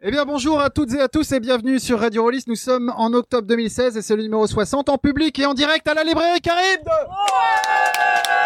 Eh 0.00 0.12
bien 0.12 0.24
bonjour 0.24 0.60
à 0.60 0.70
toutes 0.70 0.94
et 0.94 1.00
à 1.00 1.08
tous 1.08 1.32
et 1.32 1.40
bienvenue 1.40 1.80
sur 1.80 1.98
Radio 1.98 2.22
Rollis. 2.22 2.44
Nous 2.46 2.54
sommes 2.54 2.94
en 2.96 3.12
octobre 3.14 3.48
2016 3.48 3.96
et 3.96 4.02
c'est 4.02 4.14
le 4.14 4.22
numéro 4.22 4.46
60 4.46 4.88
en 4.90 4.96
public 4.96 5.36
et 5.40 5.44
en 5.44 5.54
direct 5.54 5.88
à 5.88 5.94
la 5.94 6.04
librairie 6.04 6.40
Carib. 6.40 6.86
Alors 6.86 8.37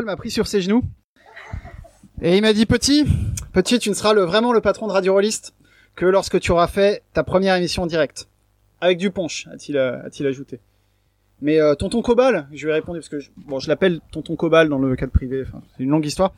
M'a 0.00 0.16
pris 0.16 0.30
sur 0.30 0.46
ses 0.46 0.62
genoux 0.62 0.82
et 2.22 2.36
il 2.36 2.40
m'a 2.40 2.54
dit 2.54 2.64
petit, 2.64 3.04
petit, 3.52 3.78
tu 3.78 3.90
ne 3.90 3.94
seras 3.94 4.14
vraiment 4.14 4.54
le 4.54 4.62
patron 4.62 4.86
de 4.86 4.92
Radio 4.92 5.12
Rollist 5.12 5.54
que 5.94 6.06
lorsque 6.06 6.40
tu 6.40 6.50
auras 6.50 6.66
fait 6.66 7.02
ta 7.12 7.22
première 7.22 7.56
émission 7.56 7.82
en 7.82 7.86
direct 7.86 8.26
avec 8.80 8.96
du 8.96 9.10
punch, 9.10 9.46
a-t-il 9.52 9.76
a-t-il 9.76 10.26
ajouté. 10.26 10.60
Mais 11.42 11.60
euh, 11.60 11.74
tonton 11.74 12.00
Cobal, 12.00 12.48
je 12.52 12.64
lui 12.64 12.70
ai 12.70 12.74
répondu 12.74 13.00
parce 13.00 13.10
que 13.10 13.18
je, 13.20 13.30
bon, 13.36 13.58
je 13.58 13.68
l'appelle 13.68 14.00
tonton 14.12 14.34
Cobal 14.34 14.70
dans 14.70 14.78
le 14.78 14.96
cadre 14.96 15.12
privé. 15.12 15.44
Enfin, 15.46 15.60
c'est 15.76 15.82
une 15.82 15.90
longue 15.90 16.06
histoire. 16.06 16.32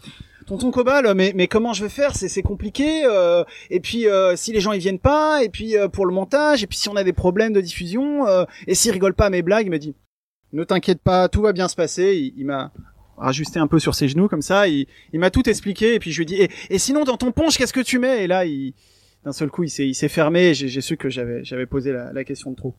Tonton 0.46 0.72
Cobal, 0.72 1.14
mais 1.14 1.32
mais 1.36 1.46
comment 1.46 1.72
je 1.72 1.84
vais 1.84 1.90
faire? 1.90 2.16
C'est 2.16 2.28
c'est 2.28 2.42
compliqué. 2.42 3.04
euh, 3.04 3.44
et 3.70 3.78
puis 3.78 4.08
euh, 4.08 4.34
si 4.34 4.52
les 4.52 4.60
gens 4.60 4.72
ils 4.72 4.80
viennent 4.80 4.98
pas, 4.98 5.44
et 5.44 5.48
puis 5.48 5.76
pour 5.92 6.06
le 6.06 6.12
montage, 6.12 6.64
et 6.64 6.66
puis 6.66 6.76
si 6.76 6.88
on 6.88 6.96
a 6.96 7.04
des 7.04 7.12
problèmes 7.12 7.52
de 7.52 7.60
diffusion, 7.60 8.26
et 8.66 8.74
s'ils 8.74 8.90
rigolent 8.90 9.14
pas 9.14 9.26
à 9.26 9.30
mes 9.30 9.42
blagues, 9.42 9.66
il 9.66 9.70
me 9.70 9.78
dit 9.78 9.94
ne 10.52 10.64
t'inquiète 10.64 11.00
pas, 11.00 11.28
tout 11.28 11.42
va 11.42 11.52
bien 11.52 11.68
se 11.68 11.76
passer. 11.76 12.32
Il 12.36 12.46
m'a 12.46 12.72
rajusté 13.16 13.58
un 13.60 13.66
peu 13.66 13.78
sur 13.78 13.94
ses 13.94 14.08
genoux 14.08 14.28
comme 14.28 14.42
ça. 14.42 14.68
Il, 14.68 14.86
il 15.12 15.20
m'a 15.20 15.30
tout 15.30 15.48
expliqué 15.48 15.94
et 15.94 15.98
puis 15.98 16.12
je 16.12 16.18
lui 16.18 16.26
dit 16.26 16.36
et, 16.36 16.50
et 16.70 16.78
sinon 16.78 17.04
dans 17.04 17.16
ton 17.16 17.32
punch 17.32 17.56
qu'est-ce 17.58 17.72
que 17.72 17.80
tu 17.80 17.98
mets? 17.98 18.24
Et 18.24 18.26
là 18.26 18.44
d'un 19.24 19.32
seul 19.32 19.50
coup 19.50 19.62
il 19.62 19.70
s'est 19.70 19.86
il 19.86 19.94
s'est 19.94 20.08
fermé. 20.08 20.54
j'ai 20.54 20.80
su 20.80 20.96
que 20.96 21.08
j'avais 21.08 21.44
j'avais 21.44 21.66
posé 21.66 21.92
la, 21.92 22.12
la 22.12 22.24
question 22.24 22.50
de 22.50 22.56
trop. 22.56 22.74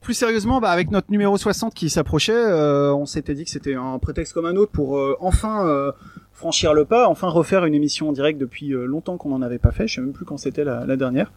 Plus 0.00 0.14
sérieusement, 0.14 0.60
bah, 0.60 0.70
avec 0.70 0.90
notre 0.92 1.10
numéro 1.10 1.36
60 1.36 1.74
qui 1.74 1.90
s'approchait, 1.90 2.32
euh, 2.32 2.94
on 2.94 3.06
s'était 3.06 3.34
dit 3.34 3.44
que 3.44 3.50
c'était 3.50 3.74
un 3.74 3.98
prétexte 3.98 4.34
comme 4.34 4.46
un 4.46 4.54
autre 4.54 4.70
pour 4.70 4.98
euh, 4.98 5.16
enfin 5.20 5.66
euh, 5.66 5.90
franchir 6.32 6.74
le 6.74 6.84
pas, 6.84 7.08
enfin 7.08 7.28
refaire 7.28 7.64
une 7.64 7.74
émission 7.74 8.10
en 8.10 8.12
direct 8.12 8.38
depuis 8.38 8.72
euh, 8.72 8.84
longtemps 8.84 9.16
qu'on 9.16 9.30
n'en 9.30 9.42
avait 9.42 9.58
pas 9.58 9.72
fait. 9.72 9.88
Je 9.88 9.94
sais 9.96 10.00
même 10.00 10.12
plus 10.12 10.24
quand 10.24 10.36
c'était 10.36 10.64
la, 10.64 10.84
la 10.86 10.96
dernière. 10.96 11.32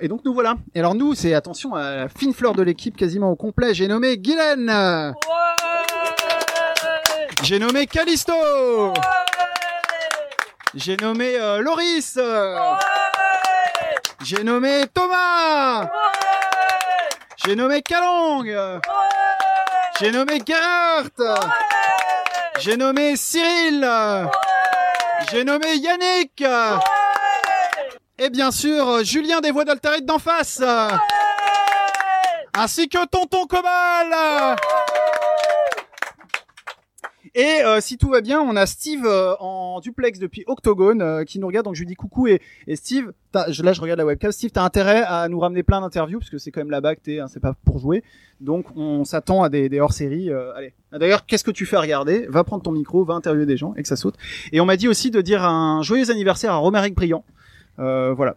Et 0.00 0.08
donc 0.08 0.24
nous 0.24 0.34
voilà. 0.34 0.56
Et 0.74 0.80
alors 0.80 0.94
nous, 0.94 1.14
c'est 1.14 1.32
attention 1.32 1.74
à 1.74 1.94
la 1.96 2.08
fine 2.08 2.32
fleur 2.32 2.54
de 2.54 2.62
l'équipe 2.62 2.96
quasiment 2.96 3.30
au 3.30 3.36
complet. 3.36 3.72
J'ai 3.72 3.86
nommé 3.88 4.18
Guylaine. 4.18 4.68
J'ai 7.46 7.60
nommé 7.60 7.86
Callisto. 7.86 8.32
J'ai 10.74 10.96
nommé 10.96 11.36
euh, 11.36 11.62
Loris. 11.62 12.18
J'ai 14.24 14.42
nommé 14.42 14.86
Thomas. 14.92 15.88
J'ai 17.36 17.54
nommé 17.54 17.82
Kalong. 17.82 18.80
J'ai 20.00 20.10
nommé 20.10 20.42
Gerhardt. 20.44 21.22
J'ai 22.58 22.76
nommé 22.76 23.14
Cyril. 23.14 23.88
J'ai 25.30 25.44
nommé 25.44 25.76
Yannick. 25.76 26.42
Et 28.18 28.28
bien 28.28 28.50
sûr, 28.50 28.88
euh, 28.88 29.04
Julien 29.04 29.40
des 29.40 29.52
voix 29.52 29.64
d'Altarite 29.64 30.04
d'en 30.04 30.18
face. 30.18 30.60
Ainsi 32.54 32.88
que 32.88 33.06
Tonton 33.06 33.46
Cobal. 33.46 34.56
Et 37.38 37.62
euh, 37.66 37.80
si 37.82 37.98
tout 37.98 38.08
va 38.08 38.22
bien, 38.22 38.40
on 38.40 38.56
a 38.56 38.64
Steve 38.64 39.04
euh, 39.04 39.34
en 39.40 39.78
duplex 39.80 40.18
depuis 40.18 40.42
Octogone 40.46 41.02
euh, 41.02 41.24
qui 41.24 41.38
nous 41.38 41.46
regarde. 41.46 41.66
Donc 41.66 41.74
je 41.74 41.80
lui 41.80 41.86
dis 41.86 41.94
coucou 41.94 42.28
et, 42.28 42.40
Steve, 42.76 43.12
je- 43.48 43.62
là 43.62 43.74
je 43.74 43.80
regarde 43.82 43.98
la 43.98 44.06
webcam. 44.06 44.32
Steve, 44.32 44.50
t'as 44.52 44.62
intérêt 44.62 45.02
à 45.06 45.28
nous 45.28 45.38
ramener 45.38 45.62
plein 45.62 45.82
d'interviews 45.82 46.18
parce 46.18 46.30
que 46.30 46.38
c'est 46.38 46.50
quand 46.50 46.60
même 46.60 46.70
là-bas 46.70 46.94
que 46.96 47.00
t'es, 47.02 47.20
hein, 47.20 47.26
c'est 47.28 47.40
pas 47.40 47.54
pour 47.66 47.78
jouer. 47.78 48.02
Donc 48.40 48.74
on 48.74 49.04
s'attend 49.04 49.42
à 49.42 49.50
des, 49.50 49.78
hors-séries. 49.80 50.30
allez. 50.56 50.72
D'ailleurs, 50.92 51.26
qu'est-ce 51.26 51.44
que 51.44 51.50
tu 51.50 51.66
fais 51.66 51.76
à 51.76 51.80
regarder? 51.82 52.24
Va 52.30 52.42
prendre 52.42 52.62
ton 52.62 52.72
micro, 52.72 53.04
va 53.04 53.12
interviewer 53.12 53.44
des 53.44 53.58
gens 53.58 53.74
et 53.76 53.82
que 53.82 53.88
ça 53.88 53.96
saute. 53.96 54.14
Et 54.52 54.60
on 54.62 54.64
m'a 54.64 54.78
dit 54.78 54.88
aussi 54.88 55.10
de 55.10 55.20
dire 55.20 55.44
un 55.44 55.82
joyeux 55.82 56.10
anniversaire 56.10 56.52
à 56.52 56.56
Romaric 56.56 56.94
Briand. 56.94 57.22
Voilà. 57.76 58.34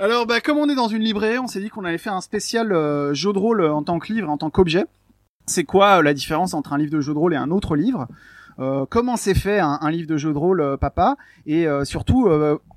Alors, 0.00 0.26
bah, 0.26 0.40
comme 0.40 0.56
on 0.56 0.70
est 0.70 0.74
dans 0.74 0.88
une 0.88 1.02
librairie, 1.02 1.38
on 1.38 1.48
s'est 1.48 1.60
dit 1.60 1.68
qu'on 1.68 1.84
allait 1.84 1.98
faire 1.98 2.14
un 2.14 2.22
spécial 2.22 2.68
jeu 3.12 3.32
de 3.34 3.38
rôle 3.38 3.62
en 3.66 3.82
tant 3.82 3.98
que 3.98 4.10
livre, 4.10 4.30
en 4.30 4.38
tant 4.38 4.48
qu'objet. 4.48 4.86
C'est 5.48 5.64
quoi 5.64 5.98
euh, 5.98 6.02
la 6.02 6.14
différence 6.14 6.54
entre 6.54 6.72
un 6.72 6.78
livre 6.78 6.92
de 6.92 7.00
jeu 7.00 7.14
de 7.14 7.18
rôle 7.18 7.34
et 7.34 7.36
un 7.36 7.50
autre 7.50 7.74
livre? 7.74 8.06
Euh, 8.60 8.84
Comment 8.88 9.16
c'est 9.16 9.34
fait 9.34 9.60
un, 9.60 9.90
livre 9.90 10.08
de 10.08 10.16
jeu 10.16 10.32
de 10.32 10.38
rôle, 10.38 10.60
euh, 10.60 10.76
papa? 10.76 11.16
Et 11.46 11.66
surtout, 11.84 12.28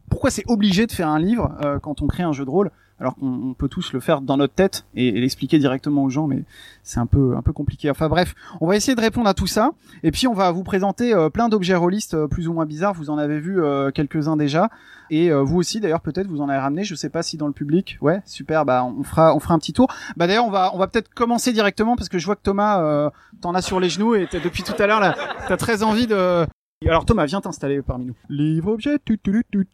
pourquoi 0.09 0.31
c'est 0.31 0.45
obligé 0.47 0.87
de 0.87 0.91
faire 0.91 1.09
un 1.09 1.19
livre 1.19 1.55
quand 1.83 2.01
on 2.01 2.07
crée 2.07 2.23
un 2.23 2.33
jeu 2.33 2.45
de 2.45 2.49
rôle? 2.49 2.71
Alors 3.01 3.15
qu'on 3.15 3.27
on 3.27 3.53
peut 3.53 3.67
tous 3.67 3.91
le 3.91 3.99
faire 3.99 4.21
dans 4.21 4.37
notre 4.37 4.53
tête 4.53 4.85
et, 4.95 5.07
et 5.09 5.19
l'expliquer 5.19 5.59
directement 5.59 6.03
aux 6.03 6.09
gens, 6.09 6.27
mais 6.27 6.43
c'est 6.83 6.99
un 6.99 7.07
peu 7.07 7.35
un 7.35 7.41
peu 7.41 7.51
compliqué. 7.51 7.89
Enfin 7.89 8.07
bref, 8.07 8.35
on 8.61 8.67
va 8.67 8.75
essayer 8.75 8.95
de 8.95 9.01
répondre 9.01 9.27
à 9.27 9.33
tout 9.33 9.47
ça, 9.47 9.71
et 10.03 10.11
puis 10.11 10.27
on 10.27 10.33
va 10.33 10.51
vous 10.51 10.63
présenter 10.63 11.13
euh, 11.13 11.29
plein 11.29 11.49
d'objets 11.49 11.75
rôlistes 11.75 12.13
euh, 12.13 12.27
plus 12.27 12.47
ou 12.47 12.53
moins 12.53 12.65
bizarres. 12.65 12.93
Vous 12.93 13.09
en 13.09 13.17
avez 13.17 13.39
vu 13.39 13.61
euh, 13.61 13.91
quelques-uns 13.91 14.37
déjà, 14.37 14.69
et 15.09 15.31
euh, 15.31 15.41
vous 15.41 15.57
aussi 15.57 15.79
d'ailleurs 15.81 16.01
peut-être 16.01 16.27
vous 16.27 16.41
en 16.41 16.47
avez 16.47 16.59
ramené. 16.59 16.83
Je 16.83 16.95
sais 16.95 17.09
pas 17.09 17.23
si 17.23 17.37
dans 17.37 17.47
le 17.47 17.53
public. 17.53 17.97
Ouais, 18.01 18.21
super. 18.25 18.65
Bah 18.65 18.85
on 18.85 19.03
fera 19.03 19.35
on 19.35 19.39
fera 19.39 19.55
un 19.55 19.59
petit 19.59 19.73
tour. 19.73 19.87
Bah 20.15 20.27
d'ailleurs 20.27 20.45
on 20.45 20.51
va 20.51 20.71
on 20.73 20.77
va 20.77 20.87
peut-être 20.87 21.11
commencer 21.13 21.51
directement 21.53 21.95
parce 21.95 22.07
que 22.07 22.19
je 22.19 22.25
vois 22.25 22.35
que 22.35 22.43
Thomas 22.43 23.09
t'en 23.41 23.55
as 23.55 23.63
sur 23.63 23.79
les 23.79 23.89
genoux 23.89 24.13
et 24.13 24.27
depuis 24.31 24.61
tout 24.63 24.79
à 24.79 24.85
l'heure 24.85 24.99
là 24.99 25.15
t'as 25.47 25.57
très 25.57 25.81
envie 25.81 26.05
de. 26.05 26.45
Alors 26.87 27.05
Thomas 27.05 27.25
viens 27.25 27.41
t'installer 27.41 27.81
parmi 27.81 28.05
nous. 28.05 28.15
Livre 28.29 28.71
objet. 28.71 28.99
Tu, 29.03 29.17
tu, 29.17 29.43
tu. 29.51 29.65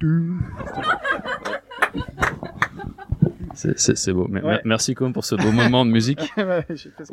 C'est- 3.58 4.12
beau. 4.14 4.28
Mais- 4.30 4.42
Ouais. 4.42 4.62
Merci 4.66 4.94
Com 4.94 5.12
pour 5.14 5.26
ce 5.26 5.36
beau 5.36 5.52
moment 5.52 5.86
de 5.86 5.92
musique. 5.92 6.20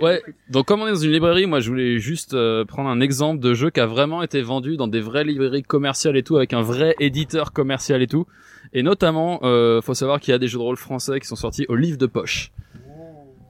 Ouais, 0.01 0.23
donc 0.51 0.67
comme 0.67 0.83
on 0.83 0.87
est 0.87 0.91
dans 0.91 0.97
une 0.97 1.11
librairie, 1.13 1.47
moi 1.47 1.61
je 1.61 1.69
voulais 1.71 1.99
juste 1.99 2.35
euh, 2.35 2.65
prendre 2.65 2.89
un 2.91 3.01
exemple 3.01 3.41
de 3.41 3.55
jeu 3.55 3.71
qui 3.71 3.81
a 3.81 3.87
vraiment 3.87 4.23
été 4.23 4.43
vendu 4.43 4.77
dans 4.77 4.89
des 4.89 5.01
vraies 5.01 5.25
librairies 5.25 5.63
commerciales 5.63 6.17
et 6.17 6.23
tout, 6.23 6.37
avec 6.37 6.53
un 6.53 6.63
vrai 6.63 6.95
éditeur 7.01 7.53
commercial 7.53 8.03
et 8.03 8.07
tout. 8.07 8.27
Et 8.73 8.83
notamment, 8.83 9.41
euh, 9.43 9.81
faut 9.81 9.95
savoir 9.95 10.21
qu'il 10.21 10.33
y 10.33 10.35
a 10.35 10.39
des 10.39 10.49
jeux 10.49 10.59
de 10.59 10.63
rôle 10.65 10.77
français 10.77 11.19
qui 11.21 11.27
sont 11.27 11.37
sortis 11.37 11.65
au 11.69 11.77
livre 11.77 11.99
de 11.99 12.07
poche. 12.07 12.51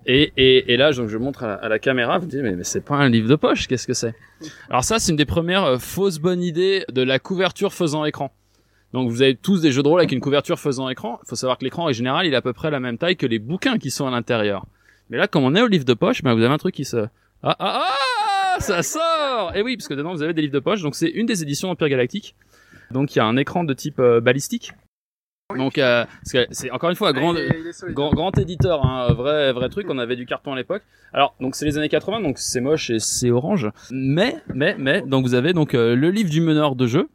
Et, 0.07 0.33
et, 0.37 0.73
et 0.75 0.77
là, 0.77 0.93
donc, 0.93 1.09
je 1.09 1.17
montre 1.17 1.45
à 1.45 1.47
la, 1.47 1.55
à 1.55 1.69
la 1.69 1.79
caméra, 1.79 2.19
vous 2.19 2.27
dites, 2.27 2.41
mais, 2.43 2.55
mais 2.55 2.65
c'est 2.65 2.83
pas 2.85 2.97
un 2.97 3.09
livre 3.09 3.29
de 3.29 3.37
poche, 3.37 3.67
qu'est-ce 3.67 3.87
que 3.87 3.95
c'est? 3.95 4.15
Alors 4.69 4.85
ça, 4.85 4.99
c'est 4.99 5.11
une 5.13 5.17
des 5.17 5.25
premières 5.25 5.65
euh, 5.65 5.79
fausses 5.79 6.19
bonnes 6.19 6.43
idées 6.43 6.85
de 6.93 7.01
la 7.03 7.19
couverture 7.19 7.73
faisant 7.73 8.05
écran. 8.05 8.31
Donc 8.95 9.11
vous 9.11 9.23
avez 9.23 9.35
tous 9.35 9.61
des 9.61 9.73
jeux 9.73 9.83
de 9.83 9.89
rôle 9.89 9.99
avec 9.99 10.13
une 10.13 10.21
couverture 10.21 10.61
faisant 10.61 10.89
écran. 10.89 11.19
Il 11.25 11.29
faut 11.29 11.35
savoir 11.35 11.59
que 11.59 11.65
l'écran 11.65 11.87
en 11.87 11.93
général, 11.93 12.27
il 12.27 12.33
est 12.33 12.37
à 12.37 12.43
peu 12.43 12.53
près 12.53 12.71
la 12.71 12.79
même 12.79 12.97
taille 12.97 13.17
que 13.17 13.27
les 13.27 13.41
bouquins 13.41 13.77
qui 13.77 13.91
sont 13.91 14.07
à 14.07 14.11
l'intérieur. 14.13 14.67
Mais 15.11 15.19
là, 15.19 15.27
comme 15.27 15.43
on 15.43 15.57
est 15.57 15.61
au 15.61 15.67
livre 15.67 15.85
de 15.85 15.95
poche, 15.95 16.23
ben, 16.23 16.33
vous 16.33 16.43
avez 16.43 16.55
un 16.55 16.59
truc 16.59 16.77
qui 16.77 16.85
se... 16.85 17.09
Ah, 17.43 17.57
ah, 17.59 17.89
ah 17.89 18.61
Ça 18.61 18.85
sort 18.85 19.51
Et 19.57 19.63
oui, 19.63 19.77
parce 19.77 19.89
que 19.89 19.95
dedans, 19.95 20.13
vous 20.13 20.23
avez 20.23 20.33
des 20.33 20.43
livres 20.43 20.55
de 20.55 20.61
poche. 20.61 20.81
Donc 20.81 20.95
c'est 20.95 21.09
une 21.09 21.27
des 21.27 21.43
éditions 21.43 21.71
Empire 21.71 21.89
Galactique. 21.89 22.37
Donc 22.93 23.17
il 23.17 23.19
y 23.19 23.21
a 23.21 23.25
un 23.25 23.37
écran 23.37 23.65
de 23.65 23.75
type 23.75 23.99
euh, 23.99 24.21
balistique. 24.21 24.71
Donc 25.57 25.77
euh, 25.79 26.05
c'est 26.23 26.71
encore 26.71 26.91
une 26.91 26.97
fois 26.97 27.09
un 27.09 27.13
grand, 27.13 27.35
Ah, 27.35 27.41
il 27.41 27.67
est 27.67 27.73
solide. 27.73 27.97
grand, 27.97 28.11
grand 28.11 28.39
éditeur, 28.39 28.87
hein, 28.87 29.13
vrai, 29.13 29.53
vrai 29.53 29.71
truc. 29.71 29.87
On 29.91 29.99
avait 29.99 30.15
du 30.15 30.25
carton 30.25 30.53
à 30.53 30.57
l'époque. 30.57 30.83
Alors 31.13 31.35
donc 31.41 31.57
c'est 31.57 31.65
les 31.65 31.77
années 31.79 31.89
80, 31.89 32.21
donc 32.21 32.39
c'est 32.39 32.61
moche 32.61 32.91
et 32.91 33.01
c'est 33.01 33.33
orange. 33.33 33.71
Mais, 33.91 34.37
mais, 34.55 34.77
mais, 34.79 35.03
donc 35.03 35.27
vous 35.27 35.35
avez 35.35 35.53
donc 35.53 35.75
euh, 35.75 35.97
le 35.97 36.11
livre 36.13 36.31
du 36.31 36.41
meneur 36.41 36.77
de 36.77 36.87
jeu, 36.87 37.09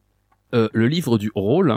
euh, 0.53 0.69
le 0.73 0.87
livre 0.87 1.17
du 1.17 1.31
rôle. 1.35 1.75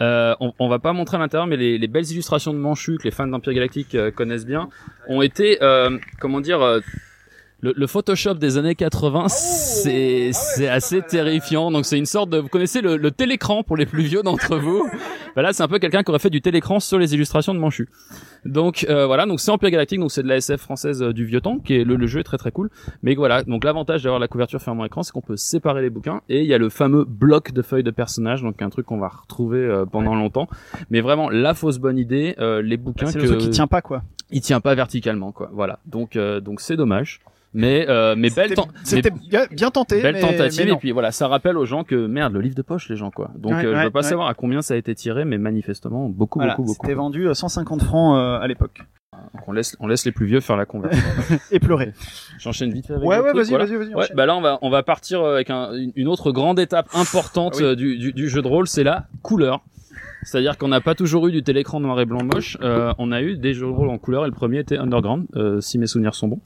Euh, 0.00 0.34
on, 0.40 0.52
on 0.58 0.68
va 0.68 0.78
pas 0.78 0.92
montrer 0.92 1.16
à 1.16 1.20
l'intérieur, 1.20 1.46
mais 1.46 1.56
les, 1.56 1.78
les 1.78 1.88
belles 1.88 2.10
illustrations 2.10 2.52
de 2.52 2.58
Manchu 2.58 2.98
que 2.98 3.04
les 3.04 3.10
fans 3.10 3.26
d'Empire 3.26 3.54
Galactique 3.54 3.94
euh, 3.94 4.10
connaissent 4.10 4.44
bien 4.44 4.68
ont 5.08 5.22
été, 5.22 5.62
euh, 5.62 5.98
comment 6.20 6.40
dire, 6.42 6.80
le, 7.60 7.72
le 7.76 7.86
Photoshop 7.86 8.34
des 8.34 8.58
années 8.58 8.74
80, 8.74 9.28
c'est 9.28 10.30
assez 10.68 11.02
terrifiant. 11.02 11.70
Donc 11.70 11.86
c'est 11.86 11.98
une 11.98 12.06
sorte 12.06 12.30
de, 12.30 12.38
vous 12.38 12.48
connaissez 12.48 12.80
le, 12.80 12.96
le 12.96 13.10
télécran 13.10 13.62
pour 13.62 13.76
les 13.76 13.86
plus 13.86 14.02
vieux 14.02 14.22
d'entre 14.22 14.56
vous? 14.58 14.88
Bah 15.34 15.42
là, 15.42 15.52
c'est 15.52 15.62
un 15.62 15.68
peu 15.68 15.78
quelqu'un 15.78 16.02
qui 16.02 16.10
aurait 16.10 16.18
fait 16.18 16.30
du 16.30 16.40
télécran 16.40 16.80
sur 16.80 16.98
les 16.98 17.14
illustrations 17.14 17.52
de 17.54 17.58
Manchu. 17.58 17.88
Donc 18.46 18.86
euh, 18.88 19.06
voilà, 19.06 19.26
donc 19.26 19.40
c'est 19.40 19.50
Empire 19.50 19.70
Galactique, 19.70 20.00
donc 20.00 20.10
c'est 20.10 20.22
de 20.22 20.28
la 20.28 20.36
SF 20.36 20.60
française 20.60 21.02
euh, 21.02 21.12
du 21.12 21.26
vieux 21.26 21.40
temps, 21.40 21.58
qui 21.58 21.74
est 21.74 21.84
le, 21.84 21.96
le 21.96 22.06
jeu 22.06 22.20
est 22.20 22.24
très 22.24 22.38
très 22.38 22.52
cool. 22.52 22.70
Mais 23.02 23.14
voilà, 23.14 23.42
donc 23.42 23.64
l'avantage 23.64 24.02
d'avoir 24.02 24.20
la 24.20 24.28
couverture 24.28 24.60
fermée 24.62 24.86
écran, 24.86 25.02
c'est 25.02 25.12
qu'on 25.12 25.20
peut 25.20 25.36
séparer 25.36 25.82
les 25.82 25.90
bouquins 25.90 26.20
et 26.28 26.40
il 26.40 26.46
y 26.46 26.54
a 26.54 26.58
le 26.58 26.70
fameux 26.70 27.04
bloc 27.04 27.52
de 27.52 27.60
feuilles 27.62 27.82
de 27.82 27.90
personnages, 27.90 28.42
donc 28.42 28.62
un 28.62 28.70
truc 28.70 28.86
qu'on 28.86 28.98
va 28.98 29.08
retrouver 29.08 29.58
euh, 29.58 29.84
pendant 29.84 30.14
longtemps. 30.14 30.48
Mais 30.90 31.00
vraiment 31.02 31.28
la 31.28 31.52
fausse 31.54 31.78
bonne 31.78 31.98
idée, 31.98 32.34
euh, 32.38 32.62
les 32.62 32.76
bouquins 32.78 33.06
C'est 33.06 33.18
le 33.20 33.26
truc 33.28 33.40
qui 33.40 33.50
tient 33.50 33.66
pas, 33.66 33.82
quoi. 33.82 34.02
il 34.30 34.40
tient 34.40 34.60
pas 34.60 34.74
verticalement 34.74 35.32
quoi. 35.32 35.50
Voilà, 35.52 35.80
donc 35.86 36.16
euh, 36.16 36.40
donc 36.40 36.60
c'est 36.60 36.76
dommage. 36.76 37.20
Mais 37.58 37.86
euh, 37.88 38.14
mais 38.18 38.28
belle 38.28 38.54
C'était- 38.84 39.10
mais 39.10 39.18
bien, 39.30 39.46
bien 39.50 39.70
tenté, 39.70 40.02
belle 40.02 40.14
mais, 40.16 40.20
tentative 40.20 40.66
mais 40.66 40.72
et 40.72 40.76
puis 40.76 40.90
voilà, 40.92 41.10
ça 41.10 41.26
rappelle 41.26 41.56
aux 41.56 41.64
gens 41.64 41.84
que 41.84 42.06
merde 42.06 42.34
le 42.34 42.40
livre 42.42 42.54
de 42.54 42.60
poche 42.62 42.88
les 42.90 42.96
gens 42.96 43.10
quoi. 43.10 43.30
Donc 43.38 43.52
Ouais, 43.52 43.58
euh, 43.64 43.72
je 43.72 43.76
ouais, 43.78 43.84
veux 43.84 43.90
pas 43.90 44.00
ouais. 44.00 44.04
savoir 44.04 44.28
à 44.28 44.34
combien 44.34 44.60
ça 44.60 44.74
a 44.74 44.76
été 44.76 44.94
tiré, 44.94 45.24
mais 45.24 45.38
manifestement 45.38 46.08
beaucoup 46.10 46.38
Voilà, 46.38 46.52
beaucoup 46.54 46.66
beaucoup. 46.66 46.78
c'était 46.82 46.94
vendu 46.94 47.28
à 47.30 47.34
150 47.34 47.82
francs 47.82 48.16
euh, 48.18 48.38
à 48.38 48.46
l'époque. 48.46 48.82
Donc 49.32 49.48
on 49.48 49.52
laisse 49.52 49.74
on 49.80 49.86
laisse 49.86 50.04
les 50.04 50.12
plus 50.12 50.26
vieux 50.26 50.40
faire 50.40 50.58
la 50.58 50.66
conversion. 50.66 51.02
Et 51.50 51.58
pleurer. 51.58 51.92
J'enchaîne 52.38 52.70
vite 52.72 52.88
fait 52.88 52.92
avec 52.94 53.08
Ouais, 53.08 53.18
ouais, 53.20 53.32
vas-y, 53.32 53.48
voilà. 53.48 53.64
vas-y, 53.64 53.76
vas-y. 53.78 53.94
Ouais, 53.94 54.06
bah 54.14 54.26
là 54.26 54.36
on 54.36 54.42
va 54.42 54.58
on 54.60 54.68
va 54.68 54.82
partir 54.82 55.22
euh, 55.22 55.36
avec 55.36 55.48
un- 55.48 55.70
une- 55.94 56.08
autre 56.08 56.32
grande 56.32 56.60
étape 56.60 56.88
importante 56.94 57.54
Ah 57.56 57.60
oui. 57.60 57.64
euh, 57.64 57.74
du, 57.74 57.96
du, 57.96 58.12
du 58.12 58.28
jeu 58.28 58.42
de 58.42 58.48
rôle, 58.48 58.66
c'est 58.68 58.84
la 58.84 59.06
couleur. 59.22 59.64
C'est-à-dire 60.24 60.58
qu'on 60.58 60.68
n'a 60.68 60.80
pas 60.80 60.94
toujours 60.94 61.26
eu 61.28 61.32
du 61.32 61.42
télécran 61.42 61.80
noir 61.80 62.00
et 62.00 62.04
blanc 62.04 62.22
moche. 62.22 62.58
euh, 62.60 62.92
on 62.98 63.12
a 63.12 63.22
eu 63.22 63.36
des 63.38 63.54
jeux 63.54 63.66
de 63.66 63.70
rôle 63.70 63.88
en 63.88 63.96
couleur 63.98 64.24
et 64.24 64.28
le 64.28 64.34
premier 64.34 64.58
était 64.58 64.76
Underground, 64.76 65.26
euh, 65.36 65.60
si 65.60 65.78
mes 65.78 65.86
souvenirs 65.86 66.14
sont 66.14 66.28
bons. 66.28 66.40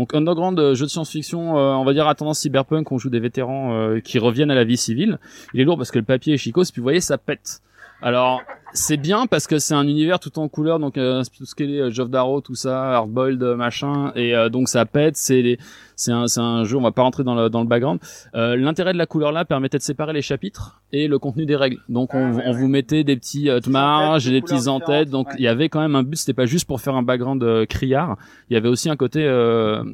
Donc 0.00 0.14
Underground, 0.14 0.58
euh, 0.58 0.74
jeu 0.74 0.86
de 0.86 0.90
science-fiction, 0.90 1.58
euh, 1.58 1.74
on 1.74 1.84
va 1.84 1.92
dire 1.92 2.08
à 2.08 2.14
tendance 2.14 2.38
cyberpunk, 2.38 2.90
on 2.90 2.96
joue 2.96 3.10
des 3.10 3.20
vétérans 3.20 3.74
euh, 3.74 4.00
qui 4.00 4.18
reviennent 4.18 4.50
à 4.50 4.54
la 4.54 4.64
vie 4.64 4.78
civile. 4.78 5.18
Il 5.52 5.60
est 5.60 5.64
lourd 5.64 5.76
parce 5.76 5.90
que 5.90 5.98
le 5.98 6.06
papier 6.06 6.32
est 6.32 6.38
chicose, 6.38 6.70
puis 6.70 6.80
vous 6.80 6.84
voyez 6.84 7.02
ça 7.02 7.18
pète. 7.18 7.60
Alors 8.00 8.40
c'est 8.72 8.96
bien 8.96 9.26
parce 9.26 9.46
que 9.46 9.58
c'est 9.58 9.74
un 9.74 9.86
univers 9.86 10.20
tout 10.20 10.38
en 10.38 10.48
couleur, 10.48 10.78
donc 10.78 10.96
euh, 10.98 11.22
tout 11.36 11.46
ce 11.46 11.54
qui 11.54 11.64
est 11.64 11.80
euh, 11.80 11.90
Geoff 11.90 12.10
Darrow, 12.10 12.40
tout 12.40 12.54
ça, 12.54 12.96
Hardboiled, 12.96 13.42
euh, 13.42 13.56
machin, 13.56 14.12
et 14.14 14.34
euh, 14.34 14.48
donc 14.48 14.68
ça 14.68 14.86
pète. 14.86 15.16
C'est 15.16 15.58
c'est 15.96 16.12
un, 16.12 16.28
c'est 16.28 16.40
un 16.40 16.64
jeu, 16.64 16.78
on 16.78 16.80
va 16.80 16.92
pas 16.92 17.02
rentrer 17.02 17.24
dans 17.24 17.34
le, 17.34 17.50
dans 17.50 17.60
le 17.60 17.66
background. 17.66 18.00
Euh, 18.34 18.56
L'intérêt 18.56 18.94
de 18.94 18.98
la 18.98 19.04
couleur 19.04 19.32
là 19.32 19.44
permettait 19.44 19.76
de 19.76 19.82
séparer 19.82 20.14
les 20.14 20.22
chapitres 20.22 20.80
et 20.92 21.08
le 21.08 21.18
contenu 21.18 21.44
des 21.44 21.56
règles. 21.56 21.78
Donc 21.90 22.14
on, 22.14 22.40
on 22.42 22.52
vous 22.52 22.68
mettait 22.68 23.04
des 23.04 23.16
petits 23.16 23.50
euh, 23.50 23.60
marges 23.68 24.26
et 24.26 24.30
des 24.30 24.40
petits 24.40 24.66
en-têtes. 24.68 25.10
Donc 25.10 25.28
ouais. 25.28 25.34
il 25.38 25.44
y 25.44 25.48
avait 25.48 25.68
quand 25.68 25.80
même 25.80 25.96
un 25.96 26.02
but, 26.02 26.16
c'était 26.16 26.32
pas 26.32 26.46
juste 26.46 26.66
pour 26.66 26.80
faire 26.80 26.94
un 26.94 27.02
background 27.02 27.42
euh, 27.42 27.66
criard. 27.66 28.16
Il 28.48 28.54
y 28.54 28.56
avait 28.56 28.68
aussi 28.68 28.88
un 28.88 28.96
côté 28.96 29.22
euh, 29.24 29.84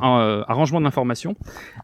un, 0.00 0.20
euh, 0.20 0.42
arrangement 0.48 0.78
de 0.80 0.84
l'information. 0.84 1.36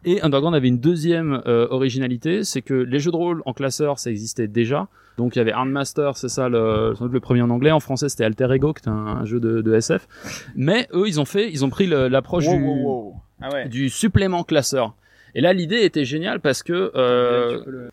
Et 0.05 0.21
Underground 0.21 0.55
avait 0.55 0.67
une 0.67 0.79
deuxième 0.79 1.41
euh, 1.47 1.67
originalité, 1.69 2.43
c'est 2.43 2.61
que 2.61 2.73
les 2.73 2.99
jeux 2.99 3.11
de 3.11 3.15
rôle 3.15 3.41
en 3.45 3.53
classeur, 3.53 3.99
ça 3.99 4.09
existait 4.11 4.47
déjà. 4.47 4.87
Donc 5.17 5.35
il 5.35 5.39
y 5.39 5.41
avait 5.41 5.53
Handmaster, 5.53 6.11
c'est 6.15 6.29
ça 6.29 6.49
le, 6.49 6.93
sans 6.95 7.05
doute 7.05 7.13
le 7.13 7.19
premier 7.19 7.41
en 7.43 7.49
anglais. 7.51 7.71
En 7.71 7.79
français, 7.79 8.09
c'était 8.09 8.23
Alter 8.25 8.47
Ego, 8.51 8.73
qui 8.73 8.79
était 8.81 8.89
un, 8.89 8.93
un 8.93 9.25
jeu 9.25 9.39
de, 9.39 9.61
de 9.61 9.73
SF. 9.75 10.07
Mais 10.55 10.87
eux, 10.93 11.07
ils 11.07 11.19
ont 11.19 11.25
fait, 11.25 11.51
ils 11.51 11.63
ont 11.63 11.69
pris 11.69 11.85
l'approche 11.87 12.47
Wow, 12.47 12.57
du, 12.57 12.63
wow, 12.63 12.75
wow. 12.75 13.13
Ah 13.41 13.49
ouais. 13.53 13.67
du 13.69 13.89
supplément 13.89 14.43
classeur. 14.43 14.95
Et 15.35 15.41
là, 15.41 15.53
l'idée 15.53 15.81
était 15.83 16.05
géniale 16.05 16.39
parce 16.39 16.63
que 16.63 16.91
euh, 16.95 17.89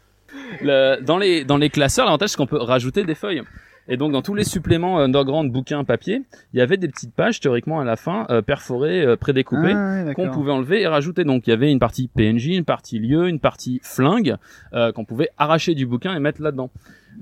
le- 0.62 1.02
dans 1.02 1.18
les 1.18 1.44
dans 1.44 1.56
les 1.56 1.70
classeurs, 1.70 2.04
l'avantage 2.06 2.30
c'est 2.30 2.36
qu'on 2.36 2.46
peut 2.46 2.56
rajouter 2.58 3.04
des 3.04 3.14
feuilles. 3.14 3.42
Et 3.90 3.96
donc 3.96 4.12
dans 4.12 4.22
tous 4.22 4.34
les 4.34 4.44
suppléments 4.44 5.00
underground 5.00 5.50
bouquins 5.50 5.82
papier, 5.82 6.22
il 6.54 6.58
y 6.60 6.62
avait 6.62 6.76
des 6.76 6.86
petites 6.86 7.12
pages 7.12 7.40
théoriquement 7.40 7.80
à 7.80 7.84
la 7.84 7.96
fin 7.96 8.24
euh, 8.30 8.40
perforées, 8.40 9.04
euh, 9.04 9.16
prédécoupées 9.16 9.72
Ah 9.74 10.04
ouais, 10.06 10.14
qu'on 10.14 10.30
pouvait 10.30 10.52
enlever 10.52 10.82
et 10.82 10.86
rajouter. 10.86 11.24
Donc 11.24 11.48
il 11.48 11.50
y 11.50 11.52
avait 11.52 11.72
une 11.72 11.80
partie 11.80 12.06
PNJ, 12.06 12.46
une 12.46 12.64
partie 12.64 13.00
lieu, 13.00 13.28
une 13.28 13.40
partie 13.40 13.80
flingue 13.82 14.36
euh, 14.74 14.92
qu'on 14.92 15.04
pouvait 15.04 15.30
arracher 15.38 15.74
du 15.74 15.86
bouquin 15.86 16.14
et 16.14 16.20
mettre 16.20 16.40
là-dedans. 16.40 16.70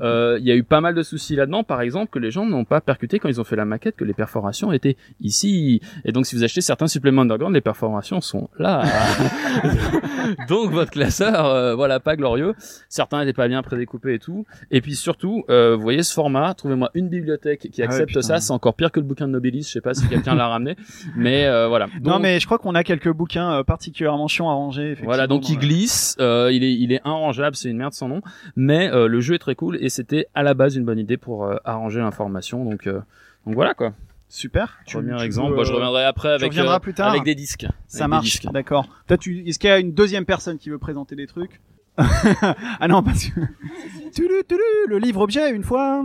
Euh, 0.00 0.36
Il 0.40 0.46
y 0.46 0.52
a 0.52 0.54
eu 0.56 0.62
pas 0.62 0.80
mal 0.80 0.94
de 0.94 1.02
soucis 1.02 1.34
là-dedans, 1.36 1.64
par 1.64 1.80
exemple, 1.80 2.10
que 2.10 2.18
les 2.18 2.30
gens 2.30 2.44
n'ont 2.46 2.64
pas 2.64 2.80
percuté 2.80 3.18
quand 3.18 3.28
ils 3.28 3.40
ont 3.40 3.44
fait 3.44 3.56
la 3.56 3.64
maquette 3.64 3.96
que 3.96 4.04
les 4.04 4.14
perforations 4.14 4.72
étaient 4.72 4.96
ici. 5.20 5.80
Et 6.04 6.12
donc 6.12 6.26
si 6.26 6.36
vous 6.36 6.44
achetez 6.44 6.60
certains 6.60 6.86
suppléments 6.86 7.22
underground, 7.22 7.54
les 7.54 7.60
perforations 7.60 8.20
sont 8.20 8.48
là. 8.58 8.84
donc 10.48 10.70
votre 10.70 10.90
classeur, 10.90 11.46
euh, 11.46 11.74
voilà, 11.74 12.00
pas 12.00 12.16
glorieux. 12.16 12.54
Certains 12.88 13.20
n'étaient 13.20 13.32
pas 13.36 13.48
bien 13.48 13.62
prédécoupés 13.62 14.14
et 14.14 14.18
tout. 14.18 14.46
Et 14.70 14.80
puis 14.80 14.94
surtout, 14.94 15.44
euh, 15.50 15.76
vous 15.76 15.82
voyez 15.82 16.02
ce 16.02 16.12
format, 16.12 16.54
trouvez-moi 16.54 16.90
une 16.94 17.08
bibliothèque 17.08 17.68
qui 17.72 17.82
Ah 17.82 17.86
ouais, 17.86 17.90
accepte 17.92 18.20
ça. 18.20 18.40
C'est 18.40 18.52
encore 18.52 18.74
pire 18.74 18.92
que 18.92 19.00
le 19.00 19.06
bouquin 19.06 19.26
de 19.26 19.32
Nobilis. 19.32 19.62
Je 19.62 19.70
sais 19.72 19.80
pas 19.80 19.94
si 19.94 20.06
quelqu'un 20.08 20.34
l'a 20.34 20.48
ramené, 20.48 20.76
mais 21.16 21.46
euh, 21.46 21.68
voilà. 21.68 21.86
Non, 22.02 22.18
mais 22.18 22.40
je 22.40 22.46
crois 22.46 22.58
qu'on 22.58 22.74
a 22.74 22.84
quelques 22.84 23.12
bouquins 23.12 23.62
particulièrement 23.64 24.28
chiants 24.28 24.50
à 24.50 24.54
ranger. 24.54 24.96
voilà, 25.02 25.26
donc 25.26 25.48
il 25.48 25.58
glisse, 25.58 26.16
euh, 26.20 26.50
il 26.52 26.64
est 26.64 26.72
il 26.74 26.92
est 26.92 27.00
inrangeable, 27.04 27.56
c'est 27.56 27.68
une 27.70 27.76
merde 27.78 27.92
sans 27.92 28.08
nom, 28.08 28.20
mais 28.56 28.90
euh, 28.92 29.08
le 29.08 29.20
jeu 29.20 29.34
est 29.34 29.38
très 29.38 29.54
cool 29.54 29.77
et 29.80 29.88
c'était 29.88 30.26
à 30.34 30.42
la 30.42 30.54
base 30.54 30.76
une 30.76 30.84
bonne 30.84 30.98
idée 30.98 31.16
pour 31.16 31.44
euh, 31.44 31.56
arranger 31.64 32.00
l'information. 32.00 32.64
Donc 32.64 32.86
euh, 32.86 33.00
donc 33.46 33.54
voilà 33.54 33.74
quoi. 33.74 33.92
Super. 34.30 34.78
Tu- 34.84 34.96
Premier 34.98 35.16
tu 35.16 35.24
exemple. 35.24 35.52
veux, 35.52 35.56
Bah, 35.58 35.62
je 35.64 35.70
euh, 35.72 35.76
reviendrai 35.76 36.04
après 36.04 36.28
avec 36.30 36.56
euh, 36.58 36.78
plus 36.80 36.92
tard. 36.94 37.08
avec 37.10 37.22
des 37.24 37.34
disques. 37.34 37.66
Ça 37.86 38.04
Avec 38.04 38.10
marche, 38.10 38.42
d'accord. 38.52 38.86
Tu, 39.20 39.48
est-ce 39.48 39.58
qu'il 39.58 39.68
y 39.70 39.72
a 39.72 39.78
une 39.78 39.92
deuxième 39.92 40.26
personne 40.26 40.58
qui 40.58 40.68
veut 40.68 40.78
présenter 40.78 41.16
des 41.16 41.26
trucs 41.26 41.60
Ah 41.98 42.88
non, 42.88 43.02
parce 43.02 43.24
que 43.24 43.40
Tulu, 44.14 44.34
tulu, 44.46 44.60
le 44.88 44.98
livre 44.98 45.20
objet 45.22 45.50
une 45.50 45.62
fois. 45.64 46.04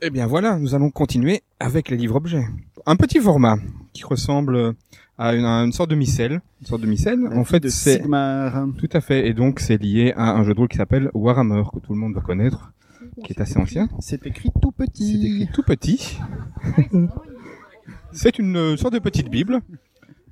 Eh 0.00 0.10
bien 0.10 0.26
voilà, 0.26 0.58
nous 0.58 0.74
allons 0.74 0.90
continuer 0.90 1.42
avec 1.60 1.88
les 1.88 1.96
livres 1.96 2.16
objets. 2.16 2.44
Un 2.86 2.96
petit 2.96 3.20
format 3.20 3.56
qui 3.92 4.04
ressemble 4.04 4.74
à 5.18 5.34
une, 5.34 5.44
à 5.44 5.62
une 5.64 5.72
sorte 5.72 5.90
de 5.90 5.94
micelle. 5.94 6.40
Une 6.60 6.66
sorte 6.66 6.82
de 6.82 6.86
micelle. 6.86 7.20
en 7.34 7.44
fait, 7.44 7.60
de 7.60 7.68
c'est 7.68 7.98
Sigmar. 7.98 8.66
tout 8.78 8.88
à 8.92 9.00
fait. 9.00 9.28
Et 9.28 9.34
donc, 9.34 9.60
c'est 9.60 9.80
lié 9.80 10.12
à 10.16 10.32
un 10.32 10.42
jeu 10.44 10.54
de 10.54 10.58
rôle 10.58 10.68
qui 10.68 10.76
s'appelle 10.76 11.10
Warhammer, 11.14 11.62
que 11.72 11.78
tout 11.80 11.92
le 11.92 11.98
monde 11.98 12.14
va 12.14 12.20
connaître, 12.20 12.72
qui 13.24 13.32
est 13.32 13.40
assez 13.40 13.58
ancien. 13.58 13.88
C'est 14.00 14.26
écrit 14.26 14.50
tout 14.60 14.72
C'est 14.78 14.86
petit. 14.86 15.26
écrit 15.42 15.48
tout 15.52 15.62
petit. 15.62 16.18
c'est 18.12 18.38
une 18.38 18.56
euh, 18.56 18.76
sorte 18.76 18.94
de 18.94 18.98
petite 18.98 19.30
bible. 19.30 19.60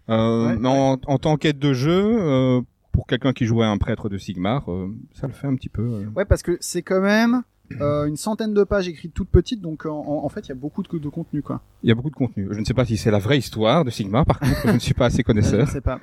Euh, 0.09 0.57
Ouais, 0.57 0.67
en, 0.67 0.99
en 1.07 1.19
tant 1.19 1.37
qu'aide 1.37 1.59
de 1.59 1.73
jeu, 1.73 1.93
euh, 2.21 2.61
pour 2.93 3.07
quelqu'un 3.07 3.33
qui 3.33 3.47
jouait 3.47 3.65
un 3.67 3.79
prêtre 3.79 4.09
de 4.09 4.19
Sigmar, 4.19 4.71
euh, 4.71 4.89
ça 5.15 5.27
le 5.29 5.33
fait 5.33 5.47
un 5.47 5.55
petit 5.55 5.69
peu. 5.69 5.83
euh. 5.83 6.07
Ouais, 6.17 6.25
parce 6.25 6.43
que 6.43 6.59
c'est 6.61 6.83
quand 6.83 7.01
même 7.01 7.43
euh, 7.81 8.07
une 8.07 8.17
centaine 8.17 8.53
de 8.55 8.65
pages 8.65 8.89
écrites 8.89 9.15
toutes 9.15 9.29
petites, 9.31 9.61
donc 9.61 9.87
en, 9.87 10.25
en 10.25 10.29
fait, 10.29 10.41
il 10.47 10.49
y 10.51 10.53
a 10.53 10.57
beaucoup 10.57 10.83
de, 10.83 10.99
de 10.99 11.09
contenu, 11.09 11.43
quoi. 11.43 11.61
Il 11.83 11.89
y 11.89 11.93
a 11.93 11.95
beaucoup 11.95 12.11
de 12.11 12.15
contenu. 12.15 12.49
Je 12.51 12.59
ne 12.61 12.65
sais 12.65 12.75
pas 12.75 12.85
si 12.85 12.97
c'est 12.97 13.11
la 13.11 13.19
vraie 13.19 13.39
histoire 13.39 13.85
de 13.85 13.91
Sigmar, 13.91 14.25
par 14.27 14.39
contre, 14.41 14.61
je 14.67 14.71
ne 14.73 14.79
suis 14.79 14.95
pas 14.95 15.07
assez 15.07 15.19
Je 15.23 15.23
connaisseur. 15.23 15.69
sais 15.69 15.81
pas. 15.81 16.01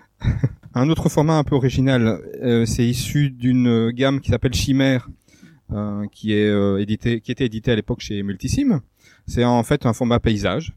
Un 0.74 0.90
autre 0.90 1.10
format 1.10 1.38
un 1.38 1.44
peu 1.44 1.56
original, 1.56 2.20
euh, 2.42 2.66
c'est 2.66 2.86
issu 2.86 3.30
d'une 3.32 3.68
euh, 3.68 3.92
gamme 3.92 4.20
qui 4.22 4.30
s'appelle 4.32 4.54
Chimère, 4.54 5.10
euh, 5.72 6.06
qui 6.12 6.34
est 6.34 6.48
euh, 6.50 6.78
édité, 6.82 7.22
qui 7.22 7.32
était 7.32 7.46
édité 7.46 7.72
à 7.72 7.76
l'époque 7.76 8.00
chez 8.02 8.22
Multisim. 8.24 8.82
C'est 9.28 9.44
en 9.44 9.62
fait 9.64 9.86
un 9.86 9.94
format 9.94 10.20
paysage. 10.20 10.74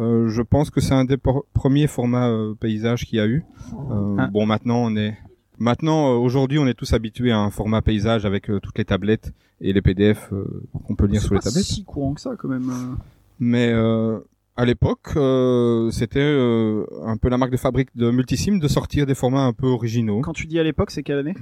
Euh, 0.00 0.28
je 0.28 0.42
pense 0.42 0.70
que 0.70 0.80
c'est 0.80 0.92
un 0.94 1.04
des 1.04 1.16
premiers 1.52 1.86
formats 1.86 2.28
euh, 2.28 2.54
paysage 2.54 3.04
qu'il 3.06 3.18
y 3.18 3.20
a 3.20 3.26
eu. 3.26 3.44
Euh, 3.90 4.16
Ah. 4.18 4.26
Bon, 4.32 4.44
maintenant 4.44 4.78
on 4.84 4.96
est, 4.96 5.16
maintenant 5.58 6.10
euh, 6.12 6.16
aujourd'hui 6.16 6.58
on 6.58 6.66
est 6.66 6.74
tous 6.74 6.92
habitués 6.92 7.32
à 7.32 7.38
un 7.38 7.50
format 7.50 7.82
paysage 7.82 8.24
avec 8.26 8.50
euh, 8.50 8.60
toutes 8.60 8.78
les 8.78 8.84
tablettes 8.84 9.32
et 9.60 9.72
les 9.72 9.82
PDF 9.82 10.30
euh, 10.32 10.44
qu'on 10.86 10.94
peut 10.94 11.06
lire 11.06 11.20
C'est 11.20 11.26
sur 11.26 11.34
les 11.34 11.40
pas 11.40 11.44
tablettes. 11.44 11.64
si 11.64 11.84
courant 11.84 12.14
que 12.14 12.20
ça, 12.20 12.32
quand 12.38 12.48
même. 12.48 12.68
euh. 12.70 12.94
Mais 13.40 13.70
euh, 13.72 14.18
à 14.56 14.64
l'époque, 14.64 15.12
euh, 15.16 15.90
c'était 15.90 16.20
euh, 16.20 16.84
un 17.04 17.16
peu 17.16 17.28
la 17.28 17.38
marque 17.38 17.52
de 17.52 17.56
fabrique 17.56 17.88
de 17.96 18.10
Multisim 18.10 18.58
de 18.58 18.68
sortir 18.68 19.06
des 19.06 19.14
formats 19.14 19.44
un 19.44 19.52
peu 19.52 19.66
originaux. 19.66 20.20
Quand 20.20 20.32
tu 20.32 20.46
dis 20.46 20.58
à 20.58 20.62
l'époque, 20.62 20.90
c'est 20.92 21.02
quelle 21.02 21.18
année? 21.18 21.34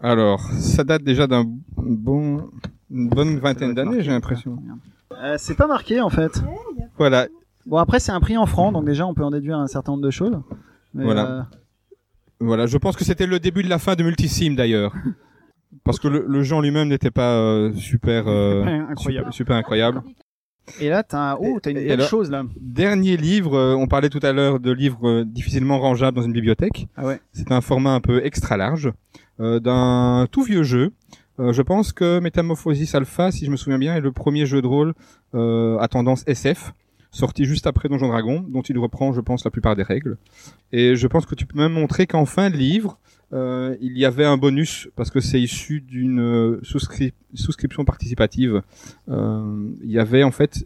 Alors, 0.00 0.40
ça 0.58 0.82
date 0.84 1.02
déjà 1.04 1.26
d'un 1.26 1.44
bon, 1.76 2.50
une 2.90 3.08
bonne 3.08 3.38
vingtaine 3.38 3.72
d'années, 3.74 4.02
j'ai 4.02 4.10
l'impression. 4.10 4.58
Euh, 5.12 5.36
c'est 5.38 5.54
pas 5.54 5.66
marqué, 5.68 6.00
en 6.00 6.10
fait. 6.10 6.42
Voilà. 6.98 7.28
Bon, 7.66 7.78
après, 7.78 8.00
c'est 8.00 8.12
un 8.12 8.20
prix 8.20 8.36
en 8.36 8.46
francs, 8.46 8.72
donc 8.72 8.84
déjà, 8.84 9.06
on 9.06 9.14
peut 9.14 9.24
en 9.24 9.30
déduire 9.30 9.58
un 9.58 9.66
certain 9.68 9.92
nombre 9.92 10.04
de 10.04 10.10
choses. 10.10 10.38
Mais, 10.94 11.04
Voilà. 11.04 11.26
euh, 11.26 11.42
Voilà. 12.40 12.66
Je 12.66 12.76
pense 12.78 12.96
que 12.96 13.04
c'était 13.04 13.26
le 13.26 13.38
début 13.38 13.62
de 13.62 13.68
la 13.68 13.78
fin 13.78 13.94
de 13.94 14.02
Multisim 14.02 14.54
d'ailleurs. 14.54 14.94
Parce 15.84 15.98
que 15.98 16.08
le, 16.08 16.24
le 16.26 16.42
jeu 16.42 16.56
en 16.56 16.60
lui-même 16.60 16.88
n'était 16.88 17.10
pas 17.10 17.34
euh, 17.34 17.72
super, 17.74 18.24
euh, 18.28 18.62
Incroyable. 18.64 19.26
super, 19.26 19.32
super 19.34 19.56
incroyable. 19.56 20.02
Et 20.80 20.88
là, 20.88 21.02
t'as 21.04 21.32
un... 21.32 21.36
oh, 21.40 21.58
t'as 21.62 21.70
une 21.70 21.76
Et 21.76 21.84
belle 21.84 21.92
alors- 21.92 22.08
chose, 22.08 22.30
là. 22.30 22.44
Dernier 22.60 23.16
livre, 23.16 23.54
euh, 23.56 23.74
on 23.76 23.86
parlait 23.86 24.08
tout 24.08 24.20
à 24.22 24.32
l'heure 24.32 24.58
de 24.58 24.72
livres 24.72 25.08
euh, 25.08 25.24
difficilement 25.24 25.78
rangeables 25.78 26.16
dans 26.16 26.24
une 26.24 26.32
bibliothèque. 26.32 26.88
Ah 26.96 27.04
ouais. 27.06 27.20
C'est 27.32 27.52
un 27.52 27.60
format 27.60 27.92
un 27.94 28.00
peu 28.00 28.24
extra 28.24 28.56
large 28.56 28.90
euh, 29.38 29.60
d'un 29.60 30.26
tout 30.30 30.42
vieux 30.42 30.64
jeu. 30.64 30.92
Euh, 31.38 31.52
je 31.52 31.62
pense 31.62 31.92
que 31.92 32.18
Metamorphosis 32.18 32.94
Alpha, 32.94 33.30
si 33.30 33.44
je 33.44 33.50
me 33.50 33.56
souviens 33.56 33.78
bien, 33.78 33.94
est 33.94 34.00
le 34.00 34.10
premier 34.12 34.46
jeu 34.46 34.60
de 34.62 34.66
rôle 34.66 34.94
euh, 35.34 35.78
à 35.78 35.86
tendance 35.88 36.24
SF, 36.26 36.72
sorti 37.10 37.44
juste 37.44 37.66
après 37.66 37.88
Donjon 37.88 38.08
Dragon, 38.08 38.44
dont 38.48 38.62
il 38.62 38.78
reprend, 38.78 39.12
je 39.12 39.20
pense, 39.20 39.44
la 39.44 39.50
plupart 39.50 39.76
des 39.76 39.82
règles. 39.82 40.16
Et 40.72 40.96
je 40.96 41.06
pense 41.06 41.26
que 41.26 41.34
tu 41.34 41.46
peux 41.46 41.58
même 41.58 41.72
montrer 41.72 42.06
qu'en 42.06 42.26
fin 42.26 42.50
de 42.50 42.56
livre, 42.56 42.98
euh, 43.32 43.74
il 43.80 43.96
y 43.98 44.04
avait 44.04 44.24
un 44.24 44.36
bonus 44.36 44.88
parce 44.94 45.10
que 45.10 45.20
c'est 45.20 45.40
issu 45.40 45.80
d'une 45.80 46.20
euh, 46.20 46.60
souscri- 46.62 47.12
souscription 47.34 47.84
participative. 47.84 48.62
Euh, 49.08 49.68
il 49.82 49.90
y 49.90 49.98
avait 49.98 50.22
en 50.22 50.30
fait 50.30 50.64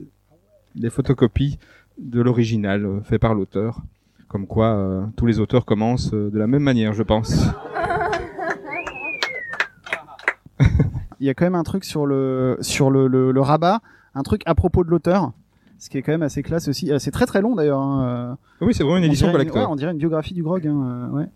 des 0.74 0.90
photocopies 0.90 1.58
de 1.98 2.20
l'original 2.20 3.00
fait 3.04 3.18
par 3.18 3.34
l'auteur. 3.34 3.80
Comme 4.28 4.46
quoi, 4.46 5.08
tous 5.16 5.26
les 5.26 5.40
auteurs 5.40 5.64
commencent 5.64 6.12
de 6.12 6.38
la 6.38 6.46
même 6.46 6.62
manière, 6.62 6.92
je 6.92 7.02
pense. 7.02 7.46
Il 11.20 11.26
y 11.26 11.28
a 11.28 11.34
quand 11.34 11.44
même 11.44 11.54
un 11.56 11.64
truc 11.64 11.84
sur 11.84 12.06
le 12.06 12.56
sur 12.60 12.90
le 12.90 13.40
rabat, 13.40 13.80
un 14.14 14.22
truc 14.22 14.42
à 14.46 14.54
propos 14.54 14.84
de 14.84 14.90
l'auteur, 14.90 15.32
ce 15.80 15.90
qui 15.90 15.98
est 15.98 16.02
quand 16.02 16.12
même 16.12 16.22
assez 16.22 16.42
classe 16.44 16.68
aussi. 16.68 16.92
Euh, 16.92 16.98
C'est 17.00 17.10
très 17.10 17.26
très 17.26 17.40
long 17.42 17.56
d'ailleurs. 17.56 17.80
Hein. 17.80 18.38
Oui, 18.60 18.72
c'est 18.74 18.84
vraiment 18.84 18.98
une 18.98 19.04
On 19.04 19.06
édition 19.08 19.32
collector. 19.32 19.56
ouais, 19.56 19.68
on 19.68 19.74
dirait 19.76 19.90
une 19.90 19.98
biographie 19.98 20.34
du 20.34 20.42
grog. 20.44 20.64
Hein. 20.66 21.08
euh, 21.12 21.16
Ouais. 21.16 21.26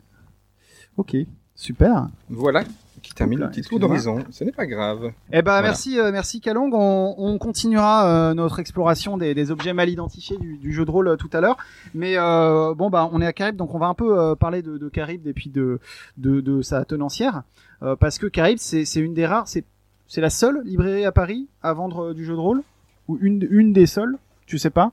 Ok, 0.96 1.16
super. 1.56 2.08
Voilà, 2.30 2.62
qui 3.02 3.12
termine 3.14 3.40
le 3.40 3.48
petit 3.50 3.62
tour 3.62 3.80
d'horizon. 3.80 4.20
Ce 4.30 4.44
n'est 4.44 4.52
pas 4.52 4.66
grave. 4.66 5.10
Eh 5.32 5.42
ben 5.42 5.42
Voilà. 5.42 5.62
merci 5.62 5.98
euh, 5.98 6.12
merci 6.12 6.40
Kalong. 6.40 6.70
On, 6.72 7.14
on 7.18 7.36
continuera 7.38 8.06
euh, 8.30 8.34
notre 8.34 8.60
exploration 8.60 9.18
des, 9.18 9.34
des 9.34 9.50
objets 9.50 9.72
mal 9.72 9.88
identifiés 9.88 10.38
du, 10.38 10.56
du 10.56 10.72
jeu 10.72 10.84
de 10.84 10.90
rôle 10.92 11.08
euh, 11.08 11.16
tout 11.16 11.30
à 11.32 11.40
l'heure. 11.40 11.56
Mais 11.94 12.14
euh, 12.16 12.74
bon 12.74 12.90
bah 12.90 13.08
on 13.12 13.20
est 13.20 13.26
à 13.26 13.32
Carib 13.32 13.56
donc 13.56 13.74
on 13.74 13.78
va 13.78 13.86
un 13.86 13.94
peu 13.94 14.16
euh, 14.18 14.34
parler 14.36 14.62
de, 14.62 14.78
de 14.78 14.88
Carib 14.88 15.26
et 15.26 15.32
puis 15.32 15.50
de 15.50 15.80
de, 16.16 16.40
de 16.40 16.62
sa 16.62 16.84
tenancière 16.84 17.42
Euh, 17.82 17.96
parce 17.96 18.18
que 18.18 18.26
Carib 18.28 18.58
c'est 18.58 18.84
une 19.00 19.14
des 19.14 19.26
rares 19.26 19.48
c'est 19.48 19.64
c'est 20.06 20.20
la 20.20 20.30
seule 20.30 20.62
librairie 20.64 21.04
à 21.04 21.12
Paris 21.12 21.48
à 21.62 21.72
vendre 21.72 22.10
euh, 22.10 22.14
du 22.14 22.24
jeu 22.24 22.34
de 22.34 22.38
rôle? 22.40 22.62
Ou 23.08 23.18
une 23.20 23.46
une 23.50 23.72
des 23.72 23.86
seules? 23.86 24.16
Tu 24.46 24.58
sais 24.58 24.70
pas? 24.70 24.92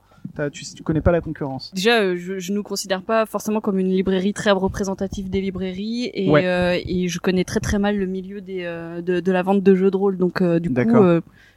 Tu, 0.52 0.64
tu 0.64 0.82
connais 0.82 1.00
pas 1.02 1.12
la 1.12 1.20
concurrence. 1.20 1.72
Déjà, 1.74 2.00
euh, 2.00 2.16
je, 2.16 2.38
je 2.38 2.52
nous 2.52 2.62
considère 2.62 3.02
pas 3.02 3.26
forcément 3.26 3.60
comme 3.60 3.78
une 3.78 3.90
librairie 3.90 4.32
très 4.32 4.50
représentative 4.50 5.28
des 5.28 5.40
librairies 5.42 6.10
et, 6.14 6.30
Ouais. 6.30 6.46
euh, 6.46 6.78
et 6.86 7.08
je 7.08 7.18
connais 7.18 7.44
très 7.44 7.60
très 7.60 7.78
mal 7.78 7.98
le 7.98 8.06
milieu 8.06 8.40
des, 8.40 8.62
euh, 8.62 9.02
de, 9.02 9.20
de 9.20 9.32
la 9.32 9.42
vente 9.42 9.62
de 9.62 9.74
jeux 9.74 9.90
de 9.90 9.96
rôle. 9.96 10.16
Donc 10.16 10.40
euh, 10.40 10.58
du 10.58 10.70
coup, 10.72 10.80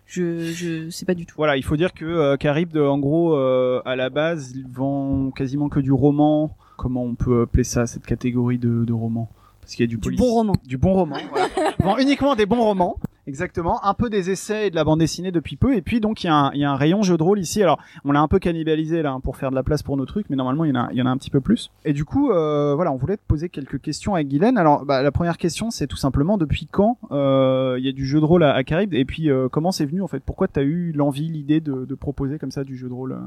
je 0.07 0.51
je 0.51 0.89
sais 0.89 1.05
pas 1.05 1.13
du 1.13 1.25
tout. 1.25 1.35
Voilà, 1.37 1.55
il 1.57 1.63
faut 1.63 1.77
dire 1.77 1.93
que 1.93 2.35
Carib, 2.35 2.75
en 2.75 2.97
gros, 2.99 3.35
à 3.35 3.95
la 3.95 4.09
base, 4.09 4.51
ils 4.55 4.67
vendent 4.67 5.33
quasiment 5.33 5.69
que 5.69 5.79
du 5.79 5.91
roman. 5.91 6.55
Comment 6.77 7.03
on 7.03 7.15
peut 7.15 7.43
appeler 7.43 7.63
ça, 7.63 7.87
cette 7.87 8.05
catégorie 8.05 8.57
de, 8.57 8.83
de 8.83 8.93
romans? 8.93 9.29
Parce 9.61 9.73
qu'il 9.75 9.85
y 9.85 9.87
a 9.87 9.89
du, 9.89 9.97
bon 9.97 10.25
roman. 10.31 10.53
Du 10.65 10.77
bon 10.77 10.93
roman. 10.93 11.15
Voilà. 11.31 11.47
Ils 11.79 11.85
vendent 11.85 11.99
uniquement 12.01 12.35
des 12.35 12.45
bons 12.45 12.61
romans. 12.61 12.97
Exactement, 13.27 13.83
un 13.83 13.95
peu 13.95 14.11
des 14.11 14.29
essais 14.29 14.67
et 14.67 14.69
de 14.69 14.75
la 14.75 14.83
bande 14.83 14.99
dessinée 14.99 15.31
depuis 15.31 15.55
peu, 15.55 15.75
et 15.75 15.81
puis 15.81 15.99
donc 15.99 16.23
il 16.23 16.27
y, 16.27 16.29
a 16.29 16.51
un- 16.51 16.75
rayon 16.75 17.01
jeu 17.01 17.17
de 17.17 17.23
rôle 17.23 17.39
ici. 17.39 17.63
Alors 17.63 17.79
on 18.03 18.11
l'a 18.11 18.21
un 18.21 18.27
peu 18.27 18.37
cannibalisé 18.37 19.01
là 19.01 19.13
hein, 19.13 19.19
pour 19.19 19.35
faire 19.35 19.49
de 19.49 19.55
la 19.55 19.63
place 19.63 19.81
pour 19.81 19.97
nos 19.97 20.05
trucs, 20.05 20.29
mais 20.29 20.35
normalement 20.35 20.63
il 20.63 20.69
y 20.69 21.01
en 21.01 21.05
a, 21.05 21.09
un 21.09 21.17
petit 21.17 21.31
peu 21.31 21.41
plus. 21.41 21.71
Et 21.85 21.93
du 21.93 22.05
coup, 22.05 22.29
euh, 22.29 22.75
voilà, 22.75 22.91
on 22.91 22.97
voulait 22.97 23.17
te 23.17 23.23
poser 23.27 23.49
quelques 23.49 23.81
questions 23.81 24.13
à 24.13 24.23
Guylaine. 24.23 24.59
Alors 24.59 24.85
bah, 24.85 25.01
la 25.01 25.11
première 25.11 25.37
question, 25.37 25.71
c'est 25.71 25.87
tout 25.87 25.97
simplement 25.97 26.37
depuis 26.37 26.67
quand 26.71 26.99
euh, 27.11 27.77
il 27.79 27.85
y 27.85 27.89
a 27.89 27.91
du 27.91 28.05
jeu 28.05 28.19
de 28.19 28.25
rôle 28.25 28.43
à, 28.43 28.53
à 28.53 28.61
et 28.61 29.05
puis 29.05 29.31
euh, 29.31 29.49
comment 29.49 29.71
c'est 29.71 29.85
venu 29.85 30.03
en 30.03 30.07
fait? 30.07 30.19
Pourquoi 30.19 30.47
t'as 30.47 30.61
eu 30.61 30.91
l'envie, 30.91 31.29
l'idée 31.29 31.61
de, 31.61 31.95
proposer 31.95 32.37
comme 32.37 32.51
ça 32.51 32.63
du 32.63 32.77
jeu 32.77 32.89
de 32.89 32.93
rôle 32.93 33.17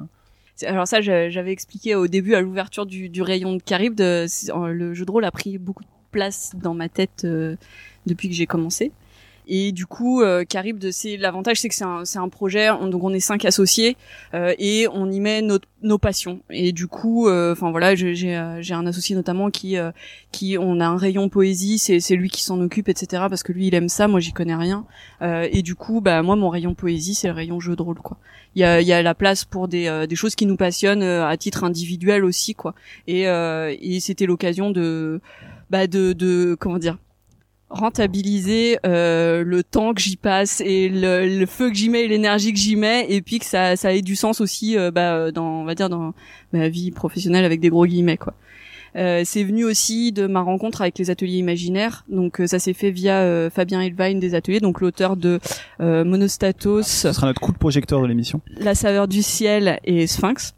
Alors 0.64 0.86
ça, 0.86 1.00
j'avais 1.00 1.50
expliqué 1.50 1.96
au 1.96 2.06
début 2.06 2.34
à 2.34 2.40
l'ouverture 2.40 2.86
du, 2.86 3.22
rayon 3.22 3.56
de 3.56 3.62
Caribe, 3.62 3.96
de, 3.96 4.26
le 4.70 4.94
jeu 4.94 5.04
de 5.04 5.10
rôle 5.10 5.24
a 5.24 5.32
pris 5.32 5.58
beaucoup 5.58 5.82
de 5.82 5.88
place 6.12 6.52
dans 6.54 6.74
ma 6.74 6.88
tête 6.88 7.26
depuis 8.06 8.28
que 8.28 8.34
j'ai 8.34 8.46
commencé. 8.46 8.92
Et 9.48 9.72
du 9.72 9.86
coup, 9.86 10.22
euh, 10.22 10.44
c'est 10.92 11.16
l'avantage, 11.16 11.58
c'est 11.60 11.68
que 11.68 11.74
c'est 11.74 11.84
un, 11.84 12.04
c'est 12.04 12.18
un 12.18 12.28
projet. 12.28 12.70
on- 12.70 12.88
donc 12.88 13.02
on 13.02 13.12
est 13.14 13.20
cinq 13.20 13.44
associés 13.44 13.96
euh, 14.34 14.54
et 14.58 14.86
on 14.92 15.10
y 15.10 15.20
met 15.20 15.42
nos, 15.42 15.58
nos 15.82 15.98
passions. 15.98 16.40
Et 16.50 16.72
du 16.72 16.86
coup, 16.86 17.28
euh, 17.28 17.52
enfin 17.52 17.70
voilà, 17.70 17.94
j'ai 17.94 18.36
euh, 18.36 18.60
j'ai 18.62 18.74
un 18.74 18.86
associé 18.86 19.16
notamment 19.16 19.50
qui 19.50 19.76
euh, 19.78 19.90
qui 20.32 20.56
on 20.58 20.80
a 20.80 20.86
un 20.86 20.96
rayon 20.96 21.28
poésie, 21.28 21.78
c'est 21.78 22.00
c'est 22.00 22.14
lui 22.16 22.28
qui 22.30 22.42
s'en 22.42 22.60
occupe, 22.60 22.88
etc. 22.88 23.24
Parce 23.30 23.42
que 23.42 23.52
lui, 23.52 23.66
il 23.68 23.74
aime 23.74 23.88
ça, 23.88 24.06
moi 24.08 24.20
j'y 24.20 24.32
connais 24.32 24.54
rien. 24.54 24.84
Et 25.22 25.62
du 25.62 25.74
coup, 25.74 26.00
bah 26.00 26.22
moi 26.22 26.36
mon 26.36 26.48
rayon 26.50 26.74
poésie, 26.74 27.14
c'est 27.14 27.28
le 27.28 27.34
rayon 27.34 27.58
jeu 27.60 27.74
de 27.76 27.82
rôle, 27.82 27.98
quoi 27.98 28.18
il 28.54 28.60
y 28.60 28.64
a, 28.64 28.80
y 28.80 28.92
a 28.92 29.02
la 29.02 29.14
place 29.14 29.44
pour 29.44 29.68
des, 29.68 30.06
des 30.08 30.16
choses 30.16 30.34
qui 30.34 30.46
nous 30.46 30.56
passionnent 30.56 31.02
à 31.02 31.36
titre 31.36 31.64
individuel 31.64 32.24
aussi 32.24 32.54
quoi 32.54 32.74
et, 33.06 33.22
et 33.24 34.00
c'était 34.00 34.26
l'occasion 34.26 34.70
de 34.70 35.20
bah 35.70 35.86
de, 35.86 36.12
de 36.14 36.56
comment 36.58 36.78
dire 36.78 36.96
rentabiliser 37.70 38.78
euh, 38.86 39.44
le 39.44 39.62
temps 39.62 39.94
que 39.94 40.00
j'y 40.00 40.16
passe 40.16 40.60
et 40.64 40.88
le, 40.88 41.26
le 41.38 41.46
feu 41.46 41.68
que 41.68 41.74
j'y 41.76 41.88
mets 41.88 42.04
et 42.04 42.08
l'énergie 42.08 42.52
que 42.52 42.58
j'y 42.58 42.76
mets 42.76 43.06
et 43.08 43.20
puis 43.20 43.38
que 43.38 43.44
ça, 43.44 43.76
ça 43.76 43.92
ait 43.92 44.02
du 44.02 44.16
sens 44.16 44.40
aussi 44.40 44.76
euh, 44.76 44.90
bah, 44.90 45.30
dans 45.32 45.60
on 45.60 45.64
va 45.64 45.74
dire 45.74 45.88
dans 45.88 46.14
ma 46.52 46.68
vie 46.68 46.90
professionnelle 46.90 47.44
avec 47.44 47.60
des 47.60 47.68
gros 47.68 47.86
guillemets 47.86 48.16
quoi 48.16 48.34
euh, 48.96 49.20
c'est 49.24 49.44
venu 49.44 49.64
aussi 49.66 50.12
de 50.12 50.26
ma 50.26 50.40
rencontre 50.40 50.80
avec 50.80 50.98
les 50.98 51.10
ateliers 51.10 51.36
imaginaires. 51.36 52.04
Donc 52.08 52.40
euh, 52.40 52.46
ça 52.46 52.58
s'est 52.58 52.72
fait 52.72 52.90
via 52.90 53.18
euh, 53.20 53.50
Fabien 53.50 53.82
Elvine 53.82 54.18
des 54.18 54.34
ateliers, 54.34 54.60
donc 54.60 54.80
l'auteur 54.80 55.16
de 55.16 55.40
euh, 55.80 56.04
Monostatos, 56.04 56.86
Ce 56.86 57.12
sera 57.12 57.26
notre 57.26 57.40
coup 57.40 57.52
de 57.52 57.58
projecteur 57.58 58.00
de 58.00 58.06
l'émission. 58.06 58.40
la 58.56 58.74
saveur 58.74 59.06
du 59.06 59.22
ciel 59.22 59.78
et 59.84 60.06
Sphinx. 60.06 60.54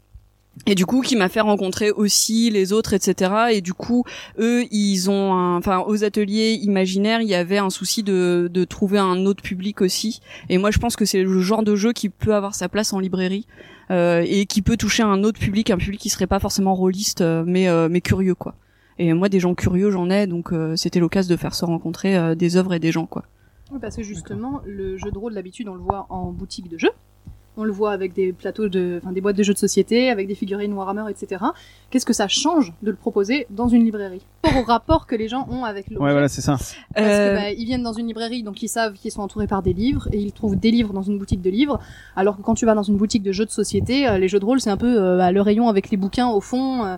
Et 0.67 0.75
du 0.75 0.85
coup, 0.85 1.01
qui 1.01 1.15
m'a 1.15 1.29
fait 1.29 1.41
rencontrer 1.41 1.91
aussi 1.91 2.49
les 2.49 2.73
autres, 2.73 2.93
etc. 2.93 3.31
Et 3.51 3.61
du 3.61 3.73
coup, 3.73 4.03
eux, 4.37 4.65
ils 4.69 5.09
ont, 5.09 5.31
enfin, 5.55 5.79
aux 5.87 6.03
ateliers 6.03 6.59
imaginaires, 6.61 7.21
il 7.21 7.27
y 7.29 7.35
avait 7.35 7.57
un 7.57 7.69
souci 7.69 8.03
de, 8.03 8.49
de 8.51 8.63
trouver 8.65 8.99
un 8.99 9.25
autre 9.25 9.41
public 9.41 9.81
aussi. 9.81 10.21
Et 10.49 10.57
moi, 10.57 10.69
je 10.69 10.77
pense 10.77 10.95
que 10.95 11.05
c'est 11.05 11.23
le 11.23 11.39
genre 11.39 11.63
de 11.63 11.75
jeu 11.75 11.93
qui 11.93 12.09
peut 12.09 12.35
avoir 12.35 12.53
sa 12.53 12.69
place 12.69 12.93
en 12.93 12.99
librairie 12.99 13.47
euh, 13.91 14.23
et 14.27 14.45
qui 14.45 14.61
peut 14.61 14.77
toucher 14.77 15.03
un 15.03 15.23
autre 15.23 15.39
public, 15.39 15.69
un 15.69 15.77
public 15.77 15.99
qui 15.99 16.09
serait 16.09 16.27
pas 16.27 16.39
forcément 16.39 16.75
rôliste, 16.75 17.21
euh, 17.21 17.43
mais 17.47 17.67
euh, 17.67 17.87
mais 17.89 18.01
curieux, 18.01 18.35
quoi. 18.35 18.55
Et 18.99 19.13
moi, 19.13 19.29
des 19.29 19.39
gens 19.39 19.55
curieux, 19.55 19.89
j'en 19.89 20.09
ai, 20.09 20.27
donc 20.27 20.51
euh, 20.51 20.75
c'était 20.75 20.99
l'occasion 20.99 21.33
de 21.33 21.39
faire 21.39 21.55
se 21.55 21.65
rencontrer 21.65 22.15
euh, 22.15 22.35
des 22.35 22.55
œuvres 22.57 22.73
et 22.73 22.79
des 22.79 22.91
gens, 22.91 23.07
quoi. 23.07 23.23
Oui, 23.71 23.79
parce 23.81 23.95
que 23.95 24.03
justement, 24.03 24.61
le 24.65 24.97
jeu 24.97 25.11
de 25.11 25.17
rôle, 25.17 25.33
d'habitude, 25.33 25.69
on 25.69 25.75
le 25.75 25.81
voit 25.81 26.05
en 26.09 26.31
boutique 26.31 26.69
de 26.69 26.77
jeux. 26.77 26.91
On 27.61 27.63
le 27.63 27.71
voit 27.71 27.91
avec 27.91 28.13
des 28.13 28.33
plateaux 28.33 28.69
de, 28.69 28.99
enfin, 29.03 29.11
des 29.11 29.21
boîtes 29.21 29.35
de 29.35 29.43
jeux 29.43 29.53
de 29.53 29.57
société, 29.59 30.09
avec 30.09 30.27
des 30.27 30.33
figurines 30.33 30.73
Warhammer, 30.73 31.03
etc. 31.11 31.43
Qu'est-ce 31.91 32.07
que 32.07 32.13
ça 32.13 32.27
change 32.27 32.73
de 32.81 32.89
le 32.89 32.97
proposer 32.97 33.45
dans 33.51 33.67
une 33.67 33.85
librairie? 33.85 34.21
Par 34.41 34.51
rapport 34.53 34.63
au 34.63 34.65
rapport 34.71 35.05
que 35.07 35.15
les 35.15 35.27
gens 35.27 35.47
ont 35.51 35.63
avec 35.63 35.87
l'objet. 35.91 36.03
Ouais, 36.03 36.11
voilà, 36.11 36.27
c'est 36.27 36.41
ça. 36.41 36.53
Parce 36.53 36.73
Euh, 36.97 37.29
que 37.29 37.35
bah, 37.35 37.51
ils 37.51 37.65
viennent 37.65 37.83
dans 37.83 37.93
une 37.93 38.07
librairie, 38.07 38.41
donc 38.41 38.63
ils 38.63 38.67
savent 38.67 38.93
qu'ils 38.93 39.11
sont 39.11 39.21
entourés 39.21 39.45
par 39.45 39.61
des 39.61 39.73
livres, 39.73 40.07
et 40.11 40.17
ils 40.17 40.31
trouvent 40.31 40.55
des 40.55 40.71
livres 40.71 40.91
dans 40.91 41.03
une 41.03 41.19
boutique 41.19 41.41
de 41.43 41.51
livres. 41.51 41.79
Alors 42.15 42.35
que 42.37 42.41
quand 42.41 42.55
tu 42.55 42.65
vas 42.65 42.73
dans 42.73 42.81
une 42.81 42.97
boutique 42.97 43.21
de 43.21 43.31
jeux 43.31 43.45
de 43.45 43.51
société, 43.51 44.07
euh, 44.07 44.17
les 44.17 44.27
jeux 44.27 44.39
de 44.39 44.45
rôle, 44.45 44.59
c'est 44.59 44.71
un 44.71 44.77
peu 44.77 44.99
euh, 44.99 45.17
bah, 45.17 45.31
le 45.31 45.41
rayon 45.41 45.69
avec 45.69 45.91
les 45.91 45.97
bouquins 45.97 46.29
au 46.29 46.41
fond. 46.41 46.97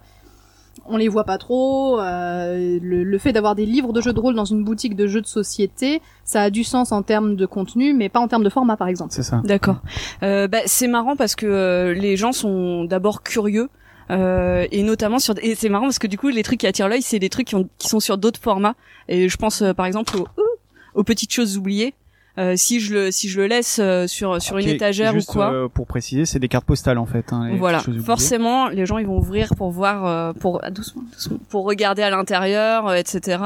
On 0.88 0.98
les 0.98 1.08
voit 1.08 1.24
pas 1.24 1.38
trop. 1.38 2.00
euh, 2.00 2.78
le, 2.82 3.04
le 3.04 3.18
fait 3.18 3.32
d'avoir 3.32 3.56
des 3.56 3.66
livres 3.66 3.94
de 3.94 4.02
jeux 4.02 4.14
de 4.14 4.20
rôle 4.20 4.36
dans 4.36 4.46
une 4.46 4.64
boutique 4.64 4.96
de 4.96 5.08
jeux 5.08 5.22
de 5.22 5.28
société, 5.28 6.02
ça 6.26 6.42
a 6.44 6.50
du 6.50 6.64
sens 6.64 6.92
en 6.92 7.02
termes 7.04 7.36
de 7.36 7.46
contenu, 7.46 7.94
mais 7.94 8.10
pas 8.10 8.20
en 8.20 8.28
termes 8.28 8.44
de 8.44 8.50
format, 8.50 8.76
par 8.78 8.88
exemple. 8.88 9.14
C'est 9.14 9.24
ça. 9.24 9.42
D'accord. 9.46 9.78
Euh, 10.24 10.48
bah, 10.48 10.60
c'est 10.66 10.88
marrant 10.88 11.16
parce 11.16 11.36
que 11.36 11.46
euh, 11.46 11.94
les 11.94 12.18
gens 12.18 12.32
sont 12.34 12.84
d'abord 12.86 13.24
curieux. 13.24 13.70
euh, 14.12 14.66
et 14.72 14.84
notamment 14.84 15.18
sur 15.20 15.34
et 15.42 15.56
c'est 15.56 15.70
marrant 15.70 15.86
parce 15.86 15.98
que 16.00 16.08
du 16.08 16.18
coup 16.18 16.28
les 16.28 16.44
trucs 16.44 16.60
qui 16.60 16.68
attirent 16.68 16.90
l'œil 16.90 17.02
c'est 17.02 17.20
des 17.20 17.30
trucs 17.30 17.48
qui, 17.48 17.56
ont- 17.56 17.70
qui 17.78 17.88
sont 17.88 18.02
sur 18.02 18.18
d'autres 18.18 18.40
formats 18.42 18.76
et 19.08 19.30
je 19.30 19.38
pense 19.38 19.62
euh, 19.62 19.72
par 19.74 19.86
exemple 19.86 20.18
aux, 20.18 20.28
aux 20.94 21.04
petites 21.06 21.32
choses 21.32 21.58
oubliées 21.58 21.94
Euh, 22.40 22.56
si 22.56 22.80
je 22.80 22.94
le 22.96 23.12
si 23.12 23.30
je 23.30 23.40
le 23.40 23.46
laisse 23.46 23.78
euh, 23.80 24.08
sur 24.08 24.42
sur 24.42 24.58
une 24.58 24.66
étagère 24.76 25.14
juste, 25.14 25.30
ou 25.30 25.34
quoi 25.34 25.54
euh, 25.54 25.68
pour 25.68 25.86
préciser, 25.86 26.26
c'est 26.26 26.40
des 26.40 26.48
cartes 26.48 26.66
postales 26.66 26.98
en 26.98 27.06
fait. 27.06 27.32
Hein, 27.32 27.58
voilà, 27.60 27.78
forcément, 28.04 28.70
les 28.70 28.88
gens 28.88 28.98
ils 28.98 29.06
vont 29.06 29.20
ouvrir 29.20 29.50
pour 29.56 29.70
voir, 29.70 30.06
euh, 30.08 30.34
pour 30.34 30.60
ah, 30.64 30.72
doucement, 30.72 31.04
doucement, 31.14 31.38
pour 31.50 31.64
regarder 31.66 32.02
à 32.02 32.10
l'intérieur, 32.10 32.88
euh, 32.88 32.96
etc. 32.96 33.38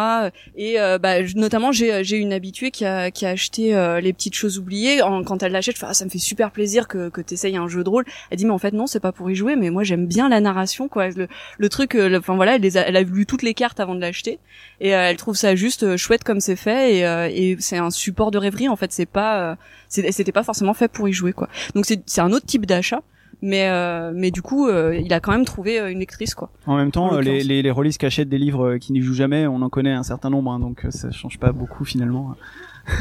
Et 0.56 0.79
euh, 0.79 0.98
bah, 1.00 1.22
je- 1.25 1.36
notamment, 1.36 1.74
j'ai 1.74 2.06
j'ai 2.06 2.15
une 2.15 2.32
habituée 2.32 2.72
qui 2.72 2.86
a 2.86 3.12
qui 3.12 3.25
a 3.25 3.29
acheté 3.32 3.75
euh, 3.75 4.00
les 4.00 4.13
petites 4.13 4.36
choses 4.36 4.58
oubliées. 4.58 5.01
En- 5.01 5.22
quand 5.24 5.44
elle 5.44 5.51
l'achète, 5.51 5.75
ah, 5.82 5.94
ça 5.94 6.06
me 6.06 6.10
fait 6.10 6.17
super 6.17 6.51
plaisir 6.51 6.88
que 6.88 7.10
que 7.10 7.20
t'essayes 7.20 7.58
un 7.58 7.67
jeu 7.67 7.84
de 7.84 7.89
rôle. 7.89 8.06
Elle 8.32 8.38
dit 8.38 8.46
mais 8.46 8.51
en 8.53 8.58
fait 8.58 8.72
non, 8.74 8.88
c'est 8.88 9.01
pas 9.01 9.12
pour 9.12 9.29
y 9.29 9.36
jouer, 9.36 9.58
mais 9.58 9.70
moi 9.70 9.84
j'aime 9.84 10.06
bien 10.08 10.29
la 10.29 10.39
narration 10.39 10.88
quoi. 10.88 11.10
Le, 11.10 11.27
le 11.58 11.70
truc, 11.70 11.94
euh, 11.96 12.17
enfin 12.20 12.36
voilà, 12.38 12.56
elle, 12.56 12.62
les 12.62 12.77
a, 12.77 12.88
elle 12.88 12.96
a 12.96 13.01
lu 13.01 13.25
toutes 13.25 13.44
les 13.44 13.53
cartes 13.53 13.82
avant 13.82 13.96
de 13.96 14.00
l'acheter 14.01 14.39
et 14.79 14.96
euh, 14.96 15.10
elle 15.10 15.17
trouve 15.17 15.36
ça 15.36 15.56
juste 15.56 15.98
chouette 15.98 16.24
comme 16.24 16.39
c'est 16.39 16.56
fait 16.56 16.96
et, 16.98 17.06
euh, 17.06 17.27
et 17.29 17.58
c'est 17.60 17.77
un 17.77 17.89
support 17.89 18.32
de 18.32 18.38
rêverie 18.38 18.70
en 18.70 18.75
fait. 18.77 18.91
C'est 18.91 19.05
pas 19.05 19.51
euh, 19.51 19.55
c'était 19.89 20.31
pas 20.31 20.43
forcément 20.43 20.74
fait 20.74 20.88
pour 20.88 21.10
y 21.10 21.13
jouer 21.13 21.34
quoi. 21.34 21.50
Donc 21.75 21.86
c'est 21.86 22.22
un 22.22 22.31
autre 22.31 22.46
type 22.46 22.65
d'achat 22.65 23.01
mais 23.43 23.69
euh, 23.69 24.13
mais 24.15 24.31
du 24.31 24.41
coup 24.41 24.67
euh, 24.67 24.96
il 24.96 25.13
a 25.13 25.19
quand 25.19 25.31
même 25.31 25.46
trouvé 25.46 25.77
une 25.91 26.00
lectrice 26.00 26.34
quoi 26.34 26.50
En 26.65 26.75
même 26.75 26.89
temps, 26.91 27.12
En 27.12 27.19
les, 27.19 27.43
les, 27.43 27.62
les 27.62 27.72
rôlistes 27.72 28.00
qui 28.00 28.05
achètent 28.07 28.29
des 28.29 28.39
livres 28.39 28.77
qui 28.77 28.93
n'y 28.93 29.01
jouent 29.01 29.13
jamais, 29.13 29.46
on 29.46 29.62
en 29.62 29.69
connaît 29.69 29.93
un 29.93 30.03
certain 30.03 30.31
nombre, 30.31 30.51
hein, 30.51 30.60
donc 30.60 30.86
ça 30.89 31.12
change 31.12 31.38
pas 31.38 31.51
beaucoup 31.51 31.86
finalement. 31.86 32.36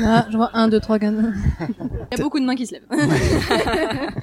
Là, 0.00 0.26
je 0.30 0.36
vois 0.36 0.50
un, 0.54 0.68
deux, 0.68 0.80
trois, 0.80 0.98
quatre. 0.98 1.14
Il 1.60 2.18
y 2.18 2.20
a 2.20 2.22
beaucoup 2.22 2.40
de 2.40 2.44
mains 2.44 2.56
qui 2.56 2.66
se 2.66 2.74
lèvent. 2.74 2.86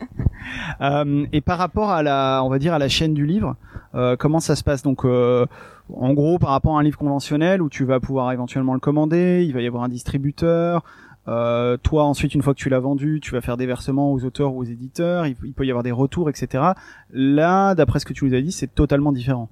Euh, 0.82 1.26
et 1.32 1.42
par 1.42 1.58
rapport 1.58 1.92
à 1.92 2.04
la, 2.04 2.42
on 2.44 2.50
va 2.50 2.60
dire 2.60 2.74
à 2.74 2.80
la 2.80 2.90
chaîne 2.90 3.14
du 3.14 3.26
livre, 3.26 3.56
euh, 3.96 4.16
comment 4.18 4.40
ça 4.40 4.56
se 4.56 4.64
passe? 4.64 4.82
Donc, 4.82 5.06
euh, 5.06 5.46
en 5.94 6.14
gros, 6.14 6.38
par 6.38 6.50
rapport 6.50 6.78
à 6.78 6.80
un 6.80 6.84
livre 6.84 6.98
conventionnel 6.98 7.62
où 7.62 7.70
tu 7.70 7.86
vas 7.86 8.00
pouvoir 8.00 8.32
éventuellement 8.32 8.74
le 8.74 8.80
commander, 8.80 9.46
il 9.48 9.54
va 9.54 9.62
y 9.62 9.68
avoir 9.68 9.84
un 9.84 9.90
distributeur. 9.90 10.84
Euh, 11.28 11.78
toi, 11.78 12.04
ensuite, 12.04 12.34
une 12.36 12.42
fois 12.42 12.54
que 12.54 12.60
tu 12.60 12.70
l'as 12.70 12.80
vendu, 12.80 13.20
tu 13.22 13.32
vas 13.32 13.42
faire 13.42 13.58
des 13.58 13.66
versements 13.66 14.12
aux 14.12 14.24
auteurs 14.26 14.54
ou 14.54 14.60
aux 14.60 14.66
éditeurs. 14.66 15.26
Il, 15.26 15.36
peut 15.36 15.66
y 15.66 15.70
avoir 15.70 15.84
des 15.84 15.92
retours, 15.92 16.30
etc. 16.30 16.64
Là, 17.12 17.76
d'après 17.76 18.00
ce 18.00 18.06
que 18.06 18.14
tu 18.14 18.26
nous 18.26 18.34
as 18.34 18.42
dit, 18.42 18.52
c'est 18.52 18.74
totalement 18.74 19.12
différent. 19.12 19.50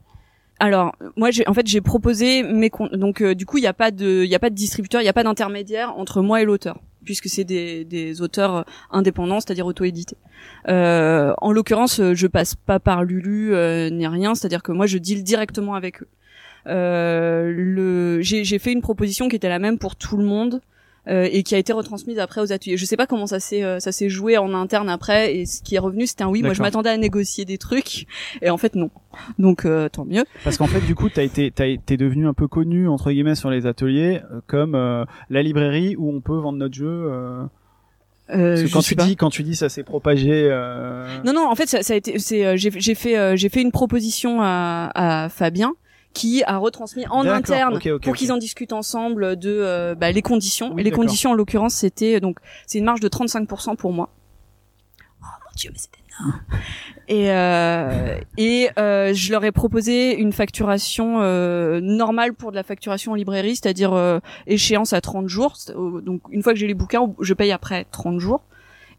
alors 0.59 0.95
moi 1.17 1.29
en 1.47 1.53
fait 1.53 1.65
j'ai 1.65 1.81
proposé 1.81 2.43
mes 2.43 2.69
donc 2.93 3.21
euh, 3.21 3.33
du 3.33 3.47
coup 3.47 3.57
il 3.57 3.63
y 3.63 3.67
a 3.67 3.73
pas 3.73 3.89
de 3.89 4.23
il 4.23 4.29
y 4.29 4.35
a 4.35 4.39
pas 4.39 4.51
de 4.51 4.55
distributeur 4.55 5.01
il 5.01 5.05
y 5.05 5.09
a 5.09 5.13
pas 5.13 5.23
d'intermédiaire 5.23 5.97
entre 5.97 6.21
moi 6.21 6.39
et 6.39 6.45
l'auteur 6.45 6.77
puisque 7.03 7.27
c'est 7.27 7.43
des, 7.43 7.85
des 7.85 8.21
auteurs 8.21 8.65
indépendants, 8.91 9.39
c'est-à-dire 9.39 9.65
auto-édités. 9.65 10.17
Euh, 10.67 11.33
en 11.39 11.51
l'occurrence, 11.51 12.01
je 12.13 12.27
passe 12.27 12.55
pas 12.55 12.79
par 12.79 13.03
Lulu 13.03 13.53
euh, 13.53 13.89
ni 13.89 14.07
rien, 14.07 14.35
c'est-à-dire 14.35 14.63
que 14.63 14.71
moi 14.71 14.85
je 14.85 14.97
deal 14.97 15.23
directement 15.23 15.75
avec 15.75 16.01
eux. 16.01 16.07
Euh, 16.67 17.51
le, 17.55 18.21
j'ai, 18.21 18.43
j'ai 18.43 18.59
fait 18.59 18.71
une 18.71 18.81
proposition 18.81 19.29
qui 19.29 19.35
était 19.35 19.49
la 19.49 19.59
même 19.59 19.79
pour 19.79 19.95
tout 19.95 20.17
le 20.17 20.25
monde. 20.25 20.61
Euh, 21.07 21.27
et 21.31 21.41
qui 21.41 21.55
a 21.55 21.57
été 21.57 21.73
retransmise 21.73 22.19
après 22.19 22.41
aux 22.41 22.53
ateliers. 22.53 22.77
Je 22.77 22.85
sais 22.85 22.95
pas 22.95 23.07
comment 23.07 23.25
ça 23.25 23.39
s'est 23.39 23.63
euh, 23.63 23.79
ça 23.79 23.91
s'est 23.91 24.07
joué 24.07 24.37
en 24.37 24.53
interne 24.53 24.87
après 24.87 25.35
et 25.35 25.47
ce 25.47 25.63
qui 25.63 25.73
est 25.73 25.79
revenu 25.79 26.05
c'était 26.05 26.23
un 26.23 26.27
oui. 26.29 26.43
Moi 26.43 26.53
je 26.53 26.61
m'attendais 26.61 26.91
à 26.91 26.97
négocier 26.97 27.43
des 27.43 27.57
trucs 27.57 28.05
et 28.43 28.51
en 28.51 28.57
fait 28.57 28.75
non. 28.75 28.91
Donc 29.39 29.65
euh, 29.65 29.89
tant 29.89 30.05
mieux. 30.05 30.25
Parce 30.43 30.57
qu'en 30.59 30.67
fait, 30.67 30.81
du 30.81 30.93
coup, 30.93 31.09
t'as 31.09 31.23
été, 31.23 31.49
t'as 31.49 31.65
été 31.65 31.97
devenu 31.97 32.27
un 32.27 32.35
peu 32.35 32.47
connu 32.47 32.87
entre 32.87 33.11
guillemets 33.11 33.33
sur 33.33 33.49
les 33.49 33.65
ateliers 33.65 34.21
euh, 34.31 34.41
comme 34.45 34.75
euh, 34.75 35.03
la 35.31 35.41
librairie 35.41 35.95
où 35.97 36.15
on 36.15 36.21
peut 36.21 36.37
vendre 36.37 36.59
notre 36.59 36.75
jeu. 36.75 36.85
euh, 36.87 37.45
Euh, 38.29 38.51
parce 38.51 38.61
que 38.61 38.67
je 38.67 38.73
quand 38.73 38.81
tu 38.81 38.95
pas. 38.95 39.03
dis, 39.05 39.15
quand 39.15 39.29
tu 39.31 39.41
dis, 39.43 39.55
ça 39.55 39.69
s'est 39.69 39.83
propagé. 39.83 40.29
euh, 40.51 41.07
Non 41.25 41.33
non 41.33 41.49
en 41.49 41.55
fait 41.55 41.67
ça, 41.67 41.81
ça 41.81 41.93
a 41.93 41.97
été 41.97 42.19
c'est 42.19 42.57
j'ai 42.57 42.95
fait 42.95 43.17
euh, 43.17 43.35
j'ai 43.35 43.49
fait 43.49 43.61
une 43.63 43.71
proposition 43.71 44.39
à, 44.41 44.91
à 44.93 45.29
Fabien 45.29 45.73
qui 46.13 46.43
a 46.45 46.57
retransmis 46.57 47.05
en 47.07 47.25
interne 47.25 47.79
pour 48.03 48.15
qu'ils 48.15 48.31
en 48.31 48.37
discutent 48.37 48.73
ensemble 48.73 49.37
de 49.37 49.49
euh, 49.49 49.95
bah, 49.95 50.11
les 50.11 50.21
conditions 50.21 50.71
Oui, 50.73 50.81
et 50.81 50.83
les 50.83 50.91
conditions 50.91 51.31
en 51.31 51.33
l'occurrence 51.33 51.73
c'était 51.75 52.19
donc 52.19 52.37
c'est 52.67 52.79
une 52.79 52.85
marge 52.85 52.99
de 52.99 53.07
35% 53.07 53.75
pour 53.77 53.93
moi. 53.93 54.09
Oh 55.21 55.25
mon 55.25 55.51
dieu 55.55 55.69
mais 55.73 55.79
c'était 55.79 55.99
énorme. 56.19 56.41
Et 57.07 57.31
euh, 57.31 58.19
et 58.37 58.69
euh, 58.77 59.13
je 59.13 59.31
leur 59.31 59.43
ai 59.43 59.51
proposé 59.51 60.17
une 60.17 60.33
facturation 60.33 61.19
euh, 61.21 61.79
normale 61.81 62.33
pour 62.33 62.51
de 62.51 62.55
la 62.55 62.63
facturation 62.63 63.13
en 63.13 63.15
librairie, 63.15 63.55
c'est-à-dire 63.55 63.93
euh, 63.93 64.19
échéance 64.47 64.93
à 64.93 65.01
30 65.01 65.27
jours. 65.27 65.55
C'est- 65.57 65.73
Donc 65.73 66.21
une 66.29 66.41
fois 66.43 66.53
que 66.53 66.59
j'ai 66.59 66.67
les 66.67 66.73
bouquins, 66.73 67.13
je 67.19 67.33
paye 67.33 67.51
après 67.51 67.85
30 67.91 68.19
jours 68.19 68.43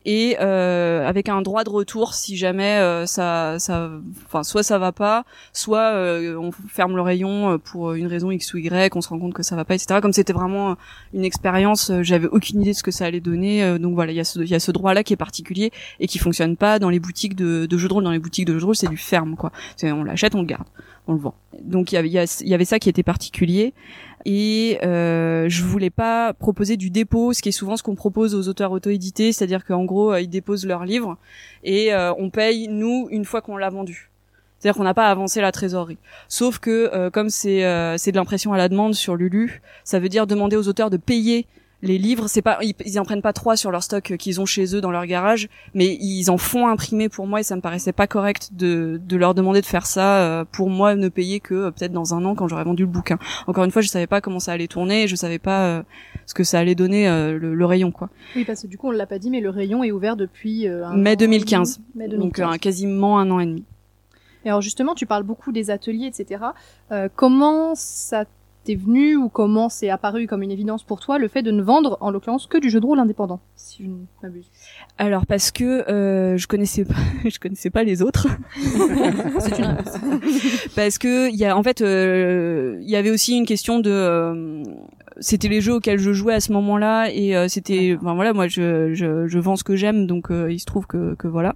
et 0.05 0.37
euh, 0.41 1.07
avec 1.07 1.29
un 1.29 1.43
droit 1.43 1.65
de 1.65 1.71
retour 1.71 2.15
si 2.15 2.37
jamais 2.37 2.79
euh, 2.79 3.07
ça 3.07 3.59
ça 3.59 3.91
enfin 4.27 4.43
soit 4.43 4.63
ça 4.63 4.79
va 4.79 4.93
pas 4.93 5.25
soit 5.53 5.93
euh, 5.95 6.37
on 6.37 6.51
ferme 6.53 6.97
le 6.97 7.03
rayon 7.03 7.53
euh, 7.53 7.59
pour 7.59 7.93
une 7.95 8.07
raison 8.07 8.31
x 8.31 8.55
ou 8.55 8.59
y 8.59 8.91
on 8.95 9.01
se 9.01 9.09
rend 9.09 9.19
compte 9.19 9.35
que 9.35 9.43
ça 9.43 9.57
va 9.57 9.65
pas 9.65 9.75
etc 9.75 10.01
comme 10.03 10.13
c'était 10.13 10.33
vraiment 10.33 10.77
une 11.15 11.25
expérience 11.25 11.91
euh, 11.91 12.03
j'avais 12.03 12.27
aucune 12.27 12.63
idée 12.63 12.73
de 12.73 12.77
ce 12.77 12.83
que 12.83 12.91
ça 12.91 13.07
allait 13.07 13.21
donner 13.21 13.63
euh, 13.63 13.79
donc 13.79 13.95
voilà 13.95 14.13
il 14.13 14.17
y 14.17 14.21
a 14.21 14.25
ce 14.25 14.41
y 14.41 14.55
a 14.55 14.61
ce 14.61 14.73
droit 14.73 14.95
là 14.95 15.05
qui 15.05 15.13
est 15.13 15.17
particulier 15.17 15.71
et 16.01 16.07
qui 16.07 16.19
fonctionne 16.19 16.57
pas 16.57 16.79
dans 16.79 16.91
les 16.91 17.01
boutiques 17.01 17.37
de, 17.37 17.67
de 17.67 17.79
jeux 17.79 17.89
de 17.89 17.93
rôle. 17.93 18.05
Dans 18.05 18.11
les 18.11 18.19
boutiques 18.19 18.47
de 18.47 18.55
jeux 18.55 18.61
de 18.61 18.65
rôle 18.65 18.77
c'est 18.77 18.89
du 18.89 18.97
ferme 18.97 19.37
quoi. 19.37 19.53
On 19.83 20.05
l'achète 20.05 20.35
on 20.35 20.41
le 20.41 20.47
garde 20.47 20.67
on 21.09 21.15
le 21.15 21.19
vend. 21.19 21.35
Donc 21.63 21.93
il 21.93 22.07
y 22.07 22.09
y, 22.09 22.49
y 22.49 22.55
avait 22.55 22.65
ça 22.65 22.79
qui 22.79 22.89
était 22.89 23.03
particulier 23.03 23.75
et 24.25 24.79
euh, 24.83 25.49
je 25.49 25.65
voulais 25.65 25.91
pas 25.91 26.33
proposer 26.33 26.77
du 26.77 26.91
dépôt, 26.91 27.33
ce 27.33 27.43
qui 27.43 27.49
est 27.49 27.53
souvent 27.53 27.77
ce 27.77 27.83
qu'on 27.83 27.95
propose 27.95 28.35
aux 28.35 28.49
auteurs 28.49 28.73
auto-édités, 28.73 29.33
c'est-à-dire 29.33 29.65
qu'en 29.65 29.85
gros 29.85 30.13
euh, 30.13 30.21
ils 30.21 30.29
déposent 30.29 30.67
leur 30.67 30.85
livre 30.85 31.17
et 31.65 31.93
euh, 31.93 32.13
on 32.19 32.31
paye 32.31 32.69
nous 32.69 33.09
une 33.11 33.25
fois 33.25 33.41
qu'on 33.41 33.57
l'a 33.57 33.71
vendu. 33.71 34.11
C'est-à-dire 34.59 34.79
qu'on 34.79 34.85
n'a 34.85 34.95
pas 34.95 35.11
avancé 35.11 35.41
la 35.41 35.51
trésorerie. 35.51 35.99
Sauf 36.29 36.61
que 36.61 36.89
euh, 36.95 37.11
comme 37.11 37.31
c'est 37.31 37.65
euh, 37.65 37.97
c'est 37.99 38.13
de 38.13 38.17
l'impression 38.17 38.53
à 38.53 38.57
la 38.57 38.69
demande 38.69 38.95
sur 38.95 39.17
Lulu, 39.17 39.61
ça 39.83 39.99
veut 39.99 40.09
dire 40.09 40.29
demander 40.29 40.55
aux 40.55 40.69
auteurs 40.69 40.89
de 40.89 40.97
payer 40.97 41.47
les 41.83 41.99
livres. 41.99 42.29
C'est 42.29 42.43
pas 42.43 42.59
ils, 42.63 42.75
ils 42.87 42.99
en 43.01 43.05
prennent 43.05 43.23
pas 43.23 43.33
trois 43.33 43.57
sur 43.57 43.71
leur 43.71 43.83
stock 43.83 44.11
euh, 44.13 44.17
qu'ils 44.17 44.41
ont 44.41 44.47
chez 44.47 44.75
eux 44.75 44.81
dans 44.81 44.91
leur 44.91 45.05
garage, 45.07 45.49
mais 45.75 45.97
ils 46.01 46.31
en 46.31 46.39
font 46.39 46.69
imprimer 46.69 47.09
pour 47.09 47.27
moi 47.27 47.41
et 47.41 47.43
ça 47.43 47.57
me 47.57 47.61
paraissait 47.61 47.93
pas 47.93 48.07
correct 48.07 48.51
de 48.53 49.01
de 49.05 49.17
leur 49.17 49.35
demander 49.35 49.61
de 49.61 49.67
faire 49.67 49.87
ça 49.87 50.21
euh, 50.23 50.45
pour 50.51 50.71
moi 50.71 50.95
ne 50.95 51.09
payer 51.09 51.41
que 51.41 51.55
euh, 51.55 51.71
peut-être 51.71 51.93
dans 51.93 52.15
un 52.15 52.25
an 52.25 52.35
quand 52.35 52.49
j'aurais 52.49 52.65
vendu 52.65 52.85
le 52.85 52.89
bouquin. 52.91 53.19
Encore 53.47 53.65
une 53.65 53.71
fois, 53.71 53.83
je 53.83 53.89
savais 53.89 54.07
pas 54.07 54.21
comment 54.21 54.39
ça 54.41 54.53
allait 54.53 54.69
tourner, 54.69 55.03
et 55.05 55.09
je 55.09 55.17
savais 55.17 55.39
pas 55.41 55.65
euh, 55.67 55.83
ce 56.27 56.35
que 56.35 56.45
ça 56.45 56.59
allait 56.59 56.75
donner 56.75 57.09
euh, 57.09 57.39
le, 57.39 57.55
le 57.55 57.67
rayon 57.67 57.91
quoi. 57.91 58.09
Oui, 58.37 58.45
parce 58.45 58.63
que 58.63 58.67
du 58.69 58.79
coup, 58.79 58.89
on 58.89 58.93
l'a 58.93 59.07
pas 59.07 59.19
dit, 59.19 59.31
mais 59.31 59.41
le 59.41 59.51
rayon 59.51 59.83
est 59.85 59.91
ouvert 59.93 60.17
depuis 60.17 60.69
euh, 60.69 60.87
un 60.87 60.97
Mai 60.97 61.11
an 61.11 61.13
et 61.15 61.17
2015. 61.17 61.77
demi. 61.79 61.87
Mai 61.97 62.09
Donc 62.09 62.37
2015. 62.37 62.55
euh, 62.55 62.59
quasiment 62.59 63.19
un 63.19 63.31
an 63.31 63.41
et 63.41 63.47
demi. 63.47 63.65
Et 64.45 64.49
alors 64.49 64.61
justement, 64.61 64.95
tu 64.95 65.07
parles 65.07 65.23
beaucoup 65.23 65.53
des 65.53 65.71
ateliers, 65.71 66.07
etc. 66.07 66.43
Euh, 66.91 67.09
comment 67.15 67.75
ça 67.75 68.25
t'est 68.65 68.75
venu 68.75 69.17
ou 69.17 69.29
comment 69.29 69.69
c'est 69.69 69.91
apparu 69.91 70.27
comme 70.27 70.43
une 70.43 70.51
évidence 70.51 70.85
pour 70.85 71.01
toi 71.01 71.19
le 71.19 71.29
fait 71.29 71.43
de 71.43 71.51
ne 71.51 71.63
vendre, 71.63 71.99
en 72.01 72.11
l'occurrence, 72.11 72.47
que 72.47 72.59
du 72.59 72.71
jeu 72.71 72.81
de 72.81 72.87
rôle 72.87 72.99
indépendant, 72.99 73.41
si 73.57 73.85
je 73.85 73.89
ne 73.89 73.97
m'abuse 74.23 74.47
Alors 74.99 75.27
parce 75.27 75.51
que 75.51 75.89
euh, 75.91 76.37
je 76.37 76.47
connaissais 76.47 76.85
pas, 76.85 76.95
je 77.29 77.39
connaissais 77.39 77.71
pas 77.71 77.83
les 77.83 78.03
autres. 78.03 78.29
C'est 79.41 79.59
une 79.59 79.65
réponse. 79.65 79.99
parce 80.77 80.99
que 80.99 81.29
il 81.31 81.37
y 81.37 81.45
a 81.45 81.57
en 81.57 81.63
fait 81.63 81.81
euh, 81.81 82.79
il 82.83 82.91
y 82.91 82.97
avait 82.97 83.11
aussi 83.11 83.37
une 83.37 83.47
question 83.47 83.79
de 83.81 83.91
euh, 83.91 84.63
c'était 85.21 85.49
les 85.49 85.61
jeux 85.61 85.75
auxquels 85.75 85.99
je 85.99 86.13
jouais 86.13 86.35
à 86.35 86.41
ce 86.41 86.53
moment-là 86.53 87.09
et 87.13 87.37
euh, 87.37 87.49
c'était 87.49 87.97
enfin 88.01 88.15
voilà 88.15 88.33
moi 88.33 88.49
je, 88.49 88.95
je 88.95 89.27
je 89.27 89.39
vends 89.39 89.57
ce 89.57 89.65
que 89.65 89.77
j'aime 89.77 90.07
donc 90.07 90.31
euh, 90.31 90.51
il 90.51 90.59
se 90.59 90.67
trouve 90.67 90.87
que 90.87 91.15
que 91.15 91.29
voilà 91.29 91.55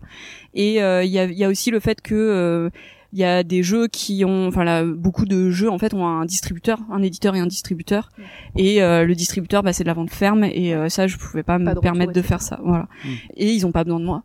et 0.55 0.83
euh, 0.83 1.05
il 1.05 1.11
y 1.11 1.19
a 1.19 1.25
il 1.25 1.37
y 1.37 1.45
a 1.45 1.49
aussi 1.49 1.71
le 1.71 1.81
fait 1.81 2.01
que 2.01 2.15
euh, 2.15 2.71
il 3.17 3.21
y 3.21 3.25
a 3.25 3.43
des 3.43 3.63
jeux 3.63 3.89
qui 3.89 4.27
ont 4.27 4.47
enfin 4.47 4.63
là 4.63 4.85
beaucoup 4.85 5.25
de 5.25 5.49
jeux 5.49 5.71
en 5.71 5.79
fait 5.79 5.95
ont 5.95 6.07
un 6.07 6.27
distributeur 6.27 6.79
un 6.91 7.03
éditeur 7.03 7.35
et 7.35 7.41
un 7.41 7.47
distributeur. 7.47 8.11
Et 8.57 8.83
euh, 8.83 9.07
le 9.07 9.15
distributeur 9.15 9.63
bah 9.63 9.73
c'est 9.73 9.85
de 9.85 9.89
la 9.89 9.95
vente 9.95 10.11
ferme. 10.11 10.45
Et 10.45 10.75
euh, 10.75 10.91
ça 10.91 11.07
je 11.07 11.17
pouvais 11.17 11.43
pas, 11.43 11.59
Pas 11.59 11.75
me 11.75 11.81
permettre 11.81 12.13
de 12.13 12.21
faire 12.21 12.43
ça. 12.43 12.61
Voilà. 12.63 12.89
Mm. 13.05 13.09
et 13.37 13.53
ils 13.53 13.65
ont 13.67 13.73
pas 13.73 13.85
besoin 13.85 14.01
de 14.01 14.05
moi 14.05 14.23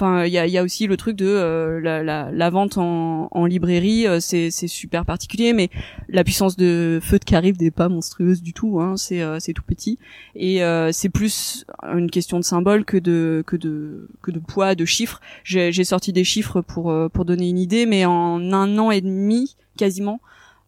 Enfin, 0.00 0.24
il 0.24 0.32
y 0.32 0.38
a, 0.38 0.46
y 0.46 0.56
a 0.56 0.62
aussi 0.62 0.86
le 0.86 0.96
truc 0.96 1.14
de 1.14 1.26
euh, 1.26 1.78
la, 1.78 2.02
la, 2.02 2.30
la 2.32 2.48
vente 2.48 2.78
en, 2.78 3.28
en 3.30 3.44
librairie, 3.44 4.06
euh, 4.06 4.18
c'est 4.18 4.50
super 4.50 5.04
particulier, 5.04 5.52
mais 5.52 5.68
la 6.08 6.24
puissance 6.24 6.56
de 6.56 7.00
feu 7.02 7.18
de 7.18 7.24
Carib 7.26 7.60
n'est 7.60 7.70
pas 7.70 7.90
monstrueuse 7.90 8.40
du 8.40 8.54
tout. 8.54 8.80
Hein, 8.80 8.96
c'est 8.96 9.20
euh, 9.20 9.38
tout 9.54 9.62
petit 9.62 9.98
et 10.34 10.62
euh, 10.62 10.90
c'est 10.90 11.10
plus 11.10 11.66
une 11.82 12.10
question 12.10 12.38
de 12.38 12.44
symbole 12.44 12.86
que 12.86 12.96
de 12.96 13.44
que 13.46 13.56
de 13.56 14.08
que 14.22 14.30
de 14.30 14.38
poids, 14.38 14.74
de 14.74 14.86
chiffres. 14.86 15.20
J'ai 15.44 15.70
j'ai 15.70 15.84
sorti 15.84 16.14
des 16.14 16.24
chiffres 16.24 16.62
pour 16.62 16.90
euh, 16.90 17.10
pour 17.10 17.26
donner 17.26 17.50
une 17.50 17.58
idée, 17.58 17.84
mais 17.84 18.06
en 18.06 18.52
un 18.52 18.78
an 18.78 18.90
et 18.90 19.02
demi 19.02 19.56
quasiment, 19.76 20.20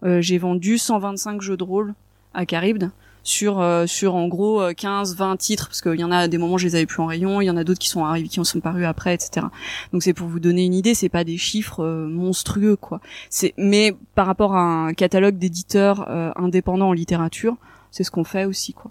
euh, 0.03 0.21
j'ai 0.21 0.37
vendu 0.37 0.77
125 0.77 1.41
jeux 1.41 1.57
de 1.57 1.65
rôle 1.65 1.95
à 2.35 2.45
Caribde 2.45 2.91
sur 3.23 3.61
euh, 3.61 3.87
sur 3.87 4.15
en 4.15 4.29
gros 4.29 4.63
15 4.77 5.17
20 5.17 5.37
titres 5.37 5.69
parce 5.69 5.81
qu'il 5.81 5.99
y 5.99 6.05
en 6.05 6.11
a 6.11 6.29
des 6.29 6.39
moments 6.39 6.59
je 6.59 6.67
les 6.67 6.75
avais 6.75 6.87
plus 6.87 7.01
en 7.03 7.07
rayon 7.07 7.41
il 7.41 7.47
y 7.47 7.51
en 7.51 7.57
a 7.57 7.65
d'autres 7.65 7.79
qui 7.79 7.89
sont 7.89 8.05
arrivés 8.05 8.29
qui 8.29 8.41
en 8.41 8.45
sont 8.45 8.61
parus 8.61 8.85
après 8.85 9.15
etc 9.15 9.47
donc 9.93 10.03
c'est 10.03 10.13
pour 10.13 10.29
vous 10.29 10.41
donner 10.41 10.65
une 10.65 10.75
idée 10.75 10.95
c'est 10.95 11.09
pas 11.09 11.25
des 11.25 11.37
chiffres 11.37 11.81
euh, 11.81 12.07
monstrueux 12.09 12.77
quoi. 12.77 13.01
C'est 13.31 13.55
mais 13.57 13.95
par 14.15 14.27
rapport 14.27 14.55
à 14.55 14.61
un 14.61 14.95
catalogue 14.95 15.39
d'éditeurs 15.39 16.07
euh, 16.09 16.33
indépendants 16.37 16.89
en 16.89 16.93
littérature 16.93 17.57
c'est 17.91 18.05
ce 18.05 18.11
qu'on 18.11 18.25
fait 18.25 18.45
aussi 18.45 18.73
quoi. 18.73 18.91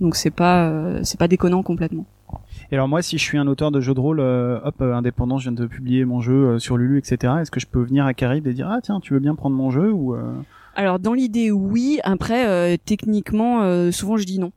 Donc 0.00 0.16
c'est 0.16 0.30
pas 0.30 0.68
euh, 0.68 1.00
c'est 1.02 1.18
pas 1.18 1.28
déconnant 1.28 1.62
complètement. 1.62 2.06
Et 2.70 2.74
alors 2.74 2.88
moi, 2.88 3.02
si 3.02 3.18
je 3.18 3.22
suis 3.22 3.38
un 3.38 3.46
auteur 3.46 3.70
de 3.70 3.80
jeu 3.80 3.94
de 3.94 4.00
rôle, 4.00 4.20
euh, 4.20 4.58
hop, 4.64 4.76
euh, 4.80 4.94
indépendant, 4.94 5.38
je 5.38 5.44
viens 5.44 5.52
de 5.52 5.66
publier 5.66 6.04
mon 6.04 6.20
jeu 6.20 6.32
euh, 6.32 6.58
sur 6.58 6.76
Lulu, 6.76 6.98
etc. 6.98 7.34
Est-ce 7.40 7.50
que 7.50 7.60
je 7.60 7.66
peux 7.66 7.82
venir 7.82 8.06
à 8.06 8.14
Carib 8.14 8.46
et 8.46 8.54
dire 8.54 8.68
ah 8.70 8.80
tiens, 8.82 9.00
tu 9.00 9.12
veux 9.12 9.20
bien 9.20 9.34
prendre 9.34 9.56
mon 9.56 9.70
jeu? 9.70 9.92
ou 9.92 10.14
euh, 10.14 10.32
alors 10.74 10.98
dans 10.98 11.14
l'idée 11.14 11.50
oui. 11.50 12.00
Après 12.04 12.46
euh, 12.46 12.76
techniquement 12.82 13.62
euh, 13.62 13.90
souvent 13.90 14.16
je 14.16 14.24
dis 14.24 14.38
non 14.38 14.52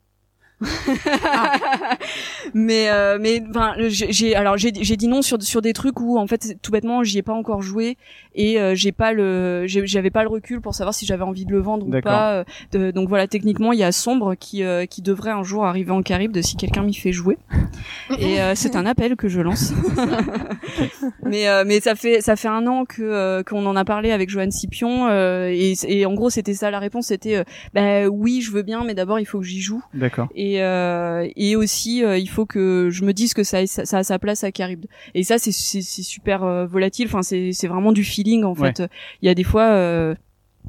mais 2.53 2.89
euh, 2.89 3.17
mais 3.19 3.43
enfin 3.49 3.73
j'ai 3.87 4.35
alors 4.35 4.57
j'ai 4.57 4.71
j'ai 4.79 4.95
dit 4.97 5.07
non 5.07 5.21
sur 5.21 5.41
sur 5.41 5.61
des 5.61 5.73
trucs 5.73 5.99
où 5.99 6.17
en 6.17 6.27
fait 6.27 6.57
tout 6.61 6.71
bêtement 6.71 7.03
j'y 7.03 7.17
ai 7.17 7.21
pas 7.23 7.33
encore 7.33 7.61
joué 7.61 7.97
et 8.33 8.59
euh, 8.59 8.75
j'ai 8.75 8.91
pas 8.91 9.11
le 9.13 9.65
j'avais 9.67 10.09
pas 10.11 10.23
le 10.23 10.29
recul 10.29 10.61
pour 10.61 10.73
savoir 10.75 10.93
si 10.93 11.05
j'avais 11.05 11.23
envie 11.23 11.45
de 11.45 11.51
le 11.51 11.59
vendre 11.59 11.85
ou 11.87 11.89
pas 12.01 12.33
euh, 12.33 12.43
de- 12.71 12.91
donc 12.91 13.09
voilà 13.09 13.27
techniquement 13.27 13.73
il 13.73 13.79
y 13.79 13.83
a 13.83 13.91
sombre 13.91 14.35
qui 14.35 14.63
euh, 14.63 14.85
qui 14.85 15.01
devrait 15.01 15.31
un 15.31 15.43
jour 15.43 15.65
arriver 15.65 15.91
en 15.91 16.01
Caraïbes 16.01 16.37
si 16.41 16.55
quelqu'un 16.55 16.83
m'y 16.83 16.93
fait 16.93 17.11
jouer 17.11 17.37
et 18.19 18.41
euh, 18.41 18.53
c'est 18.55 18.75
un 18.75 18.85
appel 18.85 19.15
que 19.15 19.27
je 19.27 19.41
lance. 19.41 19.73
Mais 21.23 21.47
euh, 21.47 21.63
mais 21.65 21.79
ça 21.79 21.95
fait 21.95 22.21
ça 22.21 22.35
fait 22.35 22.47
un 22.47 22.67
an 22.67 22.85
que 22.85 23.01
euh, 23.01 23.43
qu'on 23.43 23.65
en 23.65 23.75
a 23.75 23.85
parlé 23.85 24.11
avec 24.11 24.29
Joanne 24.29 24.51
Scipion 24.51 25.07
euh, 25.07 25.49
et, 25.51 25.73
et 25.87 26.05
en 26.05 26.13
gros 26.13 26.29
c'était 26.29 26.53
ça 26.53 26.69
la 26.71 26.79
réponse 26.79 27.07
c'était 27.07 27.43
bah 27.73 28.07
oui 28.07 28.41
je 28.41 28.51
veux 28.51 28.61
bien 28.61 28.83
mais 28.85 28.93
d'abord 28.93 29.19
il 29.19 29.25
faut 29.25 29.39
que 29.39 29.45
j'y 29.45 29.61
joue. 29.61 29.81
D'accord. 29.93 30.27
et 30.35 30.44
euh, 30.61 31.27
et 31.35 31.55
aussi 31.55 32.03
euh, 32.03 32.17
il 32.17 32.27
faut 32.29 32.45
que 32.45 32.89
je 32.91 33.03
me 33.05 33.13
dise 33.13 33.33
que 33.33 33.43
ça, 33.43 33.65
ça, 33.67 33.85
ça 33.85 33.97
a 33.99 34.03
sa 34.03 34.19
place 34.19 34.43
à 34.43 34.51
Caribde 34.51 34.87
et 35.13 35.23
ça 35.23 35.37
c'est 35.37 35.51
super 35.51 36.43
euh, 36.43 36.65
volatile 36.65 37.07
enfin 37.07 37.21
c'est 37.23 37.51
c'est 37.53 37.67
vraiment 37.67 37.91
du 37.91 38.03
feeling 38.03 38.43
en 38.43 38.53
Ouais. 38.55 38.71
fait 38.75 38.89
il 39.21 39.25
y 39.25 39.29
a 39.29 39.35
des 39.35 39.43
fois 39.43 39.67
euh, 39.71 40.15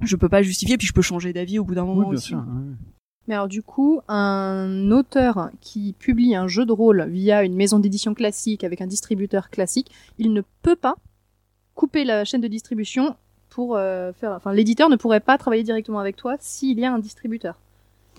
je 0.03 0.17
peux 0.17 0.29
pas 0.29 0.43
justifier 0.43 0.77
puis 0.77 0.87
je 0.87 0.93
peux 0.93 1.03
changer 1.03 1.33
d'avis 1.33 1.59
au 1.59 1.65
bout 1.65 1.75
d'un 1.75 1.85
moment 1.85 2.03
bien 2.09 2.19
aussi 2.19 2.29
sûr. 2.29 2.39
ouais. 2.39 2.45
Mais 3.29 3.35
alors 3.35 3.49
du 3.49 3.61
coup, 3.61 4.01
un 4.07 4.91
auteur 4.93 5.51
qui 5.61 5.95
publie 5.99 6.37
un 6.37 6.47
jeu 6.47 6.65
de 6.65 6.71
rôle 6.71 7.09
via 7.09 7.43
une 7.43 7.57
maison 7.57 7.81
d'édition 7.81 8.15
classique 8.15 8.63
avec 8.63 8.81
un 8.81 8.87
distributeur 8.87 9.51
classique, 9.51 9.91
il 10.19 10.33
ne 10.33 10.43
peut 10.63 10.77
pas 10.77 10.95
couper 11.75 12.05
la 12.05 12.25
chaîne 12.25 12.41
de 12.41 12.47
distribution 12.47 13.17
pour 13.51 13.75
euh, 13.77 14.13
faire. 14.13 14.31
Enfin, 14.31 14.53
l'éditeur 14.53 14.89
ne 14.89 14.95
pourrait 14.95 15.19
pas 15.19 15.39
travailler 15.39 15.65
directement 15.65 15.99
avec 15.99 16.15
toi 16.15 16.37
s'il 16.39 16.79
y 16.79 16.85
a 16.85 16.93
un 16.93 17.01
distributeur. 17.01 17.59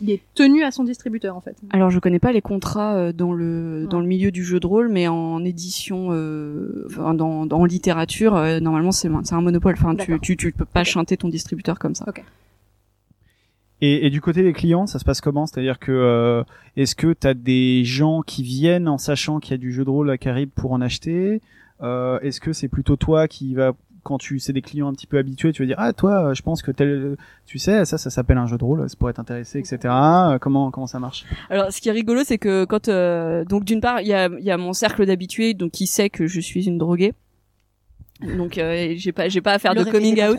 Il 0.02 0.12
est 0.12 0.22
tenu 0.36 0.64
à 0.64 0.72
son 0.72 0.84
distributeur 0.84 1.36
en 1.36 1.42
fait. 1.42 1.56
alors 1.72 1.90
je 1.90 2.00
connais 2.00 2.20
pas 2.20 2.32
les 2.32 2.42
contrats 2.42 2.96
euh, 2.96 3.12
dans 3.14 3.34
le 3.34 3.82
Ouais. 3.84 3.88
dans 3.90 4.00
le 4.00 4.06
milieu 4.08 4.30
du 4.32 4.44
jeu 4.44 4.60
de 4.60 4.68
rôle 4.68 4.90
mais 4.90 5.08
en 5.08 5.44
édition 5.44 6.10
euh, 6.12 6.86
enfin 6.88 7.14
dans 7.14 7.46
dans 7.46 7.66
littérature 7.66 8.36
euh, 8.36 8.60
normalement 8.60 8.92
c'est 8.92 9.10
c'est 9.24 9.34
un 9.36 9.42
monopole 9.42 9.74
enfin 9.78 9.96
tu 9.96 10.20
tu 10.20 10.38
tu 10.38 10.52
peux 10.52 10.66
pas 10.66 10.82
Ok. 10.82 10.86
chanter 10.88 11.18
ton 11.18 11.30
distributeur 11.30 11.80
comme 11.80 11.96
ça 11.96 12.06
Et, 13.80 14.08
et 14.08 14.10
du 14.10 14.22
côté 14.22 14.42
des 14.42 14.54
clients, 14.54 14.88
ça 14.88 14.98
se 14.98 15.06
passe 15.06 15.22
comment? 15.22 15.46
C'est-à-dire 15.46 15.78
que 15.78 15.92
euh, 15.92 16.44
est-ce 16.76 16.96
que 16.96 17.14
tu 17.14 17.28
as 17.28 17.36
des 17.36 17.84
gens 17.86 18.24
qui 18.24 18.42
viennent 18.42 18.88
en 18.88 18.98
sachant 18.98 19.40
qu'il 19.40 19.52
y 19.52 19.54
a 19.54 19.58
du 19.60 19.72
jeu 19.72 19.86
de 19.86 19.90
rôle 19.92 20.10
à 20.10 20.18
Carib 20.18 20.50
pour 20.56 20.72
en 20.72 20.82
acheter? 20.82 21.42
Euh, 21.84 22.20
Est-ce 22.22 22.42
que 22.42 22.54
c'est 22.54 22.70
plutôt 22.70 22.96
toi 22.96 23.28
qui 23.28 23.54
va 23.54 23.74
quand 24.08 24.18
tu 24.18 24.40
c'est 24.40 24.54
des 24.54 24.62
clients 24.62 24.88
un 24.88 24.94
petit 24.94 25.06
peu 25.08 25.18
habitués, 25.18 25.52
tu 25.52 25.62
vas 25.62 25.68
dire 25.68 25.76
ah 25.78 25.92
toi, 25.94 26.34
je 26.34 26.42
pense 26.42 26.62
que 26.62 26.72
tel, 26.72 27.18
tu 27.46 27.60
sais, 27.60 27.84
ça 27.86 27.98
ça 27.98 28.10
s'appelle 28.10 28.38
un 28.38 28.48
jeu 28.48 28.58
de 28.58 28.64
rôle, 28.64 28.90
ça 28.90 28.96
pourrait 28.98 29.14
t'intéresser, 29.14 29.60
etc. 29.60 29.80
Euh, 29.86 30.38
Comment 30.40 30.72
comment 30.72 30.88
ça 30.88 31.00
marche? 31.00 31.26
Alors, 31.50 31.72
ce 31.72 31.82
qui 31.82 31.90
est 31.90 31.92
rigolo, 31.92 32.22
c'est 32.26 32.38
que 32.38 32.66
quand 32.66 32.88
euh, 32.88 33.44
donc 33.46 33.66
d'une 33.66 33.82
part, 33.82 34.02
il 34.02 34.08
y 34.08 34.14
a, 34.14 34.30
il 34.40 34.46
y 34.46 34.52
a 34.52 34.58
mon 34.58 34.74
cercle 34.74 35.06
d'habitués, 35.06 35.54
donc 35.54 35.72
qui 35.72 35.86
sait 35.88 36.10
que 36.10 36.26
je 36.28 36.40
suis 36.40 36.66
une 36.68 36.78
droguée. 36.78 37.14
Donc 38.36 38.58
euh, 38.58 38.94
j'ai 38.96 39.12
pas 39.12 39.30
j'ai 39.30 39.42
pas 39.42 39.54
à 39.54 39.60
faire 39.60 39.76
Le 39.76 39.86
de 39.86 39.92
coming 39.92 40.20
out. 40.24 40.38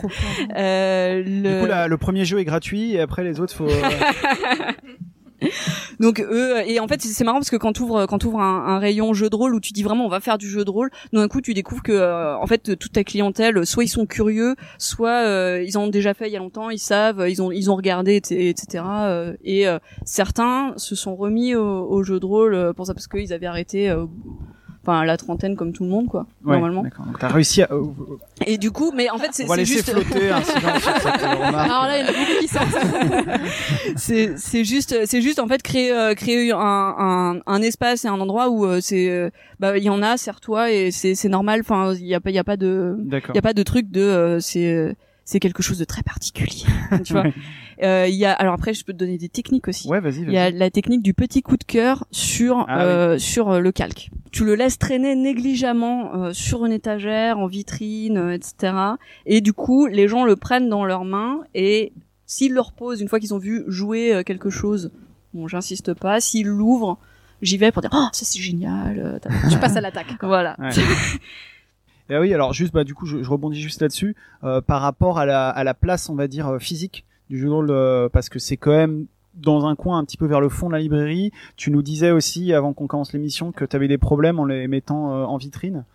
Euh, 0.57 1.23
Du 1.23 1.41
le... 1.43 1.61
coup, 1.61 1.67
la- 1.67 1.87
le 1.87 1.97
premier 1.97 2.25
jeu 2.25 2.39
est 2.39 2.43
gratuit 2.45 2.93
et 2.95 2.99
après 2.99 3.23
les 3.23 3.39
autres 3.39 3.53
faut. 3.55 3.67
Donc 5.99 6.19
eux 6.21 6.55
et 6.65 6.79
en 6.79 6.87
fait 6.87 7.01
c'est 7.01 7.23
marrant 7.23 7.37
parce 7.39 7.49
que 7.49 7.55
quand 7.55 7.73
t'ouvres 7.73 8.05
quand 8.07 8.19
t'ouvres 8.19 8.41
un, 8.41 8.65
un 8.67 8.79
rayon 8.79 9.13
jeu 9.13 9.29
de 9.29 9.35
rôle 9.35 9.55
où 9.55 9.59
tu 9.59 9.73
dis 9.73 9.83
vraiment 9.83 10.05
on 10.05 10.09
va 10.09 10.19
faire 10.19 10.37
du 10.37 10.49
jeu 10.49 10.65
de 10.65 10.69
rôle, 10.69 10.89
d'un 11.13 11.27
coup 11.27 11.41
tu 11.41 11.53
découvres 11.53 11.83
que 11.83 11.91
euh, 11.91 12.37
en 12.37 12.47
fait 12.47 12.77
toute 12.77 12.91
ta 12.91 13.03
clientèle 13.03 13.65
soit 13.65 13.83
ils 13.83 13.89
sont 13.89 14.05
curieux, 14.05 14.55
soit 14.77 15.25
euh, 15.25 15.63
ils 15.65 15.77
en 15.77 15.83
ont 15.83 15.87
déjà 15.87 16.13
fait 16.13 16.27
il 16.27 16.33
y 16.33 16.35
a 16.35 16.39
longtemps, 16.39 16.69
ils 16.69 16.79
savent, 16.79 17.25
ils 17.29 17.41
ont 17.41 17.51
ils 17.51 17.69
ont 17.71 17.75
regardé 17.75 18.21
et- 18.29 18.49
etc. 18.49 18.83
euh, 18.85 19.33
et 19.43 19.67
euh, 19.67 19.79
certains 20.05 20.73
se 20.77 20.95
sont 20.95 21.15
remis 21.15 21.55
au, 21.55 21.63
au 21.89 22.03
jeu 22.03 22.19
de 22.19 22.25
rôle 22.25 22.53
euh, 22.53 22.73
pour 22.73 22.85
ça 22.85 22.93
parce 22.93 23.07
qu'ils 23.07 23.33
avaient 23.33 23.45
arrêté 23.45 23.89
euh, 23.89 24.05
enfin 24.83 24.99
à 25.01 25.05
la 25.05 25.17
trentaine 25.17 25.55
comme 25.55 25.73
tout 25.73 25.83
le 25.83 25.89
monde 25.89 26.07
quoi 26.07 26.25
ouais, 26.45 26.53
normalement. 26.53 26.83
Donc 26.83 27.19
t'as 27.19 27.27
réussi 27.27 27.61
à. 27.63 27.69
euh, 27.71 27.83
Et 28.45 28.57
du 28.57 28.71
coup 28.71 28.91
mais 28.95 29.09
en 29.09 29.17
fait 29.17 29.29
c'est 29.31 29.43
on 29.43 29.47
va 29.47 29.57
laisser 29.57 29.73
juste 29.75 29.91
flotter 29.91 30.29
un 30.31 30.41
silence 30.41 30.81
sur 30.83 30.95
cette 30.97 31.23
euh, 31.23 31.35
remarque. 31.45 31.69
Alors 31.69 31.83
là, 31.83 31.97
il 31.99 32.01
y 32.01 32.05
en 32.05 32.09
a 32.09 32.11
beaucoup 32.13 32.39
qui 32.39 32.47
sortent. 32.47 33.39
c'est 33.95 34.37
c'est 34.37 34.63
juste 34.63 35.05
c'est 35.05 35.21
juste 35.21 35.39
en 35.39 35.47
fait 35.47 35.61
créer 35.61 35.91
euh, 35.91 36.13
créer 36.15 36.51
un, 36.51 36.57
un 36.57 37.39
un 37.45 37.61
espace 37.61 38.05
et 38.05 38.07
un 38.07 38.19
endroit 38.19 38.49
où 38.49 38.65
euh, 38.65 38.79
c'est 38.81 39.09
euh, 39.09 39.29
bah 39.59 39.77
il 39.77 39.83
y 39.83 39.89
en 39.89 40.01
a 40.01 40.17
serre-toi 40.17 40.71
et 40.71 40.91
c'est 40.91 41.15
c'est 41.15 41.29
normal 41.29 41.61
enfin 41.61 41.93
il 41.93 42.05
y 42.05 42.15
a 42.15 42.19
pas 42.19 42.29
il 42.29 42.35
y 42.35 42.39
a 42.39 42.43
pas 42.43 42.57
de 42.57 42.95
D'accord. 42.99 43.31
il 43.33 43.37
y 43.37 43.39
a 43.39 43.43
pas 43.43 43.53
de 43.53 43.63
truc 43.63 43.89
de 43.91 44.01
euh, 44.01 44.39
c'est 44.39 44.95
c'est 45.25 45.39
quelque 45.39 45.61
chose 45.61 45.77
de 45.77 45.85
très 45.85 46.01
particulier 46.03 46.65
tu 47.03 47.13
vois 47.13 47.23
Ouais. 47.23 47.33
Il 47.81 48.15
y 48.15 48.25
a 48.25 48.33
alors 48.33 48.53
après 48.53 48.73
je 48.73 48.83
peux 48.83 48.93
te 48.93 48.97
donner 48.97 49.17
des 49.17 49.29
techniques 49.29 49.67
aussi 49.67 49.87
Ouais, 49.87 49.99
vas-y. 49.99 50.21
il 50.23 50.31
y 50.31 50.37
a 50.37 50.49
la 50.51 50.69
technique 50.69 51.01
du 51.01 51.13
petit 51.13 51.41
coup 51.41 51.55
de 51.57 51.63
cœur 51.63 52.05
sur 52.11 52.65
Ah 52.67 52.83
euh, 52.83 53.17
sur 53.17 53.49
euh, 53.49 53.59
le 53.59 53.71
calque. 53.71 54.09
Tu 54.31 54.43
le 54.45 54.55
laisses 54.55 54.77
traîner 54.77 55.15
négligemment 55.15 56.13
euh, 56.15 56.33
sur 56.33 56.65
une 56.65 56.71
étagère, 56.71 57.39
en 57.39 57.47
vitrine, 57.47 58.17
euh, 58.17 58.33
etc. 58.33 58.73
Et 59.25 59.41
du 59.41 59.53
coup, 59.53 59.87
les 59.87 60.07
gens 60.07 60.23
le 60.25 60.35
prennent 60.35 60.69
dans 60.69 60.85
leurs 60.85 61.05
mains 61.05 61.39
et 61.55 61.93
s'ils 62.25 62.53
le 62.53 62.61
reposent 62.61 63.01
une 63.01 63.07
fois 63.07 63.19
qu'ils 63.19 63.33
ont 63.33 63.39
vu 63.39 63.63
jouer 63.67 64.13
euh, 64.13 64.23
quelque 64.23 64.49
chose, 64.49 64.91
bon, 65.33 65.47
j'insiste 65.47 65.93
pas. 65.95 66.19
S'ils 66.21 66.45
l'ouvrent, 66.47 66.99
j'y 67.41 67.57
vais 67.57 67.71
pour 67.71 67.81
dire 67.81 67.91
oh 67.93 68.07
ça 68.11 68.25
c'est 68.25 68.39
génial. 68.41 68.99
euh, 68.99 69.19
Tu 69.49 69.57
passes 69.61 69.77
à 69.77 69.81
l'attaque. 69.81 70.13
voilà. 70.21 70.55
Ouais. 70.59 70.69
Et 72.11 72.17
oui, 72.17 72.33
alors 72.33 72.53
juste 72.53 72.73
bah 72.73 72.83
du 72.83 72.93
coup 72.95 73.05
je, 73.05 73.21
je 73.21 73.29
rebondis 73.29 73.61
juste 73.61 73.81
là-dessus 73.81 74.15
euh, 74.43 74.61
par 74.61 74.81
rapport 74.81 75.19
à 75.19 75.25
la, 75.25 75.47
à 75.49 75.63
la 75.63 75.73
place 75.75 76.09
on 76.09 76.15
va 76.15 76.27
dire 76.27 76.47
euh, 76.47 76.59
physique 76.59 77.05
du 77.29 77.39
jeu 77.39 77.51
rôle 77.51 77.73
parce 78.11 78.29
que 78.29 78.39
c'est 78.39 78.57
quand 78.57 78.71
même 78.71 79.05
dans 79.39 79.65
un 79.65 79.75
coin 79.75 79.97
un 79.97 80.05
petit 80.05 80.17
peu 80.17 80.25
vers 80.25 80.41
le 80.41 80.49
fond 80.49 80.67
de 80.67 80.73
la 80.73 80.79
librairie. 80.79 81.31
Tu 81.55 81.71
nous 81.71 81.81
disais 81.81 82.11
aussi 82.11 82.53
avant 82.53 82.73
qu'on 82.73 82.87
commence 82.87 83.13
l'émission 83.13 83.51
que 83.51 83.65
tu 83.65 83.75
avais 83.75 83.87
des 83.87 83.97
problèmes 83.97 84.39
en 84.39 84.45
les 84.45 84.67
mettant 84.67 85.13
euh, 85.13 85.25
en 85.25 85.37
vitrine 85.37 85.85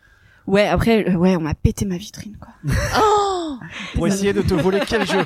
Ouais. 0.47 0.67
Après, 0.67 1.09
euh, 1.09 1.15
ouais, 1.17 1.37
on 1.37 1.41
m'a 1.41 1.55
pété 1.55 1.85
ma 1.87 1.97
vitrine 1.97 2.37
quoi. 2.39 2.51
pour 3.95 4.07
essayer 4.07 4.33
de 4.33 4.43
te 4.43 4.55
voler 4.55 4.81
quel 4.87 5.07
jeu? 5.07 5.21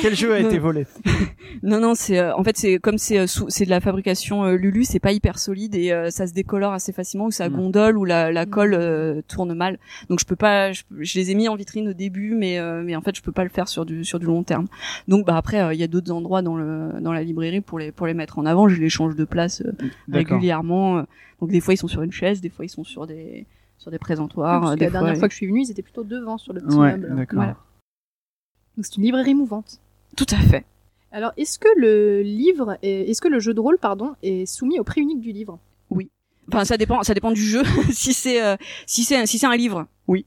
Quel 0.00 0.14
jeu 0.16 0.34
a 0.34 0.40
Non. 0.40 0.48
été 0.48 0.58
volé? 0.58 0.86
Non, 1.62 1.80
non, 1.80 1.94
c'est 1.96 2.18
euh, 2.18 2.36
en 2.36 2.44
fait 2.44 2.56
c'est 2.56 2.78
comme 2.78 2.98
c'est 2.98 3.18
euh, 3.18 3.26
sous- 3.26 3.48
c'est 3.48 3.64
de 3.64 3.70
la 3.70 3.80
fabrication 3.80 4.44
euh, 4.44 4.54
Lulu, 4.54 4.84
c'est 4.84 5.00
pas 5.00 5.10
hyper 5.10 5.40
solide 5.40 5.74
et 5.74 5.90
euh, 5.90 6.08
ça 6.10 6.28
se 6.28 6.32
décolore 6.32 6.72
assez 6.72 6.92
facilement 6.92 7.26
ou 7.26 7.30
ça 7.32 7.48
Mm. 7.48 7.52
gondole 7.56 7.98
ou 7.98 8.04
la, 8.04 8.30
la 8.30 8.46
colle 8.46 8.74
euh, 8.74 9.22
tourne 9.26 9.52
mal. 9.54 9.78
Donc 10.08 10.20
je 10.20 10.24
peux 10.24 10.36
pas, 10.36 10.70
je, 10.72 10.82
je 11.00 11.18
les 11.18 11.32
ai 11.32 11.34
mis 11.34 11.48
en 11.48 11.56
vitrine 11.56 11.88
au 11.88 11.92
début, 11.94 12.34
mais 12.36 12.60
euh, 12.60 12.82
mais 12.84 12.94
en 12.94 13.00
fait 13.00 13.16
je 13.16 13.22
peux 13.22 13.32
pas 13.32 13.42
le 13.42 13.50
faire 13.50 13.66
sur 13.66 13.84
du 13.84 14.04
sur 14.04 14.20
du 14.20 14.26
long 14.26 14.44
terme. 14.44 14.66
Donc 15.08 15.26
bah 15.26 15.36
après 15.36 15.60
euh, 15.60 15.74
il 15.74 15.80
y 15.80 15.82
a 15.82 15.88
d'autres 15.88 16.12
endroits 16.12 16.42
dans 16.42 16.54
le 16.56 16.92
dans 17.00 17.12
la 17.12 17.24
librairie 17.24 17.60
pour 17.60 17.80
les 17.80 17.90
pour 17.90 18.06
les 18.06 18.14
mettre 18.14 18.38
en 18.38 18.46
avant. 18.46 18.68
Je 18.68 18.80
les 18.80 18.88
change 18.90 19.16
de 19.16 19.24
place 19.24 19.62
euh, 19.62 19.72
régulièrement. 20.12 21.02
Donc 21.40 21.50
des 21.50 21.60
fois 21.60 21.74
ils 21.74 21.78
sont 21.78 21.88
sur 21.88 22.02
une 22.02 22.12
chaise, 22.12 22.40
des 22.40 22.50
fois 22.50 22.64
ils 22.64 22.68
sont 22.70 22.84
sur 22.84 23.06
des 23.08 23.46
sur 23.78 23.90
des 23.90 23.98
présentoirs. 23.98 24.60
Parce 24.60 24.72
euh, 24.72 24.74
que 24.74 24.78
des 24.80 24.84
la 24.86 24.90
dernière 24.90 25.16
fois- 25.18 25.28
que 25.28 25.32
je 25.32 25.36
suis 25.38 25.46
venue, 25.46 25.62
ils 25.62 25.70
étaient 25.70 25.82
plutôt 25.82 26.04
devant 26.04 26.36
sur 26.38 26.52
le 26.52 26.60
petit 26.60 26.76
Ouais, 26.76 26.96
meuble. 26.96 27.16
d'accord. 27.16 27.36
Voilà. 27.36 27.56
Donc 28.76 28.84
c'est 28.86 28.96
une 28.96 29.04
librairie 29.04 29.34
mouvante. 29.34 29.80
Tout 30.16 30.26
à 30.30 30.36
fait. 30.36 30.64
Alors, 31.10 31.32
est-ce 31.38 31.58
que 31.58 31.68
le 31.78 32.20
livre, 32.22 32.76
est... 32.82 33.10
est-ce 33.10 33.20
que 33.22 33.28
le 33.28 33.40
jeu 33.40 33.54
de 33.54 33.60
rôle, 33.60 33.78
pardon, 33.78 34.14
est 34.22 34.44
soumis 34.46 34.78
au 34.78 34.84
prix 34.84 35.00
unique 35.00 35.20
du 35.20 35.32
livre? 35.32 35.58
Enfin, 36.50 36.64
ça 36.64 36.78
dépend, 36.78 37.02
ça 37.02 37.12
dépend 37.12 37.30
du 37.30 37.42
jeu. 37.42 37.62
si 37.92 38.14
c'est, 38.14 38.42
euh, 38.42 38.56
si 38.86 39.04
c'est, 39.04 39.26
si 39.26 39.38
c'est 39.38 39.46
un 39.46 39.56
livre, 39.56 39.86
oui. 40.06 40.24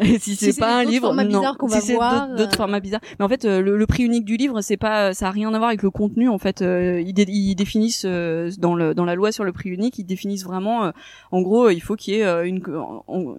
Et 0.00 0.18
si 0.18 0.34
c'est 0.36 0.52
c'est 0.52 0.60
pas 0.60 0.78
un 0.78 0.84
livre, 0.84 1.12
non. 1.14 1.42
si 1.68 1.80
c'est 1.80 1.94
d'autres, 1.94 2.54
euh. 2.54 2.56
formats 2.56 2.80
bizarres. 2.80 3.00
Mais 3.18 3.24
en 3.24 3.28
fait, 3.28 3.44
euh, 3.44 3.60
le, 3.60 3.76
le 3.76 3.86
prix 3.86 4.02
unique 4.04 4.24
du 4.24 4.36
livre, 4.36 4.60
c'est 4.60 4.76
pas, 4.76 5.12
ça 5.14 5.28
a 5.28 5.30
rien 5.30 5.52
à 5.52 5.58
voir 5.58 5.68
avec 5.68 5.82
le 5.82 5.90
contenu. 5.90 6.28
En 6.28 6.38
fait, 6.38 6.62
euh, 6.62 7.00
ils, 7.00 7.12
dé- 7.12 7.26
ils 7.28 7.54
définissent 7.54 8.04
dans 8.04 8.74
le 8.74 8.94
dans 8.94 9.04
la 9.04 9.14
loi 9.14 9.30
sur 9.32 9.44
le 9.44 9.52
prix 9.52 9.70
unique, 9.70 9.98
ils 9.98 10.04
définissent 10.04 10.44
vraiment. 10.44 10.92
en 11.32 11.40
gros, 11.42 11.70
il 11.70 11.80
faut 11.80 11.96
qu'il 11.96 12.14
y 12.14 12.20
ait 12.20 12.48
une 12.48 12.62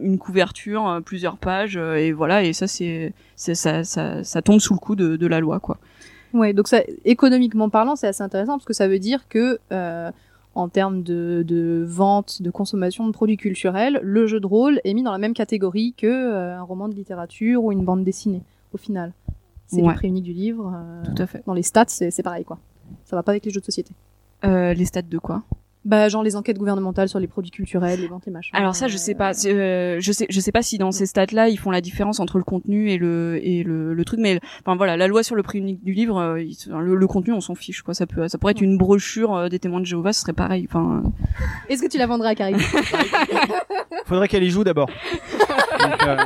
une 0.01 0.17
couverture, 0.17 1.01
plusieurs 1.05 1.37
pages, 1.37 1.77
et 1.77 2.11
voilà. 2.11 2.43
Et 2.43 2.53
ça, 2.53 2.67
c'est, 2.67 3.13
c'est 3.35 3.55
ça, 3.55 3.83
ça, 3.83 4.23
ça 4.23 4.41
tombe 4.41 4.59
sous 4.59 4.73
le 4.73 4.79
coup 4.79 4.95
de, 4.95 5.15
de 5.15 5.27
la 5.27 5.39
loi, 5.39 5.59
quoi. 5.59 5.77
Ouais, 6.33 6.51
donc 6.53 6.67
ça, 6.67 6.81
économiquement 7.05 7.69
parlant, 7.69 7.95
c'est 7.95 8.07
assez 8.07 8.21
intéressant 8.23 8.53
parce 8.53 8.65
que 8.65 8.73
ça 8.73 8.87
veut 8.89 8.99
dire 8.99 9.27
que, 9.29 9.57
euh, 9.71 10.11
en 10.55 10.69
termes 10.69 11.03
de, 11.03 11.43
de 11.45 11.83
vente, 11.87 12.41
de 12.41 12.49
consommation 12.49 13.05
de 13.07 13.11
produits 13.11 13.37
culturels, 13.37 13.99
le 14.01 14.25
jeu 14.25 14.39
de 14.39 14.47
rôle 14.47 14.79
est 14.85 14.93
mis 14.93 15.03
dans 15.03 15.11
la 15.11 15.17
même 15.17 15.33
catégorie 15.33 15.93
que 15.97 16.07
euh, 16.07 16.57
un 16.57 16.61
roman 16.63 16.87
de 16.89 16.95
littérature 16.95 17.63
ou 17.63 17.71
une 17.71 17.83
bande 17.83 18.03
dessinée, 18.03 18.41
au 18.73 18.77
final. 18.77 19.11
C'est 19.67 19.81
Ouais. 19.81 19.89
le 19.89 19.95
prix 19.95 20.07
unique 20.07 20.23
du 20.23 20.33
livre. 20.33 20.71
euh, 20.73 21.03
Tout 21.13 21.21
à 21.21 21.27
fait. 21.27 21.43
dans 21.45 21.53
les 21.53 21.63
stats, 21.63 21.85
c'est 21.87 22.23
pareil, 22.23 22.45
quoi. 22.45 22.57
Ça 23.03 23.15
va 23.15 23.23
pas 23.23 23.31
avec 23.31 23.43
les 23.45 23.51
jeux 23.51 23.59
de 23.59 23.65
société. 23.65 23.91
Euh, 24.45 24.73
les 24.73 24.85
stats 24.85 25.01
de 25.01 25.17
quoi? 25.17 25.43
Bah, 25.85 26.09
genre 26.09 26.23
les 26.23 26.35
enquêtes 26.35 26.57
gouvernementales 26.57 27.07
sur 27.09 27.19
les 27.19 27.27
produits 27.27 27.51
culturels, 27.51 28.01
les 28.01 28.07
ventes, 28.07 28.23
les 28.25 28.31
machins. 28.31 28.49
Alors 28.55 28.75
ça, 28.75 28.87
je 28.87 28.97
sais 28.97 29.13
pas. 29.13 29.33
C'est, 29.33 29.53
euh, 29.53 29.99
je 29.99 30.11
sais, 30.11 30.25
je 30.29 30.39
sais 30.39 30.51
pas 30.51 30.63
si 30.63 30.77
dans 30.79 30.91
ces 30.91 31.05
stats-là, 31.05 31.47
ils 31.49 31.57
font 31.57 31.69
la 31.69 31.79
différence 31.81 32.19
entre 32.19 32.39
le 32.39 32.43
contenu 32.43 32.89
et 32.89 32.97
le 32.97 33.39
et 33.43 33.63
le, 33.63 33.93
le 33.93 34.05
truc. 34.05 34.19
Mais 34.19 34.39
enfin 34.65 34.75
voilà, 34.75 34.97
la 34.97 35.05
loi 35.07 35.21
sur 35.21 35.35
le 35.35 35.43
prix 35.43 35.59
unique 35.59 35.83
du 35.83 35.93
livre, 35.93 36.17
euh, 36.17 36.41
il- 36.41 36.57
le, 36.71 36.95
le 36.95 37.07
contenu, 37.07 37.33
on 37.33 37.41
s'en 37.41 37.53
fiche 37.55 37.83
quoi. 37.83 37.93
Ça 37.93 38.07
peut, 38.07 38.27
ça 38.27 38.37
pourrait 38.39 38.51
être 38.51 38.61
une 38.61 38.77
brochure 38.77 39.35
euh, 39.35 39.47
des 39.47 39.59
témoins 39.59 39.79
de 39.79 39.85
Jéhovah, 39.85 40.11
ce 40.11 40.21
serait 40.21 40.33
pareil. 40.33 40.65
Enfin, 40.67 41.03
Est-ce 41.69 41.83
que 41.83 41.87
tu 41.87 41.97
la 41.99 42.07
vendrais 42.07 42.29
à 42.29 42.35
Carrie 42.35 42.55
Faudrait 44.05 44.27
qu'elle 44.27 44.43
y 44.43 44.49
joue 44.49 44.63
d'abord. 44.63 44.89
Euh, 46.07 46.17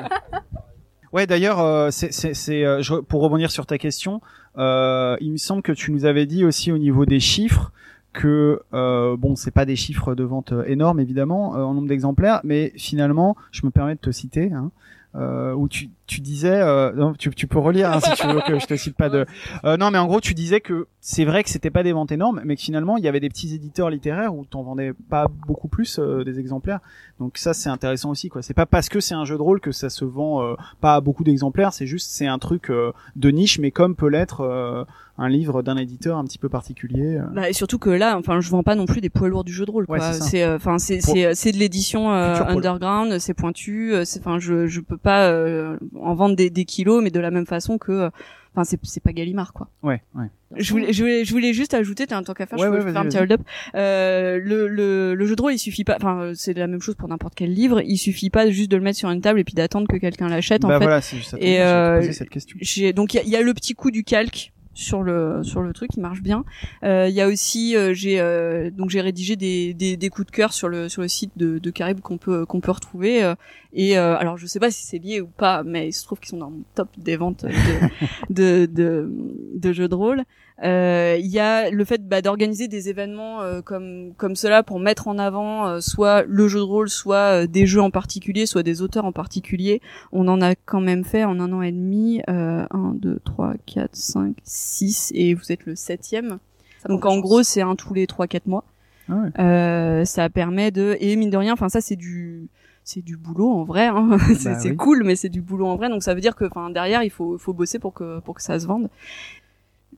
Ouais, 1.11 1.25
d'ailleurs, 1.25 1.59
euh, 1.59 1.89
c'est, 1.89 2.11
c'est, 2.11 2.63
euh, 2.63 2.81
pour 3.07 3.21
rebondir 3.23 3.49
sur 3.49 3.65
ta 3.65 3.79
question, 3.79 4.21
euh, 4.59 5.17
il 5.21 5.31
me 5.31 5.37
semble 5.37 5.63
que 5.63 5.71
tu 5.71 5.91
nous 5.91 6.05
avais 6.05 6.27
dit 6.27 6.45
aussi 6.45 6.71
au 6.71 6.77
niveau 6.77 7.07
des 7.07 7.19
chiffres 7.19 7.71
que 8.13 8.61
euh, 8.73 9.15
bon, 9.17 9.35
c'est 9.35 9.51
pas 9.51 9.65
des 9.65 9.75
chiffres 9.75 10.15
de 10.15 10.23
vente 10.23 10.51
euh, 10.51 10.63
énormes 10.65 10.99
évidemment 10.99 11.55
euh, 11.55 11.63
en 11.63 11.73
nombre 11.73 11.87
d'exemplaires, 11.87 12.41
mais 12.43 12.73
finalement, 12.75 13.35
je 13.51 13.65
me 13.65 13.71
permets 13.71 13.95
de 13.95 13.99
te 13.99 14.11
citer. 14.11 14.51
Hein, 14.51 14.71
euh, 15.15 15.53
où 15.53 15.67
tu, 15.67 15.89
tu 16.05 16.21
disais, 16.21 16.61
euh, 16.61 16.93
non, 16.93 17.13
tu, 17.13 17.31
tu 17.31 17.47
peux 17.47 17.57
relire 17.57 17.91
hein, 17.91 17.99
si 17.99 18.11
tu 18.13 18.27
veux 18.27 18.41
que 18.41 18.59
je 18.59 18.67
te 18.67 18.75
cite 18.75 18.95
pas 18.95 19.09
de. 19.09 19.25
Euh, 19.65 19.75
non, 19.75 19.89
mais 19.89 19.97
en 19.97 20.05
gros, 20.05 20.21
tu 20.21 20.35
disais 20.35 20.61
que 20.61 20.85
c'est 21.01 21.25
vrai 21.25 21.43
que 21.43 21.49
c'était 21.49 21.71
pas 21.71 21.81
des 21.81 21.93
ventes 21.93 22.11
énormes, 22.11 22.41
mais 22.45 22.55
que 22.55 22.61
finalement, 22.61 22.95
il 22.95 23.03
y 23.03 23.07
avait 23.07 23.19
des 23.19 23.29
petits 23.29 23.55
éditeurs 23.55 23.89
littéraires 23.89 24.35
où 24.35 24.45
t'en 24.45 24.61
vendais 24.61 24.93
pas 25.09 25.27
beaucoup 25.47 25.67
plus 25.67 25.99
des 25.99 26.37
exemplaires. 26.37 26.79
Donc 27.19 27.39
ça, 27.39 27.55
c'est 27.55 27.69
intéressant 27.69 28.11
aussi, 28.11 28.29
quoi. 28.29 28.43
C'est 28.43 28.53
pas 28.53 28.67
parce 28.67 28.87
que 28.87 28.99
c'est 28.99 29.15
un 29.15 29.25
jeu 29.25 29.35
de 29.35 29.41
rôle 29.41 29.59
que 29.59 29.71
ça 29.71 29.89
se 29.89 30.05
vend 30.05 30.55
pas 30.79 31.01
beaucoup 31.01 31.23
d'exemplaires. 31.23 31.73
C'est 31.73 31.87
juste, 31.87 32.11
c'est 32.11 32.27
un 32.27 32.37
truc 32.37 32.71
de 33.15 33.31
niche, 33.31 33.57
mais 33.57 33.71
comme 33.71 33.95
peut 33.95 34.09
l'être 34.09 34.85
un 35.19 35.29
livre 35.29 35.61
d'un 35.61 35.77
éditeur 35.77 36.17
un 36.17 36.23
petit 36.23 36.37
peu 36.37 36.49
particulier. 36.49 37.17
euh. 37.17 37.23
bah, 37.33 37.49
et 37.49 37.53
surtout 37.53 37.77
que 37.77 37.89
là, 37.89 38.17
enfin, 38.17 38.39
je 38.39 38.49
vends 38.49 38.63
pas 38.63 38.75
non 38.75 38.85
plus 38.85 39.01
des 39.01 39.09
poids 39.09 39.27
lourds 39.29 39.43
du 39.43 39.53
jeu 39.53 39.65
de 39.65 39.71
rôle. 39.71 39.85
Ouais, 39.89 39.99
c'est 40.13 40.43
euh, 40.43 40.55
enfin, 40.55 40.79
c'est, 40.79 40.99
euh, 41.25 41.31
c'est 41.35 41.51
de 41.51 41.57
l'édition 41.57 42.11
euh, 42.13 42.35
underground, 42.45 43.19
c'est 43.19 43.33
pointu. 43.33 43.93
C'est, 44.05 44.19
enfin, 44.19 44.39
je, 44.39 44.67
je 44.67 44.79
peux 44.79 44.97
pas 44.97 45.29
euh, 45.29 45.77
en 46.01 46.15
vendre 46.15 46.35
des, 46.35 46.49
des 46.49 46.65
kilos, 46.65 47.03
mais 47.03 47.11
de 47.11 47.19
la 47.19 47.31
même 47.31 47.45
façon 47.45 47.77
que, 47.77 48.09
enfin, 48.53 48.63
c'est, 48.63 48.79
c'est 48.83 49.03
pas 49.03 49.11
Gallimard, 49.11 49.53
quoi. 49.53 49.69
Ouais, 49.83 50.01
ouais. 50.15 50.25
Je 50.57 50.71
voulais, 50.71 50.93
je 50.93 51.03
voulais, 51.03 51.25
je 51.25 51.31
voulais 51.31 51.53
juste 51.53 51.75
ajouter, 51.75 52.07
t'as 52.07 52.17
un 52.17 52.23
tant 52.23 52.33
qu'à 52.33 52.47
faire, 52.47 52.57
Ouais, 52.57 52.65
je 52.65 52.71
ouais, 52.71 52.79
vas-y, 52.79 52.93
faire 52.93 53.01
un 53.01 53.05
petit 53.05 53.17
hold-up. 53.19 53.41
Euh, 53.75 54.39
le, 54.43 54.67
le, 54.67 55.13
le 55.13 55.25
jeu 55.27 55.35
de 55.35 55.41
rôle, 55.41 55.53
il 55.53 55.59
suffit 55.59 55.83
pas, 55.83 55.95
enfin, 55.97 56.31
c'est 56.33 56.53
la 56.57 56.65
même 56.65 56.81
chose 56.81 56.95
pour 56.95 57.07
n'importe 57.07 57.35
quel 57.35 57.53
livre, 57.53 57.81
il 57.85 57.97
suffit 57.97 58.29
pas 58.31 58.49
juste 58.49 58.71
de 58.71 58.77
le 58.77 58.81
mettre 58.83 58.97
sur 58.97 59.09
une 59.11 59.21
table 59.21 59.39
et 59.39 59.43
puis 59.43 59.53
d'attendre 59.53 59.87
que 59.87 59.97
quelqu'un 59.97 60.27
l'achète, 60.27 60.63
bah 60.63 60.69
en 60.69 60.71
fait. 60.79 60.85
voilà, 60.85 61.01
c'est 61.01 61.17
juste 61.17 61.29
ça. 61.31 61.37
Et, 61.39 61.57
vais 61.57 61.61
euh, 61.61 62.11
cette 62.13 62.29
question. 62.29 62.57
Donc, 62.95 63.13
il 63.13 63.17
y 63.17 63.19
a, 63.19 63.23
il 63.23 63.29
y 63.29 63.35
a 63.35 63.41
le 63.41 63.53
petit 63.53 63.75
coup 63.75 63.91
du 63.91 64.03
calque 64.03 64.51
sur 64.73 65.03
le 65.03 65.43
sur 65.43 65.61
le 65.61 65.73
truc 65.73 65.91
qui 65.91 65.99
marche 65.99 66.21
bien. 66.21 66.45
Euh, 66.83 67.07
il 67.09 67.15
y 67.15 67.21
a 67.21 67.27
aussi 67.27 67.75
euh, 67.75 67.93
j'ai 67.93 68.19
euh, 68.19 68.69
donc 68.71 68.89
j'ai 68.89 69.01
rédigé 69.01 69.35
des, 69.35 69.73
des 69.73 69.97
des 69.97 70.09
coups 70.09 70.27
de 70.27 70.31
cœur 70.31 70.53
sur 70.53 70.69
le 70.69 70.89
sur 70.89 71.01
le 71.01 71.07
site 71.07 71.31
de 71.37 71.59
de 71.59 71.69
Carib 71.71 71.99
qu'on 71.99 72.17
peut 72.17 72.45
qu'on 72.45 72.61
peut 72.61 72.71
retrouver 72.71 73.23
euh, 73.23 73.35
et 73.73 73.97
euh, 73.97 74.17
alors 74.17 74.37
je 74.37 74.45
sais 74.45 74.59
pas 74.59 74.71
si 74.71 74.85
c'est 74.85 74.99
lié 74.99 75.21
ou 75.21 75.27
pas 75.27 75.63
mais 75.63 75.89
il 75.89 75.93
se 75.93 76.03
trouve 76.05 76.19
qu'ils 76.19 76.29
sont 76.29 76.37
dans 76.37 76.51
mon 76.51 76.63
top 76.75 76.89
des 76.97 77.17
ventes 77.17 77.45
de 77.45 78.65
de 78.65 78.65
de, 78.65 79.11
de 79.55 79.73
jeux 79.73 79.87
de 79.87 79.95
rôle 79.95 80.23
Il 80.63 81.27
y 81.27 81.39
a 81.39 81.69
le 81.69 81.85
fait 81.85 82.07
bah, 82.07 82.21
d'organiser 82.21 82.67
des 82.67 82.89
événements 82.89 83.41
euh, 83.41 83.61
comme 83.61 84.13
comme 84.17 84.35
cela 84.35 84.63
pour 84.63 84.79
mettre 84.79 85.07
en 85.07 85.17
avant 85.17 85.67
euh, 85.67 85.79
soit 85.79 86.23
le 86.27 86.47
jeu 86.47 86.59
de 86.59 86.63
rôle, 86.63 86.89
soit 86.89 87.43
euh, 87.43 87.47
des 87.47 87.65
jeux 87.65 87.81
en 87.81 87.91
particulier, 87.91 88.45
soit 88.45 88.63
des 88.63 88.81
auteurs 88.81 89.05
en 89.05 89.11
particulier. 89.11 89.81
On 90.11 90.27
en 90.27 90.41
a 90.41 90.55
quand 90.55 90.81
même 90.81 91.03
fait 91.03 91.23
en 91.23 91.39
un 91.39 91.51
an 91.53 91.61
et 91.61 91.71
demi, 91.71 92.21
euh, 92.29 92.65
1, 92.71 92.93
2, 92.95 93.19
3, 93.23 93.53
4, 93.65 93.95
5, 93.95 94.35
6, 94.43 95.11
et 95.15 95.33
vous 95.33 95.51
êtes 95.51 95.65
le 95.65 95.75
septième. 95.75 96.39
Ça 96.81 96.89
Donc 96.89 97.05
en 97.05 97.19
gros, 97.19 97.43
c'est 97.43 97.61
un 97.61 97.75
tous 97.75 97.93
les 97.93 98.05
3-4 98.05 98.41
mois. 98.47 98.63
Ah 99.09 99.15
ouais. 99.15 99.41
Euh, 99.41 100.05
ça 100.05 100.29
permet 100.29 100.71
de 100.71 100.95
et 100.99 101.15
mine 101.15 101.29
de 101.29 101.37
rien, 101.37 101.53
enfin 101.53 101.69
ça 101.69 101.81
c'est 101.81 101.95
du 101.95 102.47
c'est 102.83 103.01
du 103.03 103.17
boulot 103.17 103.49
en 103.49 103.63
vrai. 103.63 103.87
Hein. 103.87 104.17
c'est 104.35 104.49
Bah 104.49 104.59
oui. 104.65 104.75
cool, 104.75 105.03
mais 105.03 105.15
c'est 105.15 105.29
du 105.29 105.41
boulot 105.41 105.67
en 105.67 105.75
vrai. 105.75 105.89
Donc 105.89 106.03
ça 106.03 106.13
veut 106.13 106.21
dire 106.21 106.35
que 106.35 106.45
enfin 106.45 106.69
derrière 106.69 107.03
il 107.03 107.09
faut 107.09 107.37
faut 107.37 107.53
bosser 107.53 107.79
pour 107.79 107.93
que 107.93 108.19
pour 108.19 108.35
que 108.35 108.41
ça 108.41 108.59
se 108.59 108.67
vende. 108.67 108.89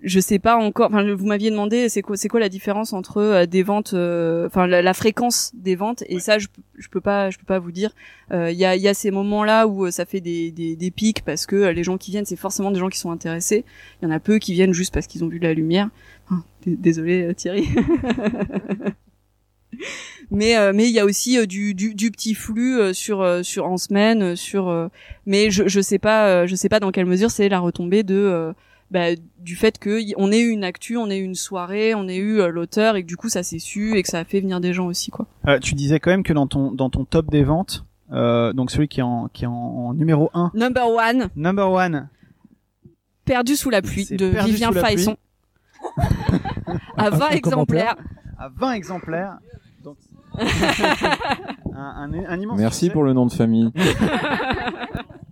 Je 0.04 0.20
sais 0.20 0.40
pas 0.40 0.58
encore. 0.58 0.88
Enfin, 0.88 1.14
vous 1.14 1.28
m'aviez 1.28 1.52
demandé 1.52 1.88
c'est 1.88 2.02
quoi 2.02 2.18
c'est 2.18 2.28
quoi 2.28 2.40
la 2.40 2.50
différence 2.50 2.92
entre 2.92 3.18
euh, 3.18 3.46
des 3.46 3.62
ventes, 3.62 3.94
euh, 3.94 4.48
enfin 4.48 4.66
la, 4.66 4.82
la 4.82 4.94
fréquence 4.96 5.52
des 5.54 5.76
ventes 5.76 6.04
et 6.08 6.20
ça 6.20 6.40
je 6.40 6.48
je 6.78 6.88
peux 6.90 7.02
pas 7.02 7.30
je 7.30 7.38
peux 7.38 7.46
pas 7.46 7.60
vous 7.60 7.72
dire. 7.72 7.92
Euh, 8.32 8.50
Il 8.52 8.58
y 8.58 8.66
a 8.66 8.76
il 8.76 8.82
y 8.82 8.88
a 8.88 8.96
ces 8.96 9.12
moments 9.12 9.44
là 9.44 9.68
où 9.68 9.86
euh, 9.86 9.92
ça 9.92 10.06
fait 10.06 10.20
des 10.20 10.52
des, 10.52 10.76
des 10.76 10.92
pics 10.92 11.24
parce 11.24 11.46
que 11.46 11.56
euh, 11.56 11.72
les 11.72 11.84
gens 11.84 11.98
qui 11.98 12.10
viennent 12.10 12.26
c'est 12.26 12.36
forcément 12.36 12.72
des 12.72 12.80
gens 12.80 12.90
qui 12.90 12.98
sont 12.98 13.12
intéressés. 13.12 13.64
Il 14.02 14.06
y 14.06 14.08
en 14.08 14.12
a 14.12 14.20
peu 14.20 14.40
qui 14.40 14.54
viennent 14.54 14.74
juste 14.74 14.92
parce 14.92 15.06
qu'ils 15.06 15.24
ont 15.24 15.28
vu 15.28 15.38
la 15.38 15.54
lumière. 15.54 15.90
Désolé 16.66 17.24
euh, 17.24 17.34
Thierry. 17.36 17.70
mais 20.32 20.58
euh, 20.58 20.72
mais 20.74 20.88
il 20.88 20.94
y 20.94 21.00
a 21.00 21.06
aussi 21.06 21.38
euh, 21.38 21.46
du, 21.46 21.74
du 21.74 21.94
du 21.94 22.12
petit 22.12 22.34
flux 22.34 22.80
euh, 22.80 22.94
sur 22.94 23.22
euh, 23.22 23.44
sur 23.44 23.66
en 23.68 23.78
semaine 23.78 24.22
euh, 24.22 24.36
sur 24.36 24.70
euh, 24.70 24.88
mais 25.26 25.52
je 25.52 25.68
je 25.68 25.82
sais 25.82 26.00
pas 26.00 26.28
euh, 26.28 26.48
je 26.48 26.56
sais 26.56 26.70
pas 26.70 26.80
dans 26.80 26.92
quelle 26.92 27.06
mesure 27.06 27.32
c'est 27.32 27.50
la 27.50 27.60
retombée 27.60 28.04
de 28.04 28.16
euh, 28.16 28.54
bah, 28.92 29.16
du 29.40 29.56
fait 29.56 29.80
que 29.80 30.00
y- 30.02 30.14
on 30.18 30.32
ait 30.32 30.40
eu 30.42 30.50
une 30.50 30.64
actu, 30.64 30.98
on 30.98 31.10
ait 31.10 31.18
eu 31.18 31.24
une 31.24 31.34
soirée, 31.36 31.96
on 31.96 32.08
ait 32.08 32.18
eu 32.18 32.40
euh, 32.42 32.50
l'auteur 32.50 32.96
et 32.98 33.02
que 33.04 33.08
du 33.08 33.18
coup 33.18 33.30
ça 33.30 33.42
s'est 33.42 33.58
su 33.60 33.96
et 33.98 34.04
que 34.04 34.10
ça 34.10 34.20
a 34.20 34.24
fait 34.26 34.40
venir 34.42 34.60
des 34.60 34.74
gens 34.74 34.86
aussi 34.86 35.10
quoi. 35.12 35.26
Euh, 35.48 35.58
tu 35.60 35.74
disais 35.76 36.00
quand 36.00 36.12
même 36.12 36.24
que 36.24 36.34
dans 36.34 36.46
ton 36.48 36.72
dans 36.72 36.90
ton 36.90 37.06
top 37.06 37.32
des 37.32 37.44
ventes, 37.44 37.86
euh, 38.12 38.52
donc 38.54 38.70
celui 38.70 38.88
qui 38.90 39.00
est 39.00 39.04
en 39.04 39.28
qui 39.32 39.46
est 39.46 39.48
en, 39.48 39.54
en 39.54 39.94
numéro 39.94 40.30
1, 40.34 40.52
Number 40.54 40.88
one, 40.90 41.30
number 41.36 41.72
one, 41.72 42.10
perdu 43.26 43.56
sous 43.56 43.70
la 43.70 43.82
pluie 43.82 44.06
de 44.12 44.26
Vivien 44.26 44.72
Faisson. 44.72 45.16
à 46.98 47.10
20 47.10 47.26
Un 47.26 47.30
exemplaires. 47.30 47.96
à 48.38 48.50
20 48.50 48.74
exemplaires. 48.74 49.38
Donc, 49.84 49.98
un, 50.38 50.44
un, 51.76 52.14
un 52.14 52.40
immense 52.40 52.60
Merci 52.60 52.80
succès. 52.82 52.94
pour 52.94 53.04
le 53.04 53.14
nom 53.14 53.26
de 53.26 53.32
famille. 53.32 53.72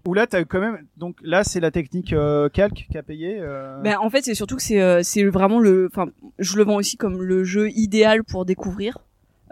Où 0.09 0.13
là, 0.15 0.25
t'as 0.27 0.43
quand 0.43 0.59
même. 0.59 0.79
Donc 0.97 1.17
là, 1.21 1.43
c'est 1.43 1.59
la 1.59 1.69
technique 1.69 2.13
euh, 2.13 2.49
calque 2.49 2.87
qui 2.91 2.97
a 2.97 3.03
payé. 3.03 3.37
euh, 3.39 3.79
Ben, 3.83 3.97
en 3.99 4.09
fait, 4.09 4.23
c'est 4.23 4.33
surtout 4.33 4.55
que 4.55 4.63
c'est 4.63 4.81
euh, 4.81 5.01
c'est 5.03 5.23
vraiment 5.25 5.59
le 5.59 5.87
enfin 5.91 6.09
je 6.39 6.57
le 6.57 6.63
vends 6.63 6.77
aussi 6.77 6.97
comme 6.97 7.21
le 7.21 7.43
jeu 7.43 7.69
idéal 7.71 8.23
pour 8.23 8.45
découvrir 8.45 8.97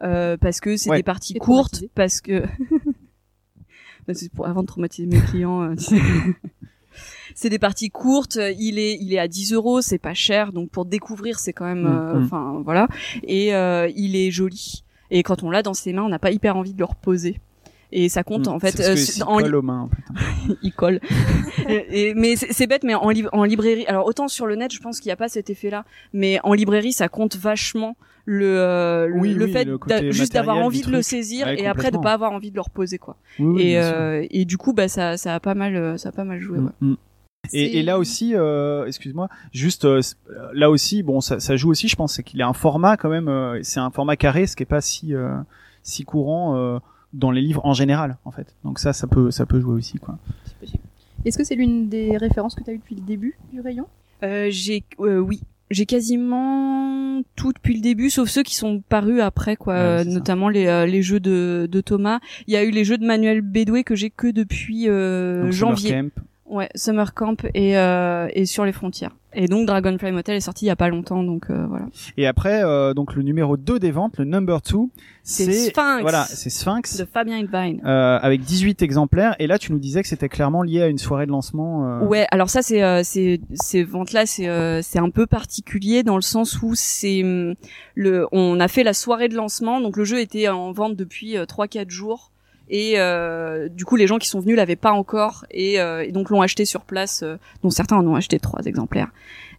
euh, 0.04 0.36
parce 0.38 0.60
que 0.60 0.76
c'est 0.78 0.89
Ouais. 0.89 0.98
des 0.98 1.04
parties 1.04 1.36
courtes 1.36 1.84
parce 1.96 2.22
que 2.22 2.43
Ben, 4.08 4.13
c'est 4.15 4.32
pour 4.32 4.48
avant 4.48 4.62
de 4.62 4.67
traumatiser 4.67 5.06
mes 5.08 5.20
clients 5.22 5.62
euh, 5.63 5.76
tu 5.76 5.84
sais. 5.84 6.02
c'est 7.36 7.50
des 7.50 7.60
parties 7.60 7.89
courtes, 7.89 8.39
il 8.58 8.80
est 8.80 8.98
il 9.00 9.13
est 9.13 9.20
à 9.20 9.28
10 9.28 9.54
euros, 9.54 9.82
c'est 9.82 9.98
pas 10.00 10.13
cher 10.13 10.54
donc 10.54 10.70
pour 10.72 10.86
découvrir 10.86 11.39
c'est 11.39 11.54
quand 11.54 11.65
même 11.65 11.86
euh, 11.86 12.13
Mm, 12.15 12.20
mm. 12.20 12.24
enfin 12.26 12.62
voilà 12.63 12.88
et 13.24 13.54
euh, 13.54 13.89
il 13.96 14.15
est 14.15 14.32
joli 14.32 14.84
et 15.12 15.24
quand 15.24 15.43
on 15.43 15.50
l'a 15.52 15.62
dans 15.62 15.74
ses 15.74 15.93
mains, 15.93 16.04
on 16.04 16.10
n'a 16.10 16.20
pas 16.20 16.32
hyper 16.32 16.58
envie 16.58 16.74
de 16.74 16.80
le 16.80 16.86
reposer. 16.86 17.39
Et 17.91 18.10
ça 18.10 18.23
compte 18.23 18.47
hmm, 18.47 18.52
en 18.52 18.60
fait 18.60 18.80
euh, 18.82 18.95
en, 19.26 19.38
colle 19.39 19.56
aux 19.56 19.62
mains, 19.62 19.89
il 20.62 20.73
colle. 20.73 21.00
et, 21.69 22.10
et- 22.10 22.13
mais 22.15 22.36
c'est 22.36 22.67
bête, 22.67 22.84
mais 22.84 22.95
en, 22.95 23.10
li- 23.10 23.28
en 23.32 23.43
librairie, 23.45 23.86
alors 23.88 24.06
autant 24.06 24.28
sur 24.28 24.45
le 24.45 24.56
net, 24.56 24.73
je 24.73 24.80
pense 24.82 25.00
qu'il 25.00 25.08
n'y 25.08 25.13
a 25.13 25.17
pas 25.17 25.30
cet 25.30 25.50
effet-là, 25.50 25.86
mais 26.12 26.39
en 26.43 26.54
librairie, 26.54 26.91
ça 26.91 27.08
compte 27.08 27.38
vachement 27.38 27.95
le 28.26 28.60
euh, 28.60 29.08
le, 29.08 29.19
Oui, 29.19 29.34
le 29.34 29.45
oui, 29.45 29.52
fait 29.54 29.63
le 29.63 30.12
juste 30.12 30.34
d'avoir 30.34 30.58
envie 30.58 30.82
de 30.82 30.91
le 30.91 31.02
saisir 31.02 31.47
Ouais, 31.47 31.62
et 31.62 31.65
après 31.65 31.91
de 31.91 31.97
pas 31.97 32.12
avoir 32.12 32.34
envie 32.34 32.52
de 32.52 32.56
le 32.56 32.62
reposer 32.62 32.97
quoi. 32.97 33.15
Oui, 33.39 33.62
et 33.62 33.80
euh, 33.80 34.26
et 34.30 34.43
du 34.43 34.58
coup, 34.58 34.73
bah 34.73 34.89
ça 34.89 35.15
ça 35.15 35.34
a 35.34 35.39
pas 35.39 35.56
mal 35.56 35.78
euh, 35.78 35.97
ça 35.97 36.10
a 36.10 36.12
pas 36.12 36.26
mal 36.26 36.41
joué. 36.41 36.60
Ouais. 36.60 36.71
Mm, 36.82 36.89
mm. 36.91 36.97
Et, 37.54 37.80
et 37.80 37.84
là 37.84 37.97
aussi, 37.97 38.36
euh, 38.36 38.86
excuse-moi, 38.86 39.30
juste 39.54 39.86
euh, 39.86 40.02
là 40.54 40.69
aussi, 40.69 41.04
bon, 41.04 41.21
ça, 41.21 41.39
ça 41.39 41.56
joue 41.56 41.69
aussi, 41.69 41.88
je 41.88 41.95
pense, 41.95 42.15
c'est 42.15 42.23
qu'il 42.23 42.41
a 42.41 42.47
un 42.50 42.54
format 42.54 42.97
quand 42.97 43.08
même, 43.08 43.30
euh, 43.30 43.60
c'est 43.63 43.80
un 43.80 43.91
format 43.91 44.17
carré, 44.17 44.45
ce 44.47 44.58
qui 44.58 44.63
est 44.63 44.65
pas 44.65 44.82
si 44.82 45.13
si 45.84 46.04
courant 46.04 46.82
dans 47.13 47.32
les 47.32 47.41
livres 47.41 47.62
en 47.65 47.74
général, 47.74 48.17
en 48.26 48.32
fait. 48.32 48.56
Donc 48.63 48.80
ça, 48.80 48.93
ça 48.93 49.08
peut 49.08 49.32
ça 49.32 49.46
peut 49.46 49.60
jouer 49.60 49.74
aussi, 49.76 49.98
quoi. 49.98 50.17
Est-ce 51.26 51.38
que 51.38 51.43
c'est 51.43 51.56
l'une 51.56 51.89
des 51.89 52.17
références 52.17 52.56
que 52.56 52.63
tu 52.63 52.70
as 52.70 52.74
eues 52.74 52.78
depuis 52.78 52.96
le 52.96 53.02
début 53.02 53.38
du 53.52 53.60
rayon? 53.62 53.88
Euh, 54.24 54.48
j'ai 54.50 54.84
euh, 55.00 55.20
oui. 55.20 55.41
J'ai 55.70 55.86
quasiment 55.86 57.22
tout 57.36 57.52
depuis 57.52 57.76
le 57.76 57.82
début, 57.82 58.10
sauf 58.10 58.30
ceux 58.30 58.43
qui 58.43 58.56
sont 58.56 58.82
parus 58.88 59.20
après, 59.20 59.58
quoi. 59.58 59.74
Ouais, 59.74 59.80
euh, 59.80 60.04
notamment 60.06 60.48
les, 60.48 60.67
euh, 60.67 60.86
les 60.86 61.02
jeux 61.02 61.20
de, 61.20 61.67
de 61.70 61.82
Thomas. 61.82 62.20
Il 62.48 62.54
y 62.54 62.58
a 62.58 62.63
eu 62.63 62.72
les 62.72 62.86
jeux 62.86 62.98
de 62.98 63.06
Manuel 63.06 63.41
Bédoué 63.41 63.84
que 63.84 63.93
j'ai 63.93 64.10
que 64.10 64.28
depuis 64.32 64.88
euh, 64.88 65.43
Donc, 65.43 65.54
Summer 65.54 65.76
janvier. 65.76 65.91
Camp. 65.91 66.24
Ouais, 66.49 66.69
Summer 66.75 67.13
Camp 67.13 67.45
et, 67.53 67.77
euh, 67.77 68.27
et 68.33 68.45
sur 68.45 68.63
les 68.65 68.71
frontières. 68.71 69.12
Et 69.33 69.47
donc 69.47 69.67
Dragonfly 69.67 70.12
Motel 70.13 70.36
est 70.38 70.39
sorti 70.41 70.65
il 70.65 70.69
y 70.69 70.71
a 70.71 70.75
pas 70.77 70.88
longtemps, 70.89 71.21
donc 71.21 71.49
euh, 71.49 71.65
voilà. 71.67 71.86
Et 72.15 72.25
après, 72.25 72.63
euh, 72.63 72.93
donc 72.93 73.13
le 73.15 73.21
numéro 73.21 73.57
2 73.57 73.77
des 73.77 73.91
ventes, 73.91 74.17
le 74.17 74.23
number 74.25 74.62
2, 74.62 74.77
C'est 75.23 75.51
Sphinx 75.51 76.01
voilà, 76.01 76.23
c'est 76.23 76.49
Sphinx. 76.49 76.97
de 76.97 77.05
Fabien 77.05 77.38
Hilvine. 77.38 77.81
Euh, 77.86 78.17
avec 78.21 78.41
18 78.41 78.81
exemplaires 78.81 79.36
et 79.39 79.45
là 79.45 79.60
tu 79.60 79.73
nous 79.73 79.79
disais 79.79 80.01
que 80.01 80.07
c'était 80.07 80.29
clairement 80.29 80.63
lié 80.63 80.81
à 80.81 80.88
une 80.88 80.97
soirée 80.97 81.25
de 81.25 81.31
lancement 81.31 81.86
euh, 82.01 82.05
Ouais, 82.05 82.25
alors 82.31 82.49
ça 82.49 82.62
c'est 82.62 82.81
euh, 82.81 83.01
c'est 83.03 83.41
ces 83.53 83.83
ventes 83.83 84.13
là 84.13 84.25
c'est 84.25 84.47
euh, 84.47 84.81
c'est 84.81 84.99
un 84.99 85.10
peu 85.10 85.27
particulier 85.27 86.01
dans 86.03 86.15
le 86.15 86.21
sens 86.21 86.62
où 86.63 86.71
c'est 86.73 87.23
hum, 87.23 87.55
le 87.93 88.25
on 88.31 88.60
a 88.60 88.67
fait 88.69 88.83
la 88.83 88.93
soirée 88.93 89.27
de 89.27 89.36
lancement 89.36 89.81
donc 89.81 89.97
le 89.97 90.05
jeu 90.05 90.19
était 90.21 90.47
en 90.47 90.71
vente 90.71 90.95
depuis 90.95 91.38
euh, 91.38 91.45
3 91.45 91.67
4 91.67 91.89
jours 91.91 92.31
et 92.69 92.93
euh, 92.99 93.69
du 93.69 93.86
coup 93.86 93.95
les 93.95 94.08
gens 94.08 94.17
qui 94.17 94.27
sont 94.27 94.39
venus 94.39 94.56
l'avaient 94.58 94.75
pas 94.75 94.91
encore 94.91 95.45
et, 95.51 95.80
euh, 95.80 96.03
et 96.03 96.12
donc 96.12 96.30
l'ont 96.30 96.41
acheté 96.41 96.65
sur 96.65 96.82
place 96.82 97.21
euh, 97.23 97.38
dont 97.63 97.69
certains 97.69 97.95
en 97.97 98.06
ont 98.08 98.15
acheté 98.15 98.39
trois 98.39 98.63
exemplaires. 98.65 99.10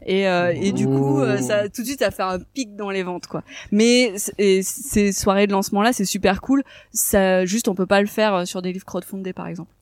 Et, 0.07 0.29
euh, 0.29 0.53
et 0.55 0.73
du 0.73 0.87
coup, 0.87 1.21
euh, 1.21 1.39
ça 1.39 1.69
tout 1.69 1.83
de 1.83 1.87
suite 1.87 1.99
ça 1.99 2.11
fait 2.11 2.23
un 2.23 2.39
pic 2.39 2.77
dans 2.77 2.91
les 2.91 3.03
ventes 3.03 3.27
quoi. 3.27 3.43
Mais 3.73 4.15
et 4.39 4.63
ces 4.63 5.13
soirées 5.13 5.47
de 5.47 5.53
lancement 5.53 5.83
là, 5.83 5.93
c'est 5.93 6.05
super 6.05 6.41
cool. 6.41 6.63
Ça 6.93 7.45
juste 7.45 7.69
on 7.69 7.75
peut 7.75 7.87
pas 7.87 8.01
le 8.01 8.07
faire 8.07 8.47
sur 8.47 8.63
des 8.63 8.73
livres 8.73 8.85
crowdfundés 8.85 9.33
par 9.33 9.49
exemple. 9.49 9.73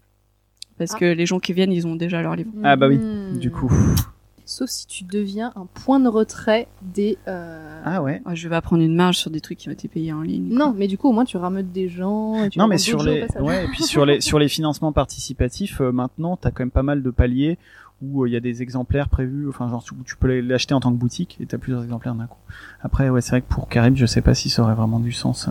Parce 0.78 0.92
Ah. 0.94 0.98
que 0.98 1.04
les 1.06 1.26
gens 1.26 1.38
qui 1.38 1.52
viennent, 1.52 1.72
ils 1.72 1.86
ont 1.86 1.96
déjà 1.96 2.20
leur 2.22 2.34
livre. 2.36 2.50
Ah 2.62 2.76
bah 2.76 2.86
oui, 2.88 2.98
du 3.38 3.50
coup. 3.50 3.72
Sauf 4.48 4.70
si 4.70 4.86
tu 4.86 5.02
deviens 5.04 5.52
un 5.56 5.66
point 5.66 5.98
de 6.00 6.08
retrait 6.08 6.68
des. 6.80 7.18
euh, 7.26 7.82
Ah 7.84 8.00
ouais. 8.02 8.22
Ouais, 8.24 8.36
je 8.36 8.44
vais 8.48 8.54
pas 8.54 8.60
prendre 8.62 8.82
une 8.82 8.94
marge 8.94 9.16
sur 9.18 9.30
des 9.30 9.40
trucs 9.40 9.58
qui 9.58 9.68
ont 9.68 9.72
été 9.72 9.88
payés 9.88 10.12
en 10.12 10.22
ligne. 10.22 10.48
Non, 10.54 10.72
mais 10.76 10.86
du 10.86 10.96
coup, 10.96 11.08
au 11.08 11.12
moins, 11.12 11.24
tu 11.24 11.36
rameutes 11.36 11.72
des 11.72 11.88
gens. 11.88 12.44
et 12.44 12.48
tu 12.50 12.58
Non 12.60 12.68
mais 12.68 12.78
sur 12.78 13.02
les 13.02 13.26
ouais 13.40 13.64
et 13.64 13.68
puis 13.68 13.82
sur 13.82 14.06
les 14.06 14.20
sur 14.20 14.38
les 14.38 14.48
financements 14.48 14.92
participatifs 14.92 15.80
euh, 15.80 15.90
maintenant 15.92 16.36
t'as 16.36 16.50
quand 16.52 16.62
même 16.62 16.70
pas 16.70 16.82
mal 16.84 17.02
de 17.02 17.10
paliers 17.10 17.58
où 18.02 18.22
euh, 18.24 18.28
il 18.28 18.32
y 18.32 18.36
a 18.36 18.40
des 18.40 18.62
exemplaires 18.62 19.08
prévus 19.08 19.48
enfin 19.48 19.68
genre 19.68 19.84
où 19.98 20.02
tu 20.04 20.16
peux 20.16 20.28
les- 20.28 20.42
l'acheter 20.42 20.74
en 20.74 20.80
tant 20.80 20.92
que 20.92 20.96
boutique 20.98 21.36
et 21.40 21.46
t'as 21.46 21.58
plusieurs 21.58 21.82
exemplaires 21.82 22.14
d'un 22.14 22.26
coup. 22.26 22.38
Après 22.82 23.08
ouais 23.10 23.20
c'est 23.20 23.30
vrai 23.30 23.40
que 23.42 23.48
pour 23.48 23.68
Carib 23.68 23.96
je 23.96 24.06
sais 24.06 24.20
pas 24.22 24.34
si 24.34 24.48
ça 24.48 24.62
aurait 24.62 24.74
vraiment 24.74 25.00
du 25.00 25.12
sens. 25.12 25.48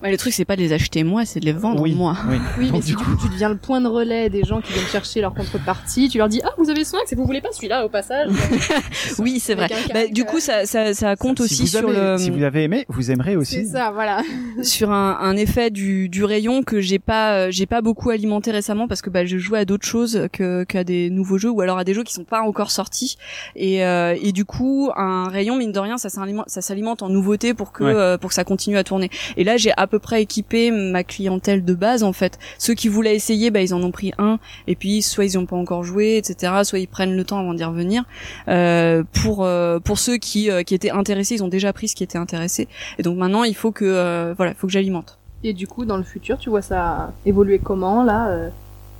Euh. 0.00 0.04
Mais 0.04 0.10
le 0.10 0.16
truc, 0.16 0.32
c'est 0.32 0.44
pas 0.44 0.56
de 0.56 0.60
les 0.62 0.72
acheter 0.72 1.04
moi, 1.04 1.24
c'est 1.24 1.40
de 1.40 1.44
les 1.44 1.52
vendre 1.52 1.82
oui 1.82 1.94
moi. 1.94 2.16
oui. 2.28 2.36
Oui, 2.58 2.70
mais 2.72 2.80
du 2.80 2.96
coup, 2.96 3.10
tu 3.22 3.28
deviens 3.28 3.48
le 3.48 3.56
point 3.56 3.80
de 3.80 3.86
relais 3.88 4.30
des 4.30 4.44
gens 4.44 4.60
qui 4.60 4.72
viennent 4.72 4.86
chercher 4.86 5.20
leur 5.20 5.34
contrepartie, 5.34 6.08
tu 6.08 6.18
leur 6.18 6.28
dis 6.28 6.40
Ah, 6.44 6.50
vous 6.58 6.70
avez 6.70 6.84
soin, 6.84 7.00
c'est 7.06 7.16
vous 7.16 7.24
voulez 7.26 7.40
pas 7.40 7.50
celui-là 7.52 7.84
au 7.84 7.88
passage 7.88 8.28
Oui, 9.18 9.40
c'est 9.40 9.54
vrai. 9.54 9.68
Bah, 9.92 10.06
du 10.10 10.24
coup, 10.24 10.40
ça, 10.40 10.66
ça, 10.66 10.94
ça 10.94 11.16
compte 11.16 11.38
si 11.38 11.44
aussi 11.62 11.66
sur 11.68 11.88
avez, 11.88 12.12
le, 12.12 12.18
si 12.18 12.30
vous 12.30 12.42
avez 12.42 12.64
aimé 12.64 12.84
vous 12.88 13.10
aimerez 13.10 13.36
aussi. 13.36 13.66
C'est 13.66 13.72
ça, 13.72 13.90
voilà. 13.92 14.22
sur 14.62 14.90
un, 14.90 15.18
un 15.20 15.36
effet 15.36 15.70
du, 15.70 16.08
du 16.08 16.24
rayon 16.24 16.62
que 16.62 16.80
j'ai 16.80 16.98
pas, 16.98 17.34
euh, 17.34 17.48
j'ai 17.50 17.66
pas 17.66 17.80
beaucoup 17.82 18.10
alimenté 18.10 18.50
récemment 18.50 18.88
parce 18.88 19.02
que 19.02 19.10
bah, 19.10 19.24
je 19.24 19.38
jouais 19.38 19.60
à 19.60 19.64
d'autres 19.64 19.86
choses 19.86 20.28
que 20.32 20.64
qu'à 20.64 20.84
des 20.84 21.10
nouveaux 21.10 21.38
jeux 21.38 21.50
ou 21.50 21.60
alors 21.60 21.78
à 21.78 21.84
des 21.84 21.94
jeux 21.94 22.02
qui 22.04 22.12
sont 22.12 22.24
pas 22.24 22.40
encore 22.42 22.70
sortis. 22.70 23.16
Et, 23.56 23.84
euh, 23.84 24.16
et 24.20 24.32
du 24.32 24.44
coup, 24.44 24.90
un 24.96 25.28
rayon 25.28 25.56
mine 25.56 25.72
de 25.72 25.78
rien, 25.78 25.98
ça 25.98 26.08
s'alimente, 26.08 26.48
ça 26.48 26.60
s'alimente 26.60 27.02
en 27.02 27.08
nouveautés 27.08 27.54
pour 27.54 27.72
que 27.72 27.84
Ouais. 27.84 27.94
euh, 27.94 28.18
pour 28.18 28.28
que 28.28 28.34
ça 28.34 28.44
continue 28.44 28.76
à 28.76 28.84
tourner. 28.84 29.10
Et 29.36 29.44
là, 29.44 29.56
j'ai 29.56 29.72
peu 29.90 29.98
près 29.98 30.22
équipé 30.22 30.70
ma 30.70 31.04
clientèle 31.04 31.64
de 31.64 31.74
base 31.74 32.02
en 32.02 32.12
fait. 32.12 32.38
Ceux 32.58 32.74
qui 32.74 32.88
voulaient 32.88 33.14
essayer, 33.14 33.50
bah 33.50 33.60
ils 33.60 33.74
en 33.74 33.82
ont 33.82 33.90
pris 33.90 34.12
un. 34.18 34.38
Et 34.66 34.76
puis 34.76 35.02
soit 35.02 35.24
ils 35.24 35.38
ont 35.38 35.46
pas 35.46 35.56
encore 35.56 35.84
joué, 35.84 36.16
etc. 36.16 36.52
Soit 36.64 36.78
ils 36.78 36.88
prennent 36.88 37.16
le 37.16 37.24
temps 37.24 37.38
avant 37.38 37.54
d'y 37.54 37.64
revenir. 37.64 38.04
Euh, 38.48 39.02
pour 39.22 39.44
euh, 39.44 39.78
pour 39.80 39.98
ceux 39.98 40.16
qui 40.16 40.50
euh, 40.50 40.62
qui 40.62 40.74
étaient 40.74 40.90
intéressés, 40.90 41.34
ils 41.36 41.44
ont 41.44 41.48
déjà 41.48 41.72
pris 41.72 41.88
ce 41.88 41.96
qui 41.96 42.04
était 42.04 42.18
intéressé. 42.18 42.68
Et 42.98 43.02
donc 43.02 43.18
maintenant, 43.18 43.44
il 43.44 43.54
faut 43.54 43.72
que 43.72 43.84
euh, 43.84 44.34
voilà, 44.36 44.52
il 44.52 44.56
faut 44.56 44.66
que 44.66 44.72
j'alimente. 44.72 45.18
Et 45.42 45.52
du 45.52 45.66
coup, 45.66 45.84
dans 45.84 45.96
le 45.96 46.02
futur, 46.02 46.38
tu 46.38 46.50
vois 46.50 46.62
ça 46.62 47.12
évoluer 47.24 47.58
comment, 47.58 48.02
là, 48.02 48.28
euh, 48.28 48.48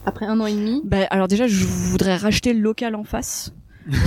après 0.07 0.26
un 0.26 0.40
an 0.40 0.46
et 0.46 0.55
demi? 0.55 0.81
Bah, 0.85 1.07
alors 1.11 1.29
déjà, 1.29 1.46
je 1.46 1.64
voudrais 1.66 2.16
racheter 2.16 2.53
le 2.55 2.61
local 2.61 2.94
en 2.94 3.05
face. 3.05 3.53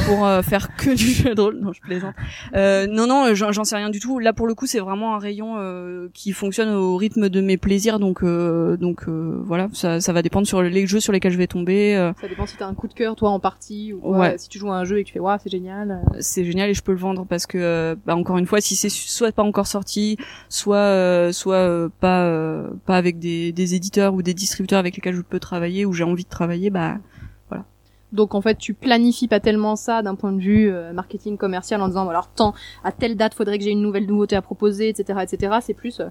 Pour 0.06 0.26
euh, 0.26 0.41
faire 0.41 0.76
que 0.76 0.89
du 0.91 1.06
jeu 1.12 1.36
de 1.36 1.41
rôle. 1.41 1.60
Non, 1.60 1.74
je 1.74 1.82
plaisante. 1.82 2.13
Euh, 2.56 2.88
non, 2.88 3.08
non, 3.08 3.34
j'en 3.34 3.63
sais 3.63 3.76
rien 3.76 3.89
du 3.89 4.00
tout. 4.00 4.19
Là, 4.19 4.34
pour 4.34 4.48
le 4.48 4.56
coup, 4.56 4.65
c'est 4.65 4.80
vraiment 4.80 5.15
un 5.15 5.19
rayon 5.19 5.56
euh, 5.58 6.08
qui 6.13 6.32
fonctionne 6.32 6.69
au 6.69 6.96
rythme 6.98 7.30
de 7.30 7.41
mes 7.41 7.58
plaisirs. 7.58 8.00
Donc, 8.00 8.24
euh, 8.24 8.78
donc 8.78 9.04
euh, 9.08 9.41
voilà, 9.46 9.67
ça, 9.74 10.00
ça 10.02 10.13
va 10.13 10.22
dépendre 10.22 10.48
sur 10.48 10.62
les 10.62 10.88
jeux 10.88 11.00
sur 11.00 11.13
lesquels 11.13 11.32
je 11.32 11.38
vais 11.38 11.48
tomber. 11.48 11.96
euh, 11.96 12.12
Ça 12.22 12.28
dépend 12.28 12.46
si 12.46 12.58
t'as 12.58 12.67
un 12.67 12.74
coup 12.74 12.88
de 12.88 12.93
cœur, 12.93 13.15
toi, 13.15 13.30
en 13.30 13.39
partie, 13.39 13.93
ou. 13.93 14.15
Ouais. 14.15 14.38
si 14.38 14.50
tu 14.50 14.60
joues 14.60 14.72
à 14.72 14.76
un 14.76 14.84
jeu 14.86 15.00
et 15.00 15.04
que 15.04 15.08
tu 15.08 15.13
fais, 15.13 15.19
waouh, 15.19 15.38
c'est 15.43 15.50
génial. 15.50 16.02
c'est 16.19 16.46
génial 16.46 16.69
et 16.69 16.74
je 16.74 16.82
peux 16.82 16.91
le 16.91 16.98
vendre 16.98 17.26
parce 17.28 17.46
que 17.46 17.98
bah, 18.06 18.15
encore 18.15 18.38
une 18.38 18.46
fois 18.46 18.62
si 18.62 18.76
c'est 18.76 18.89
soit 18.89 19.32
pas 19.32 19.43
encore 19.43 19.67
sorti 19.67 20.17
soit 20.50 20.76
euh, 20.78 21.32
soit 21.32 21.56
euh, 21.56 21.89
pas 22.00 22.24
euh, 22.26 22.69
pas 22.86 22.98
avec 22.98 23.19
des, 23.19 23.52
des 23.52 23.76
éditeurs 23.76 24.13
ou 24.13 24.22
des 24.22 24.34
distributeurs 24.34 24.80
avec 24.80 24.96
lesquels 24.96 25.15
je 25.15 25.22
peux 25.22 25.39
travailler 25.39 25.86
ou 25.86 25.93
j'ai 25.93 26.04
envie 26.04 26.24
de 26.24 26.30
travailler 26.30 26.69
bah 26.69 26.98
Donc 28.13 28.36
en 28.36 28.41
fait, 28.41 28.58
tu 28.58 28.73
planifies 28.73 29.28
pas 29.28 29.39
tellement 29.39 29.76
ça 29.76 30.02
d'un 30.02 30.15
point 30.15 30.32
de 30.32 30.39
vue 30.39 30.69
euh, 30.71 30.93
marketing 30.93 31.36
commercial 31.38 31.82
en 31.82 31.88
disant, 31.88 32.04
bon, 32.06 32.12
alors 32.12 32.28
tant 32.30 32.54
à 32.84 32.91
telle 32.91 33.15
date, 33.17 33.34
faudrait 33.34 33.58
que 33.58 33.63
j'ai 33.63 33.71
une 33.71 33.82
nouvelle 33.82 34.06
nouveauté 34.06 34.36
à 34.36 34.41
proposer, 34.41 34.88
etc., 34.89 35.19
etc. 35.23 35.58
C'est 35.62 35.73
plus, 35.73 35.99
euh, 35.99 36.06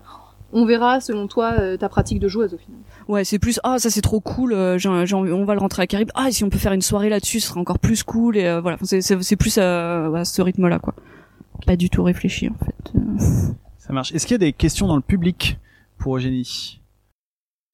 on 0.52 0.66
verra 0.66 1.00
selon 1.00 1.28
toi 1.28 1.52
euh, 1.58 1.76
ta 1.78 1.88
pratique 1.88 2.18
de 2.18 2.28
joueuse 2.28 2.52
au 2.52 2.58
final. 2.58 2.76
ouais 3.08 3.24
c'est 3.24 3.38
plus 3.38 3.58
ah 3.64 3.78
ça 3.78 3.88
c'est 3.88 4.02
trop 4.02 4.20
cool 4.20 4.52
euh, 4.52 4.76
j'ai, 4.76 4.90
j'ai 5.06 5.14
envie- 5.16 5.32
on 5.32 5.46
va 5.46 5.54
le 5.54 5.60
rentrer 5.60 5.80
à 5.82 5.86
Caribe 5.86 6.10
ah 6.14 6.28
et 6.28 6.32
si 6.32 6.44
on 6.44 6.50
peut 6.50 6.58
faire 6.58 6.74
une 6.74 6.82
soirée 6.82 7.08
là-dessus 7.08 7.40
ce 7.40 7.48
sera 7.48 7.58
encore 7.58 7.78
plus 7.78 8.02
cool 8.02 8.36
et 8.36 8.44
euh, 8.44 8.60
voilà 8.60 8.76
Enfin, 8.82 9.00
c'est, 9.00 9.36
plus 9.36 9.56
à, 9.56 10.14
à 10.14 10.24
ce 10.26 10.42
rythme 10.42 10.68
là 10.68 10.78
quoi 10.78 10.92
pas 11.66 11.76
du 11.76 11.88
tout 11.88 12.02
réfléchi 12.02 12.50
en 12.50 12.64
fait 12.66 12.92
Ça 13.78 13.94
marche. 13.94 14.12
Est-ce 14.12 14.26
qu'il 14.26 14.34
y 14.34 14.36
a 14.36 14.38
des 14.46 14.52
questions 14.52 14.86
dans 14.86 14.96
le 14.96 15.00
public 15.02 15.58
pour 15.96 16.16
Eugénie? 16.18 16.81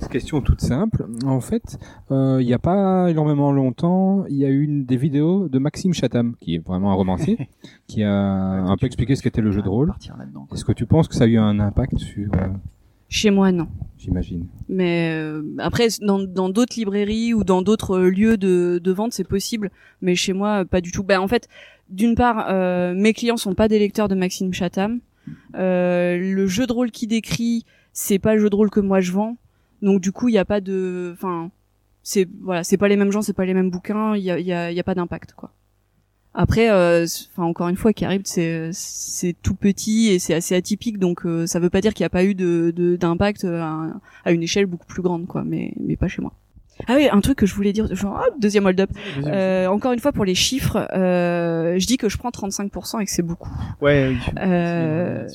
Question 0.07 0.41
toute 0.41 0.61
simple. 0.61 1.07
En 1.27 1.41
fait, 1.41 1.77
euh, 2.13 2.39
il 2.41 2.47
n'y 2.47 2.55
a 2.55 2.59
pas 2.59 3.11
énormément 3.11 3.53
longtemps, 3.53 4.25
il 4.27 4.37
y 4.37 4.45
a 4.45 4.49
eu 4.49 4.63
une 4.63 4.85
des 4.85 4.97
vidéos 4.97 5.49
de 5.49 5.59
Maxime 5.59 5.93
Chatham, 5.93 6.35
qui 6.41 6.55
est 6.55 6.67
vraiment 6.67 6.93
un 6.93 6.95
romancier, 6.95 7.49
qui 7.89 8.05
a 8.05 8.13
un 8.13 8.77
peu 8.77 8.87
expliqué 8.87 9.17
ce 9.17 9.23
qu'était 9.23 9.43
le 9.43 9.51
jeu 9.51 9.61
de 9.61 9.69
rôle. 9.69 9.93
Là-dedans. 10.19 10.47
quoi. 10.49 10.57
Est-ce 10.57 10.65
que 10.65 10.73
tu 10.73 10.87
penses 10.87 11.09
que 11.09 11.15
ça 11.15 11.25
a 11.25 11.27
eu 11.27 11.37
un 11.37 11.59
impact 11.61 11.99
sur, 11.99 12.33
euh, 12.35 12.49
chez 13.09 13.31
moi 13.31 13.53
non 13.53 13.69
j'imagine 13.97 14.47
Mais 14.69 15.11
euh, 15.15 15.43
après, 15.59 15.89
dans 16.01 16.23
dans 16.23 16.49
d'autres 16.49 16.77
librairies 16.77 17.35
ou 17.35 17.43
dans 17.43 17.63
d'autres 17.63 17.99
lieux 17.99 18.37
de, 18.37 18.81
de 18.83 18.93
vente, 18.93 19.13
c'est 19.13 19.27
possible. 19.27 19.71
Mais 20.01 20.15
chez 20.15 20.33
moi, 20.33 20.65
pas 20.65 20.81
du 20.81 20.93
tout. 20.93 21.03
Ben 21.03 21.19
en 21.19 21.27
fait, 21.29 21.49
d'une 21.91 22.15
part, 22.15 22.47
euh, 22.49 22.95
mes 22.95 23.13
clients 23.13 23.37
sont 23.37 23.55
pas 23.55 23.67
des 23.67 23.79
lecteurs 23.79 24.09
de 24.09 24.15
Maxime 24.15 24.53
Chatham. 24.53 25.01
Euh, 25.57 26.17
le 26.19 26.47
jeu 26.47 26.67
de 26.67 26.73
rôle 26.73 26.91
qui 26.91 27.07
décrit, 27.07 27.65
c'est 27.93 28.19
pas 28.19 28.35
le 28.35 28.41
jeu 28.41 28.51
de 28.51 28.57
rôle 28.57 28.71
que 28.71 28.81
moi 28.81 29.01
je 29.01 29.13
vends. 29.13 29.37
Donc 29.83 30.01
du 30.01 30.13
coup, 30.13 30.29
il 30.29 30.35
y 30.35 30.39
a 30.39 30.45
pas 30.45 30.61
de, 30.61 31.13
enfin, 31.15 31.51
c'est 32.03 32.29
voilà, 32.43 32.65
c'est 32.65 32.77
pas 32.77 32.89
les 32.89 32.97
mêmes 32.97 33.13
gens, 33.13 33.23
c'est 33.23 33.33
pas 33.33 33.45
les 33.45 33.55
mêmes 33.55 33.71
bouquins. 33.71 34.17
Il 34.17 34.23
y 34.23 34.31
a, 34.31 34.39
il 34.39 34.47
y 34.47 34.53
a, 34.53 34.71
il 34.71 34.77
y 34.77 34.81
a 34.81 34.85
pas 34.85 34.95
d'impact 34.95 35.33
quoi. 35.35 35.51
Après, 36.35 36.71
euh, 36.71 37.05
enfin 37.33 37.45
encore 37.45 37.69
une 37.69 37.77
fois, 37.77 37.93
Caribe, 37.93 38.23
c'est 38.25 38.71
c'est 38.73 39.35
tout 39.43 39.55
petit 39.55 40.09
et 40.09 40.19
c'est 40.19 40.35
assez 40.35 40.55
atypique, 40.55 40.99
donc 40.99 41.25
euh, 41.27 41.47
ça 41.47 41.59
veut 41.59 41.71
pas 41.71 41.81
dire 41.81 41.95
qu'il 41.95 42.03
n'y 42.05 42.07
a 42.07 42.11
pas 42.11 42.25
eu 42.25 42.35
de 42.35 42.73
de- 42.77 42.97
d'impact 42.97 43.45
euh, 43.45 43.61
à, 43.61 43.89
à 44.25 44.31
une 44.33 44.43
échelle 44.43 44.67
beaucoup 44.67 44.87
plus 44.87 45.03
grande, 45.03 45.27
quoi. 45.27 45.43
Mais 45.45 45.73
mais 45.81 45.97
pas 45.97 46.07
chez 46.07 46.23
moi. 46.23 46.33
Ah 46.87 46.95
oui, 46.95 47.09
un 47.11 47.21
truc 47.21 47.39
que 47.39 47.47
je 47.47 47.55
voulais 47.57 47.73
dire, 47.73 47.93
genre 47.93 48.23
deuxième 48.39 48.67
hold 48.67 48.81
up. 48.81 48.91
Euh, 49.27 49.67
encore 49.67 49.93
une 49.93 49.99
fois 49.99 50.13
pour 50.13 50.25
les 50.25 50.37
chiffres, 50.37 50.87
euh, 50.95 51.77
je 51.77 51.87
dis 51.87 51.97
que 51.97 52.09
je 52.09 52.17
prends 52.19 52.31
35% 52.31 53.01
et 53.01 53.05
que 53.05 53.11
c'est 53.11 53.23
beaucoup. 53.23 53.51
Ouais, 53.81 54.11
oui. 54.11 54.19
Euh, 54.41 55.27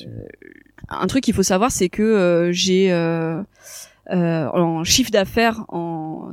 un 0.88 1.08
truc 1.08 1.22
qu'il 1.26 1.34
faut 1.34 1.44
savoir, 1.44 1.70
c'est 1.72 1.90
que 1.90 2.02
euh, 2.02 2.54
j'ai 2.54 2.94
euh, 4.10 4.16
euh, 4.16 4.50
en 4.50 4.84
chiffre 4.84 5.12
d'affaires 5.12 5.66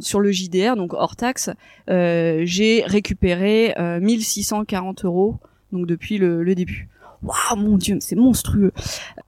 sur 0.01 0.21
le 0.21 0.33
JDR, 0.33 0.77
donc 0.77 0.93
hors 0.95 1.17
taxe, 1.17 1.51
euh, 1.89 2.43
j'ai 2.45 2.83
récupéré 2.87 3.75
euh, 3.79 4.01
1640 4.01 5.05
euros 5.05 5.39
donc 5.73 5.87
depuis 5.87 6.19
le, 6.19 6.43
le 6.43 6.55
début. 6.55 6.89
Waouh, 7.23 7.57
mon 7.57 7.77
dieu, 7.77 7.99
c'est 8.01 8.17
monstrueux. 8.17 8.73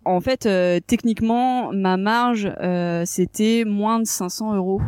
En 0.05 0.21
fait, 0.21 0.47
euh, 0.47 0.81
techniquement, 0.85 1.73
ma 1.73 1.97
marge 1.97 2.51
euh, 2.61 3.03
c'était 3.05 3.65
moins 3.67 4.01
de 4.01 4.07
500 4.07 4.55
euros 4.55 4.81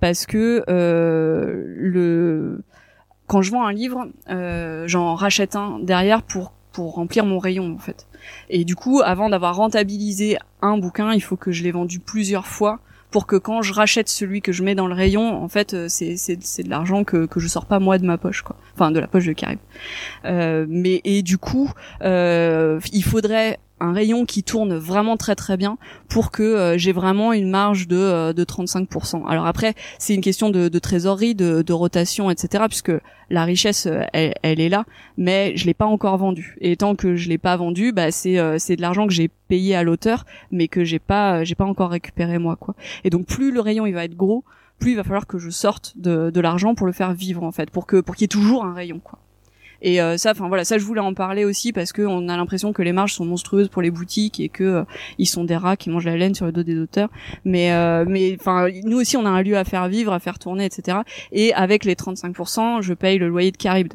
parce 0.00 0.26
que 0.26 0.64
euh, 0.68 1.64
le 1.76 2.62
quand 3.26 3.42
je 3.42 3.50
vends 3.50 3.64
un 3.64 3.72
livre, 3.72 4.08
euh, 4.30 4.84
j'en 4.86 5.14
rachète 5.14 5.56
un 5.56 5.80
derrière 5.80 6.22
pour 6.22 6.52
pour 6.72 6.94
remplir 6.94 7.26
mon 7.26 7.38
rayon 7.38 7.74
en 7.74 7.78
fait. 7.78 8.06
Et 8.48 8.64
du 8.64 8.76
coup, 8.76 9.00
avant 9.04 9.28
d'avoir 9.28 9.56
rentabilisé 9.56 10.38
un 10.60 10.78
bouquin, 10.78 11.12
il 11.12 11.20
faut 11.20 11.36
que 11.36 11.50
je 11.50 11.64
l'ai 11.64 11.72
vendu 11.72 11.98
plusieurs 11.98 12.46
fois 12.46 12.80
pour 13.12 13.26
que 13.26 13.36
quand 13.36 13.62
je 13.62 13.72
rachète 13.72 14.08
celui 14.08 14.42
que 14.42 14.50
je 14.50 14.64
mets 14.64 14.74
dans 14.74 14.88
le 14.88 14.94
rayon, 14.94 15.42
en 15.42 15.48
fait, 15.48 15.74
euh, 15.74 15.86
c'est 15.88 16.16
c'est 16.16 16.62
de 16.62 16.70
l'argent 16.70 17.04
que 17.04 17.26
que 17.26 17.38
je 17.38 17.46
sors 17.46 17.66
pas 17.66 17.78
moi 17.78 17.98
de 17.98 18.06
ma 18.06 18.18
poche 18.18 18.42
quoi. 18.42 18.56
Enfin, 18.74 18.90
de 18.90 18.98
la 18.98 19.06
poche 19.06 19.26
de 19.26 19.34
Caribe. 19.34 19.60
Euh, 20.24 20.66
mais 20.68 21.00
et 21.04 21.22
du 21.22 21.38
coup, 21.38 21.70
euh, 22.02 22.80
il 22.92 23.04
faudrait 23.04 23.60
un 23.82 23.92
rayon 23.92 24.24
qui 24.24 24.42
tourne 24.42 24.74
vraiment 24.76 25.16
très 25.16 25.34
très 25.34 25.56
bien 25.56 25.76
pour 26.08 26.30
que 26.30 26.42
euh, 26.42 26.78
j'ai 26.78 26.92
vraiment 26.92 27.32
une 27.32 27.50
marge 27.50 27.88
de 27.88 27.96
euh, 27.96 28.32
de 28.32 28.44
35%. 28.44 29.26
Alors 29.28 29.46
après, 29.46 29.74
c'est 29.98 30.14
une 30.14 30.20
question 30.20 30.50
de, 30.50 30.68
de 30.68 30.78
trésorerie, 30.78 31.34
de, 31.34 31.62
de 31.62 31.72
rotation, 31.72 32.30
etc. 32.30 32.64
Puisque 32.68 32.92
la 33.32 33.44
richesse, 33.44 33.86
euh, 33.86 34.02
elle, 34.12 34.34
elle 34.42 34.60
est 34.60 34.68
là, 34.68 34.84
mais 35.16 35.56
je 35.56 35.66
l'ai 35.66 35.74
pas 35.74 35.86
encore 35.86 36.18
vendue. 36.18 36.56
Et 36.60 36.76
tant 36.76 36.94
que 36.94 37.16
je 37.16 37.28
l'ai 37.28 37.38
pas 37.38 37.56
vendue, 37.56 37.92
bah 37.92 38.10
c'est 38.10 38.38
euh, 38.38 38.56
c'est 38.58 38.76
de 38.76 38.82
l'argent 38.82 39.06
que 39.06 39.12
j'ai 39.12 39.28
payé 39.48 39.74
à 39.74 39.82
l'auteur, 39.82 40.24
mais 40.50 40.68
que 40.68 40.84
j'ai 40.84 40.98
pas 40.98 41.42
j'ai 41.42 41.54
pas 41.54 41.64
encore 41.64 41.90
récupéré 41.90 42.38
moi 42.38 42.56
quoi. 42.56 42.74
Et 43.04 43.10
donc 43.10 43.26
plus 43.26 43.50
le 43.50 43.60
rayon 43.60 43.86
il 43.86 43.94
va 43.94 44.04
être 44.04 44.16
gros, 44.16 44.44
plus 44.78 44.92
il 44.92 44.96
va 44.96 45.02
falloir 45.02 45.26
que 45.26 45.38
je 45.38 45.50
sorte 45.50 45.94
de, 45.96 46.30
de 46.30 46.40
l'argent 46.40 46.74
pour 46.74 46.86
le 46.86 46.92
faire 46.92 47.14
vivre 47.14 47.42
en 47.42 47.52
fait, 47.52 47.70
pour 47.70 47.86
que 47.86 48.00
pour 48.00 48.14
qu'il 48.14 48.24
y 48.24 48.26
ait 48.26 48.28
toujours 48.28 48.64
un 48.64 48.74
rayon 48.74 49.00
quoi. 49.02 49.18
Et 49.82 50.00
euh, 50.00 50.16
ça, 50.16 50.30
enfin 50.30 50.48
voilà, 50.48 50.64
ça 50.64 50.78
je 50.78 50.84
voulais 50.84 51.00
en 51.00 51.12
parler 51.12 51.44
aussi 51.44 51.72
parce 51.72 51.92
que 51.92 52.02
on 52.02 52.28
a 52.28 52.36
l'impression 52.36 52.72
que 52.72 52.82
les 52.82 52.92
marges 52.92 53.12
sont 53.14 53.24
monstrueuses 53.24 53.68
pour 53.68 53.82
les 53.82 53.90
boutiques 53.90 54.38
et 54.40 54.48
que 54.48 54.62
euh, 54.62 54.84
ils 55.18 55.26
sont 55.26 55.44
des 55.44 55.56
rats 55.56 55.76
qui 55.76 55.90
mangent 55.90 56.06
la 56.06 56.16
laine 56.16 56.34
sur 56.34 56.46
le 56.46 56.52
dos 56.52 56.62
des 56.62 56.78
auteurs. 56.78 57.10
Mais 57.44 57.72
euh, 57.72 58.04
mais 58.06 58.36
enfin 58.38 58.68
nous 58.84 59.00
aussi 59.00 59.16
on 59.16 59.26
a 59.26 59.30
un 59.30 59.42
lieu 59.42 59.56
à 59.56 59.64
faire 59.64 59.88
vivre, 59.88 60.12
à 60.12 60.20
faire 60.20 60.38
tourner, 60.38 60.64
etc. 60.64 60.98
Et 61.32 61.52
avec 61.54 61.84
les 61.84 61.94
35%, 61.94 62.80
je 62.80 62.94
paye 62.94 63.18
le 63.18 63.28
loyer 63.28 63.50
de 63.50 63.56
Caribe. 63.56 63.92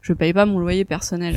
Je 0.00 0.12
paye 0.12 0.32
pas 0.32 0.46
mon 0.46 0.60
loyer 0.60 0.84
personnel. 0.84 1.36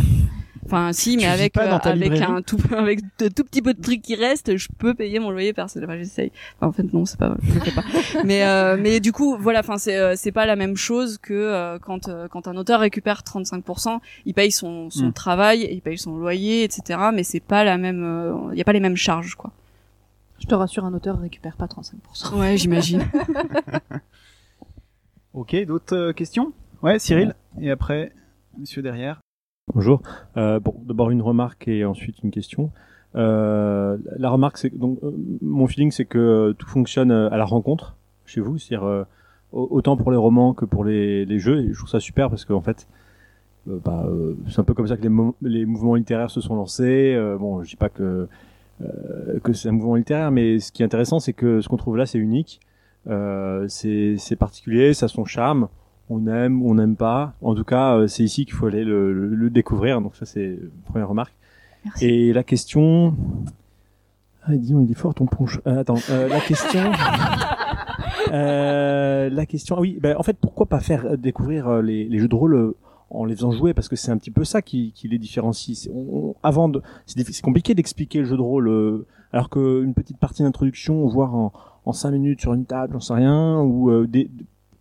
Enfin 0.67 0.91
si, 0.93 1.15
mais 1.17 1.25
avec 1.25 1.53
pas 1.53 1.65
dans 1.67 1.77
euh, 1.77 1.79
ta 1.79 1.89
avec 1.91 2.21
un 2.21 2.41
tout 2.41 2.57
avec 2.75 2.99
de 3.19 3.29
tout 3.29 3.43
petit 3.45 3.61
peu 3.61 3.73
de 3.73 3.81
trucs 3.81 4.01
qui 4.01 4.15
restent, 4.15 4.57
je 4.57 4.67
peux 4.77 4.93
payer 4.93 5.19
mon 5.19 5.31
loyer 5.31 5.53
personnel. 5.53 5.89
Enfin, 5.89 5.97
j'essaye. 5.97 6.31
Enfin, 6.57 6.67
en 6.67 6.71
fait 6.73 6.93
non, 6.93 7.05
c'est 7.05 7.17
pas 7.17 7.35
je 7.41 7.53
le 7.53 7.59
fais 7.61 7.71
pas. 7.71 7.83
mais 8.25 8.43
euh, 8.45 8.77
mais 8.79 8.99
du 8.99 9.11
coup 9.13 9.37
voilà, 9.39 9.59
enfin 9.61 9.77
c'est 9.77 9.97
euh, 9.97 10.13
c'est 10.15 10.31
pas 10.33 10.45
la 10.45 10.55
même 10.55 10.75
chose 10.75 11.17
que 11.17 11.33
euh, 11.33 11.79
quand 11.79 12.09
euh, 12.09 12.27
quand 12.27 12.47
un 12.47 12.57
auteur 12.57 12.81
récupère 12.81 13.21
35%, 13.21 13.99
il 14.25 14.33
paye 14.33 14.51
son 14.51 14.89
son 14.89 15.07
Mm. 15.07 15.13
travail, 15.13 15.67
il 15.71 15.81
paye 15.81 15.97
son 15.97 16.17
loyer, 16.17 16.63
etc. 16.63 16.99
Mais 17.13 17.23
c'est 17.23 17.39
pas 17.39 17.63
la 17.63 17.77
même, 17.77 18.49
il 18.51 18.57
y 18.57 18.61
a 18.61 18.65
pas 18.65 18.73
les 18.73 18.79
mêmes 18.81 18.97
charges 18.97 19.35
quoi. 19.35 19.51
Je 20.39 20.45
te 20.45 20.53
rassure, 20.53 20.85
un 20.85 20.93
auteur 20.93 21.19
récupère 21.19 21.55
pas 21.55 21.65
35%. 21.65 22.35
Ouais, 22.37 22.57
j'imagine. 22.57 23.03
Ok, 25.33 25.55
d'autres 25.65 25.95
euh, 25.95 26.13
questions? 26.13 26.51
Ouais, 26.81 26.99
Cyril? 26.99 27.35
Et 27.61 27.69
après, 27.69 28.11
monsieur 28.57 28.81
derrière? 28.81 29.19
Bonjour. 29.73 30.01
Euh, 30.37 30.59
bon, 30.59 30.75
d'abord 30.85 31.11
une 31.11 31.21
remarque 31.21 31.67
et 31.67 31.83
ensuite 31.85 32.23
une 32.23 32.31
question. 32.31 32.71
Euh, 33.15 33.97
la 34.17 34.29
remarque, 34.29 34.57
c'est 34.57 34.75
donc 34.77 34.99
euh, 35.03 35.11
mon 35.41 35.67
feeling, 35.67 35.91
c'est 35.91 36.05
que 36.05 36.53
tout 36.57 36.67
fonctionne 36.67 37.11
euh, 37.11 37.29
à 37.31 37.37
la 37.37 37.45
rencontre 37.45 37.95
chez 38.25 38.41
vous, 38.41 38.57
c'est-à-dire 38.57 38.85
euh, 38.87 39.03
au- 39.51 39.67
autant 39.71 39.97
pour 39.97 40.11
les 40.11 40.17
romans 40.17 40.53
que 40.53 40.65
pour 40.65 40.83
les, 40.85 41.39
jeux. 41.39 41.63
Et 41.63 41.73
je 41.73 41.77
trouve 41.77 41.89
ça 41.89 41.99
super 41.99 42.29
parce 42.29 42.45
qu'en 42.45 42.61
fait, 42.61 42.87
euh, 43.67 43.79
bah, 43.83 44.05
c'est 44.49 44.59
un 44.59 44.63
peu 44.63 44.73
comme 44.73 44.87
ça 44.87 44.95
que 44.97 45.03
les, 45.03 45.09
mo- 45.09 45.35
les 45.41 45.65
mouvements 45.65 45.95
littéraires 45.95 46.29
se 46.31 46.41
sont 46.41 46.55
lancés. 46.55 47.17
Bon, 47.39 47.61
je 47.63 47.69
dis 47.69 47.75
pas 47.75 47.89
que 47.89 48.27
que 49.43 49.53
c'est 49.53 49.69
un 49.69 49.71
mouvement 49.71 49.95
littéraire, 49.95 50.29
mais 50.29 50.59
ce 50.59 50.71
qui 50.71 50.83
est 50.83 50.85
intéressant, 50.85 51.19
c'est 51.19 51.33
que 51.33 51.61
ce 51.61 51.67
qu'on 51.67 51.77
trouve 51.77 51.97
là, 51.97 52.05
c'est 52.05 52.19
unique, 52.19 52.59
c'est 53.07 54.35
particulier, 54.37 54.93
ça 54.93 55.05
a 55.07 55.09
son 55.09 55.25
charme 55.25 55.67
on 56.09 56.27
aime, 56.27 56.61
on 56.63 56.75
n'aime 56.75 56.95
pas. 56.95 57.33
En 57.41 57.53
tout 57.55 57.63
cas, 57.63 57.95
euh, 57.95 58.07
c'est 58.07 58.23
ici 58.23 58.45
qu'il 58.45 58.53
faut 58.53 58.67
aller 58.67 58.83
le, 58.83 59.13
le- 59.13 59.35
le 59.35 59.49
découvrir. 59.49 60.01
Donc 60.01 60.15
ça, 60.15 60.25
c'est 60.25 60.57
première 60.85 61.09
remarque. 61.09 61.33
Merci. 61.85 62.05
Et 62.05 62.33
la 62.33 62.43
question... 62.43 63.13
Ah, 64.43 64.55
dis 64.55 64.71
donc, 64.71 64.85
il 64.87 64.91
est 64.91 64.95
fort 64.95 65.13
ton 65.13 65.25
ponche. 65.25 65.59
Euh, 65.67 65.79
attends, 65.81 65.97
euh, 66.09 66.27
la 66.29 66.39
question... 66.39 66.79
Euh, 68.31 69.29
la 69.29 69.45
question... 69.45 69.75
Ah 69.77 69.81
oui, 69.81 69.97
ben, 70.01 70.15
en 70.17 70.23
fait, 70.23 70.37
pourquoi 70.39 70.65
pas 70.65 70.79
faire 70.79 71.05
euh, 71.05 71.17
découvrir 71.17 71.67
euh, 71.67 71.81
les, 71.81 72.05
les 72.05 72.19
jeux 72.19 72.27
de 72.27 72.35
rôle 72.35 72.73
en 73.09 73.23
les 73.25 73.35
faisant 73.35 73.51
jouer? 73.51 73.73
Parce 73.73 73.87
que 73.87 73.95
c'est 73.95 74.11
un 74.11 74.17
petit 74.17 74.31
peu 74.31 74.43
ça 74.43 74.61
qui, 74.61 74.91
qui 74.93 75.07
les 75.07 75.17
différencie. 75.17 75.77
C'est- 75.77 75.89
on- 75.89 76.29
on- 76.29 76.35
avant 76.43 76.67
de... 76.69 76.81
C'est 77.05 77.41
compliqué 77.41 77.73
d'expliquer 77.73 78.19
le 78.19 78.25
jeu 78.25 78.35
de 78.35 78.41
rôle, 78.41 78.67
euh, 78.67 79.05
alors 79.31 79.49
qu'une 79.49 79.93
petite 79.93 80.17
partie 80.17 80.43
d'introduction, 80.43 81.07
voire 81.07 81.35
en, 81.35 81.53
en 81.85 81.93
cinq 81.93 82.11
minutes 82.11 82.41
sur 82.41 82.53
une 82.53 82.65
table, 82.65 82.93
j'en 82.93 82.99
sais 82.99 83.13
rien, 83.13 83.61
ou 83.61 83.89
euh, 83.91 84.07
des, 84.07 84.29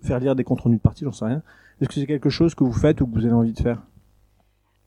faire 0.03 0.19
lire 0.21 0.35
des 0.37 0.45
comptes 0.45 0.61
rendus 0.61 0.77
de 0.77 0.81
partie, 0.83 1.05
j'en 1.05 1.13
sais 1.13 1.25
rien. 1.25 1.43
Est-ce 1.81 1.89
que 1.89 1.95
c'est 1.95 2.07
quelque 2.07 2.31
chose 2.31 2.55
que 2.55 2.65
vous 2.65 2.73
faites 2.73 3.01
ou 3.01 3.07
que 3.07 3.15
vous 3.19 3.25
avez 3.25 3.35
envie 3.35 3.53
de 3.53 3.61
faire? 3.61 3.83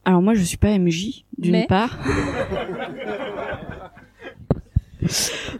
Alors 0.05 0.21
moi, 0.21 0.33
je 0.33 0.41
suis 0.43 0.57
pas 0.57 0.77
MJ 0.77 1.25
d'une 1.37 1.51
Mais- 1.51 1.67
part. 1.67 1.99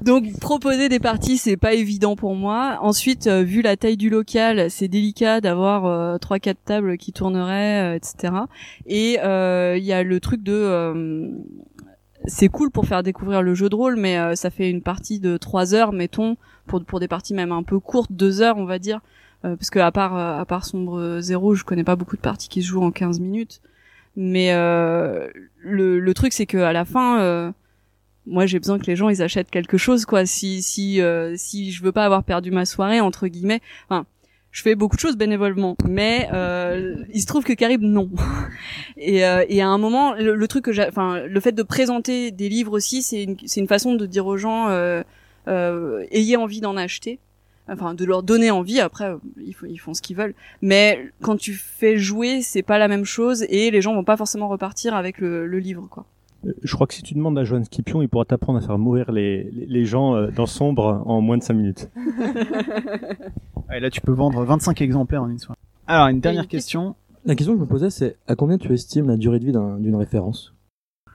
Donc 0.02 0.38
proposer 0.40 0.90
des 0.90 1.00
parties 1.00 1.38
c'est 1.38 1.56
pas 1.58 1.74
évident 1.74 2.16
pour 2.16 2.36
moi. 2.36 2.78
Ensuite 2.82 3.28
euh, 3.28 3.42
vu 3.42 3.62
la 3.62 3.78
taille 3.78 3.96
du 3.98 4.10
local 4.10 4.70
c'est 4.70 4.88
délicat 4.90 5.40
d'avoir 5.40 5.86
euh, 5.86 6.18
trois 6.18 6.40
quatre 6.40 6.60
tables 6.64 6.98
qui 6.98 7.14
tourneraient 7.14 7.94
euh, 7.94 7.96
etc. 7.96 8.34
Et 8.86 9.14
il 9.14 9.84
y 9.84 9.94
a 9.94 10.04
le 10.04 10.20
truc 10.20 10.44
de 10.44 11.32
c'est 12.26 12.50
cool 12.50 12.70
pour 12.70 12.86
faire 12.86 13.02
découvrir 13.02 13.42
le 13.42 13.54
jeu 13.56 13.70
de 13.70 13.76
rôle 13.76 13.96
mais 13.96 14.36
ça 14.36 14.50
fait 14.50 14.70
une 14.70 14.82
partie 14.82 15.20
de 15.22 15.38
trois 15.38 15.74
heures 15.74 15.94
mettons 15.94 16.36
pour 16.68 16.84
pour 16.84 17.00
des 17.00 17.08
parties 17.08 17.34
même 17.34 17.54
un 17.54 17.64
peu 17.64 17.80
courtes 17.80 18.12
deux 18.12 18.42
heures 18.42 18.58
on 18.58 18.66
va 18.66 18.78
dire 18.78 19.00
parce 19.42 19.70
que 19.70 19.80
à 19.80 19.92
part 19.92 20.16
à 20.16 20.46
part 20.46 20.66
sombre 20.66 21.20
zéro 21.22 21.56
je 21.56 21.64
connais 21.64 21.84
pas 21.84 21.96
beaucoup 21.96 22.18
de 22.18 22.22
parties 22.22 22.50
qui 22.50 22.62
se 22.62 22.68
jouent 22.68 22.84
en 22.84 22.92
15 22.92 23.20
minutes. 23.20 23.62
Mais 24.16 24.52
le, 24.54 26.00
le 26.00 26.14
truc 26.14 26.34
c'est 26.34 26.46
que 26.46 26.58
à 26.58 26.74
la 26.74 26.86
fin 26.86 27.54
moi 28.30 28.46
j'ai 28.46 28.60
besoin 28.60 28.80
que 28.80 28.86
les 28.86 28.96
gens 28.96 29.10
ils 29.10 29.22
achètent 29.22 29.50
quelque 29.50 29.78
chose 29.78 30.06
quoi. 30.06 30.26
Si 30.26 30.62
si 30.62 31.02
euh, 31.02 31.34
si 31.36 31.72
je 31.72 31.84
veux 31.84 31.92
pas 31.92 32.06
avoir 32.06 32.24
perdu 32.24 32.52
ma 32.52 32.66
soirée 32.66 33.02
entre 33.02 33.28
guillemets 33.28 33.62
enfin 33.90 34.06
je 34.52 34.64
fais 34.64 34.74
beaucoup 34.74 34.96
de 34.96 35.02
choses 35.02 35.16
bénévolement. 35.18 35.76
Mais 35.88 36.28
euh, 36.34 36.96
il 37.14 37.22
se 37.22 37.28
trouve 37.28 37.44
que 37.44 37.54
Carib 37.54 37.82
non. 37.82 38.10
Et, 38.98 39.26
euh, 39.26 39.46
et 39.48 39.62
à 39.62 39.68
un 39.68 39.78
moment 39.78 40.14
le, 40.14 40.48
truc 40.48 40.66
que 40.66 40.74
j'ai 40.74 40.86
enfin 40.86 41.22
le 41.26 41.40
fait 41.40 41.54
de 41.54 41.64
présenter 41.64 42.32
des 42.32 42.50
livres 42.50 42.74
aussi 42.74 43.02
c'est 43.02 43.24
une 43.24 43.38
c'est 43.46 43.62
une 43.62 43.68
façon 43.68 43.96
de 43.96 44.06
dire 44.06 44.26
aux 44.26 44.36
gens 44.36 44.68
euh, 44.68 45.04
euh, 45.48 46.06
ayez 46.12 46.36
envie 46.36 46.60
d'en 46.60 46.76
acheter 46.76 47.20
enfin 47.70 47.94
de 47.94 48.06
leur 48.06 48.24
donner 48.24 48.52
envie 48.52 48.80
après 48.80 49.14
ils, 49.38 49.56
ils 49.68 49.78
font 49.78 49.94
ce 49.94 50.02
qu'ils 50.02 50.16
veulent 50.16 50.34
mais 50.62 51.12
quand 51.22 51.38
tu 51.38 51.54
fais 51.54 51.98
jouer 51.98 52.42
c'est 52.42 52.64
pas 52.64 52.78
la 52.78 52.88
même 52.88 53.06
chose 53.06 53.46
et 53.50 53.72
les 53.72 53.82
gens 53.82 53.94
vont 53.94 54.04
pas 54.04 54.18
forcément 54.18 54.48
repartir 54.48 54.96
avec 54.96 55.20
le, 55.20 55.46
le 55.46 55.60
livre 55.60 55.88
quoi 55.90 56.06
euh, 56.46 56.54
je 56.64 56.74
crois 56.74 56.88
que 56.88 56.94
si 56.94 57.04
tu 57.04 57.14
demandes 57.14 57.38
à 57.38 57.44
Joanne 57.44 57.66
Scipion, 57.66 58.02
il 58.02 58.10
pourra 58.10 58.26
t'apprendre 58.26 58.60
à 58.60 58.62
faire 58.62 58.78
mourir 58.78 59.12
les, 59.12 59.50
les, 59.52 59.86
gens 59.86 60.16
euh, 60.16 60.32
dans 60.32 60.46
Sombre 60.46 61.04
en 61.06 61.22
moins 61.22 61.38
de 61.38 61.44
5 61.44 61.54
minutes. 61.54 61.90
Et 63.74 63.80
là, 63.80 63.90
tu 63.90 64.02
peux 64.02 64.12
vendre 64.12 64.44
25 64.44 64.82
exemplaires 64.82 65.24
en 65.24 65.30
une 65.30 65.40
soirée. 65.40 65.60
Alors, 65.88 66.08
une 66.08 66.20
dernière 66.20 66.48
question. 66.48 66.96
La 67.26 67.36
question 67.36 67.54
que 67.54 67.60
je 67.60 67.64
me 67.64 67.70
posais, 67.70 67.90
c'est 67.90 68.16
à 68.28 68.36
combien 68.36 68.58
tu 68.58 68.74
estimes 68.74 69.08
la 69.08 69.18
durée 69.18 69.40
de 69.40 69.46
vie 69.46 69.52
d'une 69.52 69.96
référence? 69.96 70.54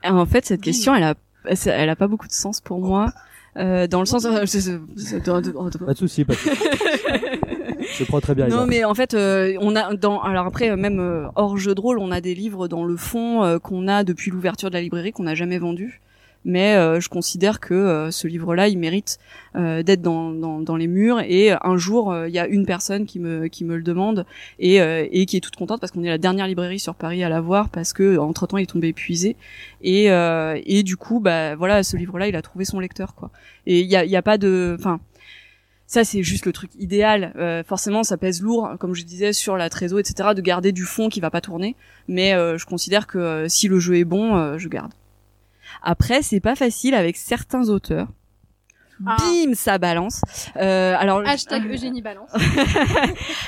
En 0.03 0.25
fait, 0.25 0.45
cette 0.45 0.61
question, 0.61 0.93
elle 0.93 1.03
a, 1.03 1.15
elle 1.65 1.89
a 1.89 1.95
pas 1.95 2.07
beaucoup 2.07 2.27
de 2.27 2.33
sens 2.33 2.61
pour 2.61 2.79
moi. 2.79 3.11
Euh, 3.57 3.87
dans 3.87 3.99
le 4.01 4.05
sens, 4.05 4.23
pas 4.25 4.41
de 4.41 4.45
souci, 5.97 6.25
pas 6.25 6.33
de 6.33 6.39
souci. 6.39 6.57
Je 7.97 8.03
prends 8.03 8.19
très 8.19 8.35
bien. 8.35 8.47
Non, 8.47 8.65
mais 8.65 8.83
en 8.83 8.93
fait, 8.93 9.13
euh, 9.13 9.55
on 9.59 9.75
a 9.75 9.93
dans 9.95 10.21
alors 10.21 10.45
après 10.47 10.69
euh, 10.69 10.75
même 10.75 10.99
euh, 10.99 11.27
hors 11.35 11.57
jeu 11.57 11.75
de 11.75 11.81
rôle, 11.81 11.99
on 11.99 12.11
a 12.11 12.21
des 12.21 12.35
livres 12.35 12.67
dans 12.67 12.83
le 12.83 12.97
fond 12.97 13.59
qu'on 13.63 13.87
a 13.87 14.03
depuis 14.03 14.31
l'ouverture 14.31 14.69
de 14.69 14.75
la 14.75 14.81
librairie 14.81 15.11
qu'on 15.11 15.23
n'a 15.23 15.35
jamais 15.35 15.57
vendu. 15.57 16.01
Mais 16.45 16.75
je 17.01 17.09
considère 17.09 17.59
que 17.59 18.09
ce 18.11 18.27
livre-là, 18.27 18.67
il 18.67 18.77
mérite 18.77 19.17
d'être 19.55 20.01
dans, 20.01 20.31
dans, 20.31 20.59
dans, 20.59 20.75
les 20.75 20.87
murs. 20.87 21.19
Et 21.21 21.51
un 21.51 21.77
jour, 21.77 22.15
il 22.27 22.33
y 22.33 22.39
a 22.39 22.47
une 22.47 22.65
personne 22.65 23.05
qui 23.05 23.19
me 23.19 23.47
qui 23.47 23.65
me 23.65 23.75
le 23.75 23.81
demande 23.81 24.25
et, 24.59 24.75
et 24.75 25.25
qui 25.25 25.37
est 25.37 25.39
toute 25.39 25.55
contente 25.55 25.81
parce 25.81 25.91
qu'on 25.91 26.03
est 26.03 26.09
la 26.09 26.19
dernière 26.19 26.47
librairie 26.47 26.79
sur 26.79 26.93
Paris 26.95 27.23
à 27.23 27.29
l'avoir 27.29 27.69
parce 27.69 27.93
que 27.93 28.17
entre 28.17 28.45
temps 28.45 28.57
il 28.57 28.63
est 28.63 28.67
tombé 28.67 28.89
épuisé. 28.89 29.35
Et 29.81 30.05
et 30.05 30.83
du 30.83 30.97
coup, 30.97 31.19
bah 31.19 31.55
voilà, 31.55 31.81
ce 31.83 31.97
livre-là, 31.97 32.27
il 32.27 32.35
a 32.35 32.41
trouvé 32.41 32.63
son 32.63 32.79
lecteur 32.79 33.15
quoi. 33.15 33.31
Et 33.65 33.81
il 33.81 33.87
y 33.87 33.95
a, 33.95 34.19
a 34.19 34.21
pas 34.21 34.37
de, 34.37 34.75
enfin 34.79 34.99
ça 35.87 36.03
c'est 36.03 36.23
juste 36.23 36.45
le 36.45 36.51
truc 36.51 36.71
idéal. 36.79 37.33
Euh, 37.35 37.63
forcément, 37.63 38.03
ça 38.03 38.17
pèse 38.17 38.41
lourd, 38.41 38.71
comme 38.79 38.95
je 38.95 39.03
disais, 39.03 39.33
sur 39.33 39.57
la 39.57 39.69
trésor, 39.69 39.99
etc., 39.99 40.29
de 40.35 40.41
garder 40.41 40.71
du 40.71 40.83
fond 40.83 41.09
qui 41.09 41.19
va 41.19 41.29
pas 41.29 41.41
tourner. 41.41 41.75
Mais 42.07 42.33
euh, 42.33 42.57
je 42.57 42.65
considère 42.65 43.07
que 43.07 43.17
euh, 43.17 43.47
si 43.47 43.67
le 43.67 43.79
jeu 43.79 43.97
est 43.97 44.03
bon, 44.03 44.57
je 44.57 44.67
garde. 44.67 44.91
Après, 45.81 46.21
c'est 46.21 46.39
pas 46.39 46.55
facile 46.55 46.93
avec 46.95 47.17
certains 47.17 47.69
auteurs. 47.69 48.07
Ah. 49.05 49.17
Bim, 49.19 49.55
ça 49.55 49.77
balance. 49.77 50.21
alors 50.55 51.21
hashtag 51.27 51.65
Eugénie 51.73 52.01
balance. 52.01 52.29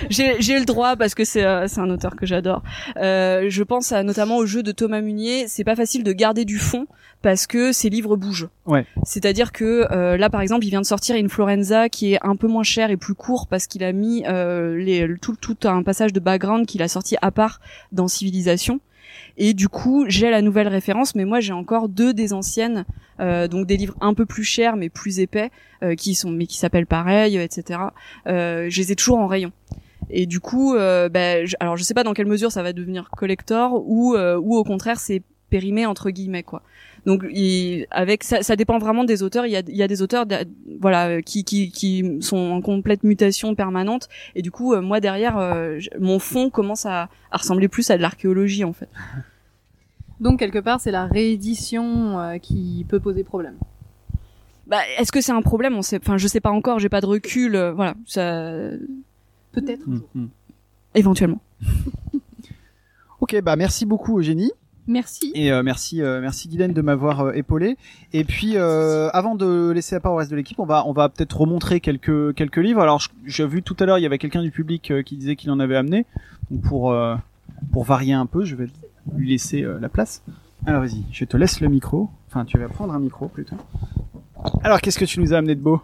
j'ai 0.10 0.42
j'ai 0.42 0.60
le 0.60 0.66
droit 0.66 0.98
parce 0.98 1.16
que 1.16 1.24
c'est 1.24 1.46
c'est 1.70 1.80
un 1.80 1.90
auteur 1.90 2.18
que 2.18 2.26
j'adore. 2.26 2.64
je 2.98 3.64
pense 3.64 3.94
à, 3.94 4.04
notamment 4.04 4.36
au 4.36 4.46
jeu 4.46 4.62
de 4.62 4.74
Thomas 4.74 5.00
Munier. 5.00 5.48
C'est 5.48 5.64
pas 5.64 5.78
facile 5.78 6.04
de 6.04 6.12
garder 6.12 6.44
du 6.44 6.58
fond 6.58 6.86
parce 7.22 7.48
que 7.48 7.72
ses 7.72 7.90
livres 7.90 8.16
bougent. 8.16 8.50
Ouais. 8.66 8.86
C'est-à-dire 9.04 9.52
que 9.52 9.88
euh, 9.92 10.18
là, 10.18 10.30
par 10.30 10.42
exemple, 10.42 10.66
il 10.66 10.70
vient 10.70 10.82
de 10.82 10.86
sortir 10.86 11.16
une 11.16 11.30
Florenza 11.30 11.90
qui 11.90 12.14
est 12.14 12.20
un 12.22 12.36
peu 12.36 12.48
moins 12.48 12.64
cher 12.64 12.92
et 12.92 12.98
plus 12.98 13.16
court 13.16 13.48
parce 13.48 13.68
qu'il 13.68 13.84
a 13.84 13.92
mis 13.92 14.24
euh, 14.28 14.78
les, 14.78 15.08
tout, 15.20 15.36
tout 15.36 15.58
un 15.64 15.84
passage 15.84 16.14
de 16.14 16.20
background 16.20 16.66
qu'il 16.66 16.82
a 16.82 16.88
sorti 16.88 17.16
à 17.22 17.32
part 17.32 17.60
dans 17.92 18.08
Civilisation. 18.08 18.80
Et 19.38 19.54
du 19.54 19.70
coup, 19.70 20.06
j'ai 20.08 20.32
la 20.32 20.42
nouvelle 20.42 20.68
référence, 20.68 21.14
mais 21.14 21.24
moi 21.24 21.40
j'ai 21.40 21.54
encore 21.54 21.90
deux 21.90 22.14
des 22.14 22.34
anciennes, 22.34 22.86
euh, 23.20 23.48
donc 23.48 23.68
des 23.68 23.78
livres 23.78 23.96
un 24.02 24.16
peu 24.16 24.26
plus 24.26 24.44
chers 24.44 24.76
mais 24.76 24.90
plus 24.90 25.20
épais, 25.20 25.52
euh, 25.84 25.96
qui 25.96 26.16
sont 26.16 26.32
mais 26.32 26.48
qui 26.48 26.58
s'appellent 26.58 26.88
pareil, 26.88 27.38
etc. 27.38 27.80
Euh, 28.26 28.68
je 28.70 28.82
les 28.82 28.92
ai 28.92 28.96
toujours 28.96 29.20
en 29.20 29.28
rayon. 29.28 29.52
Et 30.10 30.26
du 30.26 30.40
coup, 30.40 30.74
euh, 30.74 31.08
ben, 31.08 31.48
alors 31.60 31.78
je 31.78 31.84
sais 31.84 31.94
pas 31.94 32.04
dans 32.04 32.14
quelle 32.14 32.28
mesure 32.28 32.52
ça 32.52 32.64
va 32.64 32.74
devenir 32.74 33.10
collector 33.12 33.74
ou 33.86 34.16
ou 34.18 34.56
au 34.56 34.64
contraire 34.64 35.00
c'est 35.00 35.22
périmé 35.50 35.86
entre 35.86 36.10
guillemets 36.10 36.44
quoi. 36.44 36.64
Donc, 37.08 37.26
avec 37.92 38.26
ça, 38.26 38.44
ça 38.44 38.58
dépend 38.58 38.80
vraiment 38.80 39.06
des 39.06 39.24
auteurs. 39.24 39.46
Il 39.46 39.54
y 39.54 39.56
a, 39.56 39.62
il 39.66 39.78
y 39.78 39.82
a 39.82 39.88
des 39.88 40.02
auteurs, 40.02 40.26
voilà, 40.82 41.22
qui, 41.22 41.46
qui, 41.46 41.72
qui 41.72 42.18
sont 42.20 42.36
en 42.36 42.60
complète 42.60 43.06
mutation 43.06 43.56
permanente. 43.56 44.10
Et 44.36 44.42
du 44.42 44.52
coup, 44.52 44.74
euh, 44.74 44.82
moi 44.82 45.00
derrière, 45.00 45.38
euh, 45.38 45.80
mon 46.02 46.20
fond 46.20 46.50
commence 46.50 46.86
à, 46.86 47.08
à 47.32 47.38
ressembler 47.38 47.70
plus 47.70 47.90
à 47.92 47.98
de 47.98 48.02
l'archéologie 48.02 48.66
en 48.66 48.74
fait. 48.74 48.90
Donc 50.20 50.40
quelque 50.40 50.60
part, 50.60 50.82
c'est 50.82 50.92
la 50.92 51.06
réédition 51.06 52.20
euh, 52.20 52.40
qui 52.40 52.86
peut 52.90 53.00
poser 53.00 53.24
problème. 53.24 53.56
Bah, 54.66 54.80
est-ce 54.98 55.14
que 55.14 55.22
c'est 55.22 55.32
un 55.32 55.42
problème? 55.42 55.78
On 55.78 55.82
sait, 55.82 56.00
enfin, 56.02 56.18
je 56.18 56.28
sais 56.28 56.42
pas 56.42 56.52
encore. 56.52 56.80
J'ai 56.80 56.90
pas 56.90 57.00
de 57.00 57.06
recul. 57.06 57.58
voilà, 57.74 57.94
ça. 58.06 58.72
Peut-être. 59.54 59.88
Mm, 59.88 60.02
mm. 60.14 60.28
Éventuellement. 60.94 61.40
ok, 63.22 63.42
bah 63.44 63.56
merci 63.56 63.86
beaucoup 63.86 64.20
Eugénie. 64.20 64.52
Merci. 64.88 65.32
Et 65.36 65.52
euh, 65.52 65.64
merci, 65.64 66.02
euh, 66.02 66.22
merci 66.22 66.48
Guylaine 66.48 66.72
de 66.72 66.82
m'avoir 66.82 67.20
euh, 67.20 67.32
épaulé. 67.34 67.78
Et 68.14 68.24
puis, 68.24 68.54
euh, 68.56 69.10
avant 69.12 69.36
de 69.36 69.72
laisser 69.72 69.96
la 69.96 70.00
parole 70.00 70.16
au 70.16 70.20
reste 70.20 70.32
de 70.32 70.38
l'équipe, 70.38 70.60
on 70.60 70.66
va, 70.66 70.86
on 70.88 70.94
va 70.94 71.10
peut-être 71.10 71.38
remontrer 71.40 71.82
quelques, 71.82 72.34
quelques 72.36 72.58
livres. 72.58 72.82
Alors, 72.82 73.02
j'ai 73.26 73.46
vu 73.46 73.62
tout 73.62 73.76
à 73.80 73.86
l'heure, 73.86 73.98
il 73.98 74.04
y 74.04 74.06
avait 74.06 74.18
quelqu'un 74.18 74.42
du 74.42 74.52
public 74.52 74.94
qui 75.06 75.18
disait 75.18 75.36
qu'il 75.36 75.52
en 75.52 75.60
avait 75.60 75.76
amené. 75.76 76.06
Donc, 76.50 76.62
pour, 76.62 76.96
pour 77.74 77.84
varier 77.84 78.14
un 78.14 78.26
peu, 78.26 78.46
je 78.46 78.56
vais 78.56 78.68
lui 79.16 79.30
laisser 79.30 79.66
la 79.80 79.90
place. 79.90 80.24
Alors, 80.66 80.82
vas-y, 80.82 81.04
je 81.12 81.26
te 81.26 81.36
laisse 81.36 81.60
le 81.60 81.68
micro. 81.68 82.10
Enfin, 82.30 82.46
tu 82.46 82.58
vas 82.58 82.70
prendre 82.70 82.94
un 82.94 83.00
micro 83.00 83.28
plutôt. 83.28 83.56
Alors, 84.64 84.80
qu'est-ce 84.80 85.00
que 85.00 85.06
tu 85.06 85.20
nous 85.20 85.34
as 85.34 85.38
amené 85.38 85.56
de 85.56 85.62
beau? 85.62 85.82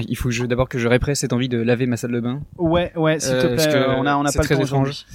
Il 0.00 0.16
faut 0.16 0.30
d'abord 0.46 0.68
que 0.68 0.78
je 0.78 0.88
répresse 0.88 1.20
cette 1.20 1.32
envie 1.32 1.48
de 1.48 1.60
laver 1.60 1.86
ma 1.86 1.96
salle 1.96 2.12
de 2.12 2.20
bain. 2.20 2.40
Ouais, 2.58 2.92
ouais, 2.96 3.20
s'il 3.20 3.38
te 3.38 3.46
plaît. 3.46 3.74
Euh, 3.74 3.94
on 3.96 4.06
a, 4.06 4.16
on 4.16 4.24
a 4.24 4.32
pas 4.32 4.42
le 4.42 4.48
temps 4.48 4.60
étrange. 4.60 5.06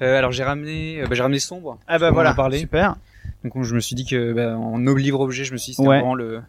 Euh, 0.00 0.18
alors 0.18 0.32
j'ai 0.32 0.44
ramené, 0.44 1.00
euh, 1.00 1.06
bah, 1.06 1.14
j'ai 1.14 1.22
ramené 1.22 1.40
sombre. 1.40 1.78
Ah 1.88 1.98
bah 1.98 2.10
voilà, 2.10 2.36
super. 2.52 2.96
Donc 3.44 3.62
je 3.62 3.74
me 3.74 3.80
suis 3.80 3.94
dit 3.94 4.04
que 4.04 4.32
bah, 4.32 4.56
en 4.58 4.78
nos 4.78 4.96
livres 4.96 5.20
objets, 5.20 5.44
je 5.44 5.52
me 5.52 5.58
suis 5.58 5.70
dit 5.70 5.76
c'était 5.76 5.86
vraiment 5.86 6.14
le. 6.14 6.40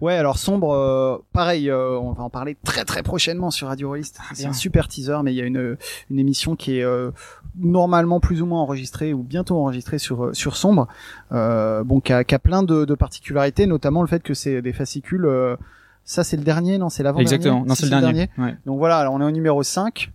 Ouais, 0.00 0.14
alors 0.14 0.38
sombre, 0.38 0.72
euh, 0.72 1.18
pareil, 1.32 1.68
euh, 1.68 1.98
on 1.98 2.12
va 2.12 2.22
en 2.22 2.30
parler 2.30 2.56
très 2.64 2.84
très 2.84 3.02
prochainement 3.02 3.50
sur 3.50 3.66
Radio 3.68 3.88
Rollist. 3.88 4.18
Ah, 4.20 4.32
c'est 4.32 4.46
un 4.46 4.52
super 4.52 4.86
teaser, 4.86 5.18
mais 5.24 5.32
il 5.32 5.36
y 5.36 5.40
a 5.40 5.44
une 5.44 5.76
une 6.08 6.18
émission 6.18 6.54
qui 6.54 6.78
est 6.78 6.84
euh, 6.84 7.10
normalement 7.58 8.20
plus 8.20 8.42
ou 8.42 8.46
moins 8.46 8.60
enregistrée 8.60 9.12
ou 9.12 9.22
bientôt 9.22 9.56
enregistrée 9.56 9.98
sur 9.98 10.30
sur 10.34 10.56
sombre. 10.56 10.86
bon, 11.30 12.00
qui 12.00 12.12
a, 12.12 12.22
qui 12.22 12.34
a 12.34 12.38
plein 12.38 12.62
de, 12.62 12.84
de, 12.84 12.94
particularités, 12.94 13.66
notamment 13.66 14.02
le 14.02 14.08
fait 14.08 14.22
que 14.22 14.34
c'est 14.34 14.62
des 14.62 14.72
fascicules. 14.72 15.28
Ça 16.06 16.24
c'est 16.24 16.38
le 16.38 16.44
dernier, 16.44 16.78
non 16.78 16.88
C'est 16.88 17.02
l'avant 17.02 17.18
dernier. 17.18 17.34
Exactement, 17.34 17.64
non 17.66 17.74
c'est 17.74 17.84
le 17.84 18.00
dernier. 18.00 18.30
Ouais. 18.38 18.56
Donc 18.64 18.78
voilà, 18.78 18.96
alors 18.96 19.12
on 19.12 19.20
est 19.20 19.24
au 19.24 19.30
numéro 19.30 19.62
5 19.62 20.10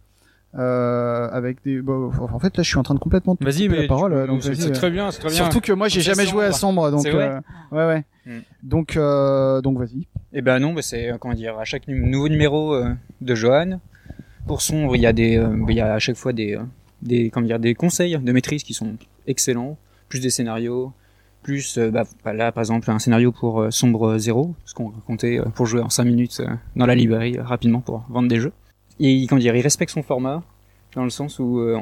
euh, 0.58 1.30
avec 1.32 1.64
des 1.64 1.82
bah, 1.82 1.94
en 1.94 2.39
fait 2.39 2.58
là 2.58 2.64
je 2.64 2.68
suis 2.68 2.78
en 2.78 2.84
train 2.84 2.94
de 2.94 3.00
complètement 3.00 3.38
vas-y 3.39 3.70
mais 3.70 3.84
la 3.84 3.88
parole 3.88 4.28
donc 4.28 4.44
c'est 4.44 4.72
très 4.72 4.92
bien 4.92 5.10
c'est 5.10 5.20
très 5.20 5.30
bien 5.30 5.38
surtout 5.38 5.62
que 5.62 5.72
moi 5.72 5.88
j'ai 5.88 6.02
jamais 6.02 6.26
joué 6.26 6.44
à 6.44 6.52
sombre 6.52 6.92
donc 6.92 7.06
euh, 7.06 7.39
ouais 7.72 7.86
ouais 7.86 8.04
hmm. 8.26 8.39
donc 8.62 8.98
euh, 8.98 9.62
donc 9.62 9.78
vas-y 9.78 10.00
et 10.02 10.08
eh 10.34 10.42
ben 10.42 10.60
non 10.60 10.74
bah 10.74 10.82
c'est 10.82 11.10
euh, 11.10 11.18
comment 11.18 11.36
dire 11.36 11.58
à 11.58 11.64
chaque 11.64 11.88
nouveau 11.88 12.28
numéro 12.28 12.74
euh, 12.74 12.94
de 13.22 13.34
Johan 13.34 13.80
pour 14.46 14.62
sombre 14.62 14.98
il 14.98 15.02
y 15.02 15.06
a 15.06 15.14
des 15.14 15.38
euh, 15.38 15.56
il 15.70 15.76
y 15.76 15.80
a 15.80 15.94
à 15.94 16.00
chaque 16.00 16.18
fois 16.18 16.34
des 16.34 16.60
des 17.02 17.30
comment 17.30 17.48
dire 17.48 17.60
des 17.60 17.74
conseils 17.74 18.18
de 18.20 18.32
maîtrise 18.34 18.64
qui 18.64 18.74
sont 18.74 18.96
excellents 19.28 19.78
plus 20.10 20.20
des 20.20 20.30
scénarios 20.30 20.92
plus 21.44 21.78
bah, 21.78 22.04
bah, 22.24 22.34
là 22.34 22.52
par 22.52 22.62
exemple 22.62 22.89
un 22.92 23.00
scénario 23.00 23.32
pour 23.32 23.68
sombre 23.72 24.18
0 24.18 24.56
ce 24.66 24.74
qu'on 24.74 24.89
racontait 24.89 25.39
pour 25.56 25.66
jouer 25.66 25.82
en 25.82 25.89
5 25.89 26.04
minutes 26.04 26.42
dans 26.76 26.86
la 26.86 26.96
librairie 26.96 27.39
rapidement 27.39 27.82
pour 27.82 28.06
vendre 28.10 28.28
des 28.28 28.39
jeux 28.39 28.54
il, 29.02 29.28
comment 29.28 29.39
dire, 29.39 29.56
il 29.56 29.62
respecte 29.62 29.92
son 29.92 30.04
format 30.04 30.44
dans 30.96 31.04
le 31.04 31.10
sens 31.10 31.39
où, 31.39 31.60
euh, 31.60 31.80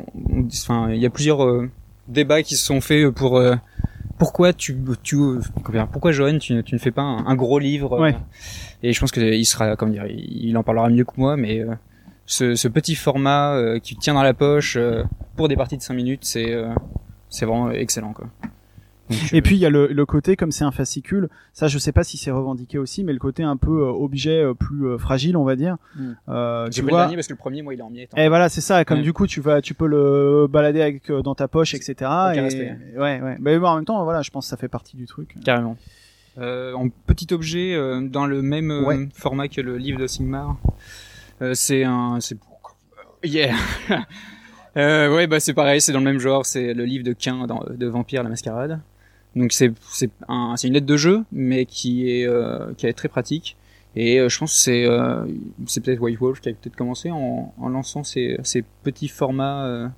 enfin, 0.53 0.91
il 0.91 1.01
y 1.01 1.05
a 1.05 1.09
plusieurs 1.09 1.43
euh, 1.43 1.69
débats 2.07 2.43
qui 2.43 2.55
se 2.55 2.65
sont 2.65 2.79
faits 2.81 3.09
pour 3.09 3.37
euh, 3.37 3.55
pourquoi 4.17 4.53
tu, 4.53 4.77
tu 5.03 5.17
pourquoi 5.91 6.11
Johan 6.11 6.37
tu, 6.37 6.63
tu 6.63 6.75
ne 6.75 6.79
fais 6.79 6.91
pas 6.91 7.01
un, 7.01 7.35
gros 7.35 7.57
livre 7.57 7.99
ouais. 7.99 8.15
et 8.83 8.91
je 8.91 8.99
pense 8.99 9.11
que 9.11 9.21
il 9.21 9.45
sera 9.45 9.77
comment 9.77 9.93
dire 9.93 10.05
il 10.07 10.57
en 10.57 10.63
parlera 10.63 10.89
mieux 10.89 11.05
que 11.05 11.13
moi 11.15 11.37
mais 11.37 11.63
ce, 12.25 12.53
ce, 12.55 12.67
petit 12.67 12.95
format 12.95 13.79
qui 13.81 13.95
tient 13.95 14.15
dans 14.15 14.23
la 14.23 14.33
poche 14.33 14.77
pour 15.37 15.47
des 15.47 15.55
parties 15.55 15.77
de 15.77 15.81
5 15.81 15.93
minutes 15.93 16.25
c'est 16.25 16.53
c'est 17.29 17.45
vraiment 17.45 17.71
excellent 17.71 18.11
quoi 18.11 18.27
Et 19.33 19.41
puis 19.41 19.55
il 19.55 19.59
y 19.59 19.65
a 19.65 19.69
le, 19.69 19.87
le 19.87 20.05
côté 20.05 20.35
comme 20.35 20.51
c'est 20.51 20.63
un 20.63 20.71
fascicule, 20.71 21.29
ça 21.53 21.67
je 21.67 21.77
sais 21.79 21.91
pas 21.91 22.03
si 22.03 22.17
c'est 22.17 22.29
revendiqué 22.31 22.77
aussi, 22.77 23.03
mais 23.03 23.11
le 23.13 23.19
côté 23.19 23.41
un 23.43 23.57
peu 23.57 23.81
euh, 23.81 23.91
objet 23.91 24.43
euh, 24.43 24.53
plus 24.53 24.85
euh, 24.87 24.97
fragile, 24.97 25.35
on 25.35 25.43
va 25.43 25.55
dire. 25.55 25.77
Mm. 25.95 26.11
Euh, 26.29 26.65
J'ai 26.65 26.71
tu 26.71 26.81
pris 26.81 26.87
le 26.87 26.91
vois. 26.91 27.01
dernier 27.01 27.15
parce 27.15 27.27
que 27.27 27.33
le 27.33 27.37
premier, 27.39 27.61
moi, 27.63 27.73
il 27.73 27.79
est 27.79 27.83
en 27.83 27.89
miettes. 27.89 28.11
hein. 28.15 28.21
Et 28.21 28.27
voilà, 28.29 28.49
c'est 28.49 28.61
ça. 28.61 28.85
Comme 28.85 28.97
Ouais. 28.99 29.03
du 29.03 29.13
coup, 29.13 29.25
tu 29.27 29.41
vas, 29.41 29.61
tu 29.61 29.73
peux 29.73 29.87
le 29.87 30.47
balader 30.47 30.81
avec 30.81 31.09
euh, 31.09 31.21
dans 31.23 31.33
ta 31.35 31.47
poche, 31.47 31.73
etc. 31.73 31.93
Et 32.35 32.39
respect. 32.39 32.77
ouais, 32.97 33.19
ouais. 33.21 33.37
Mais 33.39 33.57
bon, 33.57 33.67
en 33.67 33.75
même 33.77 33.85
temps, 33.85 34.03
voilà, 34.03 34.21
je 34.21 34.29
pense 34.29 34.45
que 34.45 34.49
ça 34.51 34.57
fait 34.57 34.67
partie 34.67 34.95
du 34.95 35.05
truc. 35.07 35.35
Carrément. 35.43 35.75
Euh, 36.37 36.73
en 36.73 36.87
petit 36.89 37.33
objet, 37.33 37.73
euh, 37.73 38.01
dans 38.07 38.25
le 38.27 38.41
même 38.41 38.69
euh, 38.71 38.83
Ouais. 38.85 39.09
format 39.15 39.47
que 39.47 39.59
le 39.61 39.77
livre 39.77 39.99
de 39.99 40.07
Sigmar. 40.07 40.55
Euh, 41.41 41.53
c'est 41.55 41.83
un, 41.83 42.19
c'est 42.21 42.37
yeah. 43.23 43.55
euh, 44.77 45.13
ouais, 45.15 45.27
bah 45.27 45.39
c'est 45.39 45.53
pareil, 45.53 45.81
c'est 45.81 45.91
dans 45.91 45.99
le 45.99 46.05
même 46.05 46.19
genre. 46.19 46.45
C'est 46.45 46.73
le 46.73 46.85
livre 46.85 47.03
de 47.03 47.13
Quin 47.13 47.47
dans, 47.47 47.63
de 47.69 47.87
Vampire 47.87 48.23
la 48.23 48.29
Mascarade. 48.29 48.79
Donc 49.35 49.51
c'est 49.51 49.71
c'est 49.89 50.09
un, 50.27 50.55
une 50.63 50.73
lettre 50.73 50.85
de 50.87 50.97
jeu, 50.97 51.23
mais 51.31 51.65
qui 51.65 52.09
est 52.09 52.25
euh, 52.27 52.73
qui 52.73 52.87
est 52.87 52.93
très 52.93 53.09
pratique. 53.09 53.57
Et 53.95 54.19
euh, 54.19 54.29
je 54.29 54.39
pense 54.39 54.53
que 54.53 54.59
c'est 54.59 54.85
euh, 54.85 55.25
c'est 55.65 55.83
peut-être 55.83 56.01
White 56.01 56.19
Wolf 56.19 56.41
qui 56.41 56.49
a 56.49 56.53
peut-être 56.53 56.75
commencé 56.75 57.11
en, 57.11 57.53
en 57.57 57.69
lançant 57.69 58.03
ces, 58.03 58.37
ces 58.43 58.63
petits 58.83 59.07
formats 59.07 59.91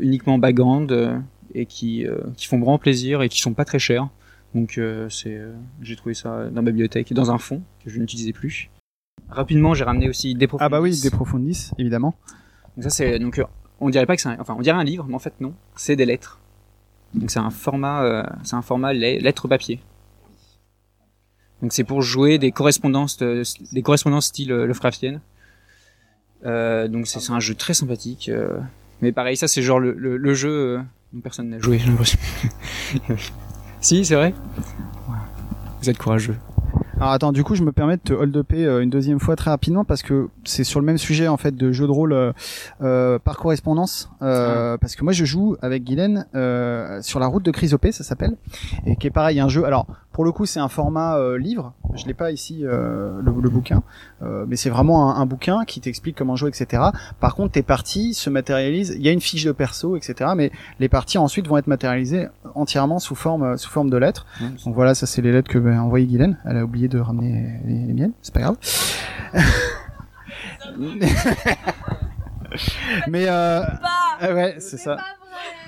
uniquement 0.00 0.38
background 0.38 1.22
et 1.54 1.66
qui 1.66 2.04
qui 2.36 2.46
font 2.46 2.58
vraiment 2.58 2.78
plaisir 2.78 3.22
et 3.22 3.28
qui 3.28 3.40
sont 3.40 3.54
pas 3.54 3.64
très 3.64 3.78
chers. 3.78 4.08
Donc 4.54 4.80
c'est, 5.10 5.38
j'ai 5.82 5.96
trouvé 5.96 6.14
ça 6.14 6.48
dans 6.50 6.62
ma 6.62 6.70
bibliothèque, 6.70 7.12
dans 7.12 7.30
un 7.30 7.38
fond 7.38 7.62
que 7.84 7.90
je 7.90 7.98
n'utilisais 7.98 8.32
plus. 8.32 8.70
Rapidement, 9.28 9.74
j'ai 9.74 9.84
ramené 9.84 10.08
aussi 10.08 10.34
des 10.34 10.48
Ah 10.58 10.68
bah 10.68 10.80
oui, 10.80 10.98
des 11.00 11.10
profundis, 11.10 11.70
évidemment. 11.78 12.14
Donc 12.76 12.84
ça 12.84 12.90
c'est 12.90 13.18
donc 13.18 13.40
on 13.80 13.90
dirait 13.90 14.06
pas 14.06 14.16
que 14.16 14.22
c'est 14.22 14.38
enfin 14.40 14.56
on 14.58 14.62
dirait 14.62 14.78
un 14.78 14.84
livre, 14.84 15.06
mais 15.08 15.14
en 15.14 15.20
fait 15.20 15.34
non, 15.40 15.54
c'est 15.74 15.96
des 15.96 16.06
lettres. 16.06 16.40
Donc 17.16 17.30
c'est 17.30 17.38
un 17.38 17.50
format, 17.50 18.02
euh, 18.04 18.22
c'est 18.44 18.54
un 18.56 18.62
format 18.62 18.92
le- 18.92 19.18
lettre 19.18 19.48
papier. 19.48 19.80
Donc 21.62 21.72
c'est 21.72 21.84
pour 21.84 22.02
jouer 22.02 22.38
des 22.38 22.52
correspondances, 22.52 23.16
de- 23.16 23.42
des 23.72 23.82
correspondances 23.82 24.26
style 24.26 24.52
euh, 24.52 24.66
Lovecraftienne. 24.66 25.20
Euh, 26.44 26.86
donc 26.88 27.06
c'est 27.06 27.30
un 27.32 27.40
jeu 27.40 27.54
très 27.54 27.74
sympathique. 27.74 28.28
euh, 28.28 28.58
mais 29.00 29.12
pareil, 29.12 29.36
ça 29.36 29.48
c'est 29.48 29.62
genre 29.62 29.80
le, 29.80 29.92
le, 29.92 30.16
le 30.16 30.34
jeu 30.34 30.50
euh, 30.50 30.78
dont 31.12 31.20
personne 31.20 31.48
n'a 31.48 31.58
joué, 31.58 31.78
j'ai 31.78 31.86
l'impression. 31.88 32.18
si, 33.80 34.04
c'est 34.04 34.14
vrai. 34.14 34.34
Vous 35.82 35.90
êtes 35.90 35.98
courageux. 35.98 36.36
Alors 36.98 37.10
attends, 37.10 37.32
du 37.32 37.44
coup, 37.44 37.54
je 37.54 37.62
me 37.62 37.72
permets 37.72 37.96
de 37.98 38.02
te 38.02 38.12
hold 38.14 38.34
up 38.36 38.52
une 38.52 38.88
deuxième 38.88 39.20
fois 39.20 39.36
très 39.36 39.50
rapidement 39.50 39.84
parce 39.84 40.02
que 40.02 40.28
c'est 40.44 40.64
sur 40.64 40.80
le 40.80 40.86
même 40.86 40.96
sujet 40.96 41.28
en 41.28 41.36
fait 41.36 41.54
de 41.54 41.70
jeu 41.70 41.86
de 41.86 41.90
rôle 41.92 42.14
euh, 42.14 42.32
euh, 42.80 43.18
par 43.18 43.36
correspondance. 43.36 44.10
Euh, 44.22 44.78
Parce 44.78 44.96
que 44.96 45.04
moi, 45.04 45.12
je 45.12 45.26
joue 45.26 45.56
avec 45.60 45.84
Guylaine 45.84 46.26
euh, 46.34 47.02
sur 47.02 47.20
la 47.20 47.26
route 47.26 47.44
de 47.44 47.50
Chrysopée, 47.50 47.92
ça 47.92 48.02
s'appelle, 48.02 48.36
et 48.86 48.96
qui 48.96 49.06
est 49.06 49.10
pareil, 49.10 49.40
un 49.40 49.48
jeu. 49.48 49.64
Alors 49.64 49.86
pour 50.16 50.24
le 50.24 50.32
coup, 50.32 50.46
c'est 50.46 50.60
un 50.60 50.68
format 50.68 51.18
euh, 51.18 51.36
livre. 51.36 51.74
Je 51.94 52.06
l'ai 52.06 52.14
pas 52.14 52.30
ici 52.30 52.60
euh, 52.64 53.20
le, 53.20 53.34
le 53.38 53.50
bouquin, 53.50 53.82
euh, 54.22 54.46
mais 54.48 54.56
c'est 54.56 54.70
vraiment 54.70 55.10
un, 55.14 55.20
un 55.20 55.26
bouquin 55.26 55.66
qui 55.66 55.82
t'explique 55.82 56.16
comment 56.16 56.36
jouer, 56.36 56.48
etc. 56.48 56.84
Par 57.20 57.34
contre, 57.34 57.52
tes 57.52 57.62
parties 57.62 58.14
se 58.14 58.30
matérialisent. 58.30 58.94
Il 58.96 59.02
y 59.02 59.10
a 59.10 59.12
une 59.12 59.20
fiche 59.20 59.44
de 59.44 59.52
perso, 59.52 59.94
etc. 59.94 60.30
Mais 60.34 60.52
les 60.80 60.88
parties 60.88 61.18
ensuite 61.18 61.46
vont 61.46 61.58
être 61.58 61.66
matérialisées 61.66 62.28
entièrement 62.54 62.98
sous 62.98 63.14
forme 63.14 63.42
euh, 63.42 63.56
sous 63.58 63.68
forme 63.68 63.90
de 63.90 63.98
lettres. 63.98 64.24
Donc 64.64 64.74
voilà, 64.74 64.94
ça 64.94 65.04
c'est 65.04 65.20
les 65.20 65.32
lettres 65.32 65.50
que 65.50 65.58
m'a 65.58 65.82
envoyé 65.82 66.06
Guylaine. 66.06 66.38
Elle 66.46 66.56
a 66.56 66.64
oublié 66.64 66.88
de 66.88 66.98
ramener 66.98 67.60
les, 67.66 67.84
les 67.84 67.92
miennes, 67.92 68.12
c'est 68.22 68.32
pas 68.32 68.40
grave. 68.40 68.56
Mais 73.08 73.26
euh, 73.28 73.60
euh, 74.22 74.34
ouais, 74.34 74.54
c'est 74.58 74.78
ça. 74.78 74.96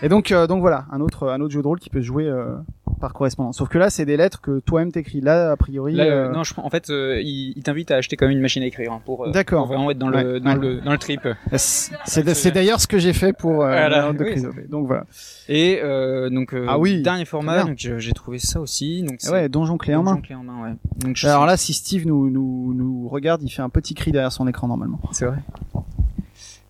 Et 0.03 0.09
donc 0.09 0.31
euh, 0.33 0.47
donc 0.47 0.61
voilà, 0.61 0.87
un 0.93 1.01
autre 1.01 1.29
un 1.29 1.41
autre 1.41 1.53
jeu 1.53 1.61
de 1.63 1.67
rôle 1.67 1.79
qui 1.81 1.91
peut 1.91 2.01
se 2.01 2.07
jouer 2.07 2.27
euh, 2.27 2.55
par 3.01 3.13
correspondance. 3.13 3.59
Sauf 3.59 3.69
que 3.69 3.79
là, 3.79 3.91
c'est 3.91 4.05
des 4.07 4.17
lettres 4.17 4.41
que 4.41 4.61
toi-même 4.61 4.91
t'écris. 4.91 5.21
Là, 5.21 5.53
a 5.53 5.57
priori. 5.57 5.95
Là, 5.95 6.05
euh, 6.05 6.29
euh, 6.29 6.33
non, 6.33 6.43
je, 6.43 6.55
en 6.57 6.71
fait, 6.71 6.89
euh, 6.91 7.21
il, 7.21 7.53
il 7.57 7.63
t'invite 7.63 7.91
à 7.91 7.97
acheter 7.97 8.17
quand 8.17 8.27
même 8.27 8.35
une 8.37 8.41
machine 8.43 8.63
à 8.63 8.67
écrire 8.67 8.93
hein, 8.93 9.01
pour, 9.05 9.27
euh, 9.27 9.31
D'accord. 9.31 9.67
pour 9.67 9.75
vraiment 9.75 9.91
être 9.91 9.99
dans 9.99 10.09
le 10.09 10.17
Ouais, 10.35 10.41
dans 10.41 10.51
ouais. 10.53 10.59
le 10.59 10.81
dans 10.81 10.93
le 10.93 10.99
trip. 10.99 11.21
c'est 11.57 11.93
c'est- 12.07 12.51
d'ailleurs 12.51 12.81
ce 12.81 12.87
que 12.87 12.99
j'ai 12.99 13.13
fait 13.13 13.33
pour 13.33 13.63
euh, 13.63 13.69
Voilà, 13.69 14.13
de 14.13 14.25
oui. 14.25 14.43
Donc 14.69 14.87
voilà. 14.87 15.05
Et 15.49 15.81
euh, 15.83 16.31
donc 16.31 16.55
euh, 16.55 16.67
Ah 16.69 16.79
oui, 16.79 17.03
dernier 17.03 17.25
format, 17.27 17.65
donc 17.65 17.77
j'ai 17.77 18.13
trouvé 18.13 18.39
ça 18.39 18.61
aussi. 18.61 19.03
Donc 19.03 19.17
c'est- 19.19 19.31
Ouais, 19.31 19.49
donjon 19.49 19.77
clé 19.77 19.95
en 19.95 20.03
main. 20.03 20.13
Donjon 20.13 20.23
clé 20.23 20.35
en 20.35 20.43
main, 20.45 20.63
ouais. 20.65 20.75
Donc 21.05 21.17
je 21.17 21.27
Alors 21.29 21.45
là, 21.47 21.57
si 21.57 21.73
Steve 21.75 22.07
nous 22.07 22.31
nous 22.31 22.73
nous 22.75 23.09
regarde, 23.09 23.43
il 23.43 23.51
fait 23.51 23.63
un 23.63 23.69
petit 23.69 23.95
cri 23.95 24.11
derrière 24.13 24.33
son 24.33 24.49
écran 24.49 24.67
normalement. 24.67 25.01
c'est 25.13 25.27
vrai. 25.27 25.39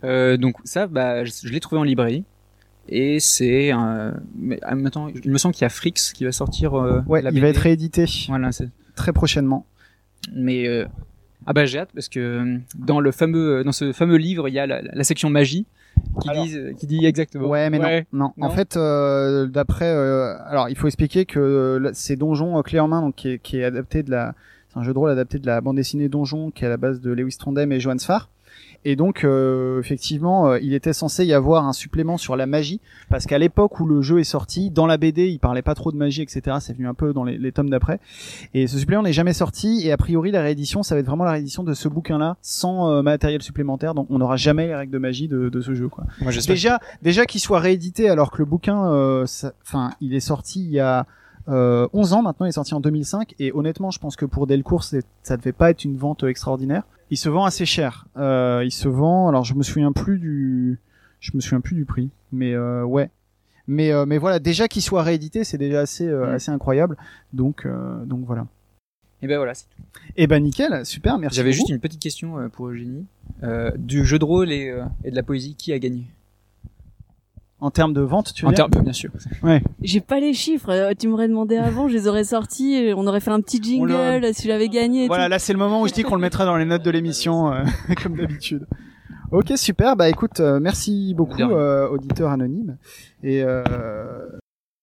Euh, 0.05 0.37
donc 0.37 0.57
ça, 0.65 0.87
bah, 0.87 1.25
je, 1.25 1.33
je 1.45 1.53
l'ai 1.53 1.61
trouvé 1.61 1.81
en 1.81 1.85
librairie. 1.85 2.25
Et 2.89 3.21
c'est 3.21 3.71
un... 3.71 4.15
mais 4.35 4.59
ah, 4.63 4.75
maintenant, 4.75 5.09
il 5.09 5.31
me 5.31 5.37
semble 5.39 5.55
qu'il 5.55 5.63
y 5.63 5.67
a 5.67 5.71
Frix 5.71 5.93
qui 6.15 6.25
va 6.25 6.33
sortir. 6.33 6.75
euh, 6.75 7.01
Ouais, 7.07 7.21
la 7.21 7.31
il 7.31 7.41
va 7.41 7.49
être 7.49 7.59
réédité 7.59 8.07
Voilà, 8.29 8.51
c'est. 8.53 8.71
très 8.95 9.13
prochainement. 9.13 9.67
Mais 10.35 10.67
euh, 10.67 10.87
ah 11.47 11.53
bah 11.53 11.65
j'ai 11.67 11.79
hâte 11.79 11.91
parce 11.95 12.09
que 12.09 12.19
euh, 12.19 12.59
dans 12.79 13.01
le 13.01 13.13
fameux 13.13 13.63
dans 13.63 13.73
ce 13.73 13.93
fameux 13.93 14.17
livre, 14.17 14.49
il 14.49 14.55
y 14.55 14.59
a 14.59 14.67
la, 14.67 14.81
la 14.83 15.05
section 15.05 15.29
magie 15.31 15.67
qui 16.23 16.29
Alors- 16.31 16.45
dit 16.47 16.57
qui 16.79 16.87
dit 16.87 17.05
exactement. 17.05 17.49
Ouais, 17.49 17.69
mais 17.71 17.79
Ouais. 17.79 18.07
non, 18.13 18.33
non. 18.39 18.47
En 18.47 18.51
fait, 18.51 18.77
euh, 18.77 19.47
d'après, 19.47 19.89
alors 19.91 20.69
il 20.71 20.77
faut 20.77 20.87
expliquer 20.87 21.27
que 21.27 21.39
euh, 21.39 21.79
là, 21.79 21.91
c'est 21.93 22.17
Donjon 22.17 22.59
euh, 22.59 22.63
clé 22.63 22.81
en 22.81 22.89
main, 22.89 23.03
donc 23.03 23.17
qui 23.17 23.29
est, 23.33 23.39
qui 23.39 23.59
est 23.59 23.65
adapté 23.65 24.03
de 24.03 24.11
la, 24.11 24.35
c'est 24.71 24.79
un 24.79 24.83
jeu 24.83 24.93
de 24.95 24.99
rôle 24.99 25.11
adapté 25.11 25.39
de 25.39 25.47
la 25.47 25.61
bande 25.61 25.77
dessinée 25.77 26.09
Donjon, 26.09 26.51
qui 26.51 26.65
est 26.65 26.67
à 26.67 26.71
la 26.71 26.77
base 26.79 27.01
de 27.01 27.11
Lewis 27.13 27.37
Trondheim 27.39 27.71
et 27.73 27.81
Johan 27.81 27.99
Sfar. 27.99 28.31
Et 28.85 28.97
donc, 28.97 29.25
euh, 29.25 29.81
effectivement, 29.81 30.49
euh, 30.49 30.59
il 30.61 30.75
était 30.75 30.93
censé 30.93 31.25
y 31.25 31.33
avoir 31.33 31.67
un 31.67 31.73
supplément 31.73 32.17
sur 32.17 32.37
la 32.37 32.47
magie, 32.47 32.81
parce 33.11 33.27
qu'à 33.27 33.39
l'époque 33.39 33.81
où 33.81 33.87
le 33.87 34.03
jeu 34.03 34.21
est 34.21 34.25
sorti, 34.25 34.71
dans 34.71 34.87
la 34.87 34.97
BD, 34.97 35.29
il 35.29 35.39
parlait 35.39 35.63
pas 35.63 35.75
trop 35.75 35.93
de 35.93 35.97
magie, 35.97 36.23
etc. 36.23 36.59
C'est 36.61 36.75
venu 36.75 36.89
un 36.89 36.95
peu 36.95 37.13
dans 37.13 37.25
les, 37.25 37.39
les 37.39 37.53
tomes 37.53 37.71
d'après. 37.71 38.01
Et 38.55 38.67
ce 38.67 38.79
supplément 38.79 39.03
n'est 39.03 39.13
jamais 39.13 39.33
sorti. 39.33 39.83
Et 39.85 39.93
a 39.93 39.97
priori, 39.97 40.31
la 40.31 40.43
réédition, 40.43 40.83
ça 40.83 40.95
va 40.95 41.01
être 41.01 41.07
vraiment 41.07 41.25
la 41.25 41.33
réédition 41.33 41.65
de 41.65 41.75
ce 41.75 41.89
bouquin-là, 41.89 42.37
sans 42.41 42.91
euh, 42.91 43.03
matériel 43.03 43.43
supplémentaire. 43.43 43.95
Donc, 43.95 44.07
on 44.11 44.19
n'aura 44.19 44.37
jamais 44.37 44.67
les 44.67 44.75
règles 44.75 44.93
de 44.93 44.99
magie 44.99 45.29
de, 45.29 45.49
de 45.49 45.61
ce 45.61 45.75
jeu, 45.75 45.89
quoi. 45.89 46.05
Moi 46.21 46.31
j'espère. 46.31 46.55
Déjà, 46.55 46.81
déjà 47.03 47.27
qu'il 47.27 47.41
soit 47.41 47.61
réédité 47.61 48.09
alors 48.09 48.31
que 48.31 48.39
le 48.39 48.45
bouquin, 48.45 48.93
euh, 48.93 49.27
enfin, 49.63 49.93
il 50.01 50.15
est 50.15 50.21
sorti 50.21 50.65
il 50.65 50.71
y 50.71 50.81
a 50.81 51.07
euh, 51.49 51.89
11 51.93 52.13
ans 52.13 52.23
maintenant, 52.23 52.47
il 52.47 52.51
est 52.51 52.53
sorti 52.53 52.75
en 52.75 52.81
2005 52.81 53.35
et 53.39 53.53
honnêtement, 53.53 53.91
je 53.91 53.99
pense 53.99 54.17
que 54.17 54.27
pour 54.27 54.47
Delcourt, 54.47 54.85
ça 54.85 55.37
devait 55.37 55.53
pas 55.53 55.71
être 55.71 55.85
une 55.85 55.97
vente 55.97 56.23
extraordinaire. 56.25 56.83
Il 57.11 57.17
se 57.17 57.29
vend 57.29 57.45
assez 57.45 57.65
cher. 57.67 58.07
Euh, 58.17 58.63
il 58.65 58.71
se 58.71 58.89
vend, 58.89 59.29
alors 59.29 59.45
je 59.45 59.55
me 59.55 59.63
souviens 59.63 59.93
plus 59.93 60.19
du, 60.19 60.79
je 61.21 61.33
me 61.35 61.41
souviens 61.41 61.61
plus 61.61 61.75
du 61.75 61.85
prix, 61.85 62.11
mais 62.33 62.53
euh, 62.55 62.85
ouais. 62.85 63.11
Mais 63.67 63.93
euh, 63.93 64.07
mais 64.07 64.19
voilà, 64.19 64.39
déjà 64.39 64.67
qu'il 64.69 64.83
soit 64.83 65.03
réédité, 65.03 65.45
c'est 65.45 65.59
déjà 65.59 65.81
assez 65.81 66.07
euh, 66.07 66.35
assez 66.35 66.51
incroyable. 66.51 66.97
Donc 67.33 67.67
euh, 67.67 68.05
donc 68.05 68.25
voilà. 68.25 68.47
Et 69.21 69.27
ben 69.27 69.37
voilà. 69.37 69.55
c'est 69.55 69.65
tout. 69.65 69.83
Et 70.17 70.27
ben 70.27 70.43
nickel, 70.43 70.87
super, 70.87 71.19
merci. 71.19 71.37
J'avais 71.37 71.53
juste 71.53 71.69
une 71.69 71.81
petite 71.81 72.01
question 72.01 72.49
pour 72.51 72.69
Eugénie. 72.69 73.05
Euh, 73.43 73.71
du 73.77 74.05
jeu 74.05 74.19
de 74.19 74.25
rôle 74.25 74.51
et, 74.51 74.69
euh, 74.69 74.85
et 75.05 75.11
de 75.11 75.17
la 75.17 75.23
poésie, 75.23 75.55
qui 75.55 75.73
a 75.73 75.79
gagné? 75.79 76.05
En 77.61 77.71
termes 77.71 77.93
de 77.93 78.01
vente, 78.01 78.33
tu 78.35 78.43
veux 78.45 78.49
En 78.49 78.53
dire 78.53 78.69
termes, 78.71 78.85
bien 78.85 78.93
sûr. 78.93 79.11
Ouais. 79.43 79.63
J'ai 79.83 80.01
pas 80.01 80.21
les 80.21 80.33
chiffres. 80.33 80.71
euh, 80.71 80.93
Tu 80.99 81.09
m'aurais 81.09 81.29
demandé 81.29 81.57
avant, 81.57 81.89
je 81.89 81.95
les 81.95 82.07
aurais 82.09 82.25
sortis. 82.25 82.75
et 82.75 82.95
On 82.95 83.07
aurait 83.07 83.21
fait 83.21 83.31
un 83.33 83.41
petit 83.41 83.61
jingle 83.63 84.33
si 84.35 84.47
j'avais 84.47 84.69
gagné. 84.69 85.05
et 85.05 85.07
Voilà, 85.09 85.25
tout. 85.27 85.31
là 85.31 85.39
c'est 85.39 85.53
le 85.53 85.59
moment 85.59 85.81
où 85.83 85.89
je 85.89 85.93
dis 85.93 86.03
qu'on 86.05 86.15
le 86.15 86.21
mettra 86.21 86.45
dans 86.45 86.57
les 86.57 86.65
notes 86.65 86.83
de 86.85 86.91
l'émission, 86.91 87.53
euh, 87.53 87.65
comme 88.03 88.17
d'habitude. 88.17 88.67
Ok, 89.33 89.53
super. 89.57 89.95
Bah 89.97 90.09
écoute, 90.09 90.41
euh, 90.41 90.59
merci 90.61 91.13
beaucoup, 91.15 91.43
euh, 91.43 91.89
auditeur 91.89 92.31
anonyme. 92.31 92.79
Et 93.23 93.43
euh, 93.43 93.63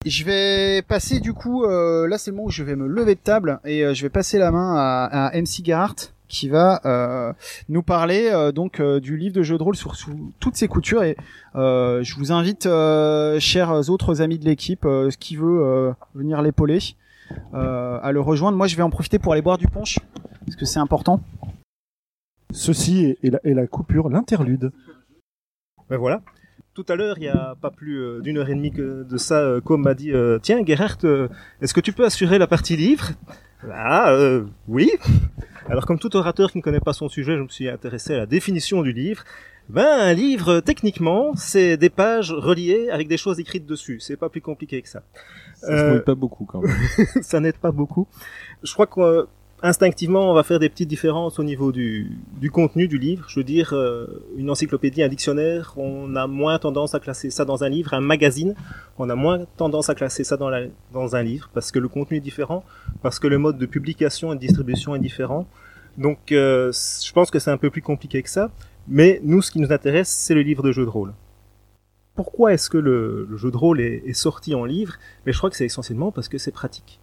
je 0.06 0.24
vais 0.24 0.82
passer 0.84 1.20
du 1.20 1.34
coup, 1.34 1.64
euh, 1.64 2.08
là 2.08 2.18
c'est 2.20 2.30
le 2.30 2.36
moment 2.36 2.48
où 2.48 2.52
je 2.52 2.62
vais 2.64 2.76
me 2.76 2.86
lever 2.88 3.16
de 3.16 3.20
table 3.20 3.60
et 3.66 3.84
euh, 3.84 3.94
je 3.96 4.04
vais 4.04 4.10
passer 4.10 4.38
la 4.38 4.52
main 4.52 4.76
à, 4.78 5.28
à 5.28 5.42
MC 5.42 5.64
Gerhardt 5.66 6.12
qui 6.28 6.50
va 6.50 6.82
euh, 6.86 7.34
nous 7.70 7.84
parler 7.84 8.30
euh, 8.32 8.52
donc 8.52 8.80
euh, 8.80 9.00
du 9.00 9.18
livre 9.18 9.36
de 9.36 9.44
jeu 9.44 9.58
de 9.58 9.64
rôle 9.64 9.76
sur, 9.76 9.96
sous 9.96 10.34
toutes 10.40 10.56
ses 10.56 10.68
coutures 10.68 11.04
et 11.04 11.16
euh, 11.56 12.04
je 12.04 12.16
vous 12.16 12.32
invite 12.32 12.66
euh, 12.66 13.40
chers 13.40 13.90
autres 13.90 14.22
amis 14.22 14.40
de 14.40 14.46
l'équipe 14.46 14.86
euh, 14.86 15.10
qui 15.20 15.36
veut 15.36 15.62
euh, 15.64 15.94
venir 16.14 16.42
l'épauler 16.42 16.80
euh, 17.54 18.00
à 18.02 18.12
le 18.12 18.22
rejoindre 18.22 18.58
moi 18.58 18.68
je 18.68 18.76
vais 18.76 18.84
en 18.84 18.90
profiter 18.90 19.20
pour 19.20 19.34
aller 19.34 19.42
boire 19.42 19.58
du 19.58 19.68
punch 19.68 20.00
parce 20.46 20.56
que 20.56 20.66
c'est 20.66 20.80
important 20.80 21.22
Ceci 22.52 23.06
est, 23.06 23.18
est 23.28 23.32
la, 23.32 23.40
est 23.44 23.54
la 23.54 23.68
coupure, 23.68 24.08
l'interlude. 24.08 24.72
Ben 25.90 25.98
voilà. 25.98 26.22
Tout 26.74 26.86
à 26.88 26.96
l'heure, 26.96 27.18
il 27.18 27.24
y 27.24 27.28
a 27.28 27.56
pas 27.60 27.70
plus 27.70 28.22
d'une 28.22 28.38
heure 28.38 28.50
et 28.50 28.56
demie 28.56 28.72
que 28.72 29.04
de 29.04 29.18
ça, 29.18 29.40
euh, 29.40 29.62
Com 29.62 29.82
m'a 29.82 29.94
dit 29.94 30.12
euh, 30.14 30.40
Tiens, 30.42 30.64
Gerhard, 30.66 30.98
est-ce 31.62 31.74
que 31.74 31.82
tu 31.82 31.92
peux 31.92 32.06
assurer 32.06 32.38
la 32.38 32.48
partie 32.48 32.78
livre? 32.78 33.12
Ah, 33.72 34.12
euh, 34.12 34.46
oui. 34.68 34.92
Alors, 35.68 35.86
comme 35.86 35.98
tout 36.00 36.16
orateur 36.16 36.52
qui 36.52 36.60
ne 36.60 36.64
connaît 36.64 36.80
pas 36.80 36.94
son 36.94 37.10
sujet, 37.10 37.36
je 37.38 37.42
me 37.42 37.48
suis 37.48 37.68
intéressé 37.70 38.14
à 38.14 38.18
la 38.20 38.26
définition 38.26 38.82
du 38.84 38.92
livre. 38.94 39.24
Ben, 39.68 39.88
un 40.00 40.14
livre, 40.14 40.60
techniquement, 40.60 41.34
c'est 41.36 41.76
des 41.76 41.90
pages 41.90 42.32
reliées 42.32 42.90
avec 42.92 43.08
des 43.08 43.18
choses 43.18 43.40
écrites 43.40 43.66
dessus. 43.66 44.00
C'est 44.00 44.16
pas 44.16 44.30
plus 44.30 44.42
compliqué 44.42 44.80
que 44.82 44.88
ça. 44.90 45.02
Ça 45.56 45.68
se 45.68 45.72
Euh, 45.72 45.92
mouille 45.94 46.04
pas 46.04 46.14
beaucoup 46.14 46.46
quand 46.46 46.62
même. 46.62 46.76
ça 47.24 47.40
n'aide 47.40 47.58
pas 47.58 47.72
beaucoup. 47.72 48.08
Je 48.62 48.72
crois 48.74 48.86
qu'un 48.86 49.26
instinctivement, 49.66 50.32
on 50.32 50.34
va 50.34 50.44
faire 50.44 50.60
des 50.60 50.70
petites 50.70 50.88
différences 50.88 51.40
au 51.40 51.44
niveau 51.44 51.72
du, 51.72 52.18
du 52.40 52.52
contenu 52.52 52.88
du 52.88 52.98
livre. 52.98 53.26
Je 53.28 53.40
veux 53.40 53.44
dire, 53.44 53.74
euh, 53.74 54.24
une 54.38 54.50
encyclopédie, 54.50 55.04
un 55.04 55.08
dictionnaire, 55.08 55.74
on 55.78 56.16
a 56.16 56.28
moins 56.28 56.60
tendance 56.60 56.96
à 56.96 57.00
classer 57.00 57.32
ça 57.32 57.46
dans 57.46 57.64
un 57.64 57.70
livre. 57.70 57.94
Un 57.94 58.02
magazine, 58.02 58.56
on 58.98 59.10
a 59.10 59.16
moins 59.16 59.46
tendance 59.58 59.90
à 59.90 59.96
classer 59.96 60.24
ça 60.24 60.38
dans, 60.38 60.52
dans 60.94 61.16
un 61.16 61.24
livre 61.24 61.50
parce 61.54 61.72
que 61.72 61.80
le 61.80 61.88
contenu 61.88 62.18
est 62.18 62.22
différent, 62.22 62.64
parce 63.02 63.20
que 63.20 63.28
le 63.28 63.38
mode 63.38 63.58
de 63.58 63.66
publication 63.66 64.32
et 64.32 64.36
de 64.36 64.40
distribution 64.40 64.96
est 64.96 65.00
différent. 65.00 65.48
Donc, 65.98 66.32
euh, 66.32 66.72
je 66.72 67.12
pense 67.12 67.32
que 67.32 67.40
c'est 67.40 67.52
un 67.52 67.58
peu 67.58 67.70
plus 67.70 67.82
compliqué 67.82 68.22
que 68.22 68.30
ça. 68.30 68.52
Mais 68.88 69.20
nous, 69.24 69.42
ce 69.42 69.52
qui 69.52 69.60
nous 69.60 69.74
intéresse, 69.74 70.10
c'est 70.10 70.36
le 70.36 70.42
livre 70.42 70.62
de 70.64 70.72
jeu 70.72 70.84
de 70.84 70.90
rôle. 70.90 71.14
Pourquoi 72.14 72.54
est-ce 72.54 72.70
que 72.70 72.78
le, 72.78 73.28
jeu 73.36 73.52
de 73.52 73.58
rôle 73.58 73.82
est 73.82 74.14
sorti 74.14 74.56
en 74.56 74.64
livre? 74.64 74.94
Mais 75.26 75.34
je 75.34 75.38
crois 75.38 75.50
que 75.50 75.56
c'est 75.56 75.66
essentiellement 75.66 76.12
parce 76.12 76.30
que 76.30 76.38
c'est 76.38 76.52
pratique. 76.52 77.00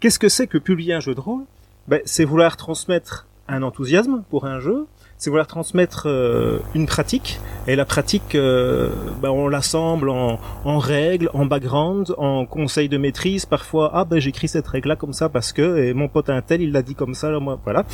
Qu'est-ce 0.00 0.18
que 0.18 0.28
c'est 0.28 0.46
que 0.46 0.58
publier 0.58 0.94
un 0.94 1.00
jeu 1.00 1.14
de 1.14 1.20
rôle? 1.20 1.44
Ben, 1.88 2.00
C'est 2.04 2.24
vouloir 2.24 2.56
transmettre 2.56 3.26
un 3.48 3.62
enthousiasme 3.62 4.22
pour 4.28 4.46
un 4.46 4.60
jeu, 4.60 4.86
c'est 5.18 5.30
vouloir 5.30 5.46
transmettre 5.46 6.04
euh, 6.06 6.58
une 6.74 6.86
pratique, 6.86 7.40
et 7.66 7.76
la 7.76 7.84
pratique, 7.84 8.34
euh, 8.34 8.90
ben, 9.22 9.30
on 9.30 9.48
l'assemble 9.48 10.10
en, 10.10 10.38
en 10.64 10.78
règles, 10.78 11.30
en 11.32 11.46
background, 11.46 12.14
en 12.18 12.44
conseils 12.44 12.88
de 12.88 12.98
maîtrise, 12.98 13.46
parfois, 13.46 13.90
ah 13.94 14.04
ben 14.04 14.18
j'écris 14.18 14.48
cette 14.48 14.66
règle-là 14.66 14.96
comme 14.96 15.12
ça 15.12 15.28
parce 15.28 15.52
que, 15.52 15.78
et 15.78 15.94
mon 15.94 16.08
pote 16.08 16.28
un 16.28 16.42
tel, 16.42 16.60
il 16.60 16.72
l'a 16.72 16.82
dit 16.82 16.94
comme 16.94 17.14
ça, 17.14 17.28
alors 17.28 17.40
moi, 17.40 17.58
voilà. 17.64 17.84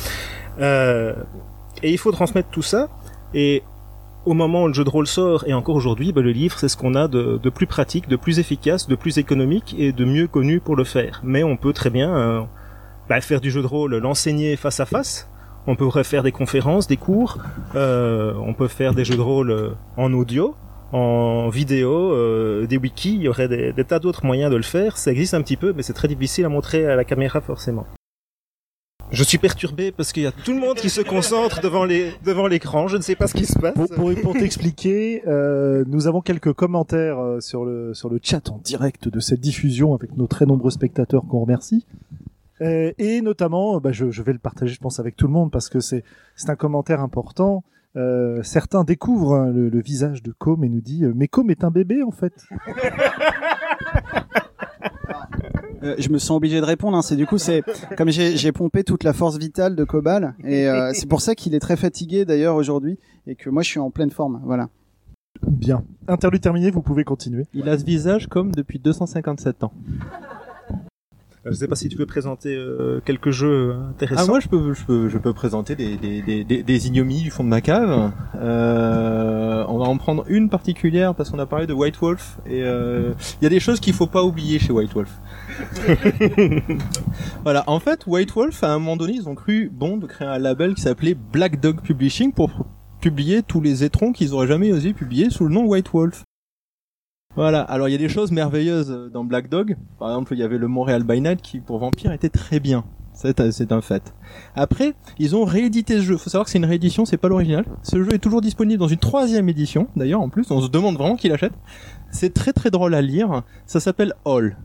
Euh, 0.59 1.13
et 1.81 1.91
il 1.91 1.97
faut 1.97 2.11
transmettre 2.11 2.49
tout 2.49 2.61
ça, 2.61 2.89
et 3.33 3.63
au 4.25 4.33
moment 4.33 4.63
où 4.63 4.67
le 4.67 4.73
jeu 4.73 4.83
de 4.83 4.89
rôle 4.89 5.07
sort, 5.07 5.43
et 5.47 5.53
encore 5.53 5.75
aujourd'hui, 5.75 6.13
ben, 6.13 6.23
le 6.23 6.31
livre, 6.31 6.57
c'est 6.57 6.67
ce 6.67 6.77
qu'on 6.77 6.95
a 6.95 7.07
de, 7.07 7.39
de, 7.41 7.49
plus 7.49 7.67
pratique, 7.67 8.07
de 8.09 8.15
plus 8.15 8.39
efficace, 8.39 8.87
de 8.87 8.95
plus 8.95 9.17
économique 9.17 9.75
et 9.77 9.91
de 9.91 10.05
mieux 10.05 10.27
connu 10.27 10.59
pour 10.59 10.75
le 10.75 10.83
faire. 10.83 11.21
Mais 11.23 11.43
on 11.43 11.57
peut 11.57 11.73
très 11.73 11.89
bien 11.89 12.47
ben, 13.13 13.21
faire 13.21 13.41
du 13.41 13.51
jeu 13.51 13.61
de 13.61 13.67
rôle, 13.67 13.95
l'enseigner 13.97 14.55
face 14.55 14.79
à 14.79 14.87
face. 14.87 15.29
On 15.67 15.75
pourrait 15.75 16.03
faire 16.03 16.23
des 16.23 16.31
conférences, 16.31 16.87
des 16.87 16.97
cours. 16.97 17.37
Euh, 17.75 18.33
on 18.41 18.55
peut 18.55 18.67
faire 18.67 18.95
des 18.95 19.05
jeux 19.05 19.15
de 19.15 19.21
rôle 19.21 19.51
euh, 19.51 19.69
en 19.97 20.11
audio, 20.13 20.55
en 20.93 21.47
vidéo, 21.49 22.11
euh, 22.11 22.65
des 22.65 22.77
wikis. 22.77 23.13
Il 23.13 23.21
y 23.21 23.27
aurait 23.27 23.47
des, 23.47 23.83
tas 23.83 23.99
d'autres 23.99 24.25
moyens 24.25 24.49
de 24.49 24.55
le 24.55 24.63
faire. 24.63 24.97
Ça 24.97 25.11
existe 25.11 25.35
un 25.35 25.43
petit 25.43 25.57
peu, 25.57 25.73
mais 25.73 25.83
c'est 25.83 25.93
très 25.93 26.07
difficile 26.07 26.45
à 26.45 26.49
montrer 26.49 26.87
à 26.87 26.95
la 26.95 27.03
caméra 27.03 27.39
forcément. 27.39 27.85
Je 29.11 29.23
suis 29.23 29.37
perturbé 29.37 29.91
parce 29.91 30.11
qu'il 30.11 30.23
y 30.23 30.25
a 30.25 30.31
tout 30.31 30.53
le 30.53 30.59
monde 30.59 30.77
qui 30.77 30.89
se 30.89 31.01
concentre 31.01 31.61
devant 31.61 31.85
les 31.85 32.13
devant 32.25 32.47
l'écran. 32.47 32.87
Je 32.87 32.97
ne 32.97 33.03
sais 33.03 33.15
pas 33.15 33.27
ce 33.27 33.35
qui 33.35 33.45
se 33.45 33.59
passe. 33.59 33.75
Pour, 34.23 34.33
t'expliquer, 34.33 35.21
nous 35.85 36.07
avons 36.07 36.21
quelques 36.21 36.53
commentaires 36.53 37.19
sur 37.41 37.63
le 37.63 37.93
sur 37.93 38.09
le 38.09 38.19
chat 38.23 38.49
en 38.49 38.57
direct 38.57 39.07
de 39.07 39.19
cette 39.19 39.39
diffusion 39.39 39.93
avec 39.93 40.17
nos 40.17 40.25
très 40.25 40.47
nombreux 40.47 40.71
spectateurs 40.71 41.21
qu'on 41.29 41.41
remercie. 41.41 41.85
Euh, 42.63 42.91
et 42.97 43.21
notamment, 43.21 43.79
bah, 43.79 43.91
je, 43.91 44.09
je 44.09 44.23
vais 44.23 44.33
le 44.33 44.39
partager, 44.39 44.73
je 44.73 44.79
pense, 44.79 44.99
avec 44.99 45.15
tout 45.15 45.27
le 45.27 45.33
monde 45.33 45.51
parce 45.51 45.69
que 45.69 45.79
c'est 45.79 46.03
c'est 46.35 46.49
un 46.49 46.55
commentaire 46.55 47.01
important. 47.01 47.63
Euh, 47.95 48.41
certains 48.41 48.83
découvrent 48.83 49.35
hein, 49.35 49.51
le, 49.51 49.69
le, 49.69 49.81
visage 49.81 50.23
de 50.23 50.31
Com 50.31 50.63
et 50.63 50.69
nous 50.69 50.81
dit 50.81 51.05
euh, 51.05 51.13
mais 51.15 51.27
Com 51.27 51.51
est 51.51 51.63
un 51.63 51.69
bébé 51.69 52.01
en 52.01 52.09
fait. 52.09 52.33
Euh, 55.83 55.95
je 55.99 56.09
me 56.09 56.17
sens 56.17 56.37
obligé 56.37 56.59
de 56.61 56.65
répondre. 56.65 56.97
Hein. 56.97 57.01
C'est 57.01 57.15
du 57.15 57.25
coup, 57.25 57.37
c'est 57.37 57.63
comme 57.97 58.09
j'ai 58.09 58.51
pompé 58.51 58.83
toute 58.83 59.03
la 59.03 59.13
force 59.13 59.37
vitale 59.37 59.75
de 59.75 59.83
Cobal, 59.83 60.33
et 60.43 60.67
euh, 60.67 60.91
c'est 60.93 61.07
pour 61.07 61.21
ça 61.21 61.35
qu'il 61.35 61.53
est 61.55 61.59
très 61.59 61.75
fatigué 61.75 62.25
d'ailleurs 62.25 62.55
aujourd'hui, 62.55 62.97
et 63.27 63.35
que 63.35 63.49
moi 63.49 63.63
je 63.63 63.69
suis 63.69 63.79
en 63.79 63.91
pleine 63.91 64.11
forme. 64.11 64.41
Voilà. 64.45 64.69
Bien. 65.45 65.83
Interlude 66.07 66.41
terminé, 66.41 66.71
vous 66.71 66.81
pouvez 66.81 67.03
continuer. 67.03 67.45
Il 67.53 67.67
a 67.67 67.77
ce 67.77 67.83
visage 67.83 68.27
comme 68.27 68.51
depuis 68.53 68.79
257 68.79 69.63
ans. 69.65 69.73
Je 71.45 71.51
sais 71.51 71.67
pas 71.67 71.75
si 71.75 71.89
tu 71.89 71.97
peux 71.97 72.05
présenter 72.05 72.55
euh, 72.55 73.01
quelques 73.03 73.31
jeux 73.31 73.75
intéressants. 73.89 74.23
Ah 74.23 74.27
moi 74.27 74.39
je 74.39 74.47
peux 74.47 74.73
je 74.73 74.85
peux 74.85 75.09
je 75.09 75.17
peux 75.17 75.33
présenter 75.33 75.75
des 75.75 75.97
des 75.97 76.21
des, 76.21 76.63
des 76.63 76.87
ignominies 76.87 77.23
du 77.23 77.31
fond 77.31 77.43
de 77.43 77.49
ma 77.49 77.59
cave. 77.59 78.13
Euh, 78.35 79.65
on 79.67 79.77
va 79.77 79.85
en 79.85 79.97
prendre 79.97 80.23
une 80.29 80.49
particulière 80.49 81.13
parce 81.13 81.29
qu'on 81.29 81.39
a 81.39 81.45
parlé 81.45 81.67
de 81.67 81.73
White 81.73 81.97
Wolf 81.97 82.37
et 82.45 82.59
il 82.59 82.63
euh, 82.63 83.13
y 83.41 83.45
a 83.45 83.49
des 83.49 83.59
choses 83.59 83.81
qu'il 83.81 83.93
faut 83.93 84.07
pas 84.07 84.23
oublier 84.23 84.57
chez 84.57 84.71
White 84.71 84.93
Wolf. 84.93 85.11
voilà, 87.43 87.65
en 87.67 87.81
fait 87.81 88.07
White 88.07 88.31
Wolf 88.33 88.63
à 88.63 88.71
un 88.73 88.79
moment 88.79 88.95
donné 88.95 89.13
ils 89.13 89.27
ont 89.27 89.35
cru 89.35 89.69
bon 89.69 89.97
de 89.97 90.07
créer 90.07 90.27
un 90.27 90.39
label 90.39 90.75
qui 90.75 90.81
s'appelait 90.81 91.13
Black 91.13 91.59
Dog 91.59 91.81
Publishing 91.81 92.31
pour 92.31 92.65
publier 93.01 93.43
tous 93.43 93.59
les 93.59 93.83
étrons 93.83 94.13
qu'ils 94.13 94.33
auraient 94.33 94.47
jamais 94.47 94.71
osé 94.71 94.93
publier 94.93 95.29
sous 95.29 95.43
le 95.43 95.53
nom 95.53 95.65
White 95.65 95.89
Wolf. 95.91 96.23
Voilà, 97.35 97.61
alors 97.61 97.89
il 97.89 97.91
y 97.91 97.95
a 97.95 97.97
des 97.97 98.09
choses 98.09 98.31
merveilleuses 98.31 99.09
dans 99.11 99.23
Black 99.23 99.49
Dog. 99.49 99.75
Par 99.97 100.09
exemple, 100.09 100.33
il 100.35 100.39
y 100.39 100.43
avait 100.43 100.59
le 100.59 100.67
Montréal 100.67 101.03
by 101.03 101.19
Night 101.19 101.41
qui, 101.41 101.59
pour 101.59 101.79
Vampire, 101.79 102.11
était 102.11 102.29
très 102.29 102.59
bien. 102.59 102.83
C'est, 103.13 103.51
c'est 103.51 103.71
un 103.71 103.81
fait. 103.81 104.13
Après, 104.55 104.93
ils 105.17 105.35
ont 105.35 105.43
réédité 105.43 105.97
ce 105.97 106.01
jeu. 106.01 106.17
Faut 106.17 106.29
savoir 106.29 106.45
que 106.45 106.51
c'est 106.51 106.59
une 106.59 106.65
réédition, 106.65 107.05
c'est 107.05 107.17
pas 107.17 107.27
l'original. 107.29 107.65
Ce 107.81 108.03
jeu 108.03 108.13
est 108.13 108.19
toujours 108.19 108.41
disponible 108.41 108.79
dans 108.79 108.87
une 108.87 108.99
troisième 108.99 109.49
édition, 109.49 109.87
d'ailleurs, 109.95 110.21
en 110.21 110.29
plus. 110.29 110.49
On 110.51 110.61
se 110.61 110.67
demande 110.67 110.95
vraiment 110.95 111.15
qui 111.15 111.27
l'achète. 111.27 111.53
C'est 112.11 112.33
très 112.33 112.53
très 112.53 112.69
drôle 112.69 112.93
à 112.93 113.01
lire. 113.01 113.41
Ça 113.65 113.79
s'appelle 113.79 114.13
All. 114.25 114.57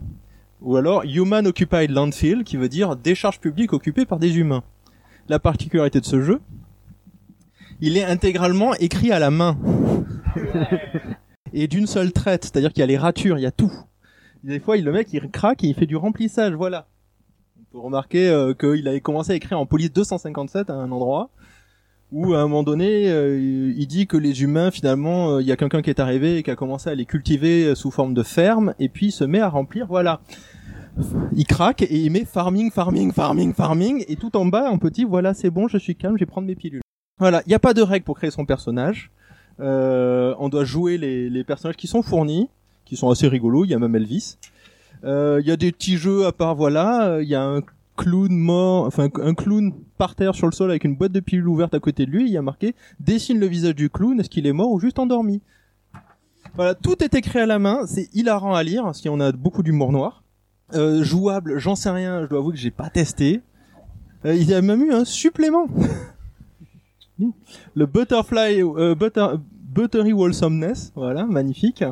Ou 0.60 0.76
alors 0.76 1.04
Human 1.04 1.46
Occupied 1.46 1.88
Landfill, 1.88 2.44
qui 2.44 2.58
veut 2.58 2.68
dire 2.68 2.96
décharge 2.96 3.40
publique 3.40 3.72
occupée 3.72 4.04
par 4.04 4.18
des 4.18 4.36
humains. 4.36 4.62
La 5.28 5.38
particularité 5.38 6.00
de 6.00 6.06
ce 6.06 6.20
jeu, 6.20 6.40
il 7.80 7.96
est 7.96 8.04
intégralement 8.04 8.74
écrit 8.74 9.12
à 9.12 9.18
la 9.18 9.30
main. 9.30 9.56
et 11.52 11.68
d'une 11.68 11.86
seule 11.86 12.12
traite, 12.12 12.44
c'est-à-dire 12.44 12.72
qu'il 12.72 12.80
y 12.80 12.84
a 12.84 12.86
les 12.86 12.98
ratures, 12.98 13.38
il 13.38 13.42
y 13.42 13.46
a 13.46 13.50
tout. 13.50 13.72
Des 14.44 14.60
fois, 14.60 14.76
le 14.76 14.92
mec, 14.92 15.08
il 15.12 15.28
craque 15.30 15.64
et 15.64 15.68
il 15.68 15.74
fait 15.74 15.86
du 15.86 15.96
remplissage, 15.96 16.54
voilà. 16.54 16.86
On 17.58 17.64
peut 17.72 17.78
remarquer 17.78 18.28
euh, 18.28 18.54
qu'il 18.54 18.86
avait 18.88 19.00
commencé 19.00 19.32
à 19.32 19.34
écrire 19.34 19.58
en 19.58 19.66
police 19.66 19.92
257 19.92 20.70
à 20.70 20.74
un 20.74 20.90
endroit, 20.90 21.30
où 22.12 22.34
à 22.34 22.38
un 22.38 22.42
moment 22.42 22.62
donné, 22.62 23.10
euh, 23.10 23.72
il 23.76 23.86
dit 23.86 24.06
que 24.06 24.16
les 24.16 24.42
humains, 24.42 24.70
finalement, 24.70 25.32
euh, 25.32 25.42
il 25.42 25.46
y 25.46 25.52
a 25.52 25.56
quelqu'un 25.56 25.82
qui 25.82 25.90
est 25.90 26.00
arrivé 26.00 26.38
et 26.38 26.42
qui 26.42 26.50
a 26.50 26.56
commencé 26.56 26.88
à 26.88 26.94
les 26.94 27.04
cultiver 27.04 27.66
euh, 27.66 27.74
sous 27.74 27.90
forme 27.90 28.14
de 28.14 28.22
ferme, 28.22 28.74
et 28.78 28.88
puis 28.88 29.06
il 29.06 29.12
se 29.12 29.24
met 29.24 29.40
à 29.40 29.48
remplir, 29.48 29.86
voilà. 29.86 30.20
Il 31.32 31.46
craque 31.46 31.82
et 31.82 31.96
il 31.96 32.10
met 32.10 32.24
farming, 32.24 32.70
farming, 32.70 33.12
farming, 33.12 33.52
farming, 33.52 34.04
et 34.08 34.16
tout 34.16 34.36
en 34.36 34.46
bas, 34.46 34.70
en 34.70 34.78
petit, 34.78 35.04
voilà, 35.04 35.34
c'est 35.34 35.50
bon, 35.50 35.68
je 35.68 35.78
suis 35.78 35.94
calme, 35.94 36.16
je 36.16 36.20
vais 36.20 36.26
prendre 36.26 36.46
mes 36.46 36.56
pilules. 36.56 36.82
Voilà, 37.18 37.42
il 37.46 37.50
n'y 37.50 37.54
a 37.54 37.60
pas 37.60 37.74
de 37.74 37.82
règle 37.82 38.04
pour 38.04 38.16
créer 38.16 38.30
son 38.30 38.46
personnage. 38.46 39.10
Euh, 39.60 40.34
on 40.38 40.48
doit 40.48 40.64
jouer 40.64 40.98
les, 40.98 41.28
les, 41.28 41.44
personnages 41.44 41.76
qui 41.76 41.86
sont 41.86 42.02
fournis, 42.02 42.48
qui 42.84 42.96
sont 42.96 43.10
assez 43.10 43.28
rigolos. 43.28 43.64
Il 43.64 43.70
y 43.70 43.74
a 43.74 43.78
même 43.78 43.94
Elvis. 43.96 44.36
Euh, 45.04 45.38
il 45.42 45.48
y 45.48 45.50
a 45.50 45.56
des 45.56 45.72
petits 45.72 45.96
jeux 45.96 46.26
à 46.26 46.32
part, 46.32 46.54
voilà. 46.54 47.18
Il 47.20 47.28
y 47.28 47.34
a 47.34 47.42
un 47.42 47.60
clown 47.96 48.30
mort, 48.30 48.86
enfin 48.86 49.08
un 49.20 49.34
clown 49.34 49.72
par 49.96 50.14
terre 50.14 50.34
sur 50.34 50.46
le 50.46 50.52
sol 50.52 50.70
avec 50.70 50.84
une 50.84 50.94
boîte 50.94 51.12
de 51.12 51.20
pilules 51.20 51.48
ouverte 51.48 51.74
à 51.74 51.80
côté 51.80 52.06
de 52.06 52.10
lui. 52.10 52.26
Il 52.26 52.32
y 52.32 52.36
a 52.36 52.42
marqué 52.42 52.74
dessine 53.00 53.40
le 53.40 53.46
visage 53.46 53.74
du 53.74 53.90
clown. 53.90 54.18
Est-ce 54.20 54.30
qu'il 54.30 54.46
est 54.46 54.52
mort 54.52 54.70
ou 54.70 54.80
juste 54.80 54.98
endormi? 54.98 55.40
Voilà, 56.54 56.74
tout 56.74 57.02
est 57.02 57.14
écrit 57.14 57.40
à 57.40 57.46
la 57.46 57.58
main. 57.58 57.86
C'est 57.86 58.08
hilarant 58.14 58.54
à 58.54 58.62
lire, 58.62 58.84
parce 58.84 59.02
qu'on 59.02 59.20
a 59.20 59.32
beaucoup 59.32 59.62
d'humour 59.62 59.92
noir. 59.92 60.22
Euh, 60.74 61.02
jouable, 61.02 61.58
j'en 61.58 61.74
sais 61.74 61.90
rien. 61.90 62.22
Je 62.22 62.28
dois 62.28 62.38
avouer 62.38 62.52
que 62.52 62.58
j'ai 62.58 62.70
pas 62.70 62.90
testé. 62.90 63.40
Euh, 64.24 64.34
il 64.34 64.48
y 64.48 64.54
a 64.54 64.62
même 64.62 64.82
eu 64.82 64.92
un 64.92 65.04
supplément. 65.04 65.66
le 67.74 67.86
Butterfly, 67.86 68.62
euh, 68.62 68.94
butter, 68.94 69.26
Buttery 69.78 70.12
Wholesomeness, 70.12 70.92
voilà, 70.94 71.24
magnifique, 71.26 71.84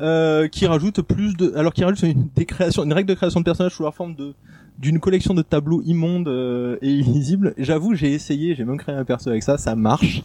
euh, 0.00 0.48
qui 0.48 0.66
rajoute 0.66 1.02
plus 1.02 1.34
de, 1.36 1.54
alors 1.56 1.72
qui 1.72 1.84
rajoute 1.84 2.02
une, 2.02 2.28
des 2.34 2.46
une 2.82 2.92
règle 2.92 3.08
de 3.08 3.14
création 3.14 3.40
de 3.40 3.44
personnages 3.44 3.74
sous 3.74 3.82
la 3.82 3.90
forme 3.90 4.14
de 4.14 4.34
d'une 4.78 5.00
collection 5.00 5.32
de 5.32 5.40
tableaux 5.40 5.80
immondes 5.86 6.28
euh, 6.28 6.76
et 6.82 6.92
illisibles. 6.92 7.54
J'avoue, 7.56 7.94
j'ai 7.94 8.12
essayé, 8.12 8.54
j'ai 8.54 8.64
même 8.64 8.76
créé 8.76 8.94
un 8.94 9.06
perso 9.06 9.30
avec 9.30 9.42
ça, 9.42 9.56
ça 9.56 9.74
marche. 9.74 10.22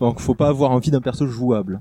Donc, 0.00 0.20
faut 0.20 0.34
pas 0.34 0.48
avoir 0.48 0.70
envie 0.70 0.90
d'un 0.90 1.02
perso 1.02 1.26
jouable. 1.26 1.80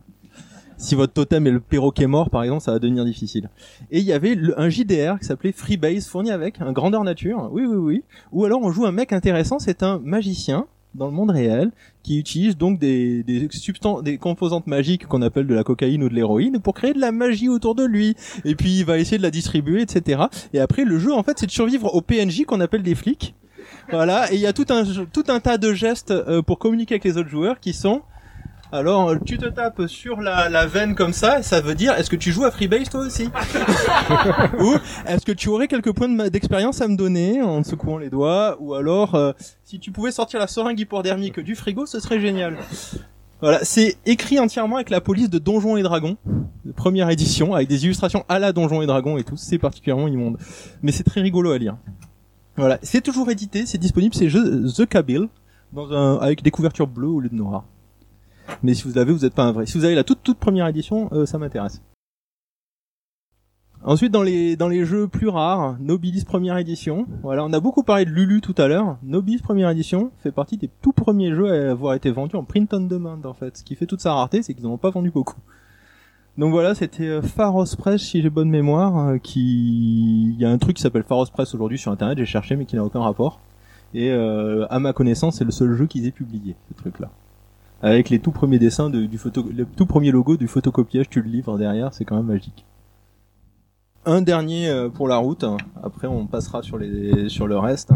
Si 0.76 0.96
votre 0.96 1.14
totem 1.14 1.48
est 1.48 1.52
le 1.52 1.60
perroquet 1.60 2.08
mort, 2.08 2.30
par 2.30 2.44
exemple, 2.44 2.62
ça 2.62 2.72
va 2.72 2.80
devenir 2.80 3.06
difficile. 3.06 3.50
Et 3.90 4.00
il 4.00 4.06
y 4.06 4.14
avait 4.14 4.36
le, 4.36 4.60
un 4.60 4.70
JDR 4.70 5.20
qui 5.20 5.26
s'appelait 5.26 5.52
Freebase, 5.52 6.08
fourni 6.08 6.32
avec 6.32 6.62
un 6.62 6.72
grandeur 6.72 7.04
nature. 7.04 7.50
Oui, 7.52 7.66
oui, 7.66 7.78
oui. 7.78 8.04
Ou 8.32 8.46
alors 8.46 8.62
on 8.62 8.72
joue 8.72 8.86
un 8.86 8.92
mec 8.92 9.14
intéressant, 9.14 9.60
c'est 9.60 9.84
un 9.84 10.00
magicien 10.00 10.68
dans 10.96 11.06
le 11.06 11.12
monde 11.12 11.32
réel 11.32 11.72
qui 12.04 12.18
utilise 12.18 12.58
donc 12.58 12.80
des, 12.80 13.24
des 13.24 13.48
substances, 13.52 14.04
des 14.04 14.18
composantes 14.18 14.68
magiques 14.68 15.06
qu'on 15.06 15.22
appelle 15.22 15.48
de 15.48 15.54
la 15.54 15.64
cocaïne 15.64 16.04
ou 16.04 16.10
de 16.10 16.16
l'héroïne 16.16 16.60
pour 16.60 16.74
créer 16.74 16.94
de 16.94 17.00
la 17.00 17.12
magie 17.12 17.50
autour 17.50 17.76
de 17.76 17.84
lui. 17.86 18.16
Et 18.46 18.56
puis 18.56 18.80
il 18.80 18.86
va 18.86 18.98
essayer 18.98 19.18
de 19.18 19.24
la 19.24 19.32
distribuer, 19.32 19.82
etc. 19.82 20.24
Et 20.54 20.60
après 20.60 20.86
le 20.86 20.98
jeu 21.00 21.14
en 21.14 21.24
fait 21.24 21.38
c'est 21.38 21.46
de 21.46 21.52
survivre 21.52 21.94
aux 21.94 22.02
PNJ 22.02 22.46
qu'on 22.46 22.60
appelle 22.60 22.84
des 22.84 22.96
flics. 22.96 23.36
Voilà, 23.92 24.32
et 24.32 24.36
il 24.36 24.42
y 24.42 24.48
a 24.48 24.54
tout 24.54 24.66
un 24.70 24.84
tout 25.12 25.24
un 25.28 25.40
tas 25.40 25.58
de 25.58 25.74
gestes 25.74 26.12
euh, 26.12 26.42
pour 26.42 26.60
communiquer 26.60 26.96
avec 26.96 27.04
les 27.04 27.18
autres 27.18 27.30
joueurs 27.30 27.60
qui 27.60 27.74
sont 27.74 28.02
alors 28.72 29.16
tu 29.26 29.38
te 29.38 29.48
tapes 29.48 29.88
sur 29.88 30.22
la, 30.22 30.50
la 30.50 30.66
veine 30.68 30.96
comme 30.96 31.14
ça, 31.14 31.42
ça 31.42 31.62
veut 31.62 31.76
dire 31.76 31.94
est-ce 31.94 32.10
que 32.10 32.16
tu 32.16 32.32
joues 32.32 32.46
à 32.46 32.52
Freebase 32.52 32.90
toi 32.90 33.02
aussi 33.02 33.26
Ou 34.60 34.76
est-ce 35.08 35.26
que 35.26 35.32
tu 35.32 35.50
aurais 35.50 35.68
quelques 35.68 35.92
points 35.92 36.30
d'expérience 36.30 36.82
à 36.82 36.88
me 36.88 36.96
donner 36.96 37.42
en 37.42 37.64
secouant 37.64 37.98
les 37.98 38.10
doigts 38.10 38.58
Ou 38.60 38.76
alors 38.76 39.16
euh, 39.16 39.32
si 39.64 39.80
tu 39.80 39.92
pouvais 39.92 40.12
sortir 40.12 40.40
la 40.40 40.48
seringue 40.48 40.80
hypodermique 40.80 41.40
du 41.40 41.56
frigo, 41.56 41.86
ce 41.86 42.00
serait 42.00 42.20
génial. 42.20 42.58
Voilà, 43.42 43.60
c'est 43.64 43.96
écrit 44.06 44.38
entièrement 44.38 44.76
avec 44.76 44.90
la 44.90 45.00
police 45.00 45.30
de 45.30 45.40
Donjons 45.40 45.78
et 45.78 45.82
Dragons, 45.82 46.18
première 46.76 47.10
édition, 47.10 47.56
avec 47.56 47.70
des 47.70 47.86
illustrations 47.86 48.26
à 48.28 48.38
la 48.38 48.52
Donjons 48.52 48.82
et 48.82 48.86
Dragons 48.86 49.18
et 49.18 49.24
tout. 49.24 49.38
C'est 49.38 49.58
particulièrement 49.58 50.10
immonde, 50.10 50.38
mais 50.82 50.92
c'est 50.92 51.06
très 51.06 51.22
rigolo 51.22 51.52
à 51.52 51.58
lire. 51.58 51.78
Voilà, 52.58 52.78
c'est 52.82 53.00
toujours 53.00 53.30
édité, 53.30 53.66
c'est 53.66 53.78
disponible, 53.78 54.14
c'est 54.14 54.28
The 54.28 54.86
Cabal, 54.86 55.30
dans 55.72 55.90
un, 55.94 56.18
avec 56.18 56.44
des 56.44 56.52
couvertures 56.52 56.88
bleues 56.88 57.08
au 57.08 57.22
lieu 57.22 57.30
de 57.30 57.36
noir. 57.36 57.64
Mais 58.64 58.74
si 58.74 58.84
vous 58.84 58.94
l'avez, 58.94 59.12
vous 59.12 59.20
n'êtes 59.20 59.34
pas 59.34 59.44
un 59.44 59.52
vrai. 59.52 59.66
Si 59.66 59.78
vous 59.78 59.86
avez 59.86 59.96
la 59.96 60.04
toute 60.04 60.24
toute 60.24 60.38
première 60.38 60.68
édition, 60.68 61.10
euh, 61.12 61.26
ça 61.26 61.38
m'intéresse. 61.38 61.82
Ensuite, 63.84 64.12
dans 64.12 64.24
les 64.24 64.58
dans 64.58 64.68
les 64.68 64.86
jeux 64.86 65.08
plus 65.08 65.30
rares, 65.30 65.78
Nobilis 65.80 66.26
première 66.26 66.58
édition. 66.58 67.08
Voilà, 67.24 67.46
on 67.46 67.54
a 67.54 67.60
beaucoup 67.62 67.84
parlé 67.84 68.04
de 68.06 68.10
Lulu 68.10 68.42
tout 68.42 68.56
à 68.58 68.68
l'heure. 68.68 68.98
Nobilis 69.04 69.42
première 69.42 69.70
édition 69.70 70.12
fait 70.22 70.34
partie 70.34 70.58
des 70.58 70.70
tout 70.82 70.92
premiers 70.92 71.34
jeux 71.34 71.50
à 71.50 71.72
avoir 71.72 71.94
été 71.94 72.12
vendus 72.12 72.36
en 72.36 72.44
print 72.44 72.74
on 72.74 72.82
demand 72.82 73.20
en 73.24 73.34
fait. 73.34 73.58
Ce 73.58 73.64
qui 73.64 73.76
fait 73.76 73.86
toute 73.86 74.02
sa 74.02 74.14
rareté, 74.14 74.44
c'est 74.44 74.54
qu'ils 74.54 74.66
n'en 74.66 74.74
ont 74.74 74.78
pas 74.78 74.90
vendu 74.90 75.12
beaucoup. 75.12 75.40
Donc 76.40 76.52
voilà, 76.52 76.74
c'était 76.74 77.08
euh, 77.08 77.22
Pharos 77.22 77.66
Press, 77.78 78.02
si 78.02 78.22
j'ai 78.22 78.30
bonne 78.30 78.50
mémoire, 78.50 79.10
euh, 79.10 79.18
qui... 79.18 80.30
Il 80.30 80.40
y 80.40 80.46
a 80.46 80.50
un 80.50 80.58
truc 80.58 80.78
qui 80.78 80.82
s'appelle 80.82 81.04
Pharos 81.04 81.26
Press 81.26 81.54
aujourd'hui 81.54 81.78
sur 81.78 81.92
Internet, 81.92 82.18
j'ai 82.18 82.26
cherché, 82.26 82.56
mais 82.56 82.64
qui 82.64 82.78
n'a 82.78 82.84
aucun 82.86 83.02
rapport. 83.02 83.42
Et 83.94 84.10
euh, 84.12 84.66
à 84.70 84.80
ma 84.80 84.94
connaissance, 84.94 85.38
c'est 85.38 85.44
le 85.44 85.52
seul 85.52 85.74
jeu 85.74 85.86
qu'ils 85.86 86.08
aient 86.08 86.12
publié, 86.12 86.56
ce 86.70 86.76
truc-là. 86.76 87.10
Avec 87.82 88.10
les 88.10 88.20
tout 88.20 88.32
premiers 88.32 88.60
dessins 88.60 88.90
de, 88.90 89.06
du 89.06 89.18
photo... 89.18 89.46
Le 89.56 89.66
tout 89.66 89.86
premier 89.86 90.12
logo 90.12 90.36
du 90.38 90.48
photocopiage, 90.48 91.10
tu 91.10 91.22
le 91.22 91.30
livres 91.30 91.58
derrière, 91.58 91.94
c'est 91.94 92.06
quand 92.06 92.18
même 92.18 92.26
magique. 92.26 92.66
Un 94.06 94.22
dernier 94.22 94.70
euh, 94.70 94.90
pour 94.90 95.08
la 95.08 95.18
route, 95.18 95.46
après 95.82 96.08
on 96.08 96.26
passera 96.26 96.62
sur, 96.62 96.78
les... 96.78 97.30
sur 97.30 97.48
le 97.48 97.58
reste. 97.58 97.92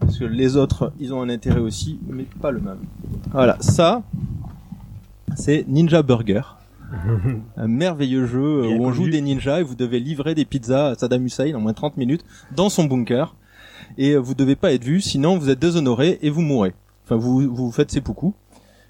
Parce 0.00 0.18
que 0.18 0.24
les 0.24 0.56
autres, 0.56 0.92
ils 0.98 1.14
ont 1.14 1.22
un 1.22 1.28
intérêt 1.28 1.60
aussi, 1.60 1.98
mais 2.08 2.24
pas 2.40 2.50
le 2.50 2.60
même. 2.60 2.80
Voilà, 3.30 3.56
ça, 3.60 4.02
c'est 5.36 5.64
Ninja 5.68 6.02
Burger. 6.02 6.42
un 7.56 7.68
merveilleux 7.68 8.26
jeu 8.26 8.42
euh, 8.42 8.62
Bien 8.66 8.76
où 8.76 8.80
on 8.80 8.90
connu. 8.90 8.94
joue 8.96 9.10
des 9.10 9.20
ninjas 9.20 9.60
et 9.60 9.62
vous 9.62 9.76
devez 9.76 10.00
livrer 10.00 10.34
des 10.34 10.44
pizzas 10.44 10.88
à 10.88 10.94
Saddam 10.96 11.24
Hussein 11.24 11.54
en 11.54 11.60
moins 11.60 11.70
de 11.70 11.76
30 11.76 11.96
minutes 11.96 12.24
dans 12.56 12.68
son 12.68 12.84
bunker. 12.84 13.36
Et 13.96 14.12
euh, 14.12 14.18
vous 14.18 14.34
devez 14.34 14.56
pas 14.56 14.72
être 14.72 14.82
vu, 14.84 15.00
sinon 15.00 15.38
vous 15.38 15.50
êtes 15.50 15.60
déshonoré 15.60 16.18
et 16.22 16.30
vous 16.30 16.40
mourrez. 16.42 16.74
Enfin, 17.10 17.16
vous 17.20 17.52
vous, 17.54 17.72
faites 17.72 17.90
seppuku. 17.90 18.32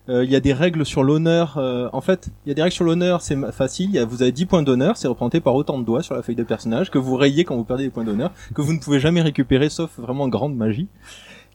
Il 0.08 0.28
y 0.28 0.34
a 0.34 0.40
des 0.40 0.52
règles 0.52 0.84
sur 0.84 1.04
l'honneur. 1.04 1.56
euh, 1.56 1.88
en 1.92 2.00
fait, 2.00 2.30
il 2.44 2.48
y 2.48 2.52
a 2.52 2.54
des 2.54 2.62
règles 2.62 2.74
sur 2.74 2.84
l'honneur, 2.84 3.22
c'est 3.22 3.36
facile. 3.52 3.90
Il 3.90 3.94
y 3.94 3.98
a- 4.00 4.04
Vous 4.04 4.22
avez 4.22 4.32
10 4.32 4.44
points 4.44 4.62
d'honneur, 4.64 4.96
c'est 4.96 5.06
représenté 5.06 5.38
par 5.40 5.54
autant 5.54 5.78
de 5.78 5.84
doigts 5.84 6.02
sur 6.02 6.16
la 6.16 6.22
feuille 6.22 6.34
de 6.34 6.42
personnage 6.42 6.90
que 6.90 6.98
vous 6.98 7.14
rayez 7.14 7.44
quand 7.44 7.54
vous 7.54 7.62
perdez 7.64 7.84
des 7.84 7.90
points 7.90 8.02
d'honneur, 8.02 8.32
que 8.52 8.60
vous 8.60 8.72
ne 8.72 8.80
pouvez 8.80 8.98
jamais 8.98 9.22
récupérer 9.22 9.68
sauf 9.68 9.96
vraiment 10.00 10.26
grande 10.26 10.56
magie. 10.56 10.88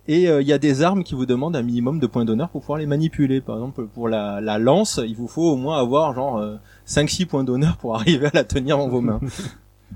Et 0.07 0.29
euh, 0.29 0.41
il 0.41 0.47
y 0.47 0.53
a 0.53 0.57
des 0.57 0.83
armes 0.83 1.03
qui 1.03 1.15
vous 1.15 1.25
demandent 1.25 1.55
un 1.57 1.63
minimum 1.63 1.99
de 1.99 2.07
points 2.07 2.23
d'honneur 2.23 2.47
pour 2.47 2.61
pouvoir 2.61 2.77
les 2.79 2.85
manipuler. 2.85 3.41
Par 3.41 3.55
exemple, 3.55 3.87
pour 3.87 4.07
la, 4.07 4.39
la 4.39 4.57
lance, 4.57 5.01
il 5.05 5.15
vous 5.15 5.27
faut 5.27 5.51
au 5.51 5.55
moins 5.57 5.77
avoir 5.77 6.13
genre 6.13 6.37
euh, 6.37 6.55
5-6 6.87 7.25
points 7.25 7.43
d'honneur 7.43 7.75
pour 7.75 7.95
arriver 7.99 8.27
à 8.27 8.31
la 8.33 8.43
tenir 8.45 8.77
dans 8.77 8.87
vos 8.87 9.01
mains. 9.01 9.19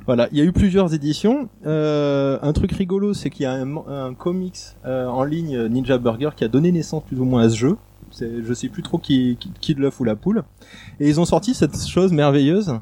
Voilà, 0.06 0.28
il 0.32 0.38
y 0.38 0.42
a 0.42 0.44
eu 0.44 0.52
plusieurs 0.52 0.94
éditions. 0.94 1.50
Euh, 1.66 2.40
un 2.42 2.54
truc 2.54 2.72
rigolo, 2.72 3.14
c'est 3.14 3.30
qu'il 3.30 3.44
y 3.44 3.46
a 3.46 3.54
un, 3.54 4.14
comics 4.14 4.58
euh, 4.86 5.08
en 5.08 5.24
ligne 5.24 5.56
euh, 5.56 5.70
Ninja 5.70 5.98
Burger 5.98 6.30
qui 6.36 6.44
a 6.44 6.48
donné 6.48 6.72
naissance 6.72 7.04
plus 7.04 7.20
ou 7.20 7.26
moins 7.26 7.44
à 7.44 7.50
ce 7.50 7.56
jeu. 7.56 7.78
Je 8.20 8.54
sais 8.54 8.70
plus 8.70 8.82
trop 8.82 8.98
qui, 8.98 9.38
qui, 9.40 9.52
qui 9.62 9.76
de 9.76 9.82
l'œuf 9.82 10.00
ou 10.00 10.04
la 10.04 10.16
poule. 10.16 10.44
Et 11.00 11.08
ils 11.08 11.20
ont 11.20 11.26
sorti 11.26 11.54
cette 11.54 11.78
chose 11.88 12.12
merveilleuse 12.12 12.80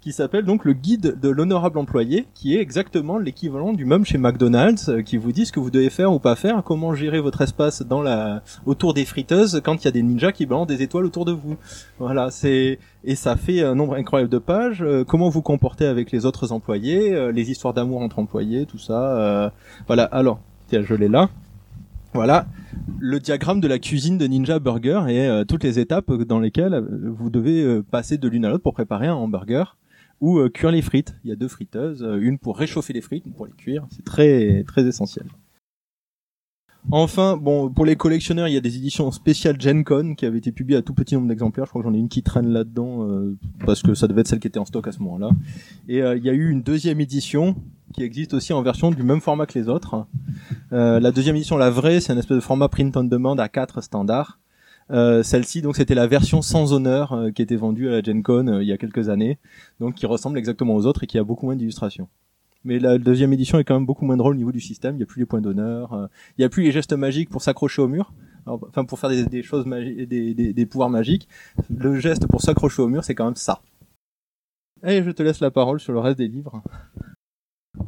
qui 0.00 0.12
s'appelle 0.12 0.44
donc 0.44 0.64
le 0.64 0.72
guide 0.72 1.18
de 1.20 1.28
l'honorable 1.28 1.78
employé, 1.78 2.26
qui 2.34 2.56
est 2.56 2.60
exactement 2.60 3.18
l'équivalent 3.18 3.72
du 3.72 3.84
même 3.84 4.04
chez 4.04 4.18
McDonald's, 4.18 4.88
euh, 4.88 5.02
qui 5.02 5.16
vous 5.16 5.32
dit 5.32 5.46
ce 5.46 5.52
que 5.52 5.60
vous 5.60 5.70
devez 5.70 5.90
faire 5.90 6.12
ou 6.12 6.18
pas 6.18 6.36
faire, 6.36 6.62
comment 6.64 6.94
gérer 6.94 7.20
votre 7.20 7.42
espace 7.42 7.82
dans 7.82 8.02
la 8.02 8.42
autour 8.66 8.94
des 8.94 9.04
friteuses 9.04 9.60
quand 9.64 9.82
il 9.82 9.84
y 9.84 9.88
a 9.88 9.90
des 9.90 10.02
ninjas 10.02 10.32
qui 10.32 10.46
balancent 10.46 10.68
des 10.68 10.82
étoiles 10.82 11.04
autour 11.04 11.24
de 11.24 11.32
vous. 11.32 11.56
Voilà, 11.98 12.30
c'est 12.30 12.78
et 13.04 13.14
ça 13.14 13.36
fait 13.36 13.62
un 13.62 13.74
nombre 13.74 13.94
incroyable 13.94 14.30
de 14.30 14.38
pages. 14.38 14.82
euh, 14.82 15.04
comment 15.04 15.28
vous 15.28 15.42
comporter 15.42 15.86
avec 15.86 16.10
les 16.12 16.26
autres 16.26 16.52
employés, 16.52 17.14
euh, 17.14 17.32
les 17.32 17.50
histoires 17.50 17.74
d'amour 17.74 18.00
entre 18.00 18.18
employés, 18.18 18.66
tout 18.66 18.78
ça. 18.78 19.16
euh, 19.18 19.50
voilà. 19.86 20.04
Alors, 20.04 20.40
tiens, 20.68 20.82
je 20.82 20.94
l'ai 20.94 21.08
là. 21.08 21.28
Voilà 22.12 22.46
le 22.98 23.18
diagramme 23.20 23.60
de 23.60 23.68
la 23.68 23.78
cuisine 23.78 24.18
de 24.18 24.26
Ninja 24.26 24.58
Burger 24.58 25.04
et 25.08 25.26
euh, 25.26 25.44
toutes 25.44 25.64
les 25.64 25.78
étapes 25.78 26.12
dans 26.12 26.38
lesquelles 26.38 26.74
euh, 26.74 26.82
vous 27.04 27.30
devez 27.30 27.82
passer 27.90 28.18
de 28.18 28.28
l'une 28.28 28.44
à 28.44 28.50
l'autre 28.50 28.62
pour 28.62 28.74
préparer 28.74 29.06
un 29.06 29.14
hamburger 29.14 29.76
ou 30.20 30.38
euh, 30.38 30.48
cuire 30.48 30.70
les 30.70 30.82
frites. 30.82 31.16
Il 31.24 31.30
y 31.30 31.32
a 31.32 31.36
deux 31.36 31.48
friteuses, 31.48 32.02
euh, 32.02 32.20
une 32.20 32.38
pour 32.38 32.58
réchauffer 32.58 32.92
les 32.92 33.00
frites, 33.00 33.24
une 33.26 33.32
pour 33.32 33.46
les 33.46 33.52
cuire. 33.52 33.86
C'est 33.90 34.04
très 34.04 34.64
très 34.64 34.86
essentiel. 34.86 35.26
Enfin, 36.90 37.36
bon, 37.36 37.68
pour 37.68 37.84
les 37.84 37.94
collectionneurs, 37.94 38.48
il 38.48 38.54
y 38.54 38.56
a 38.56 38.60
des 38.60 38.76
éditions 38.76 39.10
spéciales 39.10 39.60
Gen 39.60 39.84
Con 39.84 40.14
qui 40.14 40.24
avaient 40.24 40.38
été 40.38 40.50
publiées 40.50 40.78
à 40.78 40.82
tout 40.82 40.94
petit 40.94 41.14
nombre 41.14 41.28
d'exemplaires. 41.28 41.66
Je 41.66 41.70
crois 41.70 41.82
que 41.82 41.88
j'en 41.88 41.94
ai 41.94 41.98
une 41.98 42.08
qui 42.08 42.22
traîne 42.22 42.48
là-dedans 42.48 43.06
euh, 43.06 43.36
parce 43.66 43.82
que 43.82 43.92
ça 43.92 44.08
devait 44.08 44.22
être 44.22 44.28
celle 44.28 44.40
qui 44.40 44.48
était 44.48 44.58
en 44.58 44.64
stock 44.64 44.86
à 44.86 44.92
ce 44.92 44.98
moment-là. 45.00 45.30
Et 45.88 45.98
il 45.98 46.24
y 46.24 46.30
a 46.30 46.32
eu 46.32 46.48
une 46.48 46.62
deuxième 46.62 47.00
édition 47.00 47.54
qui 47.92 48.02
existe 48.02 48.32
aussi 48.32 48.54
en 48.54 48.62
version 48.62 48.90
du 48.90 49.02
même 49.02 49.20
format 49.20 49.44
que 49.44 49.58
les 49.58 49.68
autres. 49.68 50.06
La 50.70 51.10
deuxième 51.10 51.36
édition, 51.36 51.58
la 51.58 51.70
vraie, 51.70 52.00
c'est 52.00 52.14
un 52.14 52.18
espèce 52.18 52.36
de 52.36 52.42
format 52.42 52.68
print 52.68 52.96
on 52.96 53.04
demand 53.04 53.34
à 53.34 53.48
4 53.48 53.82
standards. 53.82 54.38
Euh, 54.90 55.22
Celle-ci, 55.22 55.62
donc, 55.62 55.76
c'était 55.76 55.94
la 55.94 56.06
version 56.06 56.42
sans 56.42 56.72
honneur 56.72 57.12
euh, 57.12 57.30
qui 57.30 57.42
était 57.42 57.56
vendue 57.56 57.88
à 57.88 57.92
la 57.92 58.02
Gen 58.02 58.22
Con 58.22 58.48
euh, 58.48 58.62
il 58.62 58.68
y 58.68 58.72
a 58.72 58.78
quelques 58.78 59.08
années, 59.08 59.38
donc 59.78 59.94
qui 59.94 60.06
ressemble 60.06 60.38
exactement 60.38 60.74
aux 60.74 60.86
autres 60.86 61.04
et 61.04 61.06
qui 61.06 61.18
a 61.18 61.24
beaucoup 61.24 61.46
moins 61.46 61.56
d'illustrations. 61.56 62.08
Mais 62.64 62.78
la 62.78 62.98
deuxième 62.98 63.32
édition 63.32 63.58
est 63.58 63.64
quand 63.64 63.74
même 63.74 63.86
beaucoup 63.86 64.04
moins 64.04 64.16
drôle 64.16 64.34
au 64.34 64.36
niveau 64.36 64.52
du 64.52 64.60
système. 64.60 64.94
Il 64.94 64.98
n'y 64.98 65.04
a 65.04 65.06
plus 65.06 65.20
les 65.20 65.26
points 65.26 65.40
d'honneur, 65.40 65.92
euh, 65.92 66.06
il 66.36 66.42
n'y 66.42 66.44
a 66.44 66.48
plus 66.48 66.62
les 66.62 66.72
gestes 66.72 66.92
magiques 66.92 67.30
pour 67.30 67.42
s'accrocher 67.42 67.82
au 67.82 67.88
mur. 67.88 68.12
Enfin, 68.46 68.84
pour 68.84 68.98
faire 68.98 69.10
des, 69.10 69.26
des 69.26 69.42
choses 69.42 69.66
magiques, 69.66 70.08
des, 70.08 70.34
des, 70.34 70.66
pouvoirs 70.66 70.90
magiques. 70.90 71.28
Le 71.68 72.00
geste 72.00 72.26
pour 72.26 72.40
s'accrocher 72.40 72.82
au 72.82 72.88
mur, 72.88 73.04
c'est 73.04 73.14
quand 73.14 73.26
même 73.26 73.36
ça. 73.36 73.60
Allez, 74.82 75.02
je 75.04 75.10
te 75.10 75.22
laisse 75.22 75.40
la 75.40 75.50
parole 75.50 75.78
sur 75.78 75.92
le 75.92 76.00
reste 76.00 76.18
des 76.18 76.26
livres. 76.26 76.62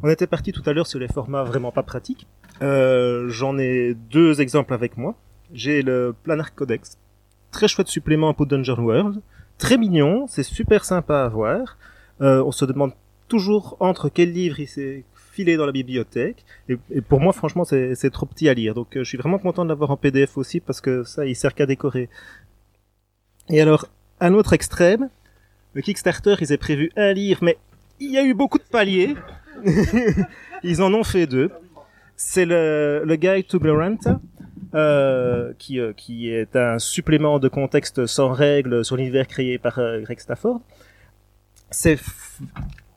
On 0.03 0.09
était 0.09 0.27
parti 0.27 0.51
tout 0.51 0.61
à 0.65 0.73
l'heure 0.73 0.87
sur 0.87 0.99
les 0.99 1.07
formats 1.07 1.43
vraiment 1.43 1.71
pas 1.71 1.83
pratiques. 1.83 2.27
Euh, 2.61 3.27
J'en 3.29 3.57
ai 3.57 3.95
deux 3.95 4.41
exemples 4.41 4.73
avec 4.73 4.95
moi. 4.95 5.15
J'ai 5.53 5.81
le 5.83 6.15
Planar 6.23 6.55
Codex, 6.55 6.97
très 7.51 7.67
chouette 7.67 7.87
supplément 7.87 8.33
pour 8.33 8.47
Dungeon 8.47 8.79
World, 8.79 9.21
très 9.57 9.77
mignon, 9.77 10.25
c'est 10.27 10.43
super 10.43 10.83
sympa 10.83 11.23
à 11.23 11.29
voir. 11.29 11.77
Euh, 12.21 12.43
on 12.43 12.51
se 12.51 12.65
demande 12.65 12.93
toujours 13.27 13.77
entre 13.79 14.09
quel 14.09 14.31
livre 14.31 14.59
il 14.59 14.67
s'est 14.67 15.03
filé 15.31 15.57
dans 15.57 15.65
la 15.65 15.71
bibliothèque. 15.71 16.43
Et, 16.69 16.77
pour 17.01 17.19
moi, 17.19 17.33
franchement, 17.33 17.63
c'est 17.65 18.09
trop 18.11 18.25
petit 18.25 18.49
à 18.49 18.53
lire. 18.53 18.73
Donc, 18.73 18.95
euh, 18.95 19.03
je 19.03 19.09
suis 19.09 19.17
vraiment 19.17 19.39
content 19.39 19.63
de 19.63 19.69
l'avoir 19.69 19.91
en 19.91 19.97
PDF 19.97 20.37
aussi 20.37 20.59
parce 20.59 20.81
que 20.81 21.03
ça, 21.03 21.25
il 21.25 21.35
sert 21.35 21.53
qu'à 21.55 21.65
décorer. 21.65 22.09
Et 23.49 23.61
alors, 23.61 23.87
un 24.19 24.33
autre 24.33 24.53
extrême, 24.53 25.09
le 25.73 25.81
Kickstarter, 25.81 26.35
ils 26.41 26.53
ont 26.53 26.57
prévu 26.57 26.91
un 26.95 27.13
livre, 27.13 27.39
mais 27.43 27.57
il 27.99 28.11
y 28.11 28.17
a 28.17 28.23
eu 28.23 28.33
beaucoup 28.33 28.57
de 28.57 28.63
paliers. 28.63 29.15
Ils 30.63 30.81
en 30.81 30.93
ont 30.93 31.03
fait 31.03 31.27
deux. 31.27 31.51
C'est 32.15 32.45
le, 32.45 33.03
le 33.05 33.15
Guide 33.15 33.47
to 33.47 33.59
Gloranta, 33.59 34.19
euh, 34.73 35.53
qui, 35.57 35.79
euh, 35.79 35.93
qui 35.93 36.29
est 36.29 36.55
un 36.55 36.79
supplément 36.79 37.39
de 37.39 37.47
contexte 37.47 38.05
sans 38.05 38.31
règles 38.31 38.83
sur 38.85 38.97
l'univers 38.97 39.27
créé 39.27 39.57
par 39.57 39.79
euh, 39.79 40.01
Greg 40.01 40.19
Stafford. 40.19 40.61
C'est 41.71 41.99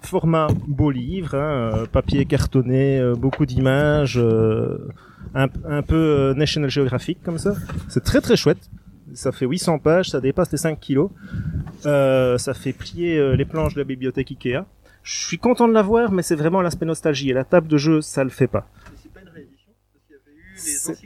format 0.01 0.49
beau 0.67 0.91
livre, 0.91 1.35
hein, 1.35 1.85
papier 1.91 2.25
cartonné, 2.27 3.03
beaucoup 3.17 3.47
d'images, 3.47 4.19
un, 5.35 5.49
un 5.69 5.83
peu 5.83 6.35
National 6.37 6.71
Geographic 6.71 7.23
comme 7.23 7.39
ça. 7.39 7.55
C'est 7.89 8.05
très 8.05 8.21
très 8.21 8.37
chouette. 8.37 8.71
Ça 9.15 9.33
fait 9.33 9.47
800 9.47 9.79
pages, 9.79 10.11
ça 10.11 10.21
dépasse 10.21 10.53
les 10.53 10.59
5 10.59 10.79
kilos. 10.79 11.11
Ça 11.83 12.55
fait 12.55 12.73
plier 12.75 13.35
les 13.37 13.45
planches 13.47 13.75
de 13.75 13.81
la 13.81 13.85
bibliothèque 13.85 14.31
Ikea. 14.31 14.65
Je 15.03 15.27
suis 15.27 15.39
content 15.39 15.67
de 15.69 15.73
l'avoir, 15.73 16.13
mais 16.13 16.23
c'est 16.23 16.35
vraiment 16.37 16.61
l'aspect 16.63 16.85
nostalgie. 16.87 17.31
Et 17.31 17.33
la 17.33 17.45
table 17.45 17.67
de 17.69 17.77
jeu, 17.79 18.01
ça 18.03 18.23
le 18.23 18.31
fait 18.31 18.49
pas. 18.49 18.69
C'est- 20.57 20.97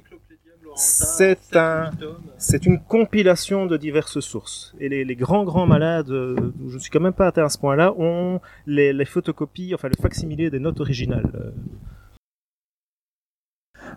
C'est 0.80 1.56
un, 1.56 1.90
c'est 2.38 2.64
une 2.64 2.80
compilation 2.80 3.66
de 3.66 3.76
diverses 3.76 4.20
sources. 4.20 4.74
Et 4.80 4.88
les, 4.88 5.14
grands 5.14 5.44
grands 5.44 5.66
malades, 5.66 6.10
euh, 6.10 6.52
je 6.68 6.74
ne 6.74 6.78
suis 6.78 6.90
quand 6.90 7.00
même 7.00 7.12
pas 7.12 7.26
atteint 7.26 7.44
à 7.44 7.50
ce 7.50 7.58
point-là, 7.58 7.92
ont 7.98 8.40
les, 8.66 9.04
photocopies, 9.04 9.74
enfin 9.74 9.88
le 9.88 10.00
facsimilé 10.00 10.48
des 10.48 10.58
notes 10.58 10.80
originales. 10.80 11.52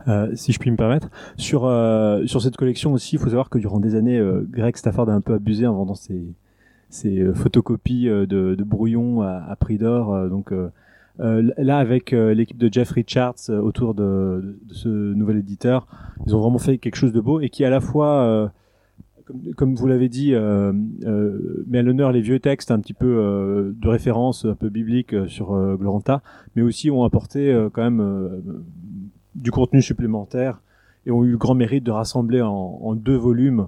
Euh, 0.09 0.35
si 0.35 0.51
je 0.51 0.59
puis 0.59 0.71
me 0.71 0.75
permettre. 0.75 1.07
Sur 1.37 1.63
euh, 1.65 2.25
sur 2.25 2.41
cette 2.41 2.57
collection 2.57 2.91
aussi, 2.91 3.15
il 3.15 3.19
faut 3.19 3.29
savoir 3.29 3.49
que 3.49 3.59
durant 3.59 3.79
des 3.79 3.95
années, 3.95 4.21
Greg 4.49 4.75
Stafford 4.75 5.09
a 5.09 5.13
un 5.13 5.21
peu 5.21 5.35
abusé 5.35 5.65
en 5.65 5.73
vendant 5.73 5.95
ses 5.95 7.33
photocopies 7.33 8.07
de, 8.07 8.57
brouillons 8.61 9.21
à, 9.21 9.41
à 9.49 9.55
prix 9.55 9.77
d'or. 9.77 10.29
donc 10.29 10.51
euh, 11.19 11.51
là, 11.57 11.77
avec 11.77 12.11
euh, 12.11 12.33
l'équipe 12.33 12.57
de 12.57 12.73
Jeff 12.73 12.89
Richards 12.91 13.35
euh, 13.49 13.59
autour 13.59 13.93
de, 13.93 14.59
ce 14.71 14.87
nouvel 14.89 15.37
éditeur, 15.37 15.87
ils 16.25 16.35
ont 16.35 16.39
vraiment 16.39 16.57
fait 16.57 16.79
quelque 16.79 16.95
chose 16.95 17.13
de 17.13 17.21
beau 17.21 17.39
et 17.39 17.49
qui 17.49 17.63
à 17.63 17.69
la 17.69 17.79
fois 17.79 18.51
comme, 19.55 19.75
vous 19.75 19.87
l'avez 19.87 20.09
dit, 20.09 20.31
met 20.31 21.79
à 21.79 21.81
l'honneur 21.81 22.11
les 22.11 22.19
vieux 22.19 22.39
textes 22.39 22.71
un 22.71 22.79
petit 22.79 22.93
peu 22.93 23.73
de 23.73 23.87
référence, 23.87 24.43
un 24.43 24.55
peu 24.55 24.67
bibliques 24.69 25.13
euh, 25.13 25.27
sur 25.27 25.55
Gloranta, 25.77 26.21
mais 26.55 26.61
aussi 26.61 26.91
ont 26.91 27.03
apporté 27.03 27.55
quand 27.71 27.83
même 27.83 28.43
du 29.35 29.51
contenu 29.51 29.81
supplémentaire 29.81 30.61
et 31.05 31.11
ont 31.11 31.23
eu 31.23 31.31
le 31.31 31.37
grand 31.37 31.55
mérite 31.55 31.85
de 31.85 31.91
rassembler 31.91 32.41
en, 32.41 32.95
deux 32.95 33.15
volumes 33.15 33.67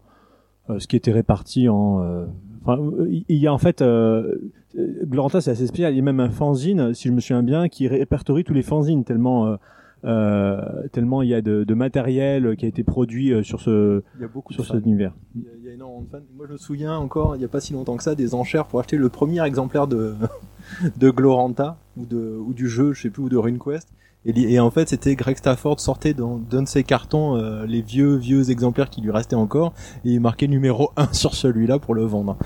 ce 0.77 0.87
qui 0.87 0.95
était 0.95 1.11
réparti 1.11 1.69
en 1.69 2.25
Enfin, 2.65 2.81
il 3.07 3.37
y 3.37 3.47
a 3.47 3.53
en 3.53 3.57
fait, 3.59 3.81
euh, 3.81 4.35
Gloranta 4.75 5.39
c'est 5.41 5.51
assez 5.51 5.67
spécial. 5.67 5.93
Il 5.93 5.97
y 5.97 5.99
a 5.99 6.03
même 6.03 6.19
un 6.19 6.31
fanzine, 6.31 6.93
si 6.93 7.09
je 7.09 7.13
me 7.13 7.19
souviens 7.19 7.43
bien, 7.43 7.69
qui 7.69 7.87
répertorie 7.87 8.43
tous 8.43 8.53
les 8.53 8.63
fanzines 8.63 9.03
tellement. 9.03 9.47
euh, 9.47 9.55
euh, 10.03 10.87
tellement 10.91 11.23
il 11.23 11.29
y 11.29 11.33
a 11.33 11.41
de, 11.41 11.63
de 11.63 11.73
matériel 11.73 12.55
qui 12.57 12.65
a 12.65 12.67
été 12.67 12.83
produit 12.83 13.33
euh, 13.33 13.41
sur 13.41 13.59
ce 13.59 14.03
Il 14.15 14.21
y 14.21 14.23
a 14.23 14.27
beaucoup 14.27 14.53
sur 14.53 14.61
de 14.61 14.67
cet 14.67 14.85
univers. 14.85 15.13
Il 15.35 15.41
y, 15.41 15.47
a, 15.47 15.49
il 15.57 15.65
y 15.65 15.69
a 15.69 15.73
énormément 15.73 16.01
de 16.01 16.09
fans. 16.09 16.19
Moi, 16.35 16.45
je 16.47 16.53
me 16.53 16.57
souviens 16.57 16.95
encore, 16.95 17.35
il 17.35 17.39
n'y 17.39 17.45
a 17.45 17.47
pas 17.47 17.59
si 17.59 17.73
longtemps 17.73 17.97
que 17.97 18.03
ça, 18.03 18.13
des 18.13 18.35
enchères 18.35 18.65
pour 18.67 18.79
acheter 18.79 18.97
le 18.97 19.09
premier 19.09 19.43
exemplaire 19.43 19.87
de, 19.87 20.13
de 20.97 21.09
Gloranta, 21.09 21.77
ou, 21.97 22.05
de, 22.05 22.37
ou 22.37 22.53
du 22.53 22.67
jeu, 22.69 22.93
je 22.93 23.01
sais 23.03 23.09
plus, 23.09 23.23
ou 23.23 23.29
de 23.29 23.37
RuneQuest. 23.37 23.87
Et, 24.25 24.59
en 24.59 24.71
fait, 24.71 24.89
c'était 24.89 25.15
Greg 25.15 25.37
Stafford 25.37 25.79
sortait 25.79 26.15
dans 26.15 26.37
d'un 26.37 26.63
de 26.63 26.67
ses 26.67 26.83
cartons 26.83 27.37
euh, 27.37 27.65
les 27.67 27.81
vieux, 27.81 28.15
vieux 28.15 28.49
exemplaires 28.49 28.89
qui 28.89 29.01
lui 29.01 29.11
restaient 29.11 29.35
encore, 29.35 29.73
et 30.03 30.13
il 30.13 30.19
marquait 30.19 30.47
numéro 30.47 30.91
1 30.97 31.13
sur 31.13 31.35
celui-là 31.35 31.77
pour 31.77 31.93
le 31.93 32.03
vendre. 32.05 32.37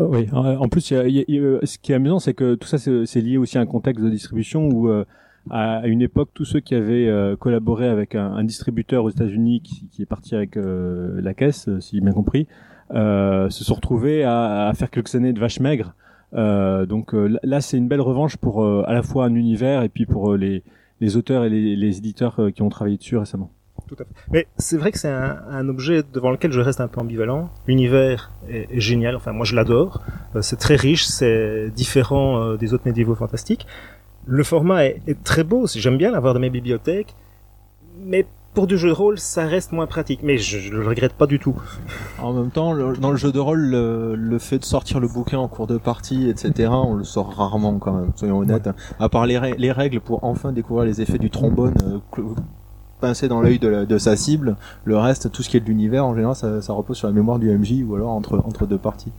Euh, 0.00 0.06
Oui, 0.06 0.28
en 0.32 0.68
plus, 0.68 0.80
ce 0.80 1.78
qui 1.78 1.92
est 1.92 1.94
amusant, 1.94 2.20
c'est 2.20 2.32
que 2.32 2.54
tout 2.54 2.66
ça, 2.66 2.78
c'est 2.78 3.20
lié 3.20 3.36
aussi 3.36 3.58
à 3.58 3.60
un 3.60 3.66
contexte 3.66 4.02
de 4.02 4.08
distribution 4.08 4.66
où, 4.68 4.88
euh, 4.88 5.04
à 5.50 5.86
une 5.86 6.00
époque, 6.00 6.30
tous 6.32 6.46
ceux 6.46 6.60
qui 6.60 6.74
avaient 6.74 7.06
euh, 7.06 7.36
collaboré 7.36 7.88
avec 7.88 8.14
un, 8.14 8.42
distributeur 8.44 9.04
aux 9.04 9.10
États-Unis 9.10 9.60
qui, 9.60 10.02
est 10.02 10.06
parti 10.06 10.34
avec 10.34 10.56
la 10.56 11.34
caisse, 11.34 11.68
si 11.80 11.96
j'ai 11.96 12.02
bien 12.02 12.12
compris, 12.12 12.46
se 12.90 13.48
sont 13.50 13.74
retrouvés 13.74 14.24
à, 14.24 14.68
à 14.68 14.72
faire 14.72 14.90
quelques 14.90 15.14
années 15.14 15.34
de 15.34 15.40
vaches 15.40 15.60
maigres. 15.60 15.94
Euh, 16.34 16.86
donc 16.86 17.14
euh, 17.14 17.38
là- 17.42 17.60
c'est 17.60 17.76
une 17.76 17.88
belle 17.88 18.00
revanche 18.00 18.36
pour 18.36 18.62
euh, 18.64 18.84
à 18.86 18.92
la 18.94 19.02
fois 19.02 19.24
un 19.24 19.34
univers 19.34 19.82
et 19.82 19.88
puis 19.88 20.06
pour 20.06 20.36
les, 20.36 20.62
les 21.00 21.16
auteurs 21.16 21.44
et 21.44 21.50
les, 21.50 21.74
les 21.76 21.98
éditeurs 21.98 22.40
qui 22.54 22.62
ont 22.62 22.68
travaillé 22.68 22.96
dessus 22.96 23.16
récemment. 23.16 23.50
Tout 23.88 23.96
à 23.98 24.04
fait. 24.04 24.10
Mais 24.30 24.46
c'est 24.56 24.76
vrai 24.76 24.92
que 24.92 24.98
c'est 24.98 25.08
un, 25.10 25.38
un 25.50 25.68
objet 25.68 26.02
devant 26.12 26.30
lequel 26.30 26.52
je 26.52 26.60
reste 26.60 26.80
un 26.80 26.86
peu 26.86 27.00
ambivalent. 27.00 27.50
L'univers 27.66 28.30
est, 28.48 28.68
est 28.70 28.80
génial, 28.80 29.16
enfin 29.16 29.32
moi 29.32 29.44
je 29.44 29.56
l'adore. 29.56 30.00
Euh, 30.36 30.42
c'est 30.42 30.56
très 30.56 30.76
riche, 30.76 31.04
c'est 31.06 31.70
différent 31.74 32.40
euh, 32.40 32.56
des 32.56 32.72
autres 32.74 32.84
médiévaux 32.86 33.16
fantastiques. 33.16 33.66
Le 34.26 34.44
format 34.44 34.84
est, 34.86 35.00
est 35.08 35.24
très 35.24 35.42
beau, 35.42 35.66
j'aime 35.66 35.96
bien 35.96 36.12
l'avoir 36.12 36.34
dans 36.34 36.40
mes 36.40 36.50
bibliothèques. 36.50 37.14
Mais 37.98 38.26
pour 38.54 38.66
du 38.66 38.76
jeu 38.76 38.88
de 38.88 38.92
rôle, 38.94 39.18
ça 39.18 39.46
reste 39.46 39.72
moins 39.72 39.86
pratique. 39.86 40.20
Mais 40.22 40.38
je, 40.38 40.58
je 40.58 40.72
le 40.72 40.86
regrette 40.86 41.12
pas 41.14 41.26
du 41.26 41.38
tout. 41.38 41.54
En 42.20 42.32
même 42.32 42.50
temps, 42.50 42.72
le- 42.72 42.96
dans 42.96 43.10
le 43.10 43.16
jeu 43.16 43.30
de 43.32 43.38
rôle, 43.38 43.60
le, 43.60 44.14
le 44.16 44.38
fait 44.38 44.58
de 44.58 44.64
sortir 44.64 44.98
le 45.00 45.08
bouquin 45.08 45.38
en 45.38 45.48
cours 45.48 45.66
de 45.66 45.78
partie, 45.78 46.28
etc., 46.28 46.68
on 46.72 46.94
le 46.94 47.04
sort 47.04 47.32
rarement 47.34 47.78
quand 47.78 47.92
même, 47.92 48.10
soyons 48.16 48.38
honnêtes. 48.38 48.68
À 48.98 49.08
part 49.08 49.26
les, 49.26 49.38
les 49.56 49.72
règles 49.72 50.00
pour 50.00 50.24
enfin 50.24 50.52
découvrir 50.52 50.84
les 50.86 51.00
effets 51.00 51.18
du 51.18 51.30
trombone 51.30 51.74
euh, 51.84 52.22
pincé 53.00 53.28
dans 53.28 53.40
l'œil 53.40 53.58
de, 53.58 53.84
de 53.84 53.98
sa 53.98 54.16
cible, 54.16 54.56
le 54.84 54.98
reste, 54.98 55.30
tout 55.32 55.42
ce 55.42 55.48
qui 55.48 55.56
est 55.56 55.60
de 55.60 55.66
l'univers, 55.66 56.04
en 56.04 56.14
général, 56.14 56.34
ça, 56.36 56.60
ça 56.60 56.72
repose 56.72 56.96
sur 56.98 57.06
la 57.08 57.14
mémoire 57.14 57.38
du 57.38 57.48
MJ 57.56 57.82
ou 57.86 57.94
alors 57.94 58.10
entre, 58.10 58.38
entre 58.44 58.66
deux 58.66 58.78
parties. 58.78 59.12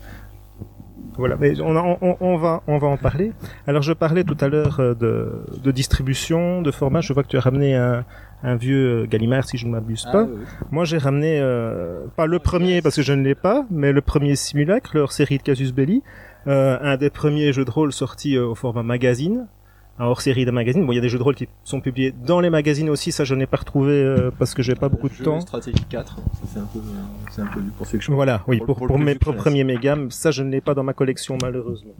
Voilà, 1.18 1.36
mais 1.40 1.60
on, 1.62 1.76
a- 1.76 1.98
on, 2.02 2.16
on 2.22 2.38
va 2.38 2.64
on 2.68 2.78
va 2.78 2.88
en 2.88 2.96
parler. 2.98 3.34
Alors 3.68 3.82
je 3.82 3.92
parlais 3.94 4.24
tout 4.24 4.38
à 4.40 4.48
l'heure 4.48 4.80
euh, 4.80 4.94
de, 4.94 5.44
de 5.62 5.72
distribution, 5.72 6.62
de 6.62 6.72
format. 6.72 7.02
Je 7.02 7.12
vois 7.14 7.24
que 7.24 7.28
tu 7.28 7.38
as 7.38 7.42
ramené 7.42 7.76
un, 7.76 8.06
un 8.44 8.56
vieux 8.56 9.04
euh, 9.04 9.06
Gallimard, 9.08 9.46
si 9.48 9.58
je 9.58 9.66
ne 9.68 9.72
m'abuse 9.72 10.06
pas. 10.12 10.28
Moi 10.72 10.84
j'ai 10.86 10.98
ramené 10.98 11.39
euh, 11.39 12.06
pas 12.16 12.26
le 12.26 12.39
premier 12.39 12.82
parce 12.82 12.96
que 12.96 13.02
je 13.02 13.14
ne 13.14 13.24
l'ai 13.24 13.36
pas, 13.36 13.66
mais 13.70 13.92
le 13.92 14.02
premier 14.02 14.36
Simulacre, 14.36 14.92
leur 14.96 15.12
série 15.12 15.38
de 15.38 15.44
Casus 15.44 15.74
Belli, 15.74 16.02
euh, 16.48 16.78
un 16.82 16.98
des 16.98 17.10
premiers 17.10 17.54
jeux 17.54 17.66
de 17.66 17.72
rôle 17.72 17.94
sortis 17.94 18.36
euh, 18.36 18.48
au 18.48 18.56
format 18.56 18.84
magazine. 18.84 19.48
Un 20.00 20.06
hors 20.06 20.22
série 20.22 20.46
de 20.46 20.52
magazine. 20.52 20.84
Bon, 20.84 20.94
il 20.94 20.96
y 20.96 20.98
a 20.98 21.02
des 21.02 21.10
jeux 21.10 21.20
de 21.20 21.24
rôle 21.24 21.36
qui 21.36 21.48
sont 21.64 21.80
publiés 21.80 22.12
dans 22.26 22.39
les 22.39 22.50
magazines 22.50 22.89
aussi. 22.89 23.12
Ça, 23.12 23.24
je 23.24 23.36
n'ai 23.36 23.46
pas 23.46 23.58
retrouvé 23.58 23.92
euh, 23.92 24.32
parce 24.39 24.56
que 24.56 24.64
j'ai 24.64 24.74
pas 24.74 24.89
beaucoup 24.89 25.10
de 25.10 25.14
Jeu 25.14 25.24
temps. 25.26 25.42
Stratégie 25.42 25.84
4, 25.89 26.16
ça, 26.16 26.24
c'est 26.52 26.60
un 26.60 26.64
peu, 26.64 26.80
euh, 26.80 26.82
c'est 27.30 27.42
un 27.42 27.46
peu 27.46 27.60
pour 27.78 27.86
ceux 27.86 28.00
que 28.00 28.04
je 28.04 28.12
Voilà, 28.12 28.42
oui, 28.48 28.58
Pour- 28.60 28.78
pour, 28.78 28.88
pour 28.88 28.98
mes 28.98 29.14
premiers 29.14 29.64
mégas, 29.64 29.98
ça 30.10 30.32
je 30.32 30.42
ne 30.42 30.50
l'ai 30.50 30.62
pas 30.62 30.74
dans 30.74 30.82
ma 30.84 30.94
collection 30.94 31.38
malheureusement. 31.44 31.92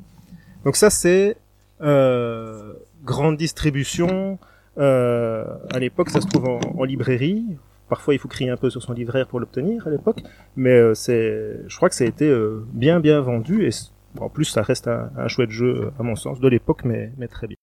Donc 0.66 0.78
ça 0.78 0.90
c'est 0.90 1.38
euh, 1.82 2.74
grande 3.04 3.38
distribution. 3.38 4.40
Euh, 4.78 5.46
à 5.74 5.80
l'époque, 5.80 6.10
ça 6.10 6.22
se 6.22 6.28
trouve 6.28 6.48
en, 6.48 6.84
librairie. 6.84 7.46
Parfois, 7.90 8.14
il 8.14 8.20
faut 8.20 8.28
crier 8.28 8.50
un 8.50 8.58
peu 8.58 8.70
sur 8.70 8.82
son 8.82 8.94
livraire 8.94 9.28
pour 9.28 9.40
l'obtenir 9.40 9.86
à 9.86 9.90
l'époque, 9.90 10.22
mais 10.56 10.72
euh, 10.72 10.94
c'est, 10.94 11.60
je 11.68 11.76
crois 11.76 11.90
que 11.90 11.96
ça 11.96 12.06
a 12.06 12.08
été 12.08 12.30
euh, 12.30 12.66
bien 12.72 13.02
bien 13.02 13.20
vendu 13.20 13.66
et 13.66 13.70
en 14.18 14.30
plus 14.30 14.46
ça 14.46 14.62
reste 14.62 14.88
un, 14.88 15.28
chouette 15.28 15.52
jeu 15.52 15.92
à 16.00 16.04
mon 16.04 16.16
sens 16.16 16.40
de 16.40 16.48
l'époque, 16.48 16.86
mais 16.86 17.12
mais 17.18 17.28
très 17.28 17.48
bien. 17.48 17.58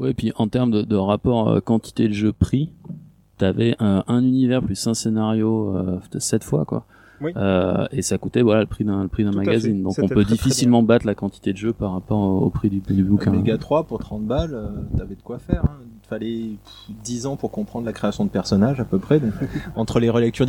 Ouais, 0.00 0.10
et 0.10 0.14
puis 0.14 0.32
en 0.34 0.48
termes 0.48 0.72
de, 0.72 0.96
rapport 0.96 1.62
quantité 1.62 2.08
de 2.08 2.12
jeu 2.12 2.32
prix, 2.32 2.72
t'avais 3.38 3.76
un, 3.78 4.02
un 4.08 4.24
univers 4.24 4.62
plus 4.62 4.84
un 4.88 4.94
scénario 4.94 6.00
sept 6.18 6.42
fois 6.42 6.64
quoi. 6.64 6.84
Oui. 7.20 7.32
Euh, 7.36 7.86
et 7.92 8.02
ça 8.02 8.18
coûtait 8.18 8.42
voilà 8.42 8.60
le 8.60 8.66
prix 8.66 8.84
d'un 8.84 9.02
le 9.02 9.08
prix 9.08 9.24
d'un 9.24 9.30
magazine. 9.32 9.82
Donc 9.82 9.94
on 9.98 10.08
peut 10.08 10.14
très, 10.16 10.24
très 10.24 10.32
difficilement 10.34 10.82
battre 10.82 11.06
la 11.06 11.14
quantité 11.14 11.52
de 11.52 11.58
jeux 11.58 11.72
par 11.72 11.92
rapport 11.92 12.18
au, 12.18 12.40
au 12.40 12.50
prix 12.50 12.68
du, 12.68 12.80
du 12.80 13.02
bouquin. 13.04 13.30
Méga 13.30 13.56
3 13.58 13.84
pour 13.84 13.98
30 13.98 14.24
balles, 14.24 14.54
euh, 14.54 14.68
t'avais 14.98 15.14
de 15.14 15.22
quoi 15.22 15.38
faire. 15.38 15.64
Hein. 15.64 15.78
Il 16.04 16.08
fallait 16.08 16.50
pff, 16.64 16.96
10 17.04 17.26
ans 17.26 17.36
pour 17.36 17.50
comprendre 17.50 17.84
la 17.86 17.92
création 17.92 18.24
de 18.24 18.30
personnages 18.30 18.78
à 18.80 18.84
peu 18.84 18.98
près. 18.98 19.18
Donc, 19.18 19.32
entre 19.76 19.98
les 19.98 20.10
relectures, 20.10 20.46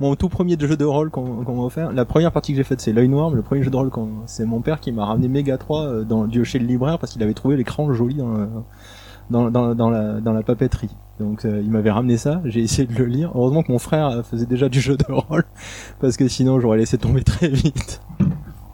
mon 0.00 0.14
tout 0.16 0.28
premier 0.28 0.56
jeu 0.60 0.76
de 0.76 0.84
rôle 0.84 1.10
qu'on 1.10 1.44
qu'on 1.44 1.56
m'a 1.56 1.62
offert, 1.62 1.92
la 1.92 2.04
première 2.04 2.30
partie 2.32 2.52
que 2.52 2.56
j'ai 2.56 2.64
faite 2.64 2.80
c'est 2.80 2.92
l'œil 2.92 3.08
noir, 3.08 3.30
mais 3.30 3.36
le 3.36 3.42
premier 3.42 3.62
jeu 3.62 3.70
de 3.70 3.76
rôle 3.76 3.90
qu'on- 3.90 4.22
c'est 4.26 4.44
mon 4.44 4.60
père 4.60 4.80
qui 4.80 4.92
m'a 4.92 5.06
ramené 5.06 5.28
Méga 5.28 5.56
3 5.58 5.86
euh, 5.86 6.04
dans, 6.04 6.30
chez 6.44 6.58
le 6.58 6.66
libraire 6.66 6.98
parce 6.98 7.12
qu'il 7.12 7.22
avait 7.22 7.34
trouvé 7.34 7.56
l'écran 7.56 7.92
joli 7.92 8.16
dans, 9.30 9.50
dans, 9.50 9.74
dans, 9.74 9.90
la, 9.90 10.20
dans 10.20 10.32
la 10.32 10.42
papeterie. 10.42 10.90
Donc 11.18 11.44
euh, 11.44 11.60
il 11.62 11.70
m'avait 11.70 11.90
ramené 11.90 12.16
ça, 12.16 12.42
j'ai 12.44 12.60
essayé 12.60 12.86
de 12.86 12.94
le 12.94 13.06
lire. 13.06 13.32
Heureusement 13.34 13.62
que 13.62 13.72
mon 13.72 13.78
frère 13.78 14.24
faisait 14.24 14.46
déjà 14.46 14.68
du 14.68 14.80
jeu 14.80 14.96
de 14.96 15.04
rôle 15.10 15.44
parce 16.00 16.16
que 16.16 16.28
sinon 16.28 16.60
j'aurais 16.60 16.78
laissé 16.78 16.98
tomber 16.98 17.22
très 17.22 17.48
vite. 17.48 18.02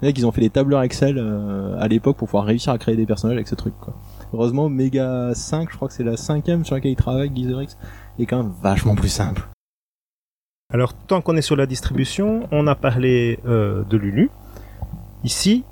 Les 0.02 0.10
ils 0.10 0.26
ont 0.26 0.32
fait 0.32 0.40
des 0.40 0.50
tableurs 0.50 0.82
Excel 0.82 1.16
euh, 1.16 1.76
à 1.78 1.86
l'époque 1.86 2.16
pour 2.16 2.26
pouvoir 2.26 2.44
réussir 2.44 2.72
à 2.72 2.78
créer 2.78 2.96
des 2.96 3.06
personnages 3.06 3.36
avec 3.36 3.46
ce 3.46 3.54
truc. 3.54 3.74
Quoi. 3.80 3.94
Heureusement, 4.34 4.68
Mega 4.68 5.30
5, 5.32 5.70
je 5.70 5.76
crois 5.76 5.86
que 5.86 5.94
c'est 5.94 6.02
la 6.02 6.16
cinquième 6.16 6.64
sur 6.64 6.74
laquelle 6.74 6.90
il 6.90 6.96
travaille, 6.96 7.30
Gizerix, 7.32 7.68
est 8.18 8.26
quand 8.26 8.38
même 8.38 8.52
vachement 8.60 8.96
plus 8.96 9.08
simple. 9.08 9.42
Alors, 10.74 10.94
tant 10.94 11.20
qu'on 11.20 11.36
est 11.36 11.42
sur 11.42 11.54
la 11.54 11.66
distribution, 11.66 12.48
on 12.50 12.66
a 12.66 12.74
parlé 12.74 13.38
euh, 13.46 13.84
de 13.84 13.96
Lulu. 13.96 14.30
Ici, 15.22 15.62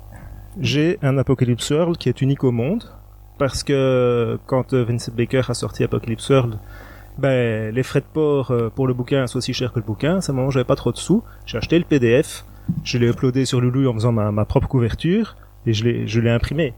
j'ai 0.61 0.97
un 1.01 1.17
Apocalypse 1.17 1.69
World 1.71 1.97
qui 1.97 2.07
est 2.07 2.21
unique 2.21 2.45
au 2.45 2.51
monde, 2.51 2.85
parce 3.41 3.63
que 3.63 4.37
quand 4.45 4.75
euh, 4.75 4.83
Vincent 4.83 5.11
Baker 5.17 5.41
a 5.49 5.55
sorti 5.55 5.83
Apocalypse 5.83 6.29
World, 6.29 6.59
ben, 7.17 7.73
les 7.73 7.81
frais 7.81 8.01
de 8.01 8.05
port 8.05 8.51
euh, 8.51 8.69
pour 8.69 8.85
le 8.85 8.93
bouquin 8.93 9.25
sont 9.25 9.39
aussi 9.39 9.51
chers 9.51 9.73
que 9.73 9.79
le 9.79 9.85
bouquin, 9.85 10.21
ça 10.21 10.31
moment 10.31 10.51
j'avais 10.51 10.63
pas 10.63 10.75
trop 10.75 10.91
de 10.91 10.97
sous, 10.97 11.23
j'ai 11.47 11.57
acheté 11.57 11.79
le 11.79 11.85
PDF, 11.85 12.45
je 12.83 12.99
l'ai 12.99 13.07
uploadé 13.07 13.45
sur 13.45 13.59
Lulu 13.59 13.87
en 13.87 13.95
faisant 13.95 14.11
ma, 14.11 14.45
propre 14.45 14.67
couverture, 14.67 15.37
et 15.65 15.73
je 15.73 16.19
l'ai, 16.19 16.29
imprimé. 16.29 16.75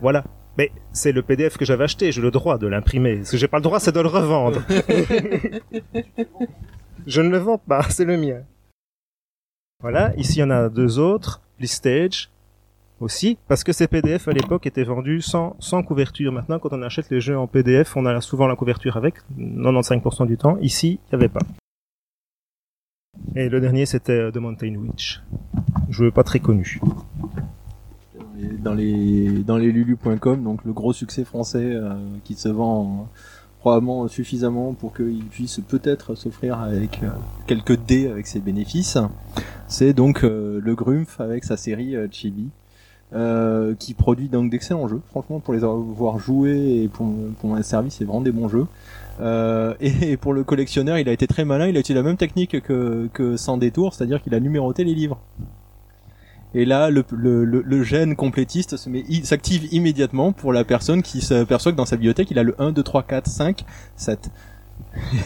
Voilà. 0.00 0.22
Mais 0.56 0.70
c'est 0.92 1.10
le 1.10 1.22
PDF 1.22 1.58
que 1.58 1.64
j'avais 1.64 1.82
acheté, 1.82 2.12
j'ai 2.12 2.22
le 2.22 2.30
droit 2.30 2.58
de 2.58 2.68
l'imprimer. 2.68 3.24
Ce 3.24 3.32
que 3.32 3.36
j'ai 3.36 3.48
pas 3.48 3.56
le 3.56 3.64
droit, 3.64 3.80
c'est 3.80 3.90
de 3.90 4.00
le 4.00 4.06
revendre. 4.06 4.62
Je 7.08 7.22
ne 7.22 7.30
le 7.30 7.38
vends 7.38 7.58
pas, 7.58 7.82
c'est 7.90 8.04
le 8.04 8.16
mien. 8.16 8.42
Voilà, 9.80 10.12
ici 10.16 10.36
il 10.36 10.42
y 10.42 10.44
en 10.44 10.50
a 10.50 10.68
deux 10.68 11.00
autres, 11.00 11.42
Stage 11.64 12.31
aussi, 13.02 13.38
parce 13.48 13.64
que 13.64 13.72
ces 13.72 13.88
PDF 13.88 14.28
à 14.28 14.32
l'époque 14.32 14.66
étaient 14.66 14.84
vendus 14.84 15.20
sans, 15.20 15.56
sans 15.58 15.82
couverture. 15.82 16.32
Maintenant, 16.32 16.58
quand 16.58 16.72
on 16.72 16.82
achète 16.82 17.10
les 17.10 17.20
jeux 17.20 17.36
en 17.36 17.46
PDF, 17.46 17.96
on 17.96 18.06
a 18.06 18.20
souvent 18.20 18.46
la 18.46 18.56
couverture 18.56 18.96
avec, 18.96 19.16
95% 19.38 20.26
du 20.26 20.36
temps. 20.36 20.56
Ici, 20.60 21.00
il 21.12 21.16
n'y 21.16 21.22
avait 21.22 21.32
pas. 21.32 21.40
Et 23.36 23.48
le 23.48 23.60
dernier, 23.60 23.86
c'était 23.86 24.12
euh, 24.12 24.30
The 24.30 24.36
Mountain 24.36 24.74
Witch. 24.76 25.22
Jeu 25.90 26.10
pas 26.10 26.24
très 26.24 26.40
connu. 26.40 26.80
Dans 28.60 28.74
les 28.74 29.28
dans 29.44 29.56
les 29.56 29.70
lulu.com, 29.70 30.42
donc 30.42 30.64
le 30.64 30.72
gros 30.72 30.92
succès 30.92 31.24
français 31.24 31.74
euh, 31.74 31.94
qui 32.24 32.34
se 32.34 32.48
vend 32.48 32.84
euh, 32.84 33.18
probablement 33.60 34.08
suffisamment 34.08 34.74
pour 34.74 34.94
qu'il 34.94 35.24
puisse 35.26 35.60
peut-être 35.60 36.14
s'offrir 36.14 36.58
avec 36.58 37.00
quelques 37.46 37.78
dés 37.84 38.08
avec 38.08 38.26
ses 38.26 38.40
bénéfices. 38.40 38.98
C'est 39.68 39.92
donc 39.92 40.22
le 40.22 40.74
Grumpf 40.74 41.20
avec 41.20 41.44
sa 41.44 41.56
série 41.56 41.94
Chibi. 42.10 42.50
Euh, 43.14 43.74
qui 43.78 43.94
produit 43.94 44.28
donc 44.28 44.50
d'excellents 44.50 44.88
jeux. 44.88 45.00
Franchement, 45.10 45.40
pour 45.40 45.54
les 45.54 45.64
avoir 45.64 46.18
joués 46.18 46.82
et 46.82 46.88
pour, 46.88 47.12
pour 47.40 47.54
un 47.54 47.62
service, 47.62 47.94
c'est 47.94 48.04
vraiment 48.04 48.22
des 48.22 48.32
bons 48.32 48.48
jeux. 48.48 48.66
Euh, 49.20 49.74
et 49.80 50.16
pour 50.16 50.32
le 50.32 50.44
collectionneur, 50.44 50.98
il 50.98 51.08
a 51.08 51.12
été 51.12 51.26
très 51.26 51.44
malin. 51.44 51.66
Il 51.66 51.76
a 51.76 51.80
utilisé 51.80 52.02
la 52.02 52.08
même 52.08 52.16
technique 52.16 52.60
que, 52.62 53.08
que 53.12 53.36
Sans 53.36 53.56
Détour, 53.56 53.94
c'est-à-dire 53.94 54.22
qu'il 54.22 54.34
a 54.34 54.40
numéroté 54.40 54.84
les 54.84 54.94
livres. 54.94 55.18
Et 56.54 56.64
là, 56.64 56.90
le, 56.90 57.04
le, 57.10 57.44
le, 57.44 57.62
le 57.62 57.82
gène 57.82 58.14
complétiste 58.14 58.76
s'active 58.76 59.68
immédiatement 59.72 60.32
pour 60.32 60.52
la 60.52 60.64
personne 60.64 61.02
qui 61.02 61.22
s'aperçoit 61.22 61.72
que 61.72 61.76
dans 61.76 61.86
sa 61.86 61.96
bibliothèque, 61.96 62.30
il 62.30 62.38
a 62.38 62.42
le 62.42 62.54
1, 62.60 62.72
2, 62.72 62.82
3, 62.82 63.02
4, 63.04 63.26
5, 63.26 63.64
7. 63.96 64.30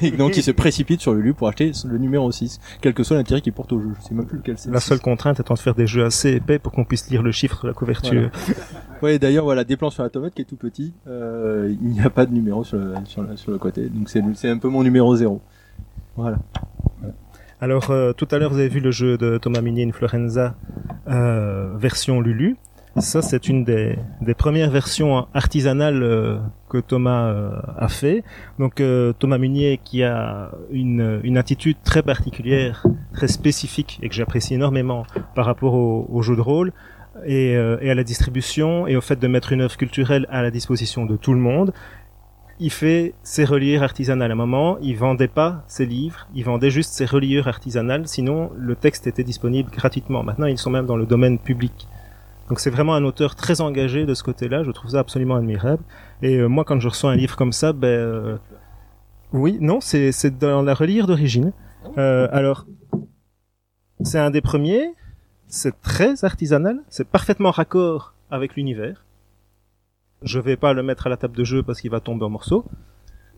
Et 0.02 0.10
donc 0.10 0.36
il 0.36 0.42
se 0.42 0.50
précipite 0.52 1.00
sur 1.00 1.14
Lulu 1.14 1.34
pour 1.34 1.48
acheter 1.48 1.72
le 1.88 1.98
numéro 1.98 2.30
6, 2.30 2.60
quel 2.80 2.94
que 2.94 3.02
soit 3.02 3.16
l'intérêt 3.16 3.40
qu'il 3.40 3.52
porte 3.52 3.72
au 3.72 3.80
jeu. 3.80 3.90
Je 4.00 4.08
sais 4.08 4.14
même 4.14 4.26
plus 4.26 4.38
lequel 4.38 4.58
c'est. 4.58 4.70
La 4.70 4.80
seule 4.80 5.00
contrainte 5.00 5.40
étant 5.40 5.54
de 5.54 5.58
faire 5.58 5.74
des 5.74 5.86
jeux 5.86 6.04
assez 6.04 6.32
épais 6.32 6.58
pour 6.58 6.72
qu'on 6.72 6.84
puisse 6.84 7.08
lire 7.10 7.22
le 7.22 7.32
chiffre 7.32 7.62
de 7.62 7.68
la 7.68 7.74
couverture. 7.74 8.30
Ouais, 9.02 9.18
d'ailleurs, 9.18 9.44
voilà, 9.44 9.64
des 9.64 9.76
plans 9.76 9.90
sur 9.90 10.02
la 10.02 10.08
tomate 10.08 10.34
qui 10.34 10.42
est 10.42 10.46
tout 10.46 10.56
petit. 10.56 10.94
Euh, 11.06 11.74
il 11.82 11.88
n'y 11.90 12.00
a 12.00 12.10
pas 12.10 12.24
de 12.24 12.32
numéro 12.32 12.64
sur 12.64 12.78
le, 12.78 12.94
sur 13.04 13.22
le, 13.22 13.36
sur 13.36 13.52
le 13.52 13.58
côté. 13.58 13.88
Donc 13.88 14.08
c'est 14.08 14.22
c'est 14.34 14.48
un 14.48 14.58
peu 14.58 14.68
mon 14.68 14.82
numéro 14.82 15.14
0. 15.14 15.40
Voilà. 16.16 16.38
Alors, 17.60 17.90
euh, 17.90 18.12
tout 18.12 18.28
à 18.30 18.38
l'heure, 18.38 18.50
vous 18.50 18.58
avez 18.58 18.68
vu 18.68 18.80
le 18.80 18.90
jeu 18.90 19.16
de 19.16 19.38
Thomas 19.38 19.62
Munier, 19.62 19.86
Influenza, 19.86 20.56
euh, 21.08 21.74
version 21.76 22.20
Lulu. 22.20 22.56
Ça, 22.98 23.20
c'est 23.20 23.48
une 23.48 23.62
des, 23.64 23.98
des 24.22 24.32
premières 24.32 24.70
versions 24.70 25.26
artisanales 25.34 26.02
euh, 26.02 26.38
que 26.70 26.78
Thomas 26.78 27.26
euh, 27.26 27.50
a 27.76 27.88
fait. 27.88 28.24
Donc, 28.58 28.80
euh, 28.80 29.12
Thomas 29.12 29.36
Munier, 29.36 29.78
qui 29.84 30.02
a 30.02 30.52
une, 30.70 31.36
attitude 31.36 31.76
très 31.84 32.02
particulière, 32.02 32.86
très 33.12 33.28
spécifique, 33.28 33.98
et 34.02 34.08
que 34.08 34.14
j'apprécie 34.14 34.54
énormément 34.54 35.04
par 35.34 35.44
rapport 35.44 35.74
au, 35.74 36.06
au 36.10 36.22
jeu 36.22 36.36
de 36.36 36.40
rôle, 36.40 36.72
et, 37.26 37.52
et 37.52 37.90
à 37.90 37.94
la 37.94 38.04
distribution, 38.04 38.86
et 38.86 38.96
au 38.96 39.00
fait 39.00 39.16
de 39.16 39.26
mettre 39.26 39.52
une 39.52 39.60
œuvre 39.60 39.76
culturelle 39.76 40.26
à 40.30 40.42
la 40.42 40.50
disposition 40.50 41.06
de 41.06 41.16
tout 41.16 41.32
le 41.32 41.40
monde 41.40 41.72
il 42.58 42.70
fait 42.70 43.12
ses 43.22 43.44
reliures 43.44 43.82
artisanales. 43.82 44.30
À 44.30 44.32
un 44.32 44.36
moment, 44.36 44.78
il 44.80 44.96
vendait 44.96 45.28
pas 45.28 45.62
ses 45.66 45.84
livres, 45.84 46.26
il 46.34 46.44
vendait 46.44 46.70
juste 46.70 46.94
ses 46.94 47.04
reliures 47.04 47.48
artisanales, 47.48 48.08
sinon 48.08 48.50
le 48.56 48.74
texte 48.76 49.06
était 49.06 49.24
disponible 49.24 49.70
gratuitement. 49.70 50.22
Maintenant, 50.22 50.46
ils 50.46 50.58
sont 50.58 50.70
même 50.70 50.86
dans 50.86 50.96
le 50.96 51.06
domaine 51.06 51.38
public. 51.38 51.86
Donc 52.48 52.60
c'est 52.60 52.70
vraiment 52.70 52.94
un 52.94 53.04
auteur 53.04 53.34
très 53.34 53.60
engagé 53.60 54.06
de 54.06 54.14
ce 54.14 54.22
côté-là, 54.22 54.62
je 54.62 54.70
trouve 54.70 54.92
ça 54.92 55.00
absolument 55.00 55.36
admirable. 55.36 55.82
Et 56.22 56.36
euh, 56.36 56.46
moi, 56.46 56.64
quand 56.64 56.78
je 56.78 56.88
reçois 56.88 57.10
un 57.10 57.16
livre 57.16 57.36
comme 57.36 57.52
ça, 57.52 57.72
ben... 57.72 57.88
euh, 57.88 58.36
oui, 59.32 59.58
non, 59.60 59.80
c'est 59.80 60.12
c'est 60.12 60.38
dans 60.38 60.62
la 60.62 60.74
reliure 60.74 61.06
d'origine. 61.06 61.52
Euh, 61.98 62.28
alors, 62.30 62.66
c'est 64.02 64.18
un 64.18 64.30
des 64.30 64.40
premiers, 64.40 64.94
c'est 65.48 65.80
très 65.80 66.24
artisanal, 66.24 66.80
c'est 66.88 67.08
parfaitement 67.08 67.50
raccord 67.50 68.14
avec 68.30 68.54
l'univers. 68.54 69.04
Je 70.22 70.38
vais 70.38 70.56
pas 70.56 70.72
le 70.72 70.82
mettre 70.82 71.06
à 71.08 71.10
la 71.10 71.16
table 71.16 71.36
de 71.36 71.44
jeu 71.44 71.62
parce 71.62 71.80
qu'il 71.80 71.90
va 71.90 72.00
tomber 72.00 72.24
en 72.24 72.30
morceaux. 72.30 72.64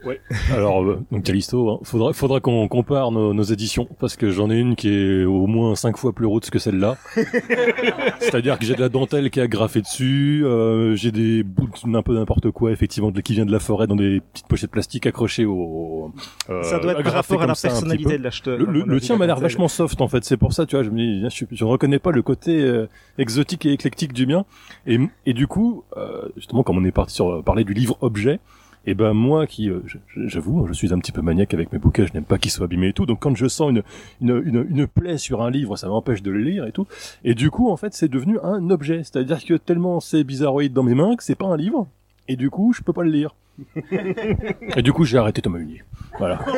Alors, 0.52 0.82
euh, 0.82 1.00
donc 1.10 1.24
Callisto, 1.24 1.70
hein, 1.70 1.78
faudra, 1.82 2.12
faudra 2.12 2.40
qu'on 2.40 2.68
compare 2.68 3.10
nos, 3.10 3.34
nos 3.34 3.42
éditions, 3.42 3.88
parce 3.98 4.16
que 4.16 4.30
j'en 4.30 4.50
ai 4.50 4.56
une 4.58 4.76
qui 4.76 4.88
est 4.88 5.24
au 5.24 5.46
moins 5.46 5.74
cinq 5.74 5.96
fois 5.96 6.12
plus 6.12 6.26
roots 6.26 6.50
que 6.50 6.58
celle-là. 6.58 6.96
C'est-à-dire 8.20 8.58
que 8.58 8.64
j'ai 8.64 8.74
de 8.74 8.80
la 8.80 8.88
dentelle 8.88 9.30
qui 9.30 9.40
est 9.40 9.42
agrafée 9.42 9.80
dessus, 9.82 10.42
euh, 10.44 10.94
j'ai 10.96 11.10
des 11.12 11.42
bouts 11.42 11.66
de- 11.68 11.96
un 11.96 12.02
peu 12.02 12.14
n'importe 12.14 12.50
quoi, 12.50 12.70
effectivement, 12.72 13.10
de- 13.10 13.20
qui 13.20 13.32
vient 13.34 13.46
de 13.46 13.52
la 13.52 13.58
forêt 13.58 13.86
dans 13.86 13.96
des 13.96 14.20
petites 14.32 14.46
pochettes 14.48 14.70
plastiques 14.70 15.06
accrochées 15.06 15.44
au... 15.44 16.12
euh, 16.50 16.62
ça 16.62 16.78
doit 16.78 16.92
être 16.92 17.02
par 17.02 17.12
rapport 17.14 17.42
à 17.42 17.46
la 17.46 17.54
personnalité 17.54 18.18
de 18.18 18.22
l'acheteur. 18.22 18.58
Le, 18.58 18.64
le- 18.66 18.80
mon 18.80 18.86
le 18.86 19.00
tien 19.00 19.16
m'a 19.16 19.26
la 19.26 19.34
l'air 19.34 19.40
vachement 19.40 19.68
soft 19.68 20.00
en 20.00 20.08
fait, 20.08 20.24
c'est 20.24 20.36
pour 20.36 20.52
ça 20.52 20.66
tu 20.66 20.76
vois, 20.76 20.82
je 20.84 20.90
me 20.90 20.96
dis, 20.98 21.28
je, 21.30 21.44
je 21.50 21.64
ne 21.64 21.68
reconnais 21.70 21.98
pas 21.98 22.10
le 22.10 22.22
côté 22.22 22.60
euh, 22.60 22.86
exotique 23.18 23.66
et 23.66 23.72
éclectique 23.72 24.12
du 24.12 24.26
mien. 24.26 24.44
Et, 24.86 24.98
et 25.26 25.32
du 25.34 25.46
coup, 25.46 25.84
euh, 25.96 26.28
justement, 26.36 26.62
comme 26.62 26.78
on 26.78 26.84
est 26.84 26.92
parti 26.92 27.14
sur 27.14 27.28
euh, 27.30 27.42
parler 27.42 27.64
du 27.64 27.74
livre 27.74 27.96
objet, 28.00 28.40
et 28.86 28.94
ben 28.94 29.12
moi 29.12 29.46
qui, 29.46 29.70
euh, 29.70 29.80
j'avoue, 30.16 30.66
je 30.66 30.72
suis 30.72 30.92
un 30.92 30.98
petit 30.98 31.12
peu 31.12 31.20
maniaque 31.20 31.54
avec 31.54 31.72
mes 31.72 31.78
bouquins, 31.78 32.06
je 32.06 32.12
n'aime 32.12 32.24
pas 32.24 32.38
qu'ils 32.38 32.50
soient 32.50 32.64
abîmés 32.64 32.88
et 32.88 32.92
tout. 32.92 33.06
Donc 33.06 33.20
quand 33.20 33.36
je 33.36 33.46
sens 33.48 33.70
une, 33.70 33.82
une, 34.20 34.42
une, 34.44 34.66
une 34.70 34.86
plaie 34.86 35.18
sur 35.18 35.42
un 35.42 35.50
livre, 35.50 35.76
ça 35.76 35.88
m'empêche 35.88 36.22
de 36.22 36.30
le 36.30 36.40
lire 36.40 36.66
et 36.66 36.72
tout. 36.72 36.86
Et 37.24 37.34
du 37.34 37.50
coup, 37.50 37.70
en 37.70 37.76
fait, 37.76 37.94
c'est 37.94 38.08
devenu 38.08 38.38
un 38.42 38.70
objet, 38.70 38.98
c'est-à-dire 38.98 39.44
que 39.44 39.54
tellement 39.54 40.00
c'est 40.00 40.24
bizarroïde 40.24 40.72
dans 40.72 40.82
mes 40.82 40.94
mains 40.94 41.16
que 41.16 41.22
c'est 41.22 41.34
pas 41.34 41.46
un 41.46 41.56
livre. 41.56 41.86
Et 42.28 42.36
du 42.36 42.50
coup, 42.50 42.72
je 42.74 42.82
peux 42.82 42.92
pas 42.92 43.02
le 43.02 43.10
lire. 43.10 43.34
et 44.76 44.82
du 44.82 44.92
coup, 44.92 45.04
j'ai 45.04 45.18
arrêté 45.18 45.42
Thomas 45.42 45.58
Munier. 45.58 45.82
Voilà. 46.18 46.38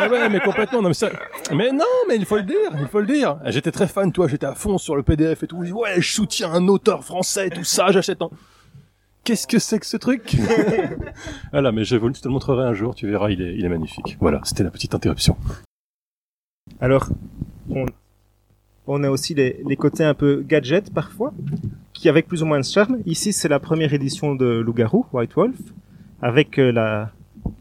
Ah 0.00 0.08
ouais, 0.08 0.28
mais 0.28 0.40
complètement. 0.40 0.80
Non, 0.82 0.88
mais, 0.88 0.94
ça... 0.94 1.10
mais 1.52 1.72
non, 1.72 1.84
mais 2.08 2.16
il 2.16 2.24
faut 2.24 2.36
le 2.36 2.44
dire, 2.44 2.70
il 2.78 2.86
faut 2.86 3.00
le 3.00 3.06
dire. 3.06 3.38
J'étais 3.46 3.72
très 3.72 3.88
fan, 3.88 4.12
toi, 4.12 4.28
j'étais 4.28 4.46
à 4.46 4.54
fond 4.54 4.78
sur 4.78 4.94
le 4.94 5.02
PDF 5.02 5.42
et 5.42 5.46
tout. 5.46 5.56
Ouais, 5.56 6.00
je 6.00 6.12
soutiens 6.12 6.52
un 6.52 6.68
auteur 6.68 7.04
français, 7.04 7.50
tout 7.50 7.64
ça, 7.64 7.90
j'achète 7.90 8.22
un. 8.22 8.30
Qu'est-ce 9.24 9.46
que 9.46 9.58
c'est 9.58 9.78
que 9.78 9.86
ce 9.86 9.96
truc 9.96 10.36
Voilà, 11.52 11.72
mais 11.72 11.84
je 11.84 11.96
te 11.96 12.28
le 12.28 12.30
montrerai 12.30 12.64
un 12.64 12.72
jour, 12.74 12.94
tu 12.94 13.06
verras, 13.06 13.30
il 13.30 13.42
est, 13.42 13.54
il 13.54 13.64
est 13.64 13.68
magnifique. 13.68 14.16
Voilà, 14.20 14.40
c'était 14.44 14.64
la 14.64 14.70
petite 14.70 14.94
interruption. 14.94 15.36
Alors, 16.80 17.08
on, 17.68 17.86
on 18.86 19.04
a 19.04 19.10
aussi 19.10 19.34
les, 19.34 19.60
les 19.66 19.76
côtés 19.76 20.04
un 20.04 20.14
peu 20.14 20.42
gadget 20.46 20.92
parfois, 20.92 21.34
qui 21.92 22.08
avec 22.08 22.26
plus 22.26 22.42
ou 22.42 22.46
moins 22.46 22.58
de 22.60 22.64
charme. 22.64 22.98
Ici, 23.04 23.32
c'est 23.32 23.48
la 23.48 23.60
première 23.60 23.92
édition 23.92 24.34
de 24.34 24.46
Loup-garou, 24.46 25.06
White 25.12 25.34
Wolf, 25.34 25.58
avec 26.22 26.58
euh, 26.58 26.70
la, 26.70 27.12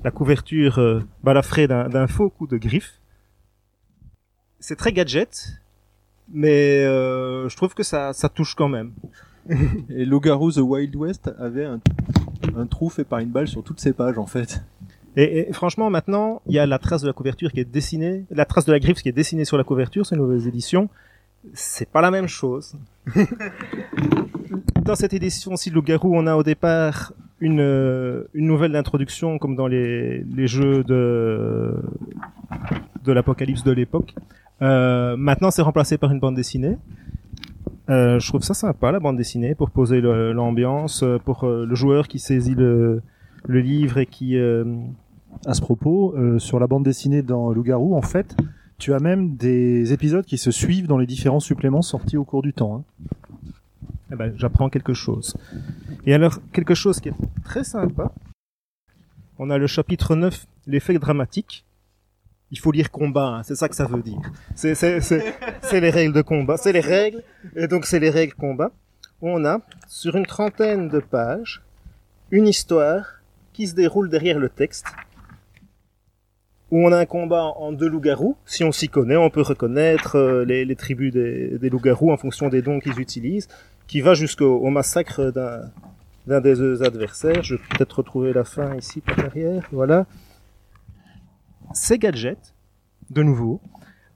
la 0.03 0.11
couverture 0.11 0.79
euh, 0.79 1.01
balafrée 1.23 1.67
d'un 1.67 1.89
d'un 1.89 2.07
faux 2.07 2.29
coup 2.29 2.47
de 2.47 2.57
griffe. 2.57 3.01
C'est 4.59 4.75
très 4.75 4.93
gadget, 4.93 5.59
mais 6.31 6.83
euh, 6.85 7.49
je 7.49 7.55
trouve 7.57 7.73
que 7.73 7.83
ça, 7.83 8.13
ça 8.13 8.29
touche 8.29 8.55
quand 8.55 8.69
même. 8.69 8.93
Et 9.89 10.05
Loup-garou 10.05 10.51
The 10.51 10.57
Wild 10.57 10.95
West 10.95 11.31
avait 11.39 11.65
un, 11.65 11.79
un 12.55 12.65
trou 12.65 12.89
fait 12.89 13.03
par 13.03 13.19
une 13.19 13.29
balle 13.29 13.47
sur 13.47 13.63
toutes 13.63 13.79
ses 13.79 13.93
pages 13.93 14.17
en 14.17 14.25
fait. 14.25 14.63
Et, 15.15 15.49
et 15.49 15.53
franchement, 15.53 15.89
maintenant, 15.89 16.41
il 16.45 16.53
y 16.53 16.59
a 16.59 16.65
la 16.65 16.77
trace 16.79 17.01
de 17.01 17.07
la 17.07 17.13
couverture 17.13 17.51
qui 17.51 17.59
est 17.59 17.65
dessinée, 17.65 18.25
la 18.29 18.45
trace 18.45 18.65
de 18.65 18.71
la 18.71 18.79
griffe 18.79 19.01
qui 19.01 19.09
est 19.09 19.13
dessinée 19.13 19.45
sur 19.45 19.57
la 19.57 19.63
couverture, 19.63 20.05
c'est 20.05 20.15
une 20.15 20.21
nouvelle 20.21 20.47
édition. 20.47 20.89
C'est 21.53 21.89
pas 21.89 22.01
la 22.01 22.11
même 22.11 22.27
chose. 22.27 22.75
dans 24.83 24.95
cette 24.95 25.13
édition-ci 25.13 25.69
de 25.69 25.75
Loup-Garou, 25.75 26.15
on 26.15 26.27
a 26.27 26.35
au 26.35 26.43
départ 26.43 27.13
une, 27.39 27.59
euh, 27.59 28.23
une 28.33 28.47
nouvelle 28.47 28.71
d'introduction, 28.71 29.37
comme 29.37 29.55
dans 29.55 29.67
les, 29.67 30.23
les 30.23 30.47
jeux 30.47 30.83
de, 30.83 31.75
de 33.03 33.11
l'apocalypse 33.11 33.63
de 33.63 33.71
l'époque. 33.71 34.13
Euh, 34.61 35.15
maintenant, 35.17 35.51
c'est 35.51 35.61
remplacé 35.61 35.97
par 35.97 36.11
une 36.11 36.19
bande 36.19 36.35
dessinée. 36.35 36.77
Euh, 37.89 38.19
je 38.19 38.27
trouve 38.27 38.41
ça 38.43 38.53
sympa, 38.53 38.91
la 38.91 38.99
bande 38.99 39.17
dessinée, 39.17 39.55
pour 39.55 39.69
poser 39.69 40.01
l'ambiance, 40.01 41.03
euh, 41.03 41.19
pour 41.19 41.45
euh, 41.45 41.65
le 41.65 41.75
joueur 41.75 42.07
qui 42.07 42.19
saisit 42.19 42.55
le, 42.55 43.01
le 43.47 43.59
livre 43.61 43.97
et 43.97 44.05
qui... 44.05 44.37
euh, 44.37 44.65
À 45.45 45.53
ce 45.53 45.61
propos, 45.61 46.13
euh, 46.17 46.39
sur 46.39 46.59
la 46.59 46.67
bande 46.67 46.83
dessinée 46.83 47.21
dans 47.21 47.51
Loup-garou, 47.53 47.95
en 47.95 48.01
fait, 48.01 48.35
tu 48.77 48.93
as 48.93 48.99
même 48.99 49.35
des 49.35 49.93
épisodes 49.93 50.25
qui 50.25 50.37
se 50.37 50.51
suivent 50.51 50.87
dans 50.87 50.97
les 50.97 51.05
différents 51.05 51.39
suppléments 51.39 51.81
sortis 51.83 52.17
au 52.17 52.25
cours 52.25 52.41
du 52.41 52.53
temps. 52.53 52.75
hein. 52.77 52.83
eh 54.11 54.15
ben, 54.15 54.33
j'apprends 54.35 54.69
quelque 54.69 54.93
chose. 54.93 55.37
Et 56.05 56.13
alors, 56.13 56.39
quelque 56.51 56.73
chose 56.73 56.99
qui 56.99 57.09
est 57.09 57.15
très 57.43 57.63
sympa, 57.63 58.11
on 59.39 59.49
a 59.49 59.57
le 59.57 59.67
chapitre 59.67 60.15
9, 60.15 60.45
l'effet 60.65 60.97
dramatique. 60.97 61.65
Il 62.51 62.59
faut 62.59 62.71
lire 62.71 62.91
combat, 62.91 63.27
hein, 63.27 63.43
c'est 63.43 63.55
ça 63.55 63.67
que 63.67 63.75
ça 63.75 63.85
veut 63.85 64.01
dire. 64.01 64.21
C'est, 64.55 64.73
les 65.73 65.89
règles 65.89 66.13
de 66.13 66.21
combat, 66.21 66.57
c'est 66.57 66.71
les 66.71 66.79
règles, 66.79 67.23
et 67.55 67.67
donc 67.67 67.85
c'est 67.85 67.99
les 67.99 68.09
règles 68.09 68.33
combat. 68.33 68.71
On 69.21 69.43
a, 69.45 69.59
sur 69.87 70.15
une 70.15 70.25
trentaine 70.25 70.87
de 70.89 70.99
pages, 70.99 71.61
une 72.31 72.47
histoire 72.47 73.21
qui 73.51 73.67
se 73.67 73.75
déroule 73.75 74.09
derrière 74.09 74.39
le 74.39 74.49
texte, 74.49 74.85
où 76.71 76.85
on 76.85 76.91
a 76.91 76.97
un 76.97 77.05
combat 77.05 77.43
en 77.43 77.71
deux 77.71 77.87
loups-garous. 77.87 78.37
Si 78.45 78.63
on 78.63 78.71
s'y 78.71 78.87
connaît, 78.87 79.17
on 79.17 79.29
peut 79.29 79.41
reconnaître 79.41 80.17
euh, 80.17 80.45
les, 80.45 80.75
tribus 80.75 81.13
des, 81.13 81.69
loups-garous 81.69 82.11
en 82.11 82.17
fonction 82.17 82.49
des 82.49 82.61
dons 82.61 82.79
qu'ils 82.79 82.99
utilisent, 82.99 83.47
qui 83.87 84.01
va 84.01 84.13
jusqu'au 84.13 84.57
au 84.57 84.69
massacre 84.69 85.31
d'un 85.31 85.61
d'un 86.27 86.41
des 86.41 86.83
adversaires. 86.83 87.41
Je 87.41 87.55
vais 87.55 87.61
peut-être 87.69 87.99
retrouver 87.99 88.33
la 88.33 88.43
fin 88.43 88.75
ici 88.75 89.01
par 89.01 89.15
derrière. 89.15 89.67
Voilà. 89.71 90.05
C'est 91.73 91.97
gadget, 91.97 92.55
de 93.09 93.23
nouveau, 93.23 93.61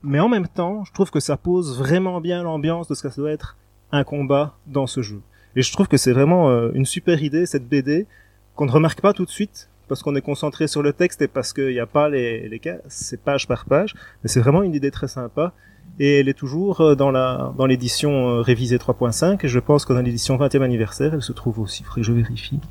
mais 0.04 0.20
en 0.20 0.30
même 0.30 0.48
temps, 0.48 0.84
je 0.84 0.94
trouve 0.94 1.12
que 1.12 1.20
ça 1.20 1.38
pose 1.38 1.78
vraiment 1.78 2.22
bien 2.22 2.44
l'ambiance 2.44 2.88
de 2.88 2.96
ce 2.96 3.04
que 3.04 3.10
ça 3.10 3.22
doit 3.22 3.32
être 3.32 3.58
un 3.92 4.04
combat 4.04 4.58
dans 4.68 4.88
ce 4.88 5.02
jeu. 5.02 5.22
Et 5.56 5.62
je 5.62 5.72
trouve 5.72 5.88
que 5.88 5.98
c'est 5.98 6.14
vraiment 6.14 6.50
euh, 6.50 6.72
une 6.74 6.86
super 6.86 7.22
idée, 7.22 7.46
cette 7.46 7.68
BD, 7.68 8.08
qu'on 8.56 8.66
ne 8.66 8.72
remarque 8.72 9.02
pas 9.02 9.14
tout 9.14 9.26
de 9.26 9.30
suite, 9.30 9.70
parce 9.88 10.02
qu'on 10.04 10.16
est 10.16 10.22
concentré 10.22 10.68
sur 10.68 10.82
le 10.82 10.94
texte 10.94 11.22
et 11.22 11.28
parce 11.28 11.52
qu'il 11.52 11.68
n'y 11.68 11.80
a 11.80 11.86
pas 11.86 12.10
les, 12.10 12.60
cas, 12.60 12.78
c'est 12.88 13.22
page 13.22 13.48
par 13.48 13.66
page. 13.66 13.94
Mais 14.24 14.30
c'est 14.30 14.40
vraiment 14.40 14.64
une 14.64 14.74
idée 14.74 14.92
très 14.92 15.10
sympa. 15.10 15.54
Et 16.00 16.20
elle 16.20 16.30
est 16.30 16.38
toujours 16.38 16.80
euh, 16.80 16.96
dans 16.96 17.12
la 17.12 17.54
dans 17.58 17.66
l'édition 17.66 18.30
euh, 18.30 18.42
révisée 18.42 18.78
3.5. 18.78 19.46
Et 19.46 19.50
je 19.50 19.60
pense 19.60 19.84
que 19.84 19.92
dans 19.92 20.02
l'édition 20.02 20.38
20e 20.38 20.62
anniversaire, 20.62 21.14
elle 21.14 21.22
se 21.22 21.34
trouve 21.34 21.60
aussi. 21.60 21.84
Faudrait 21.84 22.02
que 22.02 22.08
je 22.08 22.14
vérifie. 22.14 22.62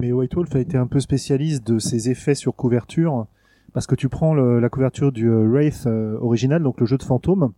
Mais 0.00 0.10
White 0.10 0.34
Wolf 0.34 0.56
a 0.56 0.58
été 0.58 0.76
un 0.76 0.88
peu 0.88 0.98
spécialiste 0.98 1.64
de 1.64 1.78
ces 1.78 2.10
effets 2.10 2.34
sur 2.34 2.56
couverture, 2.56 3.26
parce 3.74 3.86
que 3.86 3.94
tu 3.94 4.08
prends 4.08 4.32
le- 4.34 4.58
la 4.60 4.68
couverture 4.70 5.12
du 5.12 5.28
euh, 5.28 5.46
Wraith 5.46 5.84
euh, 5.86 6.16
original, 6.22 6.62
donc 6.62 6.80
le 6.80 6.86
jeu 6.86 6.96
de 6.96 7.02
fantôme. 7.02 7.52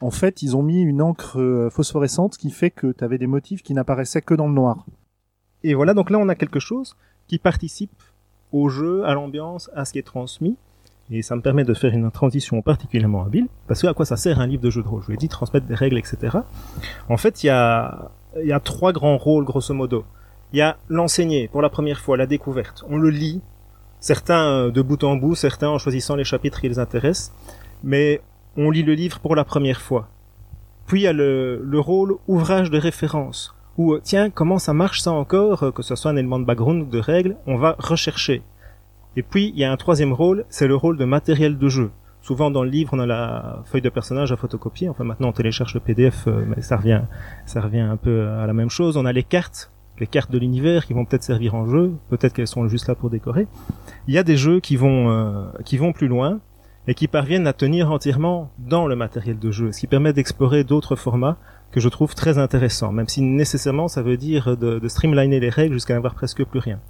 En 0.00 0.10
fait, 0.10 0.42
ils 0.42 0.56
ont 0.56 0.62
mis 0.62 0.80
une 0.82 1.00
encre 1.02 1.38
euh, 1.40 1.70
phosphorescente 1.70 2.36
qui 2.36 2.50
fait 2.50 2.70
que 2.70 2.90
tu 2.92 3.04
avais 3.04 3.18
des 3.18 3.26
motifs 3.28 3.62
qui 3.62 3.74
n'apparaissaient 3.74 4.22
que 4.22 4.34
dans 4.34 4.48
le 4.48 4.54
noir. 4.54 4.84
Et 5.62 5.74
voilà, 5.74 5.94
donc 5.94 6.10
là 6.10 6.18
on 6.18 6.28
a 6.28 6.34
quelque 6.34 6.60
chose 6.60 6.96
qui 7.28 7.38
participe 7.38 7.90
au 8.52 8.68
jeu, 8.68 9.04
à 9.04 9.14
l'ambiance, 9.14 9.70
à 9.74 9.84
ce 9.84 9.92
qui 9.92 9.98
est 9.98 10.02
transmis. 10.06 10.56
Et 11.10 11.22
ça 11.22 11.34
me 11.36 11.40
permet 11.40 11.64
de 11.64 11.72
faire 11.74 11.92
une 11.94 12.10
transition 12.10 12.60
particulièrement 12.60 13.24
habile, 13.24 13.48
parce 13.66 13.80
que 13.82 13.86
à 13.86 13.94
quoi 13.94 14.04
ça 14.04 14.16
sert 14.18 14.40
un 14.40 14.46
livre 14.46 14.62
de 14.62 14.68
jeu 14.70 14.82
de 14.82 14.88
rôle? 14.88 15.00
Je 15.00 15.06
vous 15.06 15.12
l'ai 15.12 15.16
dit, 15.18 15.28
transmettre 15.28 15.66
des 15.66 15.74
règles, 15.74 15.96
etc. 15.98 16.38
En 17.08 17.16
fait, 17.16 17.42
il 17.42 17.46
y 17.46 17.50
a, 17.50 18.10
y 18.42 18.52
a 18.52 18.60
trois 18.60 18.92
grands 18.92 19.16
rôles, 19.16 19.44
grosso 19.44 19.72
modo. 19.74 20.04
Il 20.52 20.58
y 20.58 20.62
a 20.62 20.76
l'enseigner, 20.90 21.48
pour 21.48 21.62
la 21.62 21.70
première 21.70 21.98
fois, 22.00 22.16
la 22.18 22.26
découverte. 22.26 22.84
On 22.90 22.98
le 22.98 23.08
lit, 23.08 23.40
certains 24.00 24.48
euh, 24.48 24.70
de 24.70 24.82
bout 24.82 25.02
en 25.04 25.16
bout, 25.16 25.34
certains 25.34 25.68
en 25.68 25.78
choisissant 25.78 26.16
les 26.16 26.24
chapitres 26.24 26.60
qui 26.60 26.68
les 26.68 26.78
intéressent, 26.78 27.32
mais 27.82 28.20
on 28.56 28.70
lit 28.70 28.82
le 28.82 28.94
livre 28.94 29.20
pour 29.20 29.34
la 29.36 29.44
première 29.44 29.80
fois. 29.80 30.08
Puis 30.86 31.00
il 31.00 31.04
y 31.04 31.08
a 31.08 31.12
le, 31.12 31.62
le 31.62 31.80
rôle 31.80 32.16
ouvrage 32.26 32.70
de 32.70 32.78
référence, 32.78 33.54
où 33.76 33.92
euh, 33.92 34.00
tiens, 34.02 34.30
comment 34.30 34.58
ça 34.58 34.72
marche 34.72 35.00
ça 35.00 35.12
encore, 35.12 35.62
euh, 35.62 35.70
que 35.70 35.82
ce 35.82 35.96
soit 35.96 36.10
un 36.10 36.16
élément 36.16 36.38
de 36.38 36.44
background 36.44 36.82
ou 36.82 36.90
de 36.90 36.98
règles, 36.98 37.36
on 37.46 37.56
va 37.56 37.76
rechercher. 37.78 38.42
Et 39.16 39.22
puis 39.22 39.52
il 39.54 39.58
y 39.58 39.64
a 39.64 39.72
un 39.72 39.76
troisième 39.76 40.12
rôle, 40.12 40.44
c'est 40.48 40.68
le 40.68 40.76
rôle 40.76 40.96
de 40.96 41.04
matériel 41.04 41.58
de 41.58 41.68
jeu. 41.68 41.90
Souvent 42.20 42.50
dans 42.50 42.64
le 42.64 42.70
livre, 42.70 42.90
on 42.92 42.98
a 42.98 43.06
la 43.06 43.62
feuille 43.66 43.80
de 43.80 43.88
personnage 43.88 44.32
à 44.32 44.36
photocopier. 44.36 44.88
Enfin 44.88 45.04
maintenant, 45.04 45.28
on 45.28 45.32
télécharge 45.32 45.72
le 45.72 45.80
PDF, 45.80 46.26
mais 46.26 46.60
ça 46.60 46.76
revient, 46.76 47.02
ça 47.46 47.60
revient 47.60 47.78
un 47.78 47.96
peu 47.96 48.28
à 48.28 48.46
la 48.46 48.52
même 48.52 48.68
chose. 48.68 48.96
On 48.96 49.06
a 49.06 49.12
les 49.12 49.22
cartes, 49.22 49.70
les 50.00 50.06
cartes 50.06 50.30
de 50.30 50.38
l'univers 50.38 50.86
qui 50.86 50.92
vont 50.92 51.04
peut-être 51.04 51.22
servir 51.22 51.54
en 51.54 51.66
jeu. 51.66 51.92
Peut-être 52.08 52.32
qu'elles 52.32 52.46
sont 52.46 52.66
juste 52.68 52.88
là 52.88 52.94
pour 52.94 53.10
décorer. 53.10 53.46
Il 54.06 54.14
y 54.14 54.18
a 54.18 54.22
des 54.22 54.36
jeux 54.36 54.60
qui 54.60 54.76
vont, 54.76 55.10
euh, 55.10 55.46
qui 55.64 55.76
vont 55.76 55.92
plus 55.92 56.08
loin 56.08 56.40
et 56.86 56.94
qui 56.94 57.08
parviennent 57.08 57.46
à 57.46 57.52
tenir 57.52 57.90
entièrement 57.90 58.50
dans 58.58 58.86
le 58.86 58.96
matériel 58.96 59.38
de 59.38 59.50
jeu, 59.50 59.72
ce 59.72 59.80
qui 59.80 59.86
permet 59.86 60.12
d'explorer 60.12 60.64
d'autres 60.64 60.96
formats 60.96 61.36
que 61.70 61.80
je 61.80 61.88
trouve 61.90 62.14
très 62.14 62.38
intéressants, 62.38 62.92
même 62.92 63.08
si 63.08 63.20
nécessairement 63.20 63.88
ça 63.88 64.00
veut 64.00 64.16
dire 64.16 64.56
de, 64.56 64.78
de 64.78 64.88
streamliner 64.88 65.38
les 65.38 65.50
règles 65.50 65.74
jusqu'à 65.74 65.92
n'avoir 65.92 66.14
presque 66.14 66.42
plus 66.44 66.60
rien. 66.60 66.80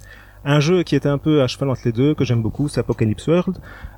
Un 0.45 0.61
jeu 0.61 0.83
qui 0.83 0.95
est 0.95 1.05
un 1.05 1.17
peu 1.17 1.41
à 1.41 1.47
cheval 1.47 1.69
entre 1.69 1.81
les 1.85 1.91
deux, 1.91 2.15
que 2.15 2.23
j'aime 2.23 2.41
beaucoup, 2.41 2.69
c'est 2.69 2.79
Apocalypse 2.79 3.27
World, 3.27 3.57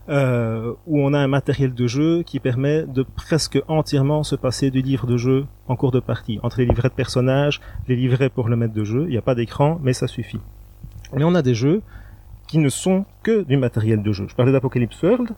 euh, 0.09 0.73
où 0.87 0.99
on 0.99 1.13
a 1.13 1.19
un 1.19 1.27
matériel 1.27 1.73
de 1.73 1.85
jeu 1.85 2.23
qui 2.23 2.39
permet 2.39 2.83
de 2.83 3.03
presque 3.03 3.61
entièrement 3.67 4.23
se 4.23 4.35
passer 4.35 4.71
du 4.71 4.81
livre 4.81 5.05
de 5.05 5.17
jeu 5.17 5.45
en 5.67 5.75
cours 5.75 5.91
de 5.91 5.99
partie. 5.99 6.39
Entre 6.41 6.57
les 6.59 6.65
livrets 6.65 6.89
de 6.89 6.95
personnages, 6.95 7.61
les 7.87 7.95
livrets 7.95 8.29
pour 8.29 8.49
le 8.49 8.55
maître 8.55 8.73
de 8.73 8.83
jeu, 8.83 9.03
il 9.03 9.11
n'y 9.11 9.17
a 9.17 9.21
pas 9.21 9.35
d'écran, 9.35 9.79
mais 9.83 9.93
ça 9.93 10.07
suffit. 10.07 10.39
Mais 11.13 11.23
on 11.23 11.35
a 11.35 11.43
des 11.43 11.53
jeux 11.53 11.83
qui 12.47 12.57
ne 12.57 12.69
sont 12.69 13.05
que 13.21 13.43
du 13.43 13.55
matériel 13.57 14.01
de 14.01 14.11
jeu. 14.11 14.25
Je 14.27 14.35
parlais 14.35 14.51
d'Apocalypse 14.51 15.01
World, 15.03 15.29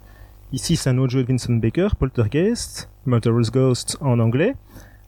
ici 0.54 0.78
c'est 0.78 0.90
un 0.90 0.98
autre 1.00 1.12
jeu 1.12 1.24
de 1.24 1.28
Vincent 1.28 1.54
Baker, 1.54 1.90
Poltergeist, 2.00 2.90
Murderous 3.06 3.52
Ghost 3.52 3.98
en 4.00 4.20
anglais, 4.20 4.56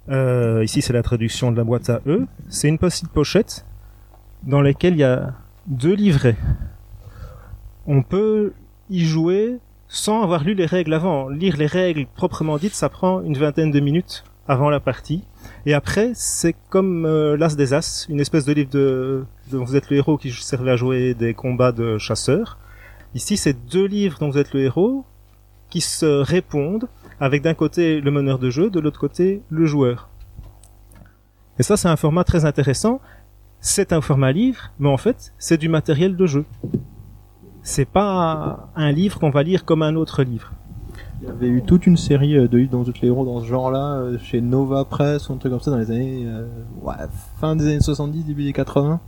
euh, 0.09 0.61
ici 0.63 0.81
c'est 0.81 0.93
la 0.93 1.03
traduction 1.03 1.51
de 1.51 1.57
la 1.57 1.63
boîte 1.63 1.89
à 1.89 2.01
eux, 2.05 2.27
c'est 2.49 2.67
une 2.67 2.77
petite 2.77 3.07
pochette 3.09 3.65
dans 4.43 4.61
laquelle 4.61 4.93
il 4.93 4.99
y 4.99 5.03
a 5.03 5.33
deux 5.67 5.93
livrets. 5.93 6.37
On 7.87 8.03
peut 8.03 8.53
y 8.89 9.05
jouer 9.05 9.59
sans 9.87 10.21
avoir 10.23 10.43
lu 10.43 10.53
les 10.53 10.65
règles 10.65 10.93
avant. 10.93 11.29
Lire 11.29 11.57
les 11.57 11.65
règles 11.65 12.05
proprement 12.15 12.57
dites, 12.57 12.73
ça 12.73 12.89
prend 12.89 13.21
une 13.21 13.37
vingtaine 13.37 13.71
de 13.71 13.79
minutes 13.79 14.23
avant 14.47 14.69
la 14.69 14.79
partie. 14.79 15.23
Et 15.65 15.73
après, 15.73 16.11
c'est 16.13 16.55
comme 16.69 17.05
euh, 17.05 17.35
l'As 17.37 17.55
des 17.55 17.73
As, 17.73 18.05
une 18.09 18.19
espèce 18.19 18.45
de 18.45 18.53
livre 18.53 18.69
de, 18.69 19.25
dont 19.51 19.63
vous 19.63 19.75
êtes 19.75 19.89
le 19.89 19.97
héros 19.97 20.17
qui 20.17 20.31
servait 20.31 20.71
à 20.71 20.75
jouer 20.75 21.13
des 21.13 21.33
combats 21.33 21.71
de 21.71 21.97
chasseurs. 21.97 22.57
Ici, 23.15 23.37
c'est 23.37 23.53
deux 23.67 23.85
livres 23.85 24.17
dont 24.19 24.29
vous 24.29 24.37
êtes 24.37 24.53
le 24.53 24.61
héros 24.61 25.05
qui 25.69 25.81
se 25.81 26.05
répondent 26.05 26.87
avec 27.19 27.41
d'un 27.41 27.53
côté 27.53 28.01
le 28.01 28.11
meneur 28.11 28.39
de 28.39 28.49
jeu, 28.49 28.69
de 28.69 28.79
l'autre 28.79 28.99
côté 28.99 29.41
le 29.49 29.65
joueur. 29.65 30.09
Et 31.57 31.63
ça, 31.63 31.77
c'est 31.77 31.87
un 31.87 31.95
format 31.95 32.23
très 32.23 32.45
intéressant 32.45 32.99
c'est 33.65 33.93
un 33.93 34.01
format 34.01 34.31
livre, 34.31 34.69
mais 34.77 34.89
en 34.89 34.97
fait, 34.97 35.33
c'est 35.39 35.57
du 35.57 35.69
matériel 35.69 36.15
de 36.15 36.27
jeu. 36.27 36.45
C'est 37.63 37.89
pas 37.89 38.69
un 38.75 38.91
livre 38.91 39.19
qu'on 39.19 39.31
va 39.31 39.41
lire 39.41 39.65
comme 39.65 39.81
un 39.81 39.95
autre 39.95 40.21
livre. 40.21 40.51
Il 41.19 41.27
y 41.27 41.31
avait 41.31 41.47
eu 41.47 41.63
toute 41.63 41.87
une 41.87 41.97
série 41.97 42.37
euh, 42.37 42.47
de 42.47 42.59
livres 42.59 42.73
dans 42.73 42.83
toutes 42.83 43.01
les 43.01 43.07
héros 43.07 43.25
dans 43.25 43.41
ce 43.41 43.47
genre-là, 43.47 43.95
euh, 43.95 44.19
chez 44.19 44.39
Nova 44.39 44.85
Press 44.85 45.29
ou 45.29 45.33
un 45.33 45.37
truc 45.37 45.51
comme 45.51 45.61
ça 45.61 45.71
dans 45.71 45.79
les 45.79 45.89
années, 45.89 46.25
euh, 46.27 46.45
ouais, 46.83 46.93
fin 47.41 47.55
des 47.55 47.65
années 47.65 47.79
70, 47.79 48.25
début 48.25 48.43
des 48.43 48.53
80. 48.53 48.99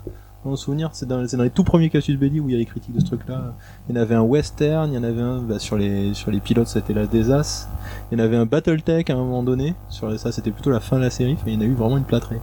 Mon 0.48 0.56
souvenir, 0.56 0.92
c'est 0.94 1.06
dans, 1.06 1.20
les 1.20 1.50
tout 1.50 1.66
premiers 1.66 1.90
Cassius 1.90 2.18
Belli 2.18 2.40
où 2.40 2.48
il 2.48 2.54
y 2.54 2.56
a 2.56 2.58
les 2.58 2.66
critiques 2.66 2.96
de 2.96 3.02
ce 3.02 3.06
truc-là. 3.06 3.54
Il 3.90 3.96
y 3.96 4.00
en 4.00 4.02
avait 4.02 4.16
un 4.16 4.22
western, 4.22 4.90
il 4.90 4.96
y 4.96 4.98
en 4.98 5.04
avait 5.04 5.22
un 5.22 5.42
bah, 5.42 5.60
sur 5.60 5.78
les 5.78 6.14
sur 6.14 6.32
les 6.32 6.40
pilotes, 6.40 6.70
c'était 6.70 6.94
l'As 6.94 7.08
des 7.08 7.32
As. 7.32 7.68
Il 8.10 8.18
y 8.18 8.22
en 8.22 8.24
avait 8.24 8.38
un 8.38 8.46
BattleTech 8.46 9.10
à 9.10 9.14
un 9.14 9.18
moment 9.18 9.44
donné. 9.44 9.76
Sur 9.90 10.18
ça, 10.18 10.32
c'était 10.32 10.52
plutôt 10.52 10.70
la 10.70 10.80
fin 10.80 11.00
de 11.00 11.02
la 11.02 11.10
série. 11.10 11.36
Il 11.46 11.54
y 11.54 11.58
en 11.58 11.60
a 11.60 11.66
eu 11.66 11.74
vraiment 11.74 11.98
une 11.98 12.06
plâtrée. 12.06 12.40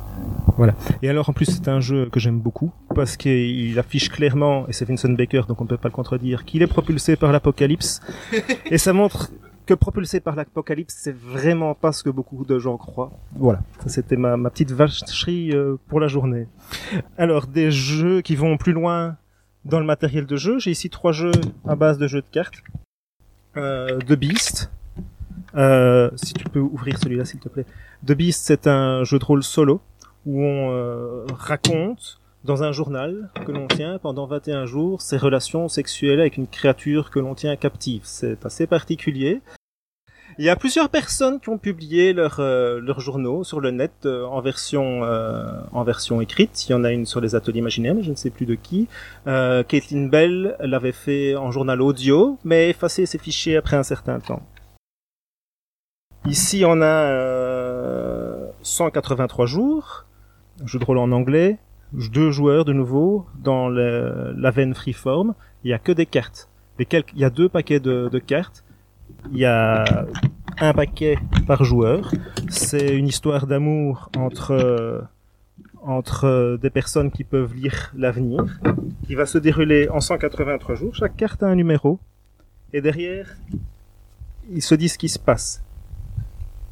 Voilà. 0.58 0.74
Et 1.00 1.08
alors 1.08 1.30
en 1.30 1.32
plus 1.32 1.46
c'est 1.46 1.66
un 1.68 1.80
jeu 1.80 2.10
que 2.12 2.20
j'aime 2.20 2.40
beaucoup 2.40 2.72
parce 2.94 3.16
qu'il 3.16 3.78
affiche 3.78 4.10
clairement, 4.10 4.68
et 4.68 4.74
c'est 4.74 4.84
Vincent 4.84 5.08
Baker 5.08 5.42
donc 5.48 5.62
on 5.62 5.64
ne 5.64 5.68
peut 5.70 5.78
pas 5.78 5.88
le 5.88 5.94
contredire, 5.94 6.44
qu'il 6.44 6.60
est 6.60 6.66
propulsé 6.66 7.16
par 7.16 7.32
l'apocalypse. 7.32 8.02
et 8.70 8.76
ça 8.76 8.92
montre 8.92 9.30
que 9.66 9.74
propulsé 9.74 10.20
par 10.20 10.36
l'apocalypse, 10.36 10.94
c'est 10.96 11.16
vraiment 11.16 11.74
pas 11.74 11.92
ce 11.92 12.02
que 12.02 12.10
beaucoup 12.10 12.44
de 12.44 12.58
gens 12.58 12.76
croient. 12.76 13.12
Voilà, 13.36 13.60
ça 13.80 13.88
c'était 13.88 14.16
ma, 14.16 14.36
ma 14.36 14.50
petite 14.50 14.72
vacherie 14.72 15.52
euh, 15.52 15.76
pour 15.88 16.00
la 16.00 16.08
journée. 16.08 16.46
Alors 17.16 17.46
des 17.46 17.70
jeux 17.70 18.20
qui 18.20 18.36
vont 18.36 18.56
plus 18.56 18.72
loin 18.72 19.16
dans 19.64 19.80
le 19.80 19.86
matériel 19.86 20.26
de 20.26 20.36
jeu, 20.36 20.58
j'ai 20.58 20.70
ici 20.70 20.90
trois 20.90 21.12
jeux 21.12 21.32
à 21.66 21.74
base 21.74 21.98
de 21.98 22.06
jeux 22.06 22.20
de 22.20 22.30
cartes. 22.30 22.62
Euh, 23.56 23.98
The 24.00 24.14
Beast. 24.14 24.70
Euh, 25.54 26.10
si 26.16 26.34
tu 26.34 26.44
peux 26.48 26.58
ouvrir 26.58 26.98
celui-là 26.98 27.24
s'il 27.24 27.40
te 27.40 27.48
plaît. 27.48 27.66
The 28.04 28.12
Beast 28.12 28.44
c'est 28.44 28.66
un 28.66 29.04
jeu 29.04 29.18
de 29.18 29.24
rôle 29.24 29.44
solo 29.44 29.80
où 30.26 30.42
on 30.42 30.72
euh, 30.72 31.26
raconte 31.32 32.20
dans 32.44 32.62
un 32.62 32.72
journal 32.72 33.30
que 33.46 33.52
l'on 33.52 33.66
tient 33.66 33.98
pendant 33.98 34.26
21 34.26 34.66
jours 34.66 35.00
ses 35.02 35.16
relations 35.16 35.68
sexuelles 35.68 36.20
avec 36.20 36.36
une 36.36 36.46
créature 36.46 37.10
que 37.10 37.18
l'on 37.18 37.34
tient 37.34 37.56
captive. 37.56 38.02
C'est 38.04 38.44
assez 38.44 38.66
particulier. 38.66 39.40
Il 40.38 40.44
y 40.44 40.48
a 40.48 40.56
plusieurs 40.56 40.88
personnes 40.88 41.38
qui 41.38 41.48
ont 41.48 41.58
publié 41.58 42.12
leurs 42.12 42.40
euh, 42.40 42.80
leurs 42.80 42.98
journaux 42.98 43.44
sur 43.44 43.60
le 43.60 43.70
net 43.70 43.92
euh, 44.04 44.24
en 44.24 44.40
version 44.40 45.04
euh, 45.04 45.60
en 45.72 45.84
version 45.84 46.20
écrite. 46.20 46.68
Il 46.68 46.72
y 46.72 46.74
en 46.74 46.82
a 46.82 46.90
une 46.90 47.06
sur 47.06 47.20
les 47.20 47.36
ateliers 47.36 47.60
imaginaires, 47.60 47.94
mais 47.94 48.02
je 48.02 48.10
ne 48.10 48.16
sais 48.16 48.30
plus 48.30 48.46
de 48.46 48.56
qui. 48.56 48.88
Euh, 49.28 49.62
Caitlin 49.62 50.08
Bell 50.08 50.56
l'avait 50.58 50.92
fait 50.92 51.36
en 51.36 51.52
journal 51.52 51.80
audio, 51.80 52.36
mais 52.44 52.70
effacé 52.70 53.06
ses 53.06 53.18
fichiers 53.18 53.56
après 53.56 53.76
un 53.76 53.84
certain 53.84 54.18
temps. 54.18 54.42
Ici, 56.26 56.64
on 56.66 56.80
a 56.80 56.84
euh, 56.84 58.46
183 58.62 59.46
jours, 59.46 60.06
un 60.62 60.66
jeu 60.66 60.78
de 60.78 60.84
rôle 60.84 60.98
en 60.98 61.12
anglais, 61.12 61.58
deux 61.92 62.30
joueurs 62.30 62.64
de 62.64 62.72
nouveau 62.72 63.26
dans 63.42 63.68
la 63.68 64.50
veine 64.50 64.74
freeform. 64.74 65.34
Il 65.64 65.70
y 65.70 65.72
a 65.72 65.78
que 65.78 65.92
des 65.92 66.06
cartes. 66.06 66.48
Il 66.78 66.86
y 67.16 67.24
a 67.24 67.30
deux 67.30 67.48
paquets 67.48 67.80
de, 67.80 68.18
cartes. 68.18 68.64
Il 69.32 69.38
y 69.38 69.44
a 69.44 70.06
un 70.60 70.72
paquet 70.72 71.18
par 71.46 71.64
joueur. 71.64 72.12
C'est 72.48 72.96
une 72.96 73.08
histoire 73.08 73.46
d'amour 73.46 74.10
entre 74.16 75.06
entre 75.86 76.58
des 76.60 76.70
personnes 76.70 77.10
qui 77.10 77.24
peuvent 77.24 77.54
lire 77.54 77.92
l'avenir. 77.94 78.58
Il 79.10 79.16
va 79.16 79.26
se 79.26 79.36
dérouler 79.36 79.88
en 79.90 80.00
183 80.00 80.74
jours. 80.76 80.94
Chaque 80.94 81.16
carte 81.16 81.42
a 81.42 81.46
un 81.46 81.54
numéro. 81.54 81.98
Et 82.72 82.80
derrière, 82.80 83.36
ils 84.50 84.62
se 84.62 84.74
disent 84.74 84.94
ce 84.94 84.98
qui 84.98 85.10
se 85.10 85.18
passe. 85.18 85.62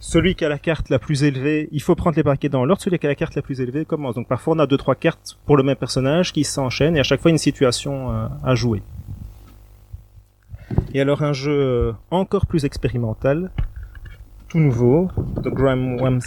Celui 0.05 0.34
qui 0.34 0.44
a 0.44 0.48
la 0.48 0.59
carte 0.59 0.88
la 0.88 0.98
plus 0.98 1.22
élevée, 1.22 1.68
il 1.70 1.80
faut 1.80 1.94
prendre 1.94 2.16
les 2.16 2.24
paquets 2.24 2.48
dans 2.48 2.64
l'ordre. 2.64 2.82
Celui 2.82 2.98
qui 2.98 3.07
a 3.07 3.09
la 3.09 3.14
carte 3.14 3.36
la 3.36 3.40
plus 3.40 3.61
élevée 3.61 3.84
commence. 3.84 4.16
Donc 4.16 4.26
parfois 4.26 4.57
on 4.57 4.59
a 4.59 4.66
deux 4.66 4.76
trois 4.76 4.96
cartes 4.96 5.38
pour 5.46 5.57
le 5.57 5.62
même 5.62 5.76
personnage 5.76 6.32
qui 6.32 6.42
s'enchaînent 6.42 6.96
et 6.96 7.00
à 7.00 7.05
chaque 7.05 7.20
fois 7.20 7.30
une 7.30 7.38
situation 7.38 8.11
euh, 8.11 8.26
à 8.42 8.57
jouer. 8.57 8.82
Et 10.92 11.00
alors 11.00 11.22
un 11.22 11.32
jeu 11.32 11.53
euh, 11.53 11.92
encore 12.11 12.46
plus 12.46 12.64
expérimental, 12.64 13.53
tout 14.48 14.59
nouveau, 14.59 15.09
de 15.40 15.48
Graham 15.50 16.00
Wams, 16.00 16.20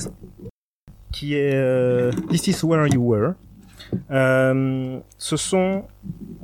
qui 1.11 1.36
est 1.36 1.53
euh, 1.53 2.11
This 2.30 2.47
is 2.47 2.65
Where 2.65 2.88
You 2.88 3.01
Were. 3.01 3.34
Ce 5.17 5.36
sont, 5.36 5.84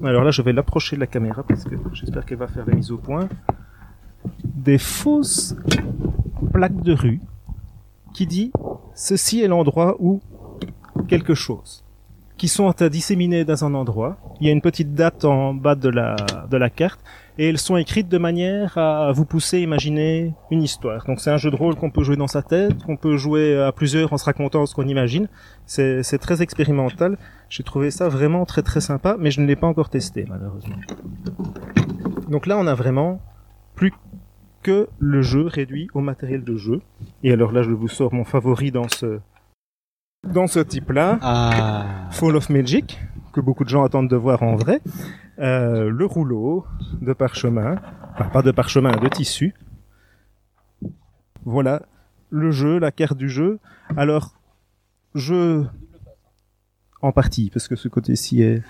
alors 0.03 0.25
là 0.25 0.31
je 0.31 0.41
vais 0.41 0.51
l'approcher 0.51 0.97
de 0.97 0.99
la 0.99 1.07
caméra 1.07 1.43
parce 1.43 1.63
que 1.63 1.75
j'espère 1.93 2.25
qu'elle 2.25 2.39
va 2.39 2.47
faire 2.47 2.65
la 2.67 2.75
mise 2.75 2.91
au 2.91 2.97
point, 2.97 3.29
des 4.43 4.77
fausses 4.77 5.55
plaques 6.51 6.81
de 6.81 6.93
rue 6.93 7.21
qui 8.13 8.27
dit 8.27 8.51
ceci 8.95 9.41
est 9.41 9.47
l'endroit 9.47 9.95
où 9.99 10.21
quelque 11.07 11.33
chose 11.33 11.83
qui 12.41 12.47
sont 12.47 12.73
à 12.81 12.89
disséminer 12.89 13.45
dans 13.45 13.65
un 13.65 13.75
endroit. 13.75 14.17
Il 14.39 14.47
y 14.47 14.49
a 14.49 14.51
une 14.51 14.61
petite 14.61 14.95
date 14.95 15.25
en 15.25 15.53
bas 15.53 15.75
de 15.75 15.89
la, 15.89 16.15
de 16.49 16.57
la 16.57 16.71
carte 16.71 16.99
et 17.37 17.49
elles 17.49 17.59
sont 17.59 17.77
écrites 17.77 18.09
de 18.09 18.17
manière 18.17 18.79
à 18.79 19.11
vous 19.11 19.25
pousser 19.25 19.57
à 19.57 19.59
imaginer 19.59 20.33
une 20.49 20.63
histoire. 20.63 21.05
Donc 21.05 21.19
c'est 21.19 21.29
un 21.29 21.37
jeu 21.37 21.51
de 21.51 21.55
rôle 21.55 21.75
qu'on 21.75 21.91
peut 21.91 22.01
jouer 22.01 22.15
dans 22.15 22.25
sa 22.25 22.41
tête, 22.41 22.81
qu'on 22.83 22.97
peut 22.97 23.15
jouer 23.15 23.61
à 23.61 23.71
plusieurs 23.71 24.11
en 24.11 24.17
se 24.17 24.25
racontant 24.25 24.65
ce 24.65 24.73
qu'on 24.73 24.87
imagine. 24.87 25.27
C'est 25.67 26.17
très 26.19 26.41
expérimental. 26.41 27.19
J'ai 27.47 27.61
trouvé 27.61 27.91
ça 27.91 28.09
vraiment 28.09 28.43
très 28.45 28.63
très 28.63 28.81
sympa, 28.81 29.17
mais 29.19 29.29
je 29.29 29.39
ne 29.39 29.45
l'ai 29.45 29.55
pas 29.55 29.67
encore 29.67 29.91
testé 29.91 30.25
malheureusement. 30.27 30.77
Donc 32.27 32.47
là 32.47 32.57
on 32.57 32.65
a 32.65 32.73
vraiment 32.73 33.21
plus 33.75 33.93
que 34.61 34.87
le 34.99 35.21
jeu 35.21 35.45
réduit 35.45 35.87
au 35.93 36.01
matériel 36.01 36.43
de 36.43 36.55
jeu. 36.55 36.81
Et 37.23 37.31
alors 37.31 37.51
là 37.51 37.63
je 37.63 37.71
vous 37.71 37.87
sors 37.87 38.13
mon 38.13 38.23
favori 38.23 38.71
dans 38.71 38.87
ce 38.87 39.19
dans 40.27 40.45
ce 40.45 40.59
type-là, 40.59 41.17
Fall 42.11 42.35
of 42.35 42.49
Magic, 42.49 42.99
que 43.33 43.41
beaucoup 43.41 43.63
de 43.63 43.69
gens 43.69 43.83
attendent 43.83 44.09
de 44.09 44.15
voir 44.15 44.43
en 44.43 44.55
vrai, 44.55 44.79
euh, 45.39 45.89
le 45.89 46.05
rouleau 46.05 46.65
de 47.01 47.13
parchemin, 47.13 47.77
enfin 48.13 48.25
pas 48.25 48.43
de 48.43 48.51
parchemin, 48.51 48.91
de 48.97 49.07
tissu. 49.07 49.55
Voilà 51.43 51.81
le 52.31 52.49
jeu, 52.49 52.79
la 52.79 52.91
carte 52.91 53.17
du 53.17 53.29
jeu. 53.29 53.59
Alors, 53.95 54.33
je... 55.13 55.63
En 57.03 57.11
partie, 57.11 57.49
parce 57.49 57.67
que 57.67 57.75
ce 57.75 57.87
côté-ci 57.87 58.43
est... 58.43 58.61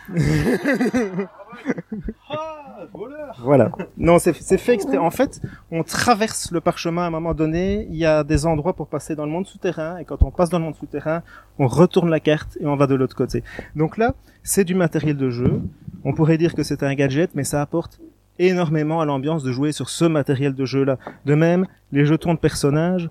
Voilà. 3.39 3.71
Non, 3.97 4.19
c'est 4.19 4.33
c'est 4.33 4.57
fait 4.57 4.73
exprès. 4.73 4.97
En 4.97 5.11
fait, 5.11 5.41
on 5.71 5.83
traverse 5.83 6.51
le 6.51 6.61
parchemin 6.61 7.03
à 7.03 7.07
un 7.07 7.09
moment 7.09 7.33
donné. 7.33 7.87
Il 7.89 7.95
y 7.95 8.05
a 8.05 8.23
des 8.23 8.45
endroits 8.45 8.73
pour 8.73 8.87
passer 8.87 9.15
dans 9.15 9.25
le 9.25 9.31
monde 9.31 9.45
souterrain. 9.45 9.97
Et 9.97 10.05
quand 10.05 10.23
on 10.23 10.31
passe 10.31 10.49
dans 10.49 10.59
le 10.59 10.65
monde 10.65 10.75
souterrain, 10.75 11.23
on 11.59 11.67
retourne 11.67 12.09
la 12.09 12.19
carte 12.19 12.57
et 12.59 12.65
on 12.65 12.75
va 12.75 12.87
de 12.87 12.95
l'autre 12.95 13.15
côté. 13.15 13.43
Donc 13.75 13.97
là, 13.97 14.13
c'est 14.43 14.63
du 14.63 14.75
matériel 14.75 15.17
de 15.17 15.29
jeu. 15.29 15.61
On 16.03 16.13
pourrait 16.13 16.37
dire 16.37 16.55
que 16.55 16.63
c'est 16.63 16.83
un 16.83 16.93
gadget, 16.95 17.31
mais 17.35 17.43
ça 17.43 17.61
apporte 17.61 17.99
énormément 18.39 19.01
à 19.01 19.05
l'ambiance 19.05 19.43
de 19.43 19.51
jouer 19.51 19.71
sur 19.71 19.89
ce 19.89 20.05
matériel 20.05 20.55
de 20.55 20.65
jeu-là. 20.65 20.97
De 21.25 21.35
même, 21.35 21.67
les 21.91 22.05
jetons 22.05 22.33
de 22.33 22.39
personnages 22.39 23.07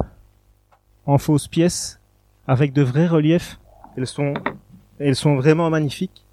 en 1.07 1.19
fausses 1.19 1.49
pièces, 1.49 2.01
avec 2.47 2.73
de 2.73 2.83
vrais 2.83 3.07
reliefs, 3.07 3.61
elles 3.97 4.07
sont, 4.07 4.35
elles 5.01 5.17
sont 5.17 5.37
vraiment 5.37 5.71
magnifiques. 5.71 6.25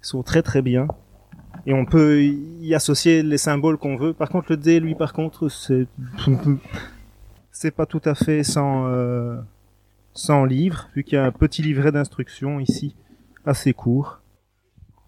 Elles 0.00 0.06
sont 0.06 0.22
très 0.22 0.42
très 0.42 0.62
bien. 0.62 0.86
Et 1.66 1.72
on 1.72 1.84
peut 1.84 2.22
y 2.22 2.74
associer 2.74 3.22
les 3.22 3.38
symboles 3.38 3.78
qu'on 3.78 3.96
veut. 3.96 4.12
Par 4.12 4.28
contre, 4.28 4.50
le 4.50 4.56
dé, 4.56 4.80
lui, 4.80 4.94
par 4.94 5.12
contre, 5.12 5.48
c'est, 5.48 5.86
c'est 7.52 7.70
pas 7.70 7.86
tout 7.86 8.02
à 8.04 8.14
fait 8.14 8.42
sans, 8.42 8.86
euh, 8.86 9.36
sans 10.12 10.44
livre, 10.44 10.88
vu 10.94 11.04
qu'il 11.04 11.14
y 11.14 11.18
a 11.18 11.24
un 11.24 11.30
petit 11.30 11.62
livret 11.62 11.92
d'instructions 11.92 12.58
ici, 12.58 12.96
assez 13.46 13.72
court. 13.72 14.20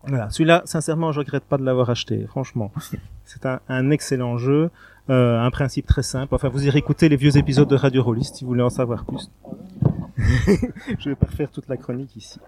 Voilà, 0.07 0.29
celui-là, 0.31 0.63
sincèrement, 0.65 1.13
je 1.13 1.21
regrette 1.21 1.45
pas 1.45 1.57
de 1.57 1.65
l'avoir 1.65 1.91
acheté, 1.91 2.27
franchement. 2.27 2.71
C'est 3.25 3.47
un, 3.47 3.91
excellent 3.91 4.37
jeu, 4.37 4.71
euh, 5.11 5.41
un 5.41 5.51
principe 5.51 5.87
très 5.87 6.03
simple. 6.03 6.35
Enfin, 6.35 6.49
vous 6.49 6.67
irez 6.67 6.79
écouter 6.79 7.09
les 7.09 7.17
vieux 7.17 7.37
épisodes 7.37 7.69
de 7.69 7.75
Radio 7.75 8.03
Rollist 8.03 8.37
si 8.37 8.45
vous 8.45 8.51
voulez 8.51 8.63
en 8.63 8.71
savoir 8.71 9.05
plus. 9.07 9.31
je 10.99 11.09
vais 11.09 11.17
pas 11.17 11.27
refaire 11.27 11.51
toute 11.51 11.69
la 11.69 11.77
chronique 11.77 12.15
ici. 12.17 12.39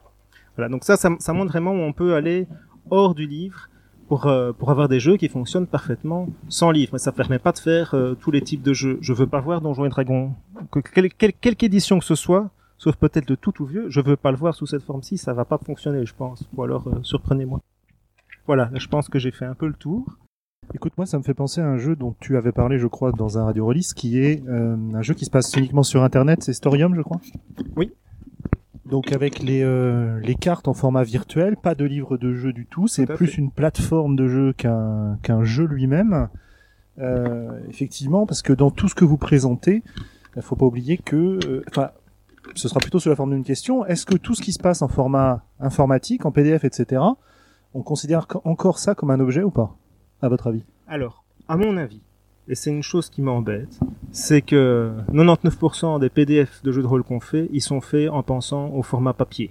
Voilà, 0.56 0.68
donc 0.70 0.84
ça, 0.84 0.96
ça, 0.96 1.10
ça 1.18 1.32
montre 1.32 1.50
vraiment 1.52 1.72
où 1.72 1.78
on 1.80 1.92
peut 1.92 2.14
aller 2.14 2.46
hors 2.90 3.14
du 3.14 3.26
livre 3.26 3.68
pour, 4.08 4.26
euh, 4.26 4.52
pour 4.52 4.70
avoir 4.70 4.88
des 4.88 5.00
jeux 5.00 5.16
qui 5.16 5.28
fonctionnent 5.28 5.66
parfaitement 5.66 6.28
sans 6.48 6.70
livre. 6.70 6.90
Mais 6.94 6.98
ça 6.98 7.12
permet 7.12 7.38
pas 7.38 7.52
de 7.52 7.58
faire 7.58 7.94
euh, 7.94 8.14
tous 8.14 8.30
les 8.30 8.40
types 8.40 8.62
de 8.62 8.72
jeux. 8.72 8.98
Je 9.00 9.12
veux 9.12 9.26
pas 9.26 9.40
voir 9.40 9.60
Donjons 9.60 9.84
et 9.84 9.88
Dragons, 9.90 10.32
que, 10.70 10.80
quelle, 10.80 11.12
quelle- 11.12 11.32
quelque 11.34 11.64
édition 11.64 11.98
que 11.98 12.04
ce 12.04 12.14
soit, 12.14 12.50
sauf 12.78 12.96
peut-être 12.96 13.28
de 13.28 13.34
tout 13.34 13.62
ou 13.62 13.66
vieux, 13.66 13.86
je 13.90 14.00
veux 14.00 14.16
pas 14.16 14.30
le 14.30 14.36
voir 14.36 14.54
sous 14.54 14.66
cette 14.66 14.82
forme-ci, 14.82 15.18
ça 15.18 15.32
va 15.34 15.44
pas 15.44 15.58
fonctionner, 15.58 16.06
je 16.06 16.14
pense. 16.14 16.44
Ou 16.56 16.62
alors, 16.62 16.86
euh, 16.88 17.00
surprenez-moi. 17.02 17.60
Voilà, 18.46 18.70
je 18.74 18.86
pense 18.86 19.08
que 19.08 19.18
j'ai 19.18 19.32
fait 19.32 19.44
un 19.46 19.54
peu 19.54 19.66
le 19.66 19.72
tour. 19.74 20.04
Écoute, 20.74 20.92
moi, 20.96 21.06
ça 21.06 21.18
me 21.18 21.22
fait 21.22 21.34
penser 21.34 21.60
à 21.60 21.66
un 21.66 21.78
jeu 21.78 21.96
dont 21.96 22.14
tu 22.20 22.36
avais 22.36 22.52
parlé, 22.52 22.78
je 22.78 22.86
crois, 22.86 23.12
dans 23.12 23.38
un 23.38 23.44
radio 23.44 23.66
release, 23.66 23.92
qui 23.94 24.18
est 24.18 24.42
euh, 24.48 24.76
un 24.94 25.02
jeu 25.02 25.14
qui 25.14 25.24
se 25.24 25.30
passe 25.30 25.54
uniquement 25.56 25.82
sur 25.82 26.02
Internet. 26.02 26.42
C'est 26.42 26.52
Storium, 26.52 26.94
je 26.94 27.02
crois? 27.02 27.20
Oui. 27.76 27.92
Donc 28.88 29.12
avec 29.12 29.42
les 29.42 29.62
euh, 29.62 30.20
les 30.20 30.34
cartes 30.34 30.68
en 30.68 30.74
format 30.74 31.02
virtuel, 31.02 31.56
pas 31.56 31.74
de 31.74 31.84
livre 31.84 32.16
de 32.16 32.32
jeu 32.32 32.52
du 32.52 32.66
tout. 32.66 32.86
C'est 32.86 33.06
Tout 33.06 33.14
plus 33.14 33.26
fait. 33.26 33.38
une 33.38 33.50
plateforme 33.50 34.16
de 34.16 34.28
jeu 34.28 34.52
qu'un 34.52 35.18
qu'un 35.22 35.44
jeu 35.44 35.64
lui-même. 35.64 36.28
Euh, 36.98 37.60
effectivement, 37.68 38.26
parce 38.26 38.42
que 38.42 38.52
dans 38.52 38.70
tout 38.70 38.88
ce 38.88 38.94
que 38.94 39.04
vous 39.04 39.18
présentez, 39.18 39.82
il 40.34 40.42
faut 40.42 40.56
pas 40.56 40.64
oublier 40.64 40.96
que, 40.96 41.38
euh, 41.46 41.62
enfin, 41.68 41.90
ce 42.54 42.68
sera 42.68 42.80
plutôt 42.80 42.98
sous 42.98 43.10
la 43.10 43.16
forme 43.16 43.32
d'une 43.32 43.44
question. 43.44 43.84
Est-ce 43.84 44.06
que 44.06 44.16
tout 44.16 44.34
ce 44.34 44.40
qui 44.40 44.52
se 44.52 44.58
passe 44.58 44.80
en 44.80 44.88
format 44.88 45.44
informatique, 45.60 46.24
en 46.24 46.30
PDF, 46.30 46.64
etc., 46.64 47.02
on 47.74 47.82
considère 47.82 48.26
encore 48.44 48.78
ça 48.78 48.94
comme 48.94 49.10
un 49.10 49.20
objet 49.20 49.42
ou 49.42 49.50
pas, 49.50 49.76
à 50.22 50.28
votre 50.30 50.46
avis? 50.46 50.64
Alors, 50.88 51.24
à 51.48 51.58
mon 51.58 51.76
avis, 51.76 52.00
et 52.48 52.54
c'est 52.54 52.70
une 52.70 52.82
chose 52.82 53.10
qui 53.10 53.22
m'embête, 53.22 53.80
c'est 54.12 54.40
que 54.40 54.92
99% 55.12 56.00
des 56.00 56.08
PDF 56.08 56.62
de 56.62 56.72
jeux 56.72 56.82
de 56.82 56.86
rôle 56.86 57.02
qu'on 57.02 57.20
fait, 57.20 57.48
ils 57.52 57.60
sont 57.60 57.80
faits 57.80 58.08
en 58.08 58.22
pensant 58.22 58.68
au 58.68 58.82
format 58.82 59.12
papier. 59.12 59.50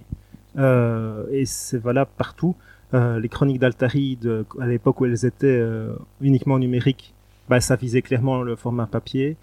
Euh, 0.57 1.25
et 1.31 1.45
c'est 1.45 1.77
valable 1.77 2.11
partout. 2.17 2.55
Euh, 2.93 3.19
les 3.19 3.27
chroniques 3.27 3.59
d'Altaride, 3.59 4.45
à 4.59 4.67
l'époque 4.67 5.01
où 5.01 5.05
elles 5.05 5.25
étaient 5.25 5.47
euh, 5.47 5.93
uniquement 6.21 6.57
numériques, 6.57 7.13
bah, 7.49 7.59
ça 7.59 7.75
visait 7.75 8.01
clairement 8.01 8.41
le 8.41 8.55
format 8.55 8.85
papier. 8.85 9.35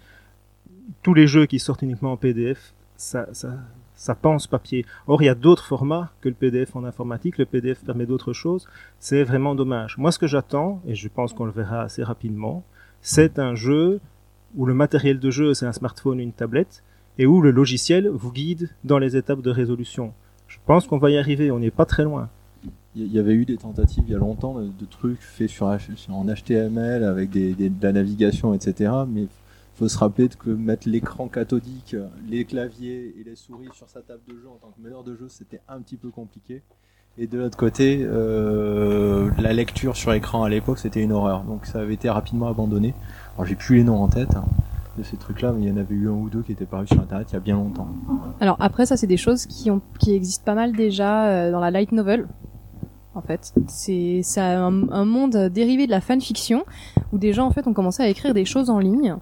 Tous 1.03 1.13
les 1.13 1.27
jeux 1.27 1.45
qui 1.45 1.59
sortent 1.59 1.83
uniquement 1.83 2.13
en 2.13 2.17
PDF, 2.17 2.73
ça, 2.97 3.27
ça, 3.33 3.53
ça 3.95 4.15
pense 4.15 4.47
papier. 4.47 4.85
Or, 5.07 5.21
il 5.21 5.25
y 5.25 5.29
a 5.29 5.35
d'autres 5.35 5.65
formats 5.65 6.11
que 6.21 6.29
le 6.29 6.35
PDF 6.35 6.75
en 6.75 6.83
informatique. 6.83 7.37
Le 7.37 7.45
PDF 7.45 7.83
permet 7.83 8.07
d'autres 8.07 8.33
choses. 8.33 8.67
C'est 8.99 9.23
vraiment 9.23 9.53
dommage. 9.53 9.97
Moi, 9.97 10.11
ce 10.11 10.17
que 10.17 10.27
j'attends, 10.27 10.81
et 10.87 10.95
je 10.95 11.07
pense 11.07 11.33
qu'on 11.33 11.45
le 11.45 11.51
verra 11.51 11.81
assez 11.81 12.03
rapidement, 12.03 12.63
c'est 13.03 13.37
un 13.37 13.53
jeu 13.53 13.99
où 14.55 14.65
le 14.65 14.73
matériel 14.73 15.19
de 15.19 15.29
jeu, 15.29 15.53
c'est 15.53 15.65
un 15.65 15.73
smartphone, 15.73 16.19
une 16.19 16.31
tablette, 16.31 16.83
et 17.19 17.25
où 17.25 17.41
le 17.41 17.51
logiciel 17.51 18.07
vous 18.07 18.31
guide 18.31 18.69
dans 18.85 18.97
les 18.97 19.17
étapes 19.17 19.41
de 19.41 19.51
résolution. 19.51 20.13
Je 20.47 20.57
pense 20.65 20.87
qu'on 20.87 20.97
va 20.97 21.11
y 21.11 21.17
arriver, 21.17 21.51
on 21.51 21.59
n'est 21.59 21.69
pas 21.69 21.85
très 21.85 22.03
loin. 22.03 22.29
Il 22.95 23.11
y 23.11 23.19
avait 23.19 23.33
eu 23.33 23.43
des 23.43 23.57
tentatives 23.57 24.05
il 24.07 24.13
y 24.13 24.15
a 24.15 24.19
longtemps 24.19 24.61
de, 24.61 24.85
trucs 24.85 25.21
faits 25.21 25.49
sur, 25.49 25.67
en 25.67 26.25
HTML 26.25 27.03
avec 27.03 27.31
de 27.31 27.71
la 27.81 27.91
navigation, 27.91 28.53
etc. 28.53 28.91
Mais 29.07 29.27
faut 29.75 29.89
se 29.89 29.97
rappeler 29.97 30.29
que 30.29 30.51
mettre 30.51 30.87
l'écran 30.87 31.27
cathodique, 31.27 31.95
les 32.29 32.45
claviers 32.45 33.15
et 33.19 33.23
les 33.23 33.35
souris 33.35 33.69
sur 33.73 33.89
sa 33.89 34.01
table 34.01 34.21
de 34.27 34.35
jeu 34.35 34.47
en 34.47 34.55
tant 34.55 34.71
que 34.71 34.81
meneur 34.81 35.03
de 35.03 35.15
jeu, 35.15 35.27
c'était 35.27 35.61
un 35.67 35.81
petit 35.81 35.97
peu 35.97 36.09
compliqué. 36.09 36.61
Et 37.19 37.27
de 37.27 37.37
l'autre 37.37 37.57
côté, 37.57 37.99
euh, 38.01 39.29
la 39.37 39.53
lecture 39.53 39.95
sur 39.95 40.13
écran 40.13 40.43
à 40.43 40.49
l'époque, 40.49 40.79
c'était 40.79 41.01
une 41.01 41.11
horreur. 41.11 41.43
Donc 41.43 41.67
ça 41.67 41.79
avait 41.79 41.93
été 41.93 42.09
rapidement 42.09 42.47
abandonné. 42.47 42.95
Alors 43.35 43.45
j'ai 43.45 43.53
plus 43.53 43.77
les 43.77 43.83
noms 43.83 44.01
en 44.01 44.07
tête 44.07 44.35
hein, 44.35 44.45
de 44.97 45.03
ces 45.03 45.17
trucs-là, 45.17 45.51
mais 45.51 45.61
il 45.61 45.69
y 45.69 45.71
en 45.71 45.77
avait 45.77 45.93
eu 45.93 46.07
un 46.07 46.13
ou 46.13 46.29
deux 46.29 46.41
qui 46.41 46.53
étaient 46.53 46.65
parus 46.65 46.89
sur 46.89 46.99
Internet 46.99 47.27
il 47.29 47.33
y 47.33 47.37
a 47.37 47.39
bien 47.39 47.55
longtemps. 47.55 47.87
Alors 48.39 48.57
après, 48.59 48.87
ça, 48.87 48.97
c'est 48.97 49.05
des 49.05 49.17
choses 49.17 49.45
qui, 49.45 49.69
ont, 49.69 49.81
qui 49.99 50.15
existent 50.15 50.43
pas 50.43 50.55
mal 50.55 50.71
déjà 50.71 51.27
euh, 51.27 51.51
dans 51.51 51.59
la 51.59 51.69
light 51.69 51.91
novel. 51.91 52.27
En 53.13 53.21
fait, 53.21 53.53
c'est 53.67 54.23
un, 54.37 54.89
un 54.89 55.05
monde 55.05 55.37
dérivé 55.53 55.85
de 55.85 55.91
la 55.91 56.01
fanfiction 56.01 56.65
où 57.11 57.19
des 57.19 57.31
gens 57.31 57.45
en 57.45 57.51
fait 57.51 57.67
ont 57.67 57.73
commencé 57.73 58.01
à 58.01 58.07
écrire 58.07 58.33
des 58.33 58.45
choses 58.45 58.71
en 58.71 58.79
ligne 58.79 59.17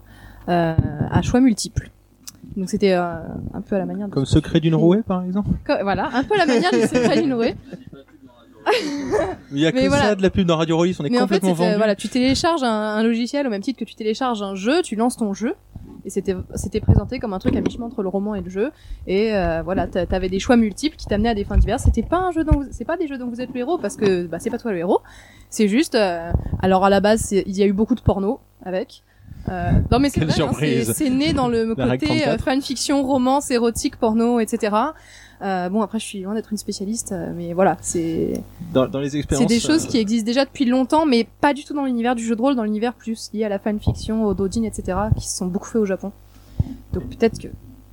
euh, 0.47 0.75
à 1.11 1.21
choix 1.21 1.41
multiples. 1.41 1.91
Donc 2.57 2.69
c'était 2.69 2.93
euh, 2.93 3.13
un 3.53 3.61
peu 3.61 3.75
à 3.75 3.79
la 3.79 3.85
manière 3.85 4.07
de 4.07 4.13
Comme 4.13 4.25
Secret 4.25 4.59
d'une 4.59 4.75
rouée, 4.75 5.01
par 5.03 5.23
exemple 5.23 5.49
voilà, 5.83 6.09
un 6.13 6.23
peu 6.23 6.35
à 6.35 6.39
la 6.39 6.45
manière 6.45 6.71
du 6.71 6.81
secret 6.81 7.21
d'une 7.21 7.33
rouée. 7.33 7.55
Il 9.51 9.57
y 9.59 9.65
a 9.65 9.71
que 9.71 9.87
voilà. 9.87 10.03
ça 10.03 10.15
de 10.15 10.21
la 10.21 10.29
pub 10.29 10.45
dans 10.47 10.57
Radio 10.57 10.77
Rollis, 10.77 10.95
on 10.99 11.05
est 11.05 11.09
Mais 11.09 11.17
en 11.17 11.21
fait, 11.27 11.35
complètement 11.39 11.49
c'était- 11.55 11.65
vendu. 11.65 11.77
voilà, 11.77 11.95
tu 11.95 12.07
télécharges 12.09 12.63
un, 12.63 12.69
un 12.71 13.03
logiciel 13.03 13.47
au 13.47 13.49
même 13.49 13.61
titre 13.61 13.79
que 13.79 13.85
tu 13.85 13.95
télécharges 13.95 14.41
un 14.43 14.55
jeu, 14.55 14.81
tu 14.83 14.95
lances 14.95 15.17
ton 15.17 15.33
jeu. 15.33 15.55
Et 16.03 16.09
c'était 16.09 16.35
c'était 16.55 16.79
présenté 16.79 17.19
comme 17.19 17.33
un 17.33 17.39
truc 17.39 17.55
à 17.55 17.61
mi-chemin 17.61 17.85
entre 17.85 18.01
le 18.01 18.09
roman 18.09 18.33
et 18.35 18.41
le 18.41 18.49
jeu. 18.49 18.71
Et 19.07 19.33
euh, 19.35 19.61
voilà, 19.63 19.85
t'a- 19.87 20.05
t'avais 20.07 20.29
des 20.29 20.39
choix 20.39 20.57
multiples 20.57 20.95
qui 20.95 21.05
t'amenaient 21.05 21.29
à 21.29 21.35
des 21.35 21.43
fins 21.43 21.57
diverses. 21.57 21.83
C'était 21.83 22.01
pas 22.03 22.17
un 22.17 22.31
jeu 22.31 22.43
dont 22.43 22.63
c'est 22.71 22.85
pas 22.85 22.97
des 22.97 23.07
jeux 23.07 23.17
dont 23.19 23.27
vous 23.29 23.39
êtes 23.41 23.53
le 23.53 23.59
héros 23.59 23.77
parce 23.77 23.97
que 23.97 24.25
bah, 24.25 24.37
c'est 24.39 24.49
pas 24.49 24.57
toi 24.57 24.71
le 24.71 24.79
héros. 24.79 25.01
C'est 25.49 25.67
juste. 25.67 25.93
euh, 25.95 26.31
alors 26.61 26.85
à 26.85 26.89
la 26.89 27.01
base, 27.01 27.31
il 27.31 27.55
y 27.55 27.61
a 27.61 27.65
eu 27.67 27.73
beaucoup 27.73 27.93
de 27.95 28.01
porno 28.01 28.39
avec. 28.63 29.03
Euh, 29.49 29.71
non 29.91 29.99
mais 29.99 30.09
c'est 30.09 30.19
Quelle 30.19 30.29
vrai, 30.29 30.41
hein, 30.41 30.47
surprise. 30.47 30.87
c'est 30.87 30.93
c'est 31.05 31.09
né 31.09 31.33
dans 31.33 31.47
le 31.47 31.73
côté 31.75 32.05
euh, 32.27 32.37
34. 32.37 32.43
fanfiction, 32.43 33.03
romance, 33.03 33.49
érotique, 33.51 33.95
porno, 33.97 34.39
etc. 34.39 34.75
Euh, 35.41 35.69
bon 35.69 35.81
après, 35.81 35.97
je 35.99 36.05
suis 36.05 36.21
loin 36.21 36.35
d'être 36.35 36.51
une 36.51 36.57
spécialiste, 36.59 37.11
euh, 37.13 37.33
mais 37.35 37.53
voilà, 37.53 37.75
c'est 37.81 38.43
Dans, 38.73 38.87
dans 38.87 38.99
les 38.99 39.09
c'est 39.09 39.17
expériences. 39.17 39.47
des 39.47 39.59
choses 39.59 39.85
euh, 39.85 39.89
qui 39.89 39.97
existent 39.97 40.25
déjà 40.27 40.45
depuis 40.45 40.65
longtemps, 40.65 41.07
mais 41.07 41.27
pas 41.41 41.53
du 41.55 41.63
tout 41.65 41.73
dans 41.73 41.85
l'univers 41.85 42.13
du 42.15 42.23
jeu 42.23 42.35
de 42.35 42.41
rôle, 42.41 42.55
dans 42.55 42.63
l'univers 42.63 42.93
plus 42.93 43.31
lié 43.33 43.43
à 43.45 43.49
la 43.49 43.57
fanfiction, 43.57 44.23
au 44.25 44.35
dodin, 44.35 44.61
etc., 44.63 44.95
qui 45.17 45.27
se 45.27 45.37
sont 45.37 45.47
beaucoup 45.47 45.65
faits 45.67 45.81
au 45.81 45.85
Japon. 45.85 46.11
Donc 46.93 47.03
peut-être 47.09 47.39
que 47.39 47.47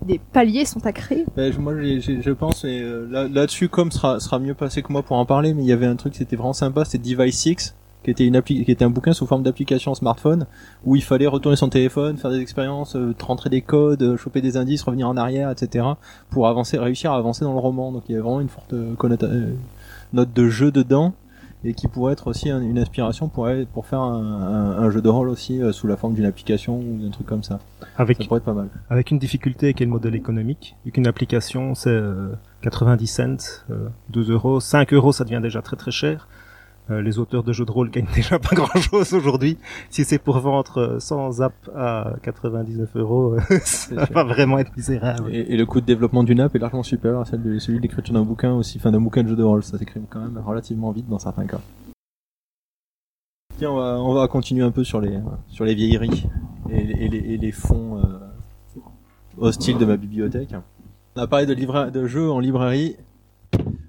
des 0.05 0.19
paliers 0.19 0.67
sont 0.67 0.85
à 0.85 0.93
créer. 0.93 1.25
Ben, 1.37 1.51
je- 1.51 1.59
moi, 1.59 1.73
j'ai- 1.81 2.01
j'ai- 2.03 2.21
je 2.21 2.31
pense, 2.33 2.65
et 2.65 2.81
euh, 2.83 3.09
là- 3.11 3.27
là-dessus, 3.29 3.71
comme 3.71 3.91
sera, 3.91 4.21
sera 4.21 4.39
mieux 4.39 4.55
passé 4.55 4.83
que 4.83 4.93
moi 4.93 5.03
pour 5.03 5.17
en 5.17 5.25
parler, 5.25 5.55
mais 5.55 5.63
il 5.63 5.69
y 5.69 5.73
avait 5.73 5.87
un 5.87 5.97
truc, 5.97 6.15
c'était 6.15 6.37
vraiment 6.37 6.53
sympa, 6.53 6.85
c'était 6.85 7.15
Device 7.15 7.39
6, 7.39 7.75
qui 8.05 8.11
était 8.11 8.27
une 8.27 8.37
appli, 8.37 8.65
qui 8.65 8.71
était 8.71 8.85
un 8.85 8.91
bouquin 8.91 9.13
sous 9.13 9.27
forme 9.27 9.43
d'application 9.43 9.95
smartphone, 9.95 10.47
où 10.85 10.95
il 10.97 11.03
fallait 11.03 11.27
retourner 11.27 11.57
son 11.57 11.69
téléphone, 11.69 12.17
faire 12.17 12.31
des 12.31 12.39
expériences, 12.41 12.95
euh, 12.97 13.15
rentrer 13.21 13.51
des 13.51 13.61
codes, 13.61 14.03
euh, 14.03 14.17
choper 14.17 14.41
des 14.41 14.57
indices, 14.57 14.83
revenir 14.83 15.09
en 15.09 15.17
arrière, 15.17 15.51
etc., 15.51 15.85
pour 16.31 16.47
avancer, 16.47 16.79
réussir 16.79 17.13
à 17.13 17.17
avancer 17.17 17.45
dans 17.45 17.53
le 17.53 17.59
roman. 17.59 17.93
Donc 17.93 18.05
il 18.09 18.13
y 18.13 18.15
avait 18.15 18.23
vraiment 18.23 18.41
une 18.41 18.49
forte 18.49 18.73
euh, 18.73 18.95
euh, 19.23 19.53
note 20.13 20.33
de 20.33 20.49
jeu 20.49 20.71
dedans, 20.71 21.13
et 21.65 21.75
qui 21.75 21.89
pourrait 21.89 22.13
être 22.13 22.29
aussi 22.29 22.51
un- 22.51 22.61
une 22.63 22.79
inspiration 22.79 23.27
pour, 23.29 23.49
pour 23.75 23.85
faire 23.85 23.99
un, 24.01 24.23
un- 24.23 24.79
un 24.79 24.91
jeu 24.91 25.03
de 25.03 25.09
rôle 25.09 25.29
aussi 25.29 25.61
euh, 25.61 25.73
sous 25.73 25.89
la 25.89 25.97
forme 25.97 26.15
d'une 26.15 26.25
application 26.25 26.79
ou 26.79 26.99
d'un 27.03 27.11
truc 27.11 27.27
comme 27.27 27.43
ça. 27.43 27.59
Avec, 27.97 28.19
Ça 28.19 28.25
pourrait 28.29 28.39
être 28.39 28.45
pas 28.45 28.53
mal. 28.53 28.69
avec 28.91 29.11
une 29.11 29.19
difficulté 29.19 29.75
qui 29.75 29.83
est 29.83 29.87
le 29.87 29.91
modèle 29.91 30.15
économique, 30.15 30.77
vu 30.87 30.93
qu'une 30.93 31.09
application 31.09 31.75
c'est 31.75 31.91
euh, 31.91 32.29
90 32.63 33.07
cents, 33.09 33.37
euh, 33.71 33.89
2 34.11 34.31
euros, 34.31 34.61
5 34.61 34.93
euros 34.93 35.11
ça 35.11 35.25
devient 35.25 35.41
déjà 35.43 35.61
très 35.61 35.77
très 35.77 35.91
cher. 35.91 36.29
Euh, 36.91 37.03
les 37.03 37.19
auteurs 37.19 37.43
de 37.43 37.53
jeux 37.53 37.67
de 37.67 37.71
rôle 37.71 37.91
gagnent 37.91 38.07
déjà 38.15 38.39
pas 38.39 38.55
grand 38.57 38.81
chose 38.81 39.13
aujourd'hui. 39.13 39.59
Si 39.91 40.05
c'est 40.05 40.19
pour 40.19 40.39
vendre 40.39 40.79
euh, 40.79 41.01
sans 41.01 41.43
app 41.43 41.53
à 41.77 42.15
99 42.23 42.97
euros, 42.97 43.35
euh, 43.35 43.41
ça 43.63 44.07
va 44.07 44.25
vraiment 44.25 44.59
être 44.59 44.75
misérable. 44.77 45.29
Et, 45.35 45.53
et 45.53 45.57
le 45.57 45.67
coût 45.67 45.81
de 45.83 45.87
développement 45.87 46.25
d'une 46.25 46.41
app 46.41 46.55
est 46.57 46.59
largement 46.59 46.83
supérieur 46.83 47.21
à 47.21 47.25
celle 47.27 47.43
de, 47.43 47.59
celui 47.59 47.79
d'écriture 47.81 48.15
d'un 48.15 48.23
bouquin 48.23 48.55
aussi, 48.55 48.79
enfin 48.79 48.91
d'un 48.91 49.01
bouquin 49.01 49.23
de 49.23 49.29
jeu 49.29 49.37
de 49.37 49.43
rôle. 49.43 49.63
Ça 49.63 49.77
s'écrit 49.79 50.01
quand 50.09 50.21
même 50.21 50.39
relativement 50.45 50.91
vite 50.91 51.09
dans 51.09 51.19
certains 51.19 51.45
cas. 51.47 51.61
Tiens, 53.59 53.71
on 53.73 53.77
va, 53.77 53.99
on 54.01 54.15
va 54.15 54.29
continuer 54.29 54.63
un 54.63 54.71
peu 54.71 54.85
sur 54.85 55.01
les, 55.01 55.19
sur 55.49 55.65
les 55.65 55.75
vieilleries 55.75 56.27
et, 56.71 56.77
et 57.05 57.09
les, 57.09 57.19
et 57.19 57.37
les 57.37 57.53
fonds 57.53 57.99
euh, 57.99 58.81
hostiles 59.37 59.79
de 59.79 59.85
ma 59.85 59.97
bibliothèque. 59.97 60.55
On 61.17 61.21
a 61.21 61.27
parlé 61.27 61.45
de, 61.47 61.53
livra- 61.55 61.91
de 61.91 62.07
jeux 62.07 62.31
en 62.31 62.39
librairie. 62.39 62.97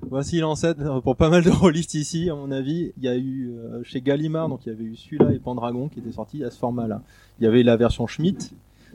Voici 0.10 0.40
l'ancêtre 0.40 1.02
pour 1.02 1.16
pas 1.16 1.30
mal 1.30 1.44
de 1.44 1.52
rôlistes 1.52 1.94
ici, 1.94 2.30
à 2.30 2.36
mon 2.36 2.52
avis. 2.52 2.92
Il 2.98 3.04
y 3.04 3.08
a 3.08 3.16
eu 3.16 3.52
euh, 3.52 3.84
chez 3.84 4.02
Gallimard, 4.02 4.50
donc 4.50 4.66
il 4.66 4.70
y 4.70 4.72
avait 4.72 4.84
eu 4.84 4.96
celui-là 4.96 5.32
et 5.32 5.40
Pendragon 5.40 5.88
qui 5.88 6.00
étaient 6.00 6.12
sortis 6.12 6.44
à 6.44 6.50
ce 6.50 6.58
format-là. 6.58 7.02
Il 7.40 7.44
y 7.44 7.48
avait 7.48 7.62
la 7.62 7.78
version 7.78 8.08
Schmidt, 8.08 8.52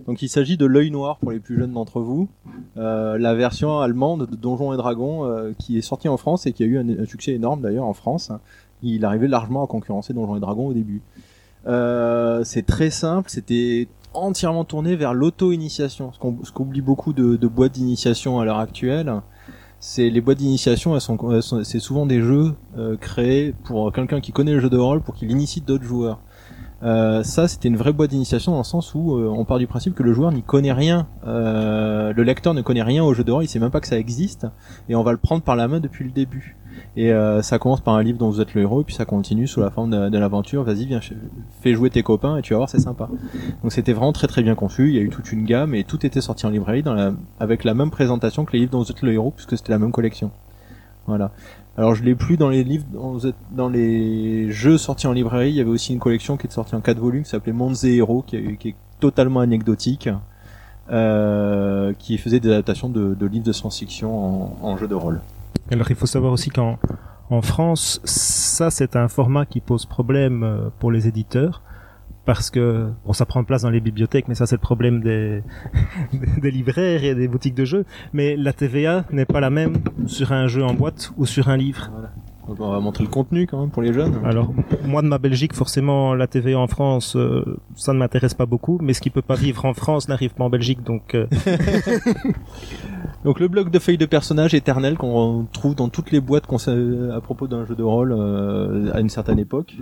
donc 0.08 0.22
il 0.22 0.28
s'agit 0.28 0.56
de 0.56 0.66
l'œil 0.66 0.90
noir 0.90 1.18
pour 1.18 1.30
les 1.30 1.38
plus 1.38 1.56
jeunes 1.56 1.72
d'entre 1.72 2.00
vous, 2.00 2.28
Euh, 2.76 3.16
la 3.18 3.34
version 3.34 3.78
allemande 3.78 4.26
de 4.28 4.34
Donjons 4.34 4.72
et 4.72 4.76
Dragons 4.76 5.24
euh, 5.24 5.52
qui 5.56 5.78
est 5.78 5.82
sortie 5.82 6.08
en 6.08 6.16
France 6.16 6.46
et 6.46 6.52
qui 6.52 6.64
a 6.64 6.66
eu 6.66 6.78
un, 6.78 7.06
succès 7.06 7.32
énorme 7.32 7.60
d'ailleurs 7.60 7.84
en 7.86 7.92
France. 7.94 8.32
Il 8.82 9.04
arrivait 9.04 9.28
largement 9.28 9.62
à 9.62 9.68
concurrencer 9.68 10.12
Donjons 10.12 10.34
et 10.36 10.40
Dragons 10.40 10.66
au 10.66 10.72
début. 10.72 11.00
Euh, 11.68 12.42
c'est 12.42 12.66
très 12.66 12.90
simple, 12.90 13.30
c'était 13.30 13.86
entièrement 14.12 14.64
tourné 14.64 14.96
vers 14.96 15.14
l'auto-initiation. 15.14 16.12
Ce 16.12 16.18
qu'on- 16.18 16.38
ce 16.42 16.50
qu'oublie 16.50 16.80
beaucoup 16.82 17.12
de, 17.12 17.36
de 17.36 17.46
boîtes 17.46 17.72
d'initiation 17.72 18.40
à 18.40 18.44
l'heure 18.44 18.58
actuelle, 18.58 19.12
c'est 19.86 20.08
les 20.08 20.22
boîtes 20.22 20.38
d'initiation, 20.38 20.94
elles 20.94 21.02
sont, 21.02 21.42
sont- 21.42 21.62
c'est 21.62 21.78
souvent 21.78 22.06
des 22.06 22.22
jeux 22.22 22.54
euh, 22.78 22.96
créés 22.96 23.52
pour 23.64 23.92
quelqu'un 23.92 24.22
qui 24.22 24.32
connaît 24.32 24.54
le 24.54 24.60
jeu 24.60 24.70
de 24.70 24.78
rôle 24.78 25.02
pour 25.02 25.14
qu'il 25.14 25.30
initie 25.30 25.60
d'autres 25.60 25.84
joueurs. 25.84 26.20
Euh, 26.84 27.22
ça, 27.22 27.48
c'était 27.48 27.68
une 27.68 27.76
vraie 27.76 27.92
boîte 27.94 28.10
d'initiation 28.10 28.52
dans 28.52 28.58
le 28.58 28.64
sens 28.64 28.94
où 28.94 29.16
euh, 29.16 29.26
on 29.28 29.44
part 29.46 29.58
du 29.58 29.66
principe 29.66 29.94
que 29.94 30.02
le 30.02 30.12
joueur 30.12 30.32
n'y 30.32 30.42
connaît 30.42 30.72
rien, 30.72 31.06
euh, 31.26 32.12
le 32.12 32.22
lecteur 32.22 32.52
ne 32.52 32.60
connaît 32.60 32.82
rien 32.82 33.02
au 33.02 33.14
jeu 33.14 33.24
rôle, 33.26 33.44
il 33.44 33.48
sait 33.48 33.58
même 33.58 33.70
pas 33.70 33.80
que 33.80 33.86
ça 33.86 33.98
existe, 33.98 34.46
et 34.90 34.94
on 34.94 35.02
va 35.02 35.12
le 35.12 35.18
prendre 35.18 35.42
par 35.42 35.56
la 35.56 35.66
main 35.66 35.80
depuis 35.80 36.04
le 36.04 36.10
début. 36.10 36.56
Et 36.96 37.12
euh, 37.12 37.40
ça 37.40 37.58
commence 37.58 37.80
par 37.80 37.94
un 37.94 38.02
livre 38.02 38.18
dont 38.18 38.28
vous 38.28 38.40
êtes 38.40 38.54
le 38.54 38.62
héros, 38.62 38.82
et 38.82 38.84
puis 38.84 38.94
ça 38.94 39.04
continue 39.04 39.46
sous 39.46 39.60
la 39.60 39.70
forme 39.70 39.90
de, 39.90 40.10
de 40.10 40.18
l'aventure. 40.18 40.62
Vas-y, 40.62 40.84
viens, 40.84 41.00
fais 41.60 41.72
jouer 41.72 41.88
tes 41.88 42.02
copains, 42.02 42.36
et 42.36 42.42
tu 42.42 42.52
vas 42.52 42.58
voir, 42.58 42.68
c'est 42.68 42.80
sympa. 42.80 43.08
Donc 43.62 43.72
c'était 43.72 43.92
vraiment 43.94 44.12
très 44.12 44.26
très 44.26 44.42
bien 44.42 44.54
conçu. 44.54 44.88
Il 44.88 44.94
y 44.94 44.98
a 44.98 45.02
eu 45.02 45.08
toute 45.08 45.32
une 45.32 45.44
gamme, 45.44 45.74
et 45.74 45.84
tout 45.84 46.04
était 46.04 46.20
sorti 46.20 46.44
en 46.46 46.50
librairie 46.50 46.82
dans 46.82 46.94
la, 46.94 47.12
avec 47.40 47.64
la 47.64 47.74
même 47.74 47.90
présentation 47.90 48.44
que 48.44 48.52
les 48.52 48.58
livres 48.58 48.72
dont 48.72 48.82
vous 48.82 48.90
êtes 48.90 49.02
le 49.02 49.12
héros, 49.12 49.30
puisque 49.30 49.56
c'était 49.56 49.72
la 49.72 49.78
même 49.78 49.92
collection. 49.92 50.30
Voilà. 51.06 51.30
Alors 51.76 51.94
je 51.94 52.04
l'ai 52.04 52.14
plus 52.14 52.36
dans 52.36 52.50
les 52.50 52.62
livres, 52.62 52.84
dans 53.50 53.68
les 53.68 54.50
jeux 54.52 54.78
sortis 54.78 55.06
en 55.06 55.12
librairie. 55.12 55.50
Il 55.50 55.56
y 55.56 55.60
avait 55.60 55.70
aussi 55.70 55.92
une 55.92 55.98
collection 55.98 56.36
qui 56.36 56.46
est 56.46 56.50
sortie 56.50 56.74
en 56.74 56.80
quatre 56.80 56.98
volumes, 56.98 57.24
qui 57.24 57.30
s'appelait 57.30 57.52
Mondes 57.52 57.84
et 57.84 57.96
Héros, 57.96 58.22
qui, 58.26 58.36
est- 58.36 58.74
totalement 59.00 59.40
anecdotique, 59.40 60.08
euh, 60.90 61.92
qui 61.98 62.16
faisait 62.16 62.40
des 62.40 62.50
adaptations 62.50 62.88
de, 62.88 63.26
livres 63.26 63.44
de 63.44 63.52
science-fiction 63.52 64.64
en, 64.64 64.76
jeu 64.76 64.86
de 64.86 64.94
rôle. 64.94 65.20
Alors 65.70 65.90
il 65.90 65.96
faut 65.96 66.06
savoir 66.06 66.32
aussi 66.32 66.50
qu'en 66.50 66.78
en 67.28 67.42
France, 67.42 68.00
ça 68.04 68.70
c'est 68.70 68.96
un 68.96 69.08
format 69.08 69.44
qui 69.46 69.60
pose 69.60 69.84
problème 69.84 70.42
euh, 70.42 70.68
pour 70.78 70.92
les 70.92 71.08
éditeurs 71.08 71.62
parce 72.24 72.50
que 72.50 72.88
bon 73.04 73.12
ça 73.12 73.26
prend 73.26 73.44
place 73.44 73.62
dans 73.62 73.70
les 73.70 73.80
bibliothèques 73.80 74.28
mais 74.28 74.34
ça 74.34 74.46
c'est 74.46 74.56
le 74.56 74.60
problème 74.60 75.00
des 75.02 75.42
des 76.42 76.50
libraires 76.50 77.04
et 77.04 77.14
des 77.14 77.28
boutiques 77.28 77.54
de 77.54 77.64
jeux 77.64 77.84
mais 78.12 78.36
la 78.36 78.52
TVA 78.52 79.04
n'est 79.10 79.24
pas 79.24 79.40
la 79.40 79.50
même 79.50 79.76
sur 80.06 80.32
un 80.32 80.46
jeu 80.46 80.64
en 80.64 80.74
boîte 80.74 81.12
ou 81.16 81.26
sur 81.26 81.48
un 81.48 81.56
livre. 81.56 81.90
Donc 82.46 82.60
on 82.60 82.70
va 82.70 82.78
montrer 82.78 83.04
le 83.04 83.10
contenu 83.10 83.46
quand 83.46 83.58
même 83.58 83.70
pour 83.70 83.80
les 83.80 83.94
jeunes. 83.94 84.20
Alors 84.22 84.52
moi 84.84 85.00
de 85.00 85.06
ma 85.06 85.18
Belgique 85.18 85.54
forcément 85.54 86.14
la 86.14 86.26
TVA 86.26 86.58
en 86.58 86.66
France 86.66 87.16
euh, 87.16 87.58
ça 87.74 87.92
ne 87.92 87.98
m'intéresse 87.98 88.34
pas 88.34 88.46
beaucoup 88.46 88.78
mais 88.82 88.92
ce 88.92 89.00
qui 89.00 89.10
peut 89.10 89.22
pas 89.22 89.34
vivre 89.36 89.64
en 89.64 89.74
France 89.74 90.08
n'arrive 90.08 90.34
pas 90.34 90.44
en 90.44 90.50
Belgique 90.50 90.82
donc 90.82 91.14
euh, 91.14 91.26
Donc 93.24 93.40
le 93.40 93.48
bloc 93.48 93.70
de 93.70 93.78
feuilles 93.78 93.98
de 93.98 94.04
personnages 94.04 94.52
éternel 94.52 94.98
qu'on 94.98 95.46
trouve 95.50 95.74
dans 95.74 95.88
toutes 95.88 96.10
les 96.10 96.20
boîtes 96.20 96.46
qu'on 96.46 96.58
sait 96.58 96.76
à 97.10 97.20
propos 97.22 97.46
d'un 97.46 97.64
jeu 97.64 97.74
de 97.74 97.82
rôle 97.82 98.12
euh, 98.12 98.92
à 98.92 99.00
une 99.00 99.08
certaine 99.08 99.38
époque. 99.38 99.76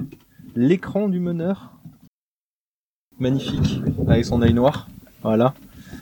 L'écran 0.55 1.09
du 1.09 1.19
meneur, 1.19 1.72
magnifique, 3.23 3.81
avec 4.09 4.24
son 4.27 4.43
œil 4.43 4.53
noir. 4.53 4.89
Voilà. 5.23 5.55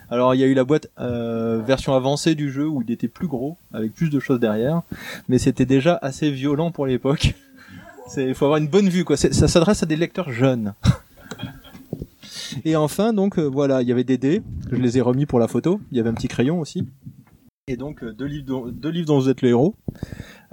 Alors 0.09 0.35
il 0.35 0.41
y 0.41 0.43
a 0.43 0.47
eu 0.47 0.53
la 0.53 0.65
boîte 0.65 0.89
euh, 0.99 1.61
version 1.65 1.93
avancée 1.93 2.35
du 2.35 2.51
jeu 2.51 2.67
où 2.67 2.81
il 2.81 2.91
était 2.91 3.07
plus 3.07 3.27
gros, 3.27 3.57
avec 3.73 3.93
plus 3.93 4.09
de 4.09 4.19
choses 4.19 4.39
derrière, 4.39 4.81
mais 5.29 5.37
c'était 5.37 5.65
déjà 5.65 5.97
assez 6.01 6.29
violent 6.31 6.71
pour 6.71 6.85
l'époque. 6.85 7.35
Il 8.17 8.35
faut 8.35 8.43
avoir 8.45 8.57
une 8.57 8.67
bonne 8.67 8.89
vue 8.89 9.05
quoi. 9.05 9.15
Ça 9.15 9.47
s'adresse 9.47 9.83
à 9.83 9.85
des 9.85 9.95
lecteurs 9.95 10.31
jeunes. 10.31 10.73
Et 12.65 12.75
enfin 12.75 13.13
donc 13.13 13.39
euh, 13.39 13.43
voilà, 13.43 13.81
il 13.81 13.87
y 13.87 13.91
avait 13.93 14.03
des 14.03 14.17
dés, 14.17 14.41
je 14.69 14.75
les 14.75 14.97
ai 14.97 15.01
remis 15.01 15.25
pour 15.25 15.39
la 15.39 15.47
photo. 15.47 15.79
Il 15.91 15.97
y 15.97 16.01
avait 16.01 16.09
un 16.09 16.13
petit 16.13 16.27
crayon 16.27 16.59
aussi. 16.59 16.85
Et 17.67 17.77
donc 17.77 18.03
euh, 18.03 18.11
deux 18.11 18.25
livres 18.25 18.45
dont, 18.45 18.67
deux 18.67 18.89
livres 18.89 19.07
dont 19.07 19.19
vous 19.19 19.29
êtes 19.29 19.41
le 19.41 19.49
héros. 19.49 19.75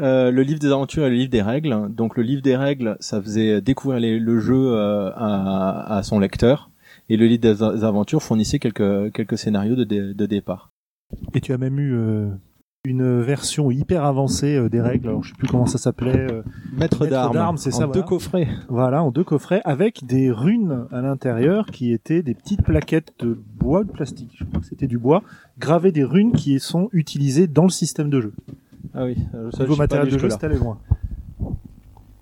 Euh, 0.01 0.31
le 0.31 0.43
livre 0.43 0.61
des 0.61 0.69
aventures 0.71 1.05
et 1.05 1.11
le 1.11 1.17
livre 1.17 1.31
des 1.31 1.43
règles. 1.43 1.89
Donc 1.95 2.17
le 2.17 2.23
livre 2.23 2.43
des 2.43 2.57
règles, 2.57 2.97
ça 3.01 3.21
faisait 3.21 3.61
découvrir 3.61 3.99
les- 4.01 4.19
le 4.19 4.39
jeu 4.39 4.55
euh, 4.75 5.11
à, 5.17 5.97
à 5.97 6.03
son 6.03 6.19
lecteur. 6.21 6.71
Et 7.09 7.17
le 7.17 7.27
livre 7.27 7.41
des 7.41 7.63
aventures 7.63 8.23
fournissait 8.23 8.59
quelques, 8.59 9.13
quelques 9.13 9.39
scénarios 9.39 9.75
de, 9.77 9.85
dé- 9.85 10.15
de 10.15 10.27
départ. 10.27 10.71
Et 11.35 11.41
tu 11.41 11.53
as 11.53 11.59
même 11.59 11.79
eu 11.81 11.95
euh, 11.97 12.29
une 12.85 13.21
version 13.23 13.71
hyper 13.71 14.05
avancée 14.05 14.57
euh, 14.57 14.69
des 14.69 14.81
règles. 14.81 15.09
Alors 15.09 15.25
je 15.25 15.31
sais 15.31 15.37
plus 15.39 15.49
comment 15.49 15.67
ça 15.67 15.79
s'appelait. 15.79 16.31
euh, 16.31 16.43
Maître 16.77 17.07
d'armes, 17.07 17.57
c'est 17.57 17.75
en 17.75 17.79
ça. 17.79 17.87
deux 17.87 17.93
voilà. 17.93 18.07
coffrets. 18.07 18.49
Voilà, 18.69 19.03
en 19.03 19.11
deux 19.11 19.25
coffrets 19.25 19.63
avec 19.65 20.05
des 20.07 20.31
runes 20.31 20.87
à 20.93 21.01
l'intérieur 21.01 21.67
qui 21.67 21.93
étaient 21.93 22.23
des 22.23 22.35
petites 22.35 22.63
plaquettes 22.63 23.15
de 23.21 23.37
bois, 23.59 23.85
de 23.85 23.91
plastique. 23.91 24.33
Je 24.37 24.45
crois 24.45 24.61
que 24.61 24.67
c'était 24.67 24.87
du 24.87 24.99
bois, 24.99 25.23
gravées 25.59 25.93
des 25.93 26.05
runes 26.05 26.33
qui 26.33 26.61
sont 26.61 26.89
utilisées 26.93 27.47
dans 27.47 27.65
le 27.65 27.71
système 27.71 28.11
de 28.11 28.21
jeu. 28.21 28.33
Ah 28.95 29.05
oui, 29.05 29.17
euh, 29.35 29.51
ça, 29.53 29.65
Niveau 29.65 29.75
je 29.75 29.79
pas 29.79 30.05
de 30.05 30.11
jeu, 30.11 30.29
c'est 30.31 30.45
allé 30.45 30.57
loin. 30.59 30.79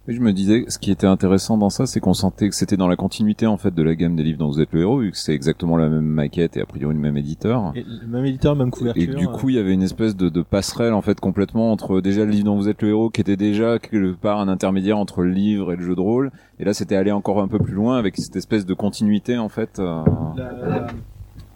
Oui, 0.09 0.15
je 0.15 0.21
me 0.21 0.33
disais, 0.33 0.65
ce 0.69 0.79
qui 0.79 0.93
était 0.93 1.09
intéressant 1.09 1.59
dans 1.59 1.69
ça, 1.69 1.85
c'est 1.85 1.99
qu'on 1.99 2.15
sentait 2.15 2.49
que 2.49 2.55
c'était 2.55 2.77
dans 2.77 2.87
la 2.87 2.95
continuité 2.95 3.45
en 3.49 3.57
fait 3.57 3.75
de 3.75 3.83
la 3.83 3.97
gamme 3.97 4.15
des 4.15 4.23
livres 4.23 4.39
dont 4.39 4.47
vous 4.49 4.61
êtes 4.61 4.73
le 4.73 4.83
héros, 4.83 5.01
vu 5.01 5.11
que 5.11 5.17
c'est 5.17 5.33
exactement 5.35 5.77
la 5.77 5.89
même 5.89 6.05
maquette 6.07 6.57
et 6.57 6.61
a 6.61 6.65
priori 6.65 6.95
le 6.95 7.01
même 7.01 7.17
éditeur. 7.17 7.73
Et 7.75 7.83
le 7.83 8.07
même 8.07 8.25
éditeur, 8.25 8.55
même 8.55 8.71
couverture. 8.71 9.03
Et 9.03 9.17
du 9.17 9.27
coup, 9.27 9.49
il 9.49 9.57
y 9.57 9.59
avait 9.59 9.73
une 9.75 9.83
espèce 9.83 10.15
de, 10.15 10.29
de 10.29 10.43
passerelle 10.43 10.93
en 10.93 11.03
fait 11.03 11.19
complètement 11.19 11.73
entre 11.73 12.01
déjà 12.01 12.25
le 12.25 12.31
livre 12.31 12.45
dont 12.45 12.55
vous 12.57 12.69
êtes 12.69 12.83
le 12.83 12.91
héros, 12.91 13.11
qui 13.11 13.21
était 13.21 13.37
déjà 13.37 13.81
quelque 13.81 14.13
part 14.15 14.39
un 14.39 14.47
intermédiaire 14.47 14.97
entre 14.97 15.23
le 15.23 15.31
livre 15.31 15.73
et 15.73 15.77
le 15.77 15.83
jeu 15.83 15.97
de 15.97 16.01
rôle, 16.01 16.31
et 16.61 16.65
là 16.65 16.73
c'était 16.73 16.95
aller 16.95 17.11
encore 17.11 17.41
un 17.43 17.49
peu 17.49 17.59
plus 17.59 17.75
loin 17.75 17.99
avec 17.99 18.17
cette 18.17 18.37
espèce 18.37 18.65
de 18.65 18.75
continuité 18.75 19.39
en 19.39 19.49
fait. 19.49 19.81
euh, 19.81 20.03
la, 20.37 20.53
la- 20.53 20.87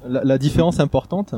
la- 0.09 0.25
la 0.25 0.39
différence 0.39 0.81
importante, 0.81 1.37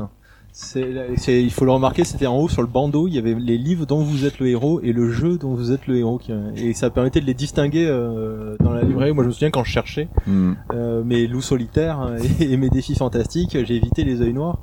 c'est, 0.55 0.85
c'est- 1.17 1.41
il 1.43 1.51
faut 1.51 1.65
le 1.65 1.71
remarquer, 1.71 2.03
c'était 2.03 2.27
en 2.27 2.37
haut 2.37 2.47
sur 2.47 2.61
le 2.61 2.67
bandeau, 2.67 3.07
il 3.07 3.15
y 3.15 3.17
avait 3.17 3.33
les 3.33 3.57
livres 3.57 3.85
dont 3.87 4.03
vous 4.03 4.25
êtes 4.25 4.39
le 4.39 4.47
héros 4.47 4.79
et 4.83 4.93
le 4.93 5.09
jeu 5.11 5.37
dont 5.39 5.55
vous 5.55 5.71
êtes 5.71 5.87
le 5.87 5.97
héros, 5.97 6.19
qui- 6.19 6.31
et 6.55 6.73
ça 6.73 6.89
permettait 6.91 7.19
de 7.21 7.25
les 7.25 7.33
distinguer 7.33 7.87
euh, 7.87 8.55
dans 8.59 8.71
la 8.71 8.83
librairie. 8.83 9.13
Moi, 9.13 9.23
je 9.23 9.29
me 9.29 9.33
souviens 9.33 9.49
quand 9.51 9.63
je 9.63 9.71
cherchais 9.71 10.07
Hmm. 10.27 10.53
euh, 10.73 11.03
mes 11.03 11.25
loups 11.27 11.41
solitaires 11.41 12.15
et, 12.39 12.43
et 12.53 12.57
mes 12.57 12.69
défis 12.69 12.95
fantastiques, 12.95 13.57
j'ai 13.65 13.75
évité 13.75 14.03
les 14.03 14.21
œils 14.21 14.33
noirs. 14.33 14.59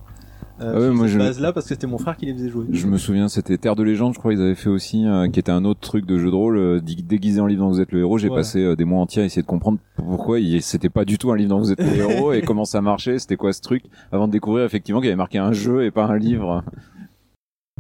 Euh, 0.61 0.73
Ah 0.75 0.79
ouais, 0.79 0.85
sur 0.87 0.95
moi, 0.95 1.05
cette 1.07 1.13
je- 1.15 1.19
base-là 1.19 1.53
parce 1.55 1.67
que 1.67 1.75
c'était 1.75 1.87
mon 1.87 1.97
frère 1.99 2.17
qui 2.17 2.27
les 2.27 2.35
faisait 2.35 2.51
jouer. 2.51 2.67
Je 2.71 2.87
me 2.87 2.99
souviens, 2.99 3.29
c'était 3.29 3.57
Terre 3.57 3.77
de 3.77 3.83
légende, 3.83 4.13
je 4.15 4.19
crois, 4.19 4.33
ils 4.35 4.41
avaient 4.43 4.55
fait 4.55 4.69
aussi, 4.69 5.07
euh, 5.07 5.27
qui 5.29 5.41
était 5.41 5.51
un 5.53 5.65
autre 5.65 5.81
truc 5.81 6.05
de 6.05 6.19
jeu 6.19 6.31
de 6.31 6.35
rôle, 6.35 6.59
euh, 6.59 6.81
dé- 6.81 6.97
déguisé 7.03 7.41
en 7.41 7.47
livre 7.47 7.63
dont 7.63 7.71
vous 7.71 7.81
êtes 7.81 7.93
le 7.93 8.01
héros. 8.01 8.19
J'ai 8.19 8.29
Voilà. 8.29 8.41
passé 8.41 8.61
euh, 8.63 8.77
des 8.77 8.85
mois 8.85 9.01
entiers 9.01 9.23
à 9.23 9.25
essayer 9.25 9.41
de 9.43 9.47
comprendre 9.47 9.79
pourquoi 9.97 10.39
il- 10.39 10.61
c'était 10.63 10.91
pas 10.91 11.05
du 11.07 11.17
tout 11.17 11.31
un 11.33 11.37
livre 11.37 11.49
dont 11.51 11.59
vous 11.61 11.73
êtes 11.73 11.81
le 11.81 11.87
héros 12.29 12.33
et 12.33 12.43
comment 12.43 12.65
ça 12.67 12.83
marchait, 12.83 13.19
c'était 13.19 13.37
quoi 13.37 13.53
ce 13.55 13.63
truc, 13.63 13.85
avant 14.13 14.27
de 14.27 14.33
découvrir 14.33 14.65
effectivement 14.67 15.01
qu'il 15.01 15.07
y 15.09 15.11
avait 15.13 15.17
marqué 15.17 15.39
un 15.39 15.53
jeu 15.53 15.85
et 15.85 15.91
pas 15.91 16.05
un 16.05 16.19
livre. 16.19 16.63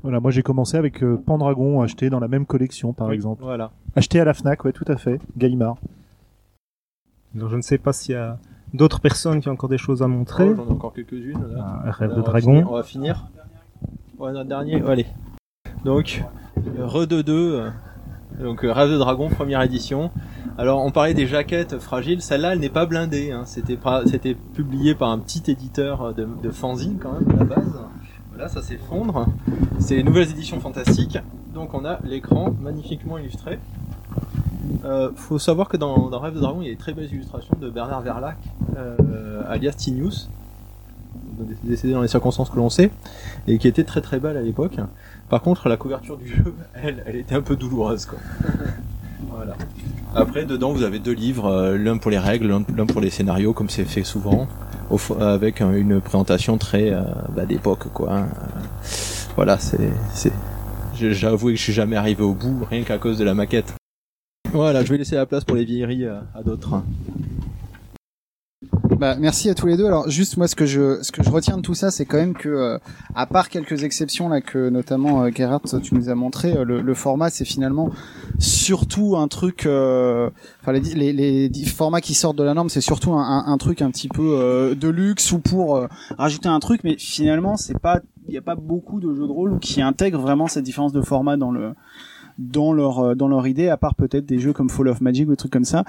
Voilà, 0.02 0.19
moi 0.20 0.31
j'ai 0.31 0.43
commencé 0.43 0.78
avec 0.78 1.02
euh, 1.02 1.19
Pendragon 1.19 1.82
acheté 1.82 2.09
dans 2.09 2.20
la 2.20 2.28
même 2.28 2.47
collection 2.47 2.94
par 2.94 3.09
Oui, 3.09 3.15
exemple. 3.15 3.43
Voilà. 3.43 3.73
Acheté 3.94 4.19
à 4.20 4.24
la 4.24 4.32
Fnac, 4.32 4.65
ouais, 4.65 4.73
tout 4.73 4.86
à 4.89 4.97
fait. 4.97 5.20
Gallimard. 5.36 5.77
alors 7.36 7.51
je 7.51 7.57
ne 7.57 7.61
sais 7.62 7.77
pas 7.78 7.93
s'il 7.93 8.15
y 8.15 8.19
a 8.19 8.39
d'autres 8.75 9.01
personnes 9.01 9.41
qui 9.41 9.49
ont 9.49 9.53
encore 9.53 9.69
des 9.69 9.79
choses 9.79 10.03
à 10.03 10.07
montrer. 10.09 10.49
Oh, 10.51 10.55
J'en 10.57 10.67
ai 10.67 10.71
encore 10.73 10.93
quelques-unes. 10.93 11.39
Rêve 11.85 12.11
Là, 12.11 12.15
de 12.17 12.21
on 12.21 12.23
va 12.25 12.31
dragon. 12.31 12.53
finir- 12.53 12.71
on 12.71 12.75
va 12.75 12.83
finir. 12.83 13.27
Ouais, 14.19 14.33
notre 14.33 14.49
dernier. 14.49 14.83
Allez. 14.87 15.07
Donc, 15.85 16.23
Re 16.79 17.07
2 17.07 17.23
2. 17.23 17.71
Donc, 18.41 18.65
euh, 18.65 18.73
Rêve 18.73 18.91
de 18.91 18.97
Dragon, 18.99 19.29
première 19.29 19.61
édition. 19.63 20.11
Alors, 20.57 20.85
on 20.85 20.91
parlait 20.91 21.15
des 21.15 21.27
jaquettes 21.27 21.79
fragiles. 21.79 22.23
Celle-là, 22.23 22.53
elle 22.53 22.61
n'est 22.61 22.69
pas 22.71 22.87
blindée. 22.87 23.33
Hein. 23.33 23.43
C'était 23.45 23.79
c'était 24.07 24.35
publié 24.35 24.95
par 24.95 25.11
un 25.11 25.19
petit 25.19 25.51
éditeur 25.51 26.15
de, 26.15 26.27
de 26.43 26.51
fanzine 26.51 26.99
quand 27.01 27.13
même 27.13 27.29
à 27.35 27.39
la 27.39 27.45
base. 27.45 27.79
Voilà, 28.31 28.49
ça 28.49 28.63
s'effondre. 28.63 29.27
C'est 29.79 29.97
les 29.97 30.03
nouvelles 30.03 30.31
éditions 30.31 30.61
fantastiques. 30.61 31.19
Donc, 31.55 31.75
on 31.75 31.85
a 31.85 31.99
l'écran 32.05 32.55
magnifiquement 32.63 33.19
illustré. 33.19 33.59
Euh, 34.85 35.11
faut 35.15 35.39
savoir 35.39 35.69
que 35.69 35.77
dans, 35.77 36.09
dans 36.09 36.19
Rêve 36.19 36.35
de 36.35 36.41
Dragon, 36.41 36.59
il 36.61 36.66
y 36.66 36.70
a 36.70 36.73
des 36.73 36.78
très 36.78 36.93
belles 36.93 37.12
illustrations 37.12 37.57
de 37.61 37.70
Bernard 37.70 38.03
Verlac, 38.03 38.37
euh, 38.77 39.43
alias 39.49 39.73
Tinius, 39.73 40.28
décédé 41.62 41.93
dans 41.93 42.03
les 42.03 42.09
circonstances 42.09 42.51
que 42.51 42.57
l'on 42.57 42.70
sait, 42.70 42.91
et 43.47 43.59
qui 43.59 43.69
était 43.69 43.85
très 43.85 44.01
très 44.01 44.19
belle 44.20 44.37
à 44.37 44.43
l'époque. 44.43 44.77
Par 45.28 45.43
contre, 45.43 45.69
la 45.69 45.77
couverture 45.77 46.16
du 46.16 46.28
jeu, 46.28 46.55
elle, 46.74 47.03
elle 47.07 47.16
était 47.16 47.35
un 47.35 47.43
peu 47.43 47.57
douloureuse, 47.57 48.07
quoi. 48.07 48.19
voilà. 49.31 49.55
Après, 50.15 50.45
dedans, 50.45 50.73
vous 50.73 50.82
avez 50.82 50.99
deux 50.99 51.12
livres, 51.12 51.47
euh, 51.47 51.78
l'un 51.78 51.99
pour 51.99 52.11
les 52.11 52.19
règles, 52.19 52.49
l'un 52.49 52.87
pour 52.87 53.01
les 53.01 53.11
scénarios, 53.11 53.53
comme 53.53 53.70
c'est 53.70 53.85
fait 53.85 54.05
souvent, 54.05 54.49
avec 55.20 55.61
une 55.61 56.01
présentation 56.01 56.59
très 56.59 56.91
euh, 56.91 57.03
bah, 57.35 57.47
d'époque, 57.47 57.93
quoi. 57.93 58.12
hein. 58.12 58.28
Voilà, 59.37 59.59
c'est, 59.59 60.32
J'avoue 60.97 61.47
que 61.47 61.55
je 61.55 61.62
suis 61.62 61.73
jamais 61.73 61.97
arrivé 61.97 62.23
au 62.23 62.35
bout, 62.35 62.66
rien 62.69 62.82
qu'à 62.82 62.99
cause 62.99 63.16
de 63.16 63.24
la 63.24 63.32
maquette. 63.32 63.80
Voilà, 64.52 64.85
je 64.85 64.90
vais 64.90 64.98
laisser 64.98 65.16
la 65.16 65.27
place 65.27 65.44
pour 65.44 65.56
les 65.56 65.64
vieilleries 65.64 66.05
euh, 66.05 66.20
à 66.35 66.43
d'autres. 66.43 66.82
Bah, 69.01 69.16
merci 69.18 69.48
à 69.48 69.55
tous 69.55 69.66
les 69.66 69.78
deux. 69.78 69.86
Alors 69.86 70.10
juste 70.10 70.36
moi 70.36 70.47
ce 70.47 70.55
que 70.55 70.66
je 70.66 71.02
ce 71.02 71.10
que 71.10 71.22
je 71.22 71.31
retiens 71.31 71.56
de 71.56 71.62
tout 71.62 71.72
ça 71.72 71.90
c'est 71.90 72.05
quand 72.05 72.18
même 72.18 72.35
que 72.35 72.51
euh, 72.51 72.78
à 73.14 73.24
part 73.24 73.48
quelques 73.48 73.82
exceptions 73.82 74.28
là 74.28 74.43
que 74.43 74.68
notamment 74.68 75.22
euh, 75.22 75.31
Gerhard 75.35 75.62
tu 75.82 75.94
nous 75.94 76.10
as 76.10 76.14
montré 76.14 76.55
euh, 76.55 76.64
le, 76.64 76.82
le 76.82 76.94
format 76.94 77.31
c'est 77.31 77.47
finalement 77.47 77.89
surtout 78.39 79.16
un 79.16 79.27
truc 79.27 79.64
euh, 79.64 80.28
enfin 80.60 80.72
les, 80.72 80.81
les, 80.81 81.48
les 81.48 81.64
formats 81.64 82.02
qui 82.02 82.12
sortent 82.12 82.36
de 82.36 82.43
la 82.43 82.52
norme 82.52 82.68
c'est 82.68 82.82
surtout 82.82 83.14
un, 83.14 83.44
un, 83.47 83.56
truc 83.56 83.81
un 83.81 83.90
petit 83.90 84.09
peu 84.09 84.77
de 84.78 84.89
luxe 84.89 85.32
ou 85.32 85.39
pour 85.39 85.86
rajouter 86.18 86.51
un 86.51 86.60
truc 86.60 86.82
mais 86.85 86.97
finalement 86.98 87.56
c'est 87.56 87.78
pas 87.78 88.01
il 88.28 88.35
y 88.35 88.39
a 88.39 88.43
pas 88.43 88.55
beaucoup 88.55 89.01
de 89.01 89.14
jeux 89.14 89.27
de 89.27 89.32
rôle 89.32 89.59
qui 89.60 89.81
intègrent 89.81 90.20
vraiment 90.20 90.47
cette 90.47 90.64
différence 90.64 90.93
de 90.93 91.01
format 91.01 91.39
dans 91.39 91.52
le 91.52 91.72
dans 92.41 92.73
leur 92.73 92.99
euh, 92.99 93.15
dans 93.15 93.29
leur 93.29 93.47
idée, 93.47 93.69
à 93.69 93.77
part 93.77 93.95
peut-être 93.95 94.27
des 94.27 94.39
jeux 94.41 94.53
comme 94.53 94.69
Fall 94.69 94.89
of 94.89 95.01
Magic 95.01 95.29
ou 95.29 95.31
des 95.31 95.37
trucs 95.37 95.53
comme 95.53 95.65
ça. 95.65 95.85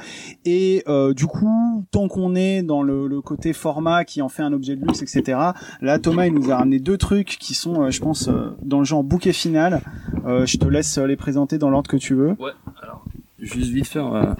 Et 0.45 0.83
euh, 0.87 1.13
du 1.13 1.25
coup, 1.25 1.85
tant 1.91 2.07
qu'on 2.07 2.35
est 2.35 2.61
dans 2.61 2.83
le, 2.83 3.07
le 3.07 3.21
côté 3.21 3.53
format 3.53 4.03
qui 4.05 4.21
en 4.21 4.29
fait 4.29 4.43
un 4.43 4.53
objet 4.53 4.75
de 4.75 4.85
luxe, 4.85 5.01
etc. 5.01 5.39
Là, 5.81 5.97
Thomas, 5.99 6.27
il 6.27 6.33
nous 6.33 6.51
a 6.51 6.57
ramené 6.57 6.79
deux 6.79 6.97
trucs 6.97 7.37
qui 7.39 7.53
sont, 7.53 7.83
euh, 7.83 7.89
je 7.89 8.01
pense, 8.01 8.27
euh, 8.27 8.51
dans 8.61 8.79
le 8.79 8.85
genre 8.85 9.03
bouquet 9.03 9.33
final. 9.33 9.81
Euh, 10.25 10.45
je 10.45 10.57
te 10.57 10.67
laisse 10.67 10.97
euh, 10.97 11.07
les 11.07 11.15
présenter 11.15 11.57
dans 11.57 11.69
l'ordre 11.69 11.89
que 11.89 11.97
tu 11.97 12.13
veux. 12.13 12.35
Ouais, 12.39 12.51
alors, 12.83 13.05
juste 13.39 13.71
vite 13.71 13.87
faire, 13.87 14.13
euh, 14.13 14.33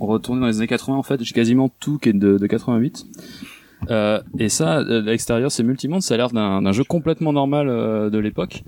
on 0.00 0.06
retourne 0.06 0.40
dans 0.40 0.46
les 0.46 0.58
années 0.58 0.66
80, 0.66 0.96
en 0.96 1.02
fait, 1.02 1.22
j'ai 1.22 1.34
quasiment 1.34 1.68
tout 1.80 1.98
qui 1.98 2.08
est 2.08 2.12
de, 2.14 2.38
de 2.38 2.46
88. 2.46 3.06
Euh, 3.90 4.20
et 4.38 4.48
ça, 4.48 4.78
à 4.78 4.82
l'extérieur, 4.82 5.50
c'est 5.50 5.62
multimonde, 5.62 6.02
ça 6.02 6.14
a 6.14 6.16
l'air 6.16 6.30
d'un 6.30 6.62
d'un 6.62 6.72
jeu 6.72 6.84
complètement 6.84 7.32
normal 7.32 7.68
euh, 7.68 8.10
de 8.10 8.18
l'époque. 8.18 8.62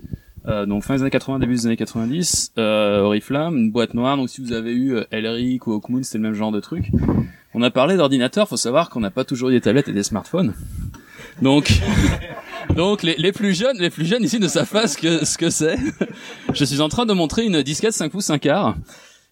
Euh, 0.47 0.65
donc 0.65 0.83
fin 0.83 0.95
des 0.95 1.01
années 1.01 1.09
80, 1.09 1.39
début 1.39 1.55
des 1.55 1.65
années 1.65 1.77
90, 1.77 2.53
euh, 2.57 2.99
Oriflamme, 2.99 3.57
une 3.57 3.71
boîte 3.71 3.93
noire, 3.93 4.15
donc 4.15 4.29
si 4.29 4.41
vous 4.41 4.51
avez 4.51 4.73
eu 4.73 4.95
euh, 4.95 5.03
Elric 5.11 5.65
ou 5.65 5.73
Hawkmoon, 5.73 6.03
c'était 6.03 6.19
le 6.19 6.23
même 6.23 6.33
genre 6.33 6.51
de 6.51 6.59
truc. 6.59 6.91
On 7.53 7.63
a 7.63 7.71
parlé 7.71 7.97
d'ordinateur, 7.97 8.47
faut 8.47 8.57
savoir 8.57 8.89
qu'on 8.89 8.99
n'a 8.99 9.11
pas 9.11 9.23
toujours 9.23 9.49
eu 9.49 9.53
des 9.53 9.61
tablettes 9.61 9.87
et 9.87 9.93
des 9.93 10.03
smartphones. 10.03 10.53
Donc, 11.41 11.71
donc 12.75 13.01
les, 13.01 13.15
les 13.17 13.31
plus 13.31 13.57
jeunes, 13.57 13.77
les 13.79 13.89
plus 13.89 14.05
jeunes 14.05 14.23
ici 14.23 14.39
ne 14.39 14.47
savent 14.47 14.69
pas 14.69 14.87
ce 14.87 14.97
que 14.97 15.25
ce 15.25 15.37
que 15.37 15.49
c'est. 15.49 15.77
Je 16.53 16.63
suis 16.63 16.81
en 16.81 16.89
train 16.89 17.05
de 17.05 17.13
montrer 17.13 17.45
une 17.45 17.61
disquette 17.63 17.93
5 17.93 18.11
pouces 18.11 18.29
1 18.29 18.37
quart. 18.37 18.75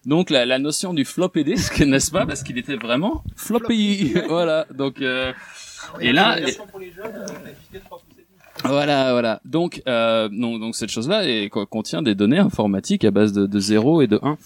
Donc 0.06 0.30
la, 0.30 0.44
la 0.44 0.58
notion 0.58 0.92
du 0.92 1.04
floppy 1.04 1.44
disk, 1.44 1.80
n'est-ce 1.86 2.10
pas, 2.10 2.26
parce 2.26 2.42
qu'il 2.42 2.58
était 2.58 2.76
vraiment 2.76 3.22
floppy. 3.36 4.14
voilà. 4.28 4.66
Donc 4.74 5.00
euh, 5.00 5.32
et 6.00 6.12
là. 6.12 6.38
Voilà, 8.64 9.12
voilà. 9.12 9.40
Donc, 9.44 9.82
euh, 9.86 10.28
donc, 10.28 10.60
donc 10.60 10.74
cette 10.74 10.90
chose-là 10.90 11.22
contient 11.70 12.02
des 12.02 12.14
données 12.14 12.38
informatiques 12.38 13.04
à 13.04 13.10
base 13.10 13.32
de, 13.32 13.46
de 13.46 13.60
0 13.60 14.02
et 14.02 14.06
de 14.06 14.18
1. 14.22 14.36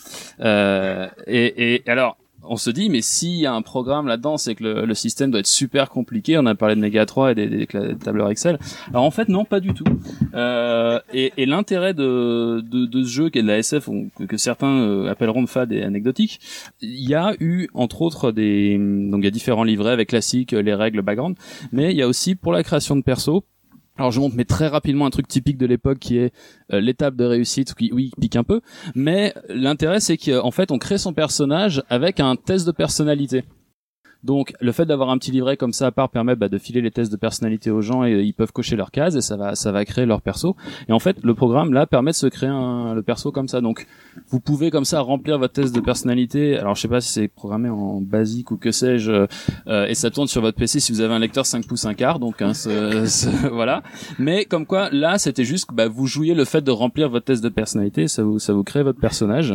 Euh, 0.41 1.09
et, 1.27 1.75
et 1.75 1.83
alors, 1.91 2.17
on 2.51 2.57
se 2.57 2.71
dit, 2.71 2.89
mais 2.89 3.03
s'il 3.03 3.35
y 3.37 3.47
a 3.47 3.53
un 3.53 3.63
programme 3.63 4.07
là-dedans, 4.07 4.39
c'est 4.39 4.55
que 4.55 4.65
le, 4.65 4.87
le 4.87 4.95
système 4.95 5.31
doit 5.31 5.41
être 5.41 5.47
super 5.47 5.91
compliqué. 5.91 6.39
On 6.39 6.47
a 6.47 6.55
parlé 6.55 6.77
de 6.77 6.81
Mega 6.81 7.05
3 7.05 7.33
et 7.33 7.35
des, 7.35 7.47
des 7.47 7.67
cla- 7.67 7.97
tableurs 7.99 8.31
Excel. 8.31 8.59
Alors 8.91 9.03
en 9.05 9.11
fait, 9.11 9.29
non, 9.29 9.45
pas 9.45 9.61
du 9.61 9.75
tout. 9.75 9.85
Euh, 10.35 10.99
et 11.13 11.33
et 11.37 11.47
l'intérêt 11.47 11.93
de, 11.95 12.61
de, 12.61 12.87
de 12.87 13.03
ce 13.03 13.09
jeu 13.09 13.29
qui 13.29 13.39
est 13.39 13.43
de 13.43 13.49
la 13.49 13.59
SF, 13.59 13.91
que 14.29 14.37
certains 14.37 14.81
euh, 14.81 15.11
appelleront 15.11 15.43
de 15.43 15.49
fade 15.49 15.73
et 15.73 15.83
anecdotique, 15.83 16.41
il 16.81 17.07
y 17.09 17.15
a 17.15 17.35
eu 17.41 17.69
entre 17.75 18.01
autres 18.03 18.33
des 18.33 18.79
donc 18.79 19.21
il 19.21 19.25
y 19.25 19.29
a 19.29 19.33
différents 19.33 19.65
livrets 19.65 19.93
avec 19.93 20.09
classiques, 20.09 20.53
les 20.53 20.75
règles, 20.75 21.03
background, 21.03 21.37
mais 21.73 21.91
il 21.93 21.97
y 21.99 22.03
a 22.03 22.09
aussi 22.09 22.35
pour 22.35 22.53
la 22.53 22.63
création 22.63 22.97
de 22.97 23.03
perso 23.03 23.45
alors 23.99 24.13
je 24.13 24.21
montre 24.21 24.37
mais 24.37 24.45
très 24.45 24.69
rapidement 24.69 25.07
un 25.07 25.11
truc 25.11 25.29
typique 25.29 25.59
de 25.59 25.67
l'époque 25.67 25.99
qui 25.99 26.19
est 26.19 26.33
euh, 26.73 26.81
l'étape 26.81 27.17
de 27.17 27.25
réussite 27.25 27.75
qui 27.75 27.91
oui 27.93 28.13
pique 28.21 28.37
un 28.37 28.45
peu 28.45 28.61
mais 28.95 29.35
l'intérêt 29.49 30.01
c'est 30.01 30.17
qu'en 30.17 30.51
fait 30.51 30.71
on 30.71 30.79
crée 30.79 30.99
son 30.99 31.13
personnage 31.13 31.83
avec 31.91 32.21
un 32.21 32.37
test 32.37 32.67
de 32.67 32.73
personnalité. 32.73 33.45
Donc 34.25 34.53
le 34.61 34.73
fait 34.73 34.85
d'avoir 34.85 35.11
un 35.11 35.19
petit 35.19 35.31
livret 35.31 35.57
comme 35.57 35.73
ça 35.73 35.87
à 35.87 35.91
part 35.93 36.09
permet 36.09 36.35
bah, 36.35 36.49
de 36.49 36.59
filer 36.59 36.81
les 36.81 36.91
tests 36.91 37.13
de 37.13 37.17
personnalité 37.17 37.71
aux 37.71 37.83
gens 37.83 38.03
et 38.03 38.13
euh, 38.15 38.23
ils 38.23 38.35
peuvent 38.35 38.51
cocher 38.51 38.75
leurs 38.75 38.91
cases 38.91 39.15
et 39.15 39.21
ça 39.21 39.37
va 39.37 39.55
ça 39.55 39.71
va 39.71 39.85
créer 39.85 40.07
leur 40.07 40.23
perso. 40.23 40.57
Et 40.89 40.93
en 40.93 40.99
fait 40.99 41.19
le 41.23 41.35
programme 41.35 41.73
là 41.73 41.87
permet 41.87 42.11
de 42.11 42.17
se 42.17 42.27
créer 42.27 42.49
un, 42.49 42.95
le 42.95 43.03
perso 43.03 43.31
comme 43.31 43.47
ça. 43.47 43.61
Donc 43.61 43.87
vous 44.31 44.41
pouvez 44.41 44.71
comme 44.73 44.85
ça 44.85 45.01
remplir 45.01 45.39
votre 45.39 45.55
test 45.55 45.73
de 45.75 45.81
personnalité. 45.81 46.59
Alors 46.59 46.75
je 46.75 46.81
sais 46.81 46.89
pas 46.89 47.01
si 47.01 47.13
c'est 47.13 47.29
programmé 47.29 47.69
en 47.69 48.01
basique 48.01 48.51
ou 48.51 48.57
que 48.57 48.73
sais-je 48.73 49.27
euh, 49.69 49.87
et 49.87 49.95
ça 49.95 50.11
tourne 50.11 50.27
sur 50.27 50.41
votre 50.43 50.59
PC 50.59 50.81
si 50.81 50.91
vous 50.91 51.01
avez 51.01 51.15
un 51.15 51.21
lecteur 51.21 51.47
5 51.47 51.65
pouces 51.67 51.85
1 51.85 51.95
quart 51.95 52.19
donc 52.19 52.43
hein, 52.43 52.55
ce- 52.55 53.05
ce- 53.07 53.49
voilà. 53.49 53.83
Mais 54.19 54.45
comme 54.47 54.67
quoi 54.67 54.91
là 54.91 55.19
c'était 55.19 55.45
juste 55.45 55.69
bah, 55.73 55.87
vous 55.87 56.07
jouiez 56.07 56.35
le 56.35 56.45
fait 56.45 56.61
de 56.63 56.73
remplir 56.73 57.09
votre 57.09 57.27
test 57.27 57.43
de 57.45 57.49
personnalité, 57.51 58.09
ça 58.09 58.25
vous 58.25 58.41
ça 58.41 58.53
vous 58.53 58.65
crée 58.65 58.83
votre 58.83 58.99
personnage. 59.01 59.55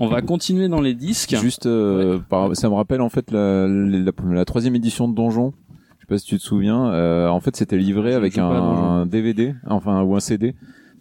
On 0.00 0.06
va 0.06 0.22
continuer 0.22 0.68
dans 0.68 0.80
les 0.80 0.94
disques. 0.94 1.34
Juste, 1.36 1.66
euh, 1.66 2.18
par- 2.28 2.54
ça 2.56 2.68
me 2.68 2.74
rappelle 2.74 3.00
en 3.00 3.08
fait 3.08 3.30
la, 3.30 3.66
la, 3.66 4.12
la 4.30 4.44
troisième 4.44 4.74
édition 4.76 5.08
de 5.08 5.14
Donjon. 5.14 5.52
Je 5.96 6.00
sais 6.00 6.06
pas 6.08 6.18
si 6.18 6.26
tu 6.26 6.38
te 6.38 6.42
souviens. 6.42 6.90
euh, 6.92 7.28
en 7.28 7.40
fait, 7.40 7.56
c'était 7.56 7.76
livré 7.76 8.14
avec 8.14 8.38
un 8.38 9.06
DVD, 9.06 9.54
enfin 9.66 10.02
ou 10.02 10.14
un 10.16 10.20
CD, 10.20 10.54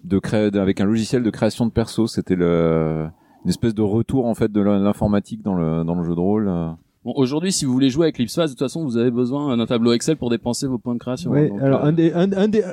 de 0.04 0.20
cré... 0.20 0.50
avec 0.54 0.82
un 0.82 0.86
logiciel 0.86 1.24
de 1.24 1.30
création 1.30 1.66
de 1.66 1.72
perso. 1.72 2.08
C'était 2.08 2.36
le 2.36 3.06
une 3.46 3.50
espèce 3.50 3.74
de 3.76 3.82
retour 3.84 4.26
en 4.26 4.34
fait 4.34 4.52
de 4.52 4.60
l'informatique 4.62 5.42
dans 5.44 5.54
le 5.54 5.84
dans 5.86 5.96
le 5.96 6.04
jeu 6.04 6.16
de 6.16 6.20
rôle. 6.20 6.48
euh. 6.50 6.70
Bon, 7.06 7.14
aujourd'hui, 7.16 7.54
si 7.54 7.64
vous 7.64 7.72
voulez 7.72 7.90
jouer 7.90 8.08
avec 8.08 8.18
Lipspace, 8.18 8.50
de 8.50 8.56
toute 8.56 8.60
façon, 8.66 8.84
vous 8.84 8.98
avez 8.98 9.12
besoin 9.12 9.56
d'un 9.56 9.66
tableau 9.66 9.94
Excel 9.94 10.18
pour 10.18 10.30
dépenser 10.30 10.68
vos 10.68 10.78
points 10.78 10.96
de 10.96 11.00
création. 11.00 11.32
Ouais, 11.32 11.48
Donc, 11.48 11.62
alors 11.62 11.86
euh, 11.86 11.88
un 11.88 11.94
des, 11.94 12.12
un, 12.12 12.30
un 12.34 12.48
des, 12.50 12.64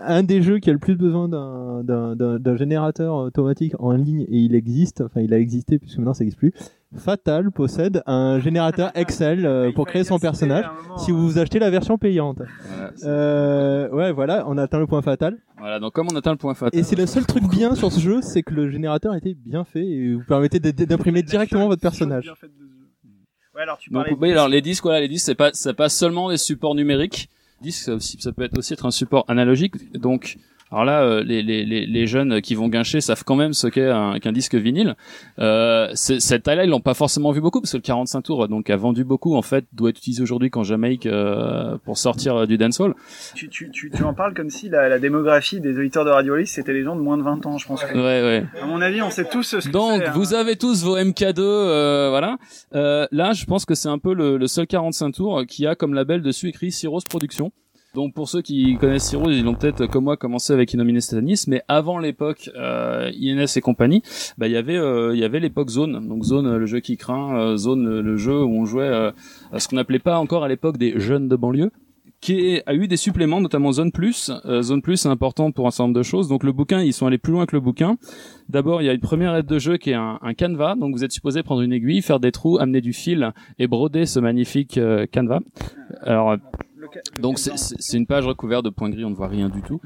un 0.00 0.22
des 0.22 0.42
jeux 0.42 0.58
qui 0.58 0.70
a 0.70 0.72
le 0.72 0.78
plus 0.78 0.96
besoin 0.96 1.28
d'un, 1.28 2.56
générateur 2.56 3.14
automatique 3.16 3.74
en 3.78 3.92
ligne 3.92 4.22
et 4.22 4.38
il 4.38 4.54
existe, 4.54 5.02
enfin 5.02 5.20
il 5.20 5.32
a 5.34 5.38
existé 5.38 5.78
puisque 5.78 5.98
maintenant 5.98 6.14
ça 6.14 6.24
n'existe 6.24 6.38
plus. 6.38 6.52
Fatal 6.96 7.50
possède 7.50 8.02
un 8.06 8.38
générateur 8.38 8.90
Excel 8.94 9.44
euh, 9.44 9.72
pour 9.72 9.86
créer 9.86 10.04
son 10.04 10.18
personnage 10.18 10.64
si 10.98 11.10
vous 11.10 11.38
achetez 11.38 11.58
la 11.58 11.68
version 11.70 11.98
payante. 11.98 12.40
Euh, 13.04 13.90
ouais, 13.90 14.12
voilà, 14.12 14.44
on 14.46 14.56
atteint 14.56 14.78
le 14.78 14.86
point 14.86 15.02
fatal. 15.02 15.36
Voilà, 15.58 15.80
donc 15.80 15.92
comme 15.92 16.06
on 16.10 16.16
atteint 16.16 16.30
le 16.30 16.38
point 16.38 16.54
fatal. 16.54 16.78
Et 16.78 16.82
c'est 16.82 16.96
le 16.96 17.06
seul 17.06 17.26
truc 17.26 17.44
bien 17.48 17.74
sur 17.74 17.92
ce 17.92 18.00
jeu, 18.00 18.22
c'est 18.22 18.42
que 18.42 18.54
le 18.54 18.70
générateur 18.70 19.12
a 19.12 19.18
été 19.18 19.34
bien 19.34 19.64
fait 19.64 19.84
et 19.84 20.14
vous 20.14 20.24
permettez 20.26 20.60
d'imprimer 20.60 21.22
directement 21.22 21.66
votre 21.66 21.82
personnage. 21.82 22.32
Ouais, 23.54 23.62
alors 23.62 23.78
tu 23.78 23.90
Donc 23.90 24.02
parlais 24.02 24.14
de 24.14 24.20
oui, 24.20 24.32
alors 24.32 24.48
les 24.48 24.60
disques, 24.60 24.82
voilà, 24.84 25.00
les 25.00 25.08
disques, 25.08 25.24
c'est 25.24 25.34
pas, 25.34 25.50
c'est 25.54 25.74
pas 25.74 25.88
seulement 25.88 26.30
des 26.30 26.36
supports 26.36 26.74
numériques. 26.74 27.30
Disques, 27.60 27.84
ça, 27.84 27.98
ça 28.00 28.32
peut 28.32 28.42
être 28.42 28.58
aussi 28.58 28.72
être 28.72 28.86
un 28.86 28.90
support 28.90 29.24
analogique. 29.28 29.92
Donc, 29.92 30.36
alors 30.72 30.84
là, 30.84 31.02
euh, 31.02 31.22
les, 31.22 31.42
les, 31.42 31.64
les, 31.64 31.86
les 31.86 32.06
jeunes 32.06 32.40
qui 32.40 32.54
vont 32.56 32.68
gâcher 32.68 33.00
savent 33.00 33.22
quand 33.24 33.36
même 33.36 33.52
ce 33.52 33.68
qu'est 33.68 33.88
un, 33.88 34.18
qu'un 34.18 34.32
disque 34.32 34.54
vinyle. 34.56 34.96
Euh, 35.38 35.88
c'est- 35.94 36.18
cette 36.20 36.42
taille-là, 36.42 36.64
ils 36.64 36.70
l'ont 36.70 36.80
pas 36.80 36.94
forcément 36.94 37.30
vu 37.30 37.40
beaucoup 37.40 37.60
parce 37.60 37.72
que 37.72 37.76
le 37.76 37.82
45 37.82 38.22
tours, 38.22 38.48
donc 38.48 38.68
a 38.68 38.76
vendu 38.76 39.04
beaucoup. 39.04 39.36
En 39.36 39.42
fait, 39.42 39.64
doit 39.72 39.90
être 39.90 39.98
utilisé 39.98 40.22
aujourd'hui 40.22 40.50
qu'en 40.50 40.64
Jamaïque 40.64 41.06
euh, 41.06 41.76
pour 41.84 41.98
sortir 41.98 42.34
euh, 42.36 42.46
du 42.46 42.58
dancehall. 42.58 42.94
Tu, 43.34 43.48
tu, 43.48 43.70
tu, 43.70 43.90
tu 43.90 44.02
en 44.02 44.12
parles 44.14 44.34
comme 44.34 44.50
si 44.50 44.68
la, 44.68 44.88
la 44.88 44.98
démographie 44.98 45.60
des 45.60 45.78
auditeurs 45.78 46.04
de 46.04 46.10
Radio 46.10 46.34
List 46.36 46.54
c'était 46.54 46.72
les 46.72 46.82
gens 46.82 46.96
de 46.96 47.00
moins 47.00 47.16
de 47.16 47.22
20 47.22 47.46
ans, 47.46 47.58
je 47.58 47.66
pense. 47.66 47.84
Que... 47.84 47.94
Ouais, 47.94 48.00
ouais. 48.22 48.44
À 48.60 48.66
mon 48.66 48.80
avis, 48.80 49.02
on 49.02 49.10
sait 49.10 49.24
tous 49.24 49.42
ce 49.44 49.56
que 49.66 49.70
Donc 49.72 50.00
c'est, 50.02 50.08
hein. 50.08 50.12
vous 50.14 50.34
avez 50.34 50.56
tous 50.56 50.82
vos 50.82 50.96
MK2, 50.98 51.34
euh, 51.38 52.08
voilà. 52.10 52.38
Euh, 52.74 53.06
là, 53.12 53.32
je 53.32 53.44
pense 53.44 53.64
que 53.64 53.74
c'est 53.74 53.88
un 53.88 53.98
peu 53.98 54.14
le, 54.14 54.36
le 54.36 54.46
seul 54.46 54.66
45 54.66 55.12
tours 55.12 55.42
qui 55.46 55.66
a 55.66 55.74
comme 55.76 55.94
label 55.94 56.22
dessus 56.22 56.48
écrit 56.48 56.72
Cyros 56.72 57.00
Productions. 57.08 57.52
Donc 57.96 58.12
pour 58.12 58.28
ceux 58.28 58.42
qui 58.42 58.76
connaissent 58.76 59.08
Cyros, 59.08 59.30
ils 59.30 59.48
ont 59.48 59.54
peut-être 59.54 59.86
comme 59.86 60.04
moi 60.04 60.18
commencé 60.18 60.52
avec 60.52 60.74
Innomine 60.74 61.00
Stanis, 61.00 61.44
mais 61.48 61.62
avant 61.66 61.98
l'époque 61.98 62.50
euh, 62.54 63.10
INS 63.10 63.46
et 63.56 63.62
compagnie, 63.62 64.02
bah 64.36 64.48
il 64.48 64.52
y 64.52 64.58
avait 64.58 64.76
euh, 64.76 65.14
il 65.14 65.18
y 65.18 65.24
avait 65.24 65.40
l'époque 65.40 65.70
Zone. 65.70 66.06
Donc 66.06 66.22
Zone, 66.22 66.46
euh, 66.46 66.58
le 66.58 66.66
jeu 66.66 66.80
qui 66.80 66.98
craint, 66.98 67.56
Zone, 67.56 68.00
le, 68.00 68.16
jeu 68.18 68.44
où 68.44 68.54
on 68.54 68.66
jouait 68.66 68.90
à 69.50 69.58
ce 69.58 69.66
qu'on 69.66 69.76
n'appelait 69.76 69.98
pas 69.98 70.18
encore 70.18 70.44
à 70.44 70.48
l'époque 70.48 70.76
des 70.76 71.00
jeunes 71.00 71.26
de 71.26 71.36
banlieue 71.36 71.70
qui 72.20 72.60
a 72.66 72.74
eu 72.74 72.88
des 72.88 72.96
suppléments, 72.96 73.40
notamment 73.40 73.72
Zone 73.72 73.92
Plus. 73.92 74.30
Euh, 74.46 74.62
Zone 74.62 74.82
Plus 74.82 74.96
c'est 74.96 75.08
important 75.08 75.52
pour 75.52 75.66
un 75.66 75.70
certain 75.70 75.84
nombre 75.84 75.98
de 75.98 76.02
choses. 76.02 76.28
Donc 76.28 76.42
le 76.44 76.52
bouquin, 76.52 76.82
ils 76.82 76.92
sont 76.92 77.06
allés 77.06 77.18
plus 77.18 77.32
loin 77.32 77.46
que 77.46 77.54
le 77.54 77.60
bouquin. 77.60 77.96
D'abord, 78.48 78.82
il 78.82 78.86
y 78.86 78.88
a 78.88 78.92
une 78.92 79.00
première 79.00 79.34
aide 79.34 79.46
de 79.46 79.58
jeu 79.58 79.76
qui 79.76 79.90
est 79.90 79.94
un, 79.94 80.18
un 80.22 80.34
canevas. 80.34 80.74
Donc 80.76 80.94
vous 80.94 81.04
êtes 81.04 81.12
supposé 81.12 81.42
prendre 81.42 81.62
une 81.62 81.72
aiguille, 81.72 82.02
faire 82.02 82.20
des 82.20 82.32
trous, 82.32 82.58
amener 82.58 82.80
du 82.80 82.92
fil 82.92 83.32
et 83.58 83.66
broder 83.66 84.06
ce 84.06 84.18
magnifique 84.20 84.78
euh, 84.78 85.06
canevas. 85.06 85.40
Alors 86.02 86.36
donc 87.20 87.38
c'est 87.38 87.96
une 87.96 88.06
page 88.06 88.26
recouverte 88.26 88.64
de 88.64 88.70
points 88.70 88.90
gris, 88.90 89.04
on 89.04 89.10
ne 89.10 89.14
voit 89.14 89.28
rien 89.28 89.48
du 89.48 89.62
tout. 89.62 89.80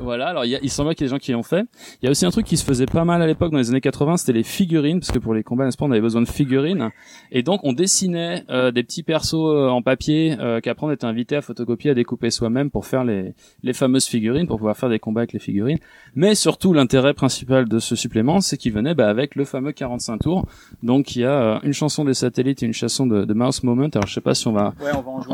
Voilà, 0.00 0.28
alors 0.28 0.44
il, 0.44 0.50
y 0.50 0.56
a, 0.56 0.58
il 0.62 0.70
semble 0.70 0.94
qu'il 0.94 1.04
y 1.04 1.04
a 1.04 1.08
des 1.08 1.14
gens 1.14 1.18
qui 1.18 1.32
l'ont 1.32 1.42
fait. 1.42 1.64
Il 2.00 2.06
y 2.06 2.08
a 2.08 2.10
aussi 2.10 2.24
un 2.24 2.30
truc 2.30 2.46
qui 2.46 2.56
se 2.56 2.64
faisait 2.64 2.86
pas 2.86 3.04
mal 3.04 3.20
à 3.22 3.26
l'époque 3.26 3.52
dans 3.52 3.58
les 3.58 3.70
années 3.70 3.80
80, 3.80 4.16
c'était 4.18 4.32
les 4.32 4.42
figurines, 4.42 5.00
parce 5.00 5.12
que 5.12 5.18
pour 5.18 5.34
les 5.34 5.42
combats, 5.42 5.64
n'est-ce 5.64 5.76
pas, 5.76 5.84
on 5.84 5.90
avait 5.90 6.00
besoin 6.00 6.22
de 6.22 6.28
figurines. 6.28 6.90
Et 7.30 7.42
donc 7.42 7.60
on 7.62 7.72
dessinait 7.72 8.44
euh, 8.50 8.70
des 8.70 8.82
petits 8.82 9.02
persos 9.02 9.34
euh, 9.34 9.68
en 9.68 9.82
papier 9.82 10.36
euh, 10.40 10.60
qu'après 10.60 10.86
on 10.86 10.90
était 10.90 11.04
invité 11.04 11.36
à 11.36 11.42
photocopier, 11.42 11.90
à 11.90 11.94
découper 11.94 12.30
soi-même 12.30 12.70
pour 12.70 12.86
faire 12.86 13.04
les, 13.04 13.34
les 13.62 13.72
fameuses 13.72 14.06
figurines, 14.06 14.46
pour 14.46 14.56
pouvoir 14.56 14.76
faire 14.76 14.88
des 14.88 14.98
combats 14.98 15.20
avec 15.20 15.32
les 15.32 15.38
figurines. 15.38 15.78
Mais 16.14 16.34
surtout 16.34 16.72
l'intérêt 16.72 17.14
principal 17.14 17.68
de 17.68 17.78
ce 17.78 17.96
supplément, 17.96 18.40
c'est 18.40 18.56
qu'il 18.56 18.72
venait 18.72 18.94
bah, 18.94 19.08
avec 19.08 19.34
le 19.34 19.44
fameux 19.44 19.72
45 19.72 20.18
tours. 20.18 20.46
Donc 20.82 21.16
il 21.16 21.22
y 21.22 21.24
a 21.24 21.56
euh, 21.56 21.58
une 21.62 21.72
chanson 21.72 22.04
des 22.04 22.14
satellites 22.14 22.62
et 22.62 22.66
une 22.66 22.72
chanson 22.72 23.06
de, 23.06 23.24
de 23.24 23.34
Mouse 23.34 23.62
Moment. 23.62 23.88
Alors 23.94 24.06
je 24.06 24.14
sais 24.14 24.20
pas 24.20 24.34
si 24.34 24.46
on 24.48 24.52
va, 24.52 24.74
Ouais, 24.80 24.90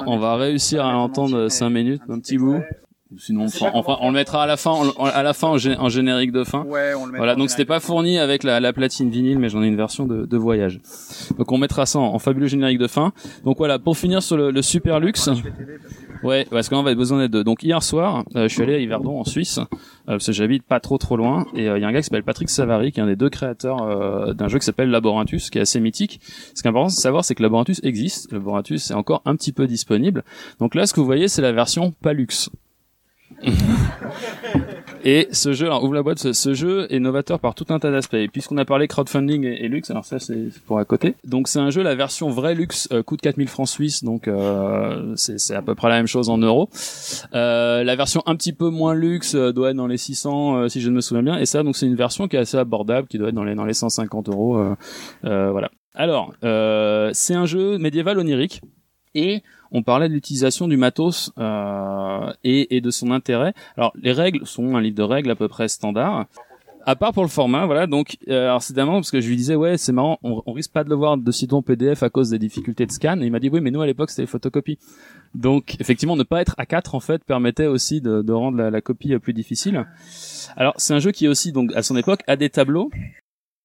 on 0.06 0.18
va 0.18 0.30
un 0.30 0.36
on 0.36 0.36
réussir 0.36 0.84
à 0.84 0.96
entendre 0.96 1.48
5 1.48 1.70
minutes, 1.70 2.02
un 2.08 2.18
petit 2.18 2.38
bout. 2.38 2.60
Sinon, 3.16 3.46
enfin, 3.72 3.96
on 4.02 4.08
le 4.08 4.14
mettra 4.14 4.42
à 4.42 4.46
la 4.46 4.58
fin, 4.58 4.72
on- 4.98 5.04
à 5.04 5.22
la 5.22 5.32
fin 5.32 5.48
en, 5.48 5.56
gé- 5.56 5.76
en 5.78 5.88
générique 5.88 6.30
de 6.30 6.44
fin. 6.44 6.64
Ouais, 6.64 6.92
on 6.94 7.06
le 7.06 7.16
Voilà, 7.16 7.34
donc 7.36 7.48
c'était 7.48 7.64
pas 7.64 7.80
fourni 7.80 8.18
avec 8.18 8.42
la, 8.44 8.60
la 8.60 8.72
platine 8.74 9.08
vinyle, 9.08 9.38
mais 9.38 9.48
j'en 9.48 9.62
ai 9.62 9.66
une 9.66 9.76
version 9.76 10.04
de, 10.04 10.26
de 10.26 10.36
voyage. 10.36 10.80
Donc 11.38 11.50
on 11.50 11.56
mettra 11.56 11.86
ça 11.86 11.98
en, 12.00 12.14
en 12.14 12.18
fabuleux 12.18 12.48
générique 12.48 12.78
de 12.78 12.86
fin. 12.86 13.12
Donc 13.46 13.56
voilà, 13.58 13.78
pour 13.78 13.96
finir 13.96 14.22
sur 14.22 14.36
le, 14.36 14.50
le 14.50 14.60
super 14.62 15.00
luxe. 15.00 15.30
Ouais, 16.22 16.46
parce 16.50 16.68
qu'on 16.68 16.74
va 16.76 16.80
avoir 16.80 16.96
besoin 16.96 17.26
deux. 17.28 17.44
Donc 17.44 17.62
hier 17.62 17.82
soir, 17.82 18.24
euh, 18.36 18.46
je 18.48 18.52
suis 18.52 18.62
allé 18.62 18.74
à 18.74 18.78
Yverdon 18.78 19.20
en 19.20 19.24
Suisse, 19.24 19.58
euh, 19.58 19.64
parce 20.08 20.26
que 20.26 20.32
j'habite 20.32 20.64
pas 20.64 20.80
trop 20.80 20.98
trop 20.98 21.16
loin, 21.16 21.46
et 21.54 21.68
euh, 21.68 21.78
il 21.78 21.80
y 21.80 21.84
a 21.84 21.88
un 21.88 21.92
gars 21.92 22.00
qui 22.00 22.04
s'appelle 22.04 22.24
Patrick 22.24 22.50
Savary, 22.50 22.92
qui 22.92 23.00
est 23.00 23.02
un 23.02 23.06
des 23.06 23.16
deux 23.16 23.30
créateurs 23.30 24.34
d'un 24.34 24.48
jeu 24.48 24.58
qui 24.58 24.66
s'appelle 24.66 24.90
Laborantus, 24.90 25.48
qui 25.48 25.56
est 25.58 25.62
assez 25.62 25.80
mythique. 25.80 26.20
Ce 26.54 26.60
qui 26.60 26.68
est 26.68 26.70
important 26.70 26.88
de 26.88 26.92
savoir, 26.92 27.24
c'est 27.24 27.34
que 27.34 27.42
Laborantus 27.42 27.80
existe. 27.84 28.30
Laborantus 28.32 28.90
est 28.90 28.94
encore 28.94 29.22
un 29.24 29.34
petit 29.36 29.52
peu 29.52 29.66
disponible. 29.66 30.24
Donc 30.60 30.74
là, 30.74 30.86
ce 30.86 30.92
que 30.92 31.00
vous 31.00 31.06
voyez, 31.06 31.28
c'est 31.28 31.40
la 31.42 31.52
version 31.52 31.92
pas 32.02 32.12
luxe. 32.12 32.50
Et 35.04 35.28
ce 35.30 35.52
jeu, 35.52 35.66
alors 35.66 35.84
ouvre 35.84 35.94
la 35.94 36.02
boîte, 36.02 36.32
ce, 36.32 36.54
jeu 36.54 36.86
est 36.92 36.98
novateur 36.98 37.38
par 37.38 37.54
tout 37.54 37.66
un 37.68 37.78
tas 37.78 37.90
d'aspects. 37.90 38.16
Puisqu'on 38.32 38.56
a 38.56 38.64
parlé 38.64 38.88
crowdfunding 38.88 39.44
et, 39.44 39.68
luxe, 39.68 39.90
alors 39.90 40.04
ça 40.04 40.18
c'est 40.18 40.48
pour 40.66 40.78
à 40.78 40.84
côté. 40.84 41.14
Donc 41.24 41.48
c'est 41.48 41.60
un 41.60 41.70
jeu, 41.70 41.82
la 41.82 41.94
version 41.94 42.30
vrai 42.30 42.54
luxe 42.54 42.88
euh, 42.92 43.02
coûte 43.02 43.20
4000 43.20 43.48
francs 43.48 43.68
suisses, 43.68 44.02
donc 44.02 44.28
euh, 44.28 45.14
c'est 45.16 45.54
à 45.54 45.62
peu 45.62 45.74
près 45.74 45.88
la 45.88 45.96
même 45.96 46.06
chose 46.06 46.28
en 46.28 46.38
euros. 46.38 46.68
Euh, 47.34 47.84
la 47.84 47.96
version 47.96 48.22
un 48.26 48.36
petit 48.36 48.52
peu 48.52 48.70
moins 48.70 48.94
luxe 48.94 49.34
euh, 49.34 49.52
doit 49.52 49.70
être 49.70 49.76
dans 49.76 49.86
les 49.86 49.96
600 49.96 50.56
euh, 50.56 50.68
si 50.68 50.80
je 50.80 50.90
ne 50.90 50.96
me 50.96 51.00
souviens 51.00 51.22
bien. 51.22 51.38
Et 51.38 51.46
ça 51.46 51.62
donc 51.62 51.76
c'est 51.76 51.86
une 51.86 51.96
version 51.96 52.28
qui 52.28 52.36
est 52.36 52.40
assez 52.40 52.56
abordable, 52.56 53.08
qui 53.08 53.18
doit 53.18 53.28
être 53.28 53.34
dans 53.34 53.44
les 53.44 53.54
dans 53.54 53.64
les 53.64 53.74
150 53.74 54.28
euros. 54.28 54.58
euh, 55.24 55.50
voilà. 55.50 55.70
Alors 55.94 56.32
c'est 57.12 57.34
un 57.34 57.46
jeu 57.46 57.78
médiéval 57.78 58.18
onirique 58.18 58.62
et 59.14 59.42
on 59.72 59.82
parlait 59.82 60.08
de 60.08 60.14
l'utilisation 60.14 60.68
du 60.68 60.76
matos 60.76 61.32
euh, 61.38 62.32
et, 62.44 62.76
et 62.76 62.80
de 62.80 62.90
son 62.90 63.10
intérêt. 63.10 63.52
Alors 63.76 63.92
les 64.00 64.12
règles 64.12 64.46
sont 64.46 64.76
un 64.76 64.80
livre 64.80 64.96
de 64.96 65.02
règles 65.02 65.30
à 65.30 65.36
peu 65.36 65.48
près 65.48 65.68
standard. 65.68 66.26
À 66.86 66.96
part 66.96 67.12
pour 67.12 67.22
le 67.22 67.28
format, 67.28 67.66
voilà. 67.66 67.86
Donc, 67.86 68.16
euh, 68.28 68.44
alors 68.44 68.62
c'est 68.62 68.74
marrant 68.74 68.94
parce 68.94 69.10
que 69.10 69.20
je 69.20 69.28
lui 69.28 69.36
disais 69.36 69.54
ouais, 69.54 69.76
c'est 69.76 69.92
marrant, 69.92 70.18
on, 70.22 70.42
on 70.46 70.52
risque 70.52 70.72
pas 70.72 70.84
de 70.84 70.88
le 70.88 70.94
voir 70.94 71.18
de 71.18 71.30
sitôt 71.32 71.58
en 71.58 71.62
PDF 71.62 72.02
à 72.02 72.08
cause 72.08 72.30
des 72.30 72.38
difficultés 72.38 72.86
de 72.86 72.92
scan. 72.92 73.20
Et 73.20 73.26
il 73.26 73.30
m'a 73.30 73.40
dit 73.40 73.50
oui, 73.50 73.60
mais 73.60 73.70
nous 73.70 73.82
à 73.82 73.86
l'époque 73.86 74.08
c'était 74.08 74.22
les 74.22 74.26
photocopies. 74.26 74.78
Donc 75.34 75.76
effectivement, 75.80 76.16
ne 76.16 76.22
pas 76.22 76.40
être 76.40 76.54
à 76.56 76.64
4 76.64 76.94
en 76.94 77.00
fait 77.00 77.22
permettait 77.24 77.66
aussi 77.66 78.00
de, 78.00 78.22
de 78.22 78.32
rendre 78.32 78.56
la, 78.56 78.70
la 78.70 78.80
copie 78.80 79.12
euh, 79.12 79.18
plus 79.18 79.34
difficile. 79.34 79.86
Alors 80.56 80.72
c'est 80.78 80.94
un 80.94 80.98
jeu 80.98 81.10
qui 81.10 81.28
aussi 81.28 81.52
donc 81.52 81.72
à 81.74 81.82
son 81.82 81.96
époque 81.96 82.20
a 82.26 82.36
des 82.36 82.48
tableaux. 82.48 82.90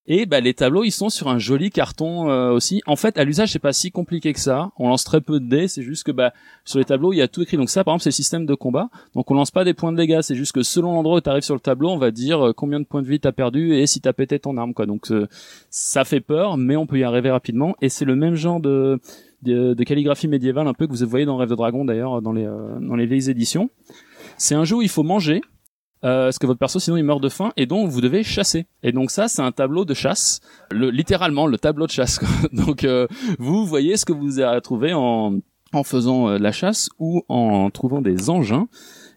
Et 0.05 0.25
bah, 0.25 0.41
les 0.41 0.53
tableaux, 0.53 0.83
ils 0.83 0.91
sont 0.91 1.09
sur 1.09 1.29
un 1.29 1.39
joli 1.39 1.69
carton 1.69 2.29
euh, 2.29 2.51
aussi. 2.51 2.81
En 2.87 2.97
fait, 2.97 3.17
à 3.17 3.23
l'usage, 3.23 3.53
c'est 3.53 3.59
pas 3.59 3.71
si 3.71 3.89
compliqué 3.89 4.33
que 4.33 4.39
ça. 4.39 4.71
On 4.77 4.89
lance 4.89 5.05
très 5.05 5.21
peu 5.21 5.39
de 5.39 5.47
dés. 5.47 5.69
C'est 5.69 5.81
juste 5.81 6.03
que 6.03 6.11
bah, 6.11 6.33
sur 6.65 6.79
les 6.79 6.85
tableaux, 6.85 7.13
il 7.13 7.17
y 7.17 7.21
a 7.21 7.29
tout 7.29 7.41
écrit. 7.41 7.55
Donc 7.55 7.69
ça, 7.69 7.85
par 7.85 7.93
exemple, 7.93 8.03
c'est 8.03 8.09
le 8.09 8.15
système 8.15 8.45
de 8.45 8.53
combat. 8.53 8.89
Donc 9.15 9.31
on 9.31 9.33
lance 9.33 9.51
pas 9.51 9.63
des 9.63 9.73
points 9.73 9.93
de 9.93 9.97
dégâts. 9.97 10.19
C'est 10.21 10.35
juste 10.35 10.51
que 10.51 10.61
selon 10.61 10.93
l'endroit 10.93 11.17
où 11.17 11.21
tu 11.21 11.29
arrives 11.29 11.43
sur 11.43 11.55
le 11.55 11.61
tableau, 11.61 11.89
on 11.89 11.97
va 11.97 12.11
dire 12.11 12.47
euh, 12.47 12.53
combien 12.53 12.81
de 12.81 12.85
points 12.85 13.01
de 13.01 13.07
vie 13.07 13.21
t'as 13.21 13.31
perdu 13.31 13.75
et 13.75 13.87
si 13.87 14.01
t'as 14.01 14.11
pété 14.11 14.39
ton 14.39 14.57
arme. 14.57 14.73
quoi. 14.73 14.85
Donc 14.85 15.09
euh, 15.09 15.27
ça 15.69 16.03
fait 16.03 16.21
peur, 16.21 16.57
mais 16.57 16.75
on 16.75 16.85
peut 16.85 16.99
y 16.99 17.03
arriver 17.03 17.31
rapidement. 17.31 17.75
Et 17.81 17.87
c'est 17.87 18.05
le 18.05 18.17
même 18.17 18.35
genre 18.35 18.59
de, 18.59 18.99
de, 19.41 19.73
de 19.73 19.83
calligraphie 19.85 20.27
médiévale 20.27 20.67
un 20.67 20.73
peu 20.73 20.85
que 20.85 20.91
vous 20.93 21.07
voyez 21.07 21.25
dans 21.25 21.37
Rêve 21.37 21.49
de 21.49 21.55
Dragon 21.55 21.85
d'ailleurs 21.85 22.21
dans 22.21 22.33
les 22.33 22.45
euh, 22.45 22.77
dans 22.81 22.95
les 22.95 23.05
vieilles 23.05 23.29
éditions. 23.29 23.69
C'est 24.37 24.55
un 24.55 24.65
jeu 24.65 24.75
où 24.77 24.81
il 24.81 24.89
faut 24.89 25.03
manger 25.03 25.41
euh, 26.03 26.25
parce 26.25 26.39
que 26.39 26.47
votre 26.47 26.59
perso 26.59 26.79
sinon 26.79 26.97
il 26.97 27.03
meurt 27.03 27.21
de 27.21 27.29
faim 27.29 27.51
et 27.57 27.65
donc 27.65 27.89
vous 27.89 28.01
devez 28.01 28.23
chasser. 28.23 28.67
Et 28.83 28.91
donc 28.91 29.11
ça 29.11 29.27
c'est 29.27 29.41
un 29.41 29.51
tableau 29.51 29.85
de 29.85 29.93
chasse, 29.93 30.41
le, 30.71 30.89
littéralement 30.89 31.47
le 31.47 31.57
tableau 31.57 31.85
de 31.85 31.91
chasse. 31.91 32.19
donc 32.53 32.83
euh, 32.83 33.07
vous 33.39 33.65
voyez 33.65 33.97
ce 33.97 34.05
que 34.05 34.13
vous 34.13 34.39
avez 34.39 34.61
trouvé 34.61 34.93
en 34.93 35.39
en 35.73 35.83
faisant 35.83 36.29
euh, 36.29 36.37
la 36.37 36.51
chasse 36.51 36.89
ou 36.99 37.23
en 37.27 37.69
trouvant 37.71 38.01
des 38.01 38.29
engins. 38.29 38.67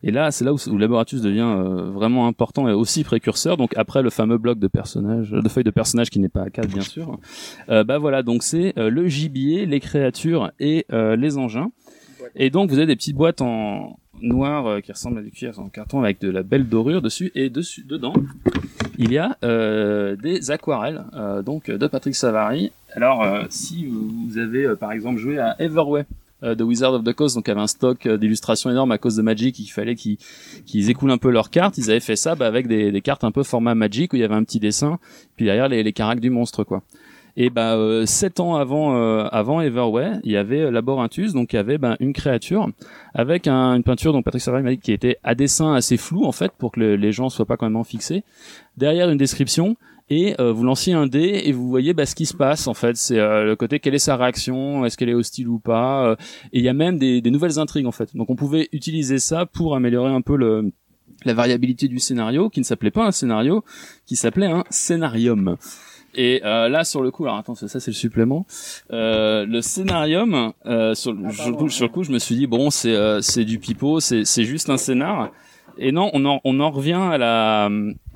Et 0.03 0.11
là, 0.11 0.31
c'est 0.31 0.45
là 0.45 0.53
où, 0.53 0.57
où 0.69 0.79
Laboratus 0.79 1.21
devient 1.21 1.41
euh, 1.41 1.91
vraiment 1.91 2.27
important 2.27 2.69
et 2.69 2.73
aussi 2.73 3.05
précurseur. 3.05 3.57
Donc 3.57 3.77
après 3.77 4.03
le 4.03 4.11
fameux 4.11 4.39
bloc 4.39 4.59
de 4.59 4.69
personnages, 4.69 5.31
de 5.31 5.49
feuilles 5.49 5.65
de 5.65 5.71
personnages 5.71 6.11
qui 6.11 6.19
n'est 6.19 6.29
pas 6.29 6.43
à 6.43 6.51
4 6.51 6.69
bien 6.69 6.83
sûr. 6.83 7.19
Euh, 7.69 7.85
bah 7.85 7.99
voilà, 7.99 8.23
donc 8.23 8.43
c'est 8.43 8.73
euh, 8.79 8.91
le 8.91 9.09
gibier, 9.09 9.67
les 9.67 9.81
créatures 9.81 10.51
et 10.61 10.87
euh, 10.93 11.17
les 11.17 11.39
engins. 11.39 11.71
Et 12.35 12.51
donc 12.51 12.71
vous 12.71 12.79
avez 12.79 12.87
des 12.87 12.97
petites 12.97 13.17
boîtes 13.17 13.41
en 13.41 13.99
noir 14.21 14.67
euh, 14.67 14.81
qui 14.81 14.93
ressemblent 14.93 15.19
à 15.19 15.23
du 15.23 15.31
cuir 15.31 15.59
en 15.59 15.69
carton 15.69 16.01
avec 16.03 16.21
de 16.21 16.31
la 16.31 16.43
belle 16.43 16.67
dorure 16.69 17.03
dessus 17.03 17.31
et 17.35 17.51
dessus 17.51 17.85
dedans 17.85 18.15
il 18.99 19.13
y 19.13 19.19
a 19.19 19.37
euh, 19.45 20.17
des 20.17 20.51
aquarelles 20.51 21.05
euh, 21.15 21.43
donc 21.43 21.71
de 21.71 21.87
Patrick 21.87 22.15
Savary. 22.15 22.73
Alors 22.95 23.23
euh, 23.23 23.45
si 23.51 23.85
vous 23.87 24.39
avez 24.39 24.65
euh, 24.65 24.75
par 24.75 24.93
exemple 24.93 25.19
joué 25.19 25.39
à 25.39 25.55
Everway 25.61 26.07
euh, 26.43 26.55
de 26.55 26.65
Wizard 26.65 26.95
of 26.95 27.05
the 27.05 27.13
Coast, 27.13 27.35
donc 27.35 27.47
avait 27.51 27.61
un 27.61 27.67
stock 27.67 28.07
euh, 28.07 28.17
d'illustrations 28.17 28.71
énorme 28.71 28.93
à 28.93 28.97
cause 28.97 29.17
de 29.17 29.23
Magic, 29.23 29.59
il 29.59 29.67
fallait 29.69 29.95
qu'ils 29.97 30.91
écoulent 30.91 31.11
un 31.11 31.19
peu 31.19 31.31
leurs 31.31 31.51
cartes. 31.51 31.77
Ils 31.77 31.91
avaient 31.91 32.01
fait 32.01 32.17
ça 32.17 32.35
bah, 32.35 32.47
avec 32.47 32.69
des, 32.69 32.91
des 32.91 33.01
cartes 33.03 33.25
un 33.25 33.33
peu 33.33 33.43
format 33.43 33.75
Magic 33.75 34.15
où 34.15 34.17
il 34.17 34.21
y 34.21 34.25
avait 34.25 34.35
un 34.35 34.45
petit 34.45 34.61
dessin, 34.61 34.99
puis 35.37 35.45
derrière 35.45 35.69
les, 35.69 35.83
les 35.83 35.93
caractères 35.93 36.23
du 36.23 36.31
monstre 36.31 36.65
quoi. 36.65 36.83
Et 37.39 37.51
bah 37.51 37.75
euh, 37.77 38.07
sept 38.07 38.41
ans 38.41 38.57
avant 38.57 38.97
euh, 38.97 39.27
avant 39.31 39.61
Everway, 39.61 40.13
il 40.25 40.33
y 40.33 40.37
avait 40.39 40.71
Laborinthus, 40.71 41.33
donc 41.35 41.53
il 41.53 41.57
y 41.57 41.59
avait 41.59 41.77
bah, 41.77 41.97
une 42.01 42.15
créature 42.15 42.69
avec 43.13 43.47
un- 43.47 43.75
une 43.75 43.83
peinture 43.83 44.13
donc 44.15 44.25
Patrick 44.25 44.43
Savary 44.43 44.63
m'a 44.63 44.71
dit 44.71 44.79
qui 44.79 44.93
était 44.93 45.19
à 45.23 45.35
dessin 45.35 45.75
assez 45.75 45.99
flou 45.99 46.25
en 46.25 46.33
fait 46.33 46.53
pour 46.57 46.73
que 46.73 46.81
le- 46.81 46.97
les 46.97 47.13
gens 47.13 47.29
soient 47.29 47.45
pas 47.45 47.57
quand 47.59 47.69
même 47.69 47.85
fixés. 47.85 48.25
Derrière 48.79 49.11
une 49.11 49.19
description 49.19 49.77
et 50.09 50.35
euh, 50.41 50.51
vous 50.53 50.63
lanciez 50.65 50.95
un 50.95 51.07
dé 51.07 51.43
et 51.45 51.53
vous 51.53 51.69
voyez 51.69 51.93
bah, 51.93 52.07
ce 52.07 52.15
qui 52.15 52.25
se 52.25 52.35
passe 52.35 52.69
en 52.69 52.75
fait. 52.75 52.97
C'est 52.97 53.19
euh, 53.19 53.45
le 53.45 53.55
côté 53.55 53.81
quelle 53.81 53.95
est 53.95 53.99
sa 53.99 54.17
réaction, 54.17 54.87
est-ce 54.87 54.97
qu'elle 54.97 55.11
est 55.11 55.15
hostile 55.15 55.49
ou 55.49 55.59
pas? 55.59 56.07
euh, 56.07 56.17
et 56.55 56.61
il 56.61 56.65
y 56.65 56.69
a 56.71 56.73
même 56.73 56.97
des, 56.99 57.21
des 57.21 57.31
nouvelles 57.31 57.59
intrigues 57.59 57.87
en 57.87 57.93
fait. 57.93 58.17
Donc 58.17 58.31
on 58.31 58.37
pouvait 58.37 58.69
utiliser 58.73 59.19
ça 59.19 59.45
pour 59.45 59.77
améliorer 59.77 60.11
un 60.11 60.23
peu 60.23 60.37
le 60.37 60.73
la 61.25 61.35
variabilité 61.35 61.89
du 61.89 61.99
scénario 61.99 62.49
qui 62.51 62.61
ne 62.61 62.65
s'appelait 62.65 62.91
pas 62.91 63.07
un 63.07 63.11
scénario, 63.11 63.65
qui 64.07 64.17
s'appelait 64.17 64.47
un 64.47 64.65
scénarium. 64.71 65.57
Et 66.19 66.41
euh, 66.45 66.69
là, 66.71 66.83
sur 66.85 67.03
le 67.03 67.11
coup, 67.11 67.25
alors 67.27 67.37
attends, 67.37 67.55
ça 67.55 67.69
c'est 67.69 67.87
le 67.91 67.93
supplément. 67.95 68.47
Euh, 68.91 69.45
le 69.47 69.61
scénarium, 69.61 70.53
euh, 70.65 70.95
sur, 70.95 71.13
le- 71.13 71.31
sur, 71.31 71.51
le 71.51 71.57
coup, 71.57 71.69
sur 71.69 71.85
le 71.85 71.93
coup, 71.93 72.03
je 72.05 72.11
me 72.11 72.19
suis 72.19 72.35
dit 72.37 72.47
bon, 72.47 72.71
c'est 72.71 72.95
euh, 72.95 73.21
c'est 73.21 73.45
du 73.45 73.59
pipeau, 73.59 74.01
c'est 74.01 74.25
c'est 74.25 74.45
juste 74.45 74.71
un 74.71 74.79
scénar. 74.79 75.31
Et 75.79 75.93
non, 75.93 76.11
on 76.15 76.25
en 76.25 76.41
on 76.45 76.59
en 76.61 76.71
revient 76.71 76.95
à 76.95 77.19
la 77.19 77.69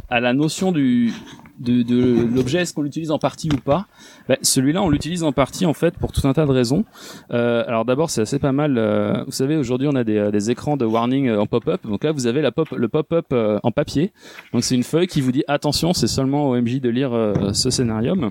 à 0.08 0.20
la 0.20 0.32
notion 0.32 0.72
du 0.72 1.12
de, 1.60 1.82
de 1.82 2.26
l'objet, 2.34 2.60
est-ce 2.62 2.74
qu'on 2.74 2.82
l'utilise 2.82 3.10
en 3.10 3.18
partie 3.18 3.48
ou 3.52 3.56
pas? 3.58 3.86
Ben, 4.28 4.36
Celui-là, 4.42 4.82
on 4.82 4.88
l'utilise 4.90 5.22
en 5.22 5.32
partie 5.32 5.66
en 5.66 5.74
fait 5.74 5.94
pour 5.98 6.10
tout 6.12 6.26
un 6.26 6.32
tas 6.32 6.46
de 6.46 6.50
raisons. 6.50 6.84
Euh, 7.32 7.62
alors 7.68 7.84
d'abord, 7.84 8.10
c'est 8.10 8.22
assez 8.22 8.38
pas 8.38 8.52
mal. 8.52 8.78
euh, 8.78 9.22
vous 9.26 9.32
savez, 9.32 9.56
aujourd'hui, 9.56 9.86
on 9.88 9.94
a 9.94 10.02
des, 10.04 10.16
euh, 10.16 10.30
des 10.30 10.50
écrans 10.50 10.76
de 10.76 10.84
warning 10.84 11.28
euh, 11.28 11.40
en 11.40 11.46
pop-up. 11.46 11.80
Donc 11.84 12.02
là, 12.04 12.12
vous 12.12 12.26
avez 12.26 12.42
la 12.42 12.50
pop, 12.50 12.68
le 12.70 12.88
pop-up 12.88 13.26
euh, 13.32 13.58
en 13.62 13.70
papier. 13.70 14.12
Donc 14.52 14.64
c'est 14.64 14.74
une 14.74 14.82
feuille 14.84 15.06
qui 15.06 15.20
vous 15.20 15.32
dit 15.32 15.44
attention, 15.48 15.92
c'est 15.92 16.06
seulement 16.08 16.54
MJ 16.54 16.80
de 16.80 16.88
lire 16.88 17.12
euh, 17.12 17.52
ce 17.52 17.70
scénarium. 17.70 18.30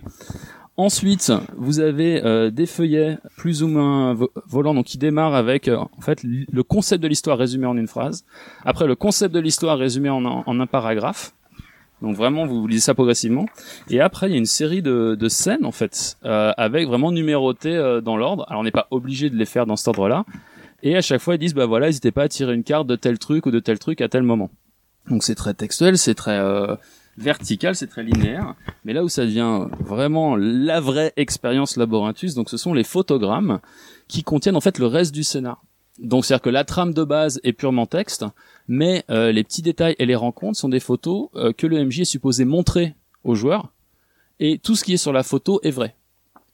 Ensuite, 0.78 1.34
vous 1.58 1.82
avez 1.82 2.24
euh, 2.24 2.52
des 2.52 2.66
feuillets 2.66 3.18
plus 3.38 3.64
ou 3.64 3.68
moins 3.68 4.14
vo- 4.14 4.32
volants, 4.48 4.74
donc 4.74 4.86
qui 4.86 4.98
démarrent 4.98 5.36
avec 5.36 5.68
euh, 5.68 5.76
en 5.78 6.02
fait 6.02 6.22
le 6.24 6.64
concept 6.64 7.04
de 7.04 7.10
l'histoire 7.10 7.38
résumé 7.38 7.66
en 7.66 7.76
une 7.76 7.88
phrase. 7.88 8.24
Après, 8.64 8.88
le 8.88 8.96
concept 8.96 9.36
de 9.36 9.42
l'histoire 9.42 9.78
résumé 9.78 10.10
en 10.10 10.60
un 10.60 10.68
paragraphe. 10.68 11.34
Donc 12.02 12.16
vraiment, 12.16 12.46
vous 12.46 12.66
lisez 12.68 12.82
ça 12.82 12.94
progressivement. 12.94 13.46
Et 13.90 14.00
après, 14.00 14.30
il 14.30 14.32
y 14.32 14.36
a 14.36 14.38
une 14.38 14.46
série 14.46 14.82
de, 14.82 15.16
de 15.20 15.30
scènes 15.30 15.66
en 15.66 15.72
fait, 15.72 16.18
euh, 16.26 16.54
avec 16.58 16.88
vraiment 16.88 17.12
numérotées 17.12 17.76
euh, 17.76 18.02
dans 18.02 18.18
l'ordre. 18.18 18.46
Alors, 18.48 18.62
on 18.62 18.64
n'est 18.64 18.72
pas 18.72 18.88
obligé 18.92 19.30
de 19.30 19.36
les 19.36 19.46
faire 19.46 19.66
dans 19.66 19.76
cet 19.76 19.90
ordre-là. 19.90 20.26
Et 20.82 20.96
à 20.96 21.02
chaque 21.02 21.22
fois, 21.22 21.36
ils 21.36 21.40
disent 21.40 21.54
bah 21.54 21.66
voilà, 21.66 21.88
n'hésitez 21.88 22.12
pas 22.12 22.24
à 22.24 22.28
tirer 22.30 22.54
une 22.54 22.64
carte 22.64 22.88
de 22.88 22.96
tel 22.96 23.20
truc 23.20 23.46
ou 23.46 23.52
de 23.52 23.60
tel 23.60 23.80
truc 23.80 24.02
à 24.02 24.08
tel 24.08 24.24
moment. 24.24 24.50
Donc 25.10 25.24
c'est 25.24 25.36
très 25.36 25.54
textuel, 25.54 25.98
c'est 25.98 26.16
très 26.16 26.38
euh, 26.40 26.76
vertical, 27.18 27.76
c'est 27.76 27.88
très 27.88 28.04
linéaire. 28.04 28.56
Mais 28.86 28.94
là 28.94 29.04
où 29.04 29.10
ça 29.10 29.26
devient 29.26 29.68
vraiment 29.80 30.36
la 30.36 30.80
vraie 30.80 31.14
expérience 31.18 31.78
Laborinthus, 31.78 32.34
donc 32.36 32.50
ce 32.50 32.58
sont 32.58 32.74
les 32.74 32.84
photogrammes 32.84 33.60
qui 34.08 34.24
contiennent 34.24 34.56
en 34.56 34.62
fait 34.62 34.80
le 34.80 34.86
reste 34.86 35.14
du 35.14 35.24
scénar. 35.24 35.64
Donc 36.00 36.26
c'est-à-dire 36.26 36.44
que 36.44 36.50
la 36.50 36.64
trame 36.64 36.94
de 36.94 37.04
base 37.04 37.42
est 37.44 37.54
purement 37.54 37.86
texte, 37.86 38.26
mais 38.70 39.04
euh, 39.10 39.32
les 39.32 39.44
petits 39.44 39.64
détails 39.64 39.96
et 39.98 40.06
les 40.06 40.16
rencontres 40.16 40.58
sont 40.58 40.70
des 40.70 40.80
photos 40.80 41.30
euh, 41.36 41.52
que 41.52 41.68
le 41.68 41.84
MJ 41.84 42.02
est 42.02 42.06
supposé 42.06 42.46
montrer 42.46 42.96
aux 43.26 43.36
joueurs, 43.36 43.74
et 44.40 44.60
tout 44.60 44.76
ce 44.76 44.86
qui 44.86 44.94
est 44.94 44.98
sur 44.98 45.12
la 45.12 45.24
photo 45.24 45.60
est 45.64 45.72
vrai. 45.72 45.96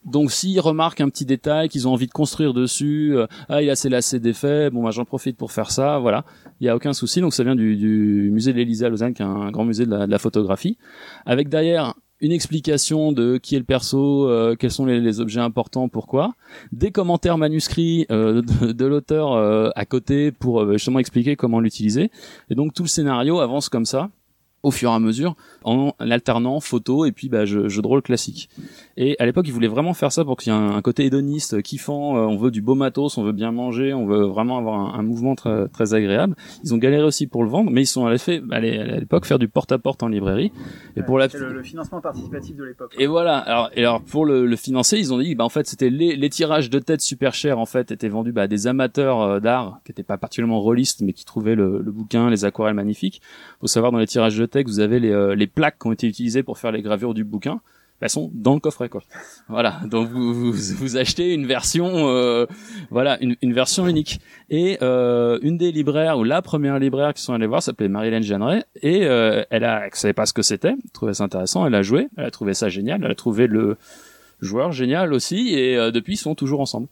Donc 0.05 0.31
s'ils 0.31 0.59
remarquent 0.59 1.01
un 1.01 1.09
petit 1.09 1.25
détail 1.25 1.67
qu'ils 1.67 1.87
ont 1.87 1.91
envie 1.91 2.07
de 2.07 2.13
construire 2.13 2.53
dessus, 2.53 3.15
euh, 3.15 3.27
ah 3.49 3.61
il 3.61 3.69
a 3.69 3.75
ses 3.75 3.89
lacets 3.89 4.19
défaits, 4.19 4.71
bon 4.71 4.83
bah 4.83 4.91
j'en 4.91 5.03
profite 5.03 5.35
pour 5.35 5.51
faire 5.51 5.71
ça, 5.71 5.99
voilà, 5.99 6.23
il 6.61 6.67
y 6.67 6.69
a 6.69 6.75
aucun 6.75 6.93
souci. 6.93 7.19
Donc 7.19 7.33
ça 7.33 7.43
vient 7.43 7.55
du, 7.55 7.75
du 7.75 8.29
musée 8.31 8.53
de 8.53 8.57
l'Élysée 8.57 8.85
à 8.85 8.89
Lausanne, 8.89 9.13
qui 9.13 9.21
est 9.21 9.25
un 9.25 9.51
grand 9.51 9.65
musée 9.65 9.85
de 9.85 9.91
la, 9.91 10.05
de 10.05 10.11
la 10.11 10.19
photographie, 10.19 10.77
avec 11.25 11.49
derrière 11.49 11.95
une 12.21 12.31
explication 12.31 13.11
de 13.11 13.37
qui 13.37 13.55
est 13.55 13.59
le 13.59 13.65
perso, 13.65 14.29
euh, 14.29 14.55
quels 14.55 14.71
sont 14.71 14.85
les, 14.85 15.19
objets 15.19 15.41
importants, 15.41 15.89
pourquoi, 15.89 16.33
des 16.71 16.91
commentaires 16.91 17.37
manuscrits 17.37 18.05
euh, 18.11 18.41
de, 18.41 18.85
l'auteur 18.85 19.33
euh, 19.33 19.69
à 19.75 19.85
côté 19.85 20.31
pour 20.31 20.71
justement 20.73 20.99
expliquer 20.99 21.35
comment 21.35 21.59
l'utiliser. 21.59 22.11
Et 22.49 22.55
donc 22.55 22.73
tout 22.73 22.83
le 22.83 22.87
scénario 22.87 23.39
avance 23.39 23.69
comme 23.69 23.85
ça 23.85 24.09
au 24.65 24.71
fur 24.71 24.89
et 24.89 24.93
à 24.93 24.99
mesure 24.99 25.35
en 25.63 25.93
alternant 25.99 26.59
photos 26.59 27.07
et 27.07 27.11
puis 27.11 27.29
bah, 27.29 27.45
jeu, 27.45 27.69
jeu 27.69 27.81
de 27.81 27.87
rôle 27.87 28.01
classique. 28.01 28.49
Et 28.97 29.15
à 29.19 29.25
l'époque, 29.25 29.45
ils 29.47 29.53
voulaient 29.53 29.67
vraiment 29.67 29.93
faire 29.93 30.11
ça 30.11 30.25
pour 30.25 30.37
qu'il 30.37 30.51
y 30.51 30.55
ait 30.55 30.59
un, 30.59 30.75
un 30.75 30.81
côté 30.81 31.05
hédoniste, 31.05 31.61
kiffant. 31.61 32.17
euh, 32.17 32.21
on 32.21 32.35
veut 32.35 32.49
du 32.49 32.61
beau 32.61 32.73
matos, 32.73 33.17
on 33.19 33.23
veut 33.23 33.31
bien 33.31 33.51
manger, 33.51 33.93
on 33.93 34.05
veut 34.07 34.23
vraiment 34.25 34.57
avoir 34.57 34.79
un, 34.79 34.99
un 34.99 35.03
mouvement 35.03 35.35
très, 35.35 35.67
très 35.67 35.93
agréable. 35.93 36.35
Ils 36.63 36.73
ont 36.73 36.77
galéré 36.77 37.03
aussi 37.03 37.27
pour 37.27 37.43
le 37.43 37.49
vendre, 37.49 37.69
mais 37.69 37.83
ils 37.83 37.87
sont 37.87 38.05
allés 38.07 38.17
fait, 38.17 38.41
allés, 38.51 38.77
à 38.79 38.99
l'époque 38.99 39.25
faire 39.25 39.37
du 39.37 39.47
porte-à-porte 39.47 40.01
en 40.01 40.07
librairie. 40.07 40.51
Et 40.95 41.03
pour 41.03 41.19
la 41.19 41.27
le, 41.27 41.53
le 41.53 41.63
financement 41.63 42.01
participatif 42.01 42.55
de 42.55 42.63
l'époque. 42.63 42.95
et 42.97 43.05
voilà. 43.05 43.37
Alors, 43.37 43.69
et 43.75 43.81
alors 43.81 44.01
pour 44.01 44.25
le, 44.25 44.45
le 44.47 44.55
financer, 44.55 44.97
ils 44.97 45.13
ont 45.13 45.19
dit, 45.19 45.35
bah 45.35 45.43
en 45.43 45.49
fait, 45.49 45.67
c'était 45.67 45.89
les, 45.91 46.15
les 46.15 46.29
tirages 46.29 46.69
de 46.71 46.79
tête 46.79 47.01
super 47.01 47.33
chers 47.35 47.59
en 47.59 47.65
fait 47.67 47.91
étaient 47.91 48.09
vendus 48.09 48.31
bah, 48.31 48.43
à 48.43 48.47
des 48.47 48.65
amateurs 48.65 49.21
euh, 49.21 49.39
d'art 49.39 49.79
qui 49.85 49.91
étaient 49.91 50.03
pas 50.03 50.17
particulièrement 50.17 50.61
rôlistes, 50.61 51.01
mais 51.01 51.13
qui 51.13 51.25
trouvaient 51.25 51.55
le, 51.55 51.81
le 51.83 51.91
bouquin, 51.91 52.29
les 52.29 52.45
aquarelles 52.45 52.73
magnifiques. 52.75 53.21
Faut 53.59 53.67
savoir 53.67 53.91
dans 53.91 53.99
les 53.99 54.07
tirages 54.07 54.37
de 54.37 54.45
tête, 54.45 54.55
vous 54.64 54.80
avez 54.80 54.99
les, 54.99 55.11
euh, 55.11 55.36
les 55.36 55.48
plaques 55.48 55.77
qui 55.80 55.88
ont 55.88 55.91
été 55.91 56.07
utilisées 56.07 56.44
pour 56.44 56.57
faire 56.57 56.72
les 56.72 56.82
gravures 56.82 57.14
du 57.14 57.23
bouquin. 57.23 57.61
elles 58.02 58.10
sont 58.10 58.30
dans 58.34 58.53
le 58.53 58.60
coffret. 58.60 58.90
Voilà, 59.49 59.82
donc 59.86 60.10
vous 60.10 60.34
vous, 60.34 60.53
vous 60.53 60.98
achetez 60.98 61.34
une 61.34 61.45
version 61.45 61.90
euh, 62.10 62.45
voilà 62.90 63.18
une, 63.22 63.36
une 63.41 63.53
version 63.53 63.88
unique. 63.88 64.19
Et 64.49 64.77
euh, 64.82 65.40
une 65.41 65.57
des 65.57 65.72
libraires 65.72 66.18
ou 66.18 66.23
la 66.23 66.41
première 66.41 66.77
libraire 66.80 67.14
qui 67.14 67.22
sont 67.22 67.34
allées 67.34 67.48
voir 67.48 67.64
s'appelait 67.64 67.88
Marie-Hélène 67.90 68.23
Jeanneret 68.23 68.64
et 68.82 69.06
euh, 69.06 69.44
elle 69.49 69.64
a 69.64 69.86
elle 69.86 69.95
savait 69.95 70.14
pas 70.14 70.26
ce 70.26 70.34
que 70.34 70.41
c'était, 70.41 70.76
trouvait 70.94 71.14
ça 71.14 71.23
intéressant, 71.23 71.65
elle 71.65 71.76
a 71.76 71.82
joué, 71.82 72.07
elle 72.18 72.26
a 72.26 72.32
trouvé 72.32 72.53
ça 72.53 72.69
génial, 72.69 73.02
elle 73.03 73.11
a 73.11 73.15
trouvé 73.15 73.48
le 73.48 73.77
joueur 74.41 74.72
génial 74.72 75.14
aussi 75.14 75.53
et 75.53 75.77
euh, 75.77 75.91
depuis 75.91 76.14
ils 76.14 76.18
sont 76.18 76.36
toujours 76.36 76.60
ensemble. 76.61 76.88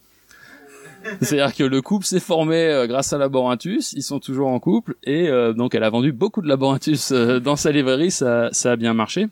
C'est-à-dire 1.21 1.55
que 1.55 1.63
le 1.63 1.81
couple 1.81 2.05
s'est 2.05 2.19
formé 2.19 2.55
euh, 2.55 2.88
grâce 2.88 3.13
à 3.13 3.17
Laborantus, 3.17 3.93
ils 3.93 4.03
sont 4.03 4.19
toujours 4.19 4.47
en 4.47 4.59
couple 4.59 4.95
et 5.03 5.27
euh, 5.27 5.53
donc 5.53 5.75
elle 5.75 5.84
a 5.84 5.89
vendu 5.89 6.11
beaucoup 6.11 6.41
de 6.41 6.47
Laborantus 6.47 7.11
euh, 7.11 7.39
dans 7.39 7.55
sa 7.55 7.71
librairie, 7.71 8.11
ça, 8.11 8.49
ça 8.51 8.71
a 8.71 8.75
bien 8.75 8.93
marché. 8.93 9.27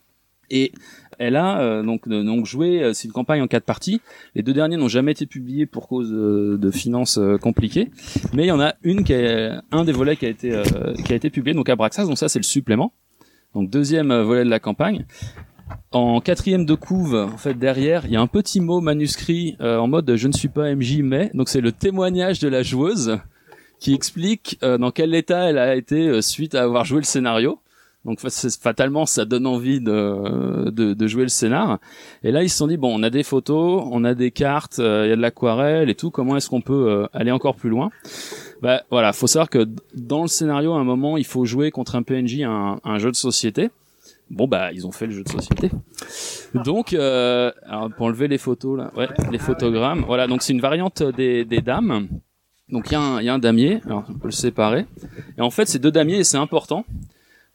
Et 0.49 0.73
elle 1.17 1.37
a 1.37 1.61
euh, 1.61 1.83
donc 1.83 2.45
joué, 2.45 2.83
euh, 2.83 2.93
c'est 2.93 3.07
une 3.07 3.13
campagne 3.13 3.41
en 3.41 3.47
quatre 3.47 3.63
parties. 3.63 4.01
Les 4.35 4.43
deux 4.43 4.53
derniers 4.53 4.75
n'ont 4.75 4.89
jamais 4.89 5.13
été 5.13 5.25
publiés 5.25 5.65
pour 5.65 5.87
cause 5.87 6.11
de 6.11 6.71
finances 6.71 7.19
compliquées, 7.41 7.89
mais 8.33 8.43
il 8.43 8.47
y 8.47 8.51
en 8.51 8.59
a 8.59 8.75
une 8.83 9.03
qui 9.03 9.13
est 9.13 9.51
un 9.71 9.85
des 9.85 9.93
volets 9.93 10.17
qui 10.17 10.25
a 10.25 10.29
été 10.29 10.61
qui 11.05 11.13
a 11.13 11.15
été 11.15 11.29
publié 11.29 11.53
donc 11.53 11.69
Abraxas, 11.69 12.05
donc 12.05 12.17
ça 12.17 12.27
c'est 12.27 12.39
le 12.39 12.43
supplément. 12.43 12.93
Donc 13.53 13.69
deuxième 13.69 14.13
volet 14.21 14.43
de 14.45 14.49
la 14.49 14.59
campagne. 14.59 15.05
En 15.91 16.21
quatrième 16.21 16.65
de 16.65 16.75
couve, 16.75 17.15
en 17.15 17.37
fait 17.37 17.53
derrière, 17.53 18.05
il 18.05 18.11
y 18.11 18.15
a 18.15 18.21
un 18.21 18.27
petit 18.27 18.61
mot 18.61 18.81
manuscrit 18.81 19.57
euh, 19.61 19.77
en 19.77 19.87
mode 19.87 20.15
je 20.15 20.27
ne 20.27 20.33
suis 20.33 20.47
pas 20.47 20.73
MJ 20.73 20.99
mais 21.03 21.31
donc 21.33 21.49
c'est 21.49 21.61
le 21.61 21.71
témoignage 21.71 22.39
de 22.39 22.47
la 22.47 22.63
joueuse 22.63 23.19
qui 23.79 23.93
explique 23.93 24.57
euh, 24.63 24.77
dans 24.77 24.91
quel 24.91 25.13
état 25.15 25.49
elle 25.49 25.57
a 25.57 25.75
été 25.75 26.07
euh, 26.07 26.21
suite 26.21 26.55
à 26.55 26.63
avoir 26.63 26.85
joué 26.85 26.99
le 26.99 27.05
scénario. 27.05 27.59
Donc 28.03 28.19
fatalement, 28.19 29.05
ça 29.05 29.25
donne 29.25 29.45
envie 29.45 29.79
de, 29.79 30.69
de, 30.71 30.93
de 30.93 31.07
jouer 31.07 31.21
le 31.21 31.29
scénar. 31.29 31.77
Et 32.23 32.31
là, 32.31 32.41
ils 32.41 32.49
se 32.49 32.57
sont 32.57 32.67
dit 32.67 32.77
bon, 32.77 32.91
on 32.99 33.03
a 33.03 33.11
des 33.11 33.21
photos, 33.21 33.83
on 33.91 34.03
a 34.03 34.15
des 34.15 34.31
cartes, 34.31 34.79
euh, 34.79 35.05
il 35.05 35.09
y 35.09 35.13
a 35.13 35.15
de 35.15 35.21
l'aquarelle 35.21 35.89
et 35.89 35.95
tout. 35.95 36.09
Comment 36.09 36.35
est-ce 36.35 36.49
qu'on 36.49 36.61
peut 36.61 36.89
euh, 36.89 37.07
aller 37.13 37.31
encore 37.31 37.55
plus 37.55 37.69
loin? 37.69 37.91
Bah 38.63 38.81
voilà, 38.89 39.13
faut 39.13 39.27
savoir 39.27 39.49
que 39.49 39.67
dans 39.95 40.23
le 40.23 40.27
scénario, 40.27 40.73
à 40.73 40.79
un 40.79 40.83
moment, 40.83 41.17
il 41.17 41.25
faut 41.25 41.45
jouer 41.45 41.69
contre 41.69 41.95
un 41.95 42.01
PNJ 42.01 42.41
un, 42.41 42.79
un 42.83 42.97
jeu 42.97 43.11
de 43.11 43.15
société. 43.15 43.69
Bon 44.31 44.47
bah 44.47 44.71
ils 44.71 44.87
ont 44.87 44.93
fait 44.93 45.07
le 45.07 45.11
jeu 45.11 45.23
de 45.23 45.29
société. 45.29 45.69
Donc 46.53 46.93
euh, 46.93 47.51
alors, 47.65 47.89
pour 47.89 48.05
enlever 48.05 48.29
les 48.29 48.37
photos 48.37 48.77
là, 48.77 48.91
ouais, 48.95 49.09
les 49.29 49.37
photogrammes. 49.37 50.05
Voilà, 50.07 50.25
donc 50.27 50.41
c'est 50.41 50.53
une 50.53 50.61
variante 50.61 51.03
des, 51.03 51.43
des 51.43 51.59
dames. 51.59 52.07
Donc 52.69 52.89
il 52.89 52.97
y, 52.97 53.25
y 53.25 53.29
a 53.29 53.33
un 53.33 53.39
damier, 53.39 53.81
alors 53.85 54.05
on 54.09 54.13
peut 54.13 54.29
le 54.29 54.31
séparer. 54.31 54.85
Et 55.37 55.41
en 55.41 55.49
fait, 55.49 55.67
c'est 55.67 55.79
deux 55.79 55.91
damiers 55.91 56.19
et 56.19 56.23
c'est 56.23 56.37
important 56.37 56.85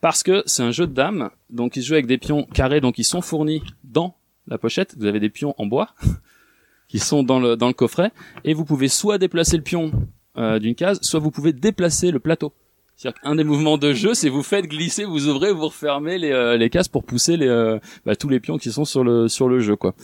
parce 0.03 0.23
que 0.23 0.43
c'est 0.45 0.63
un 0.63 0.71
jeu 0.71 0.87
de 0.87 0.93
dames. 0.93 1.31
Donc 1.49 1.77
il 1.77 1.83
se 1.83 1.89
joue 1.89 1.95
avec 1.95 2.07
des 2.07 2.19
pions 2.19 2.45
carrés, 2.45 2.83
donc 2.83 2.99
ils 2.99 3.05
sont 3.05 3.23
fournis 3.23 3.63
dans 3.83 4.15
la 4.47 4.59
pochette. 4.59 4.97
Vous 4.99 5.07
avez 5.07 5.19
des 5.19 5.31
pions 5.31 5.55
en 5.57 5.65
bois 5.65 5.95
qui 6.89 6.99
sont 6.99 7.23
dans 7.23 7.41
le 7.41 7.57
dans 7.57 7.69
le 7.69 7.75
coffret 7.75 8.13
et 8.45 8.53
vous 8.53 8.67
pouvez 8.67 8.89
soit 8.89 9.17
déplacer 9.17 9.57
le 9.57 9.63
pion 9.63 9.93
euh, 10.37 10.59
d'une 10.59 10.75
case, 10.75 10.99
soit 11.01 11.21
vous 11.21 11.31
pouvez 11.31 11.55
déplacer 11.55 12.11
le 12.11 12.21
plateau. 12.21 12.53
C'est-à-dire 12.97 13.21
qu'un 13.21 13.35
des 13.35 13.45
mouvements 13.45 13.77
de 13.77 13.93
jeu, 13.93 14.15
c'est 14.15 14.31
vous 14.31 14.43
faites 14.43 14.67
glisser, 14.67 15.05
vous 15.05 15.29
ouvrez, 15.29 15.53
vous 15.53 15.67
refermez 15.67 16.17
les, 16.17 16.33
euh, 16.33 16.57
les 16.57 16.71
cases 16.71 16.89
pour 16.89 17.05
pousser 17.05 17.37
les, 17.37 17.47
euh, 17.47 17.79
bah, 18.07 18.17
tous 18.17 18.31
les 18.31 18.41
pions 18.41 18.57
qui 18.57 18.73
sont 18.73 18.87
sur 18.87 19.05
le 19.05 19.29
sur 19.29 19.49
le 19.49 19.61
jeu, 19.61 19.77
quoi. 19.77 19.95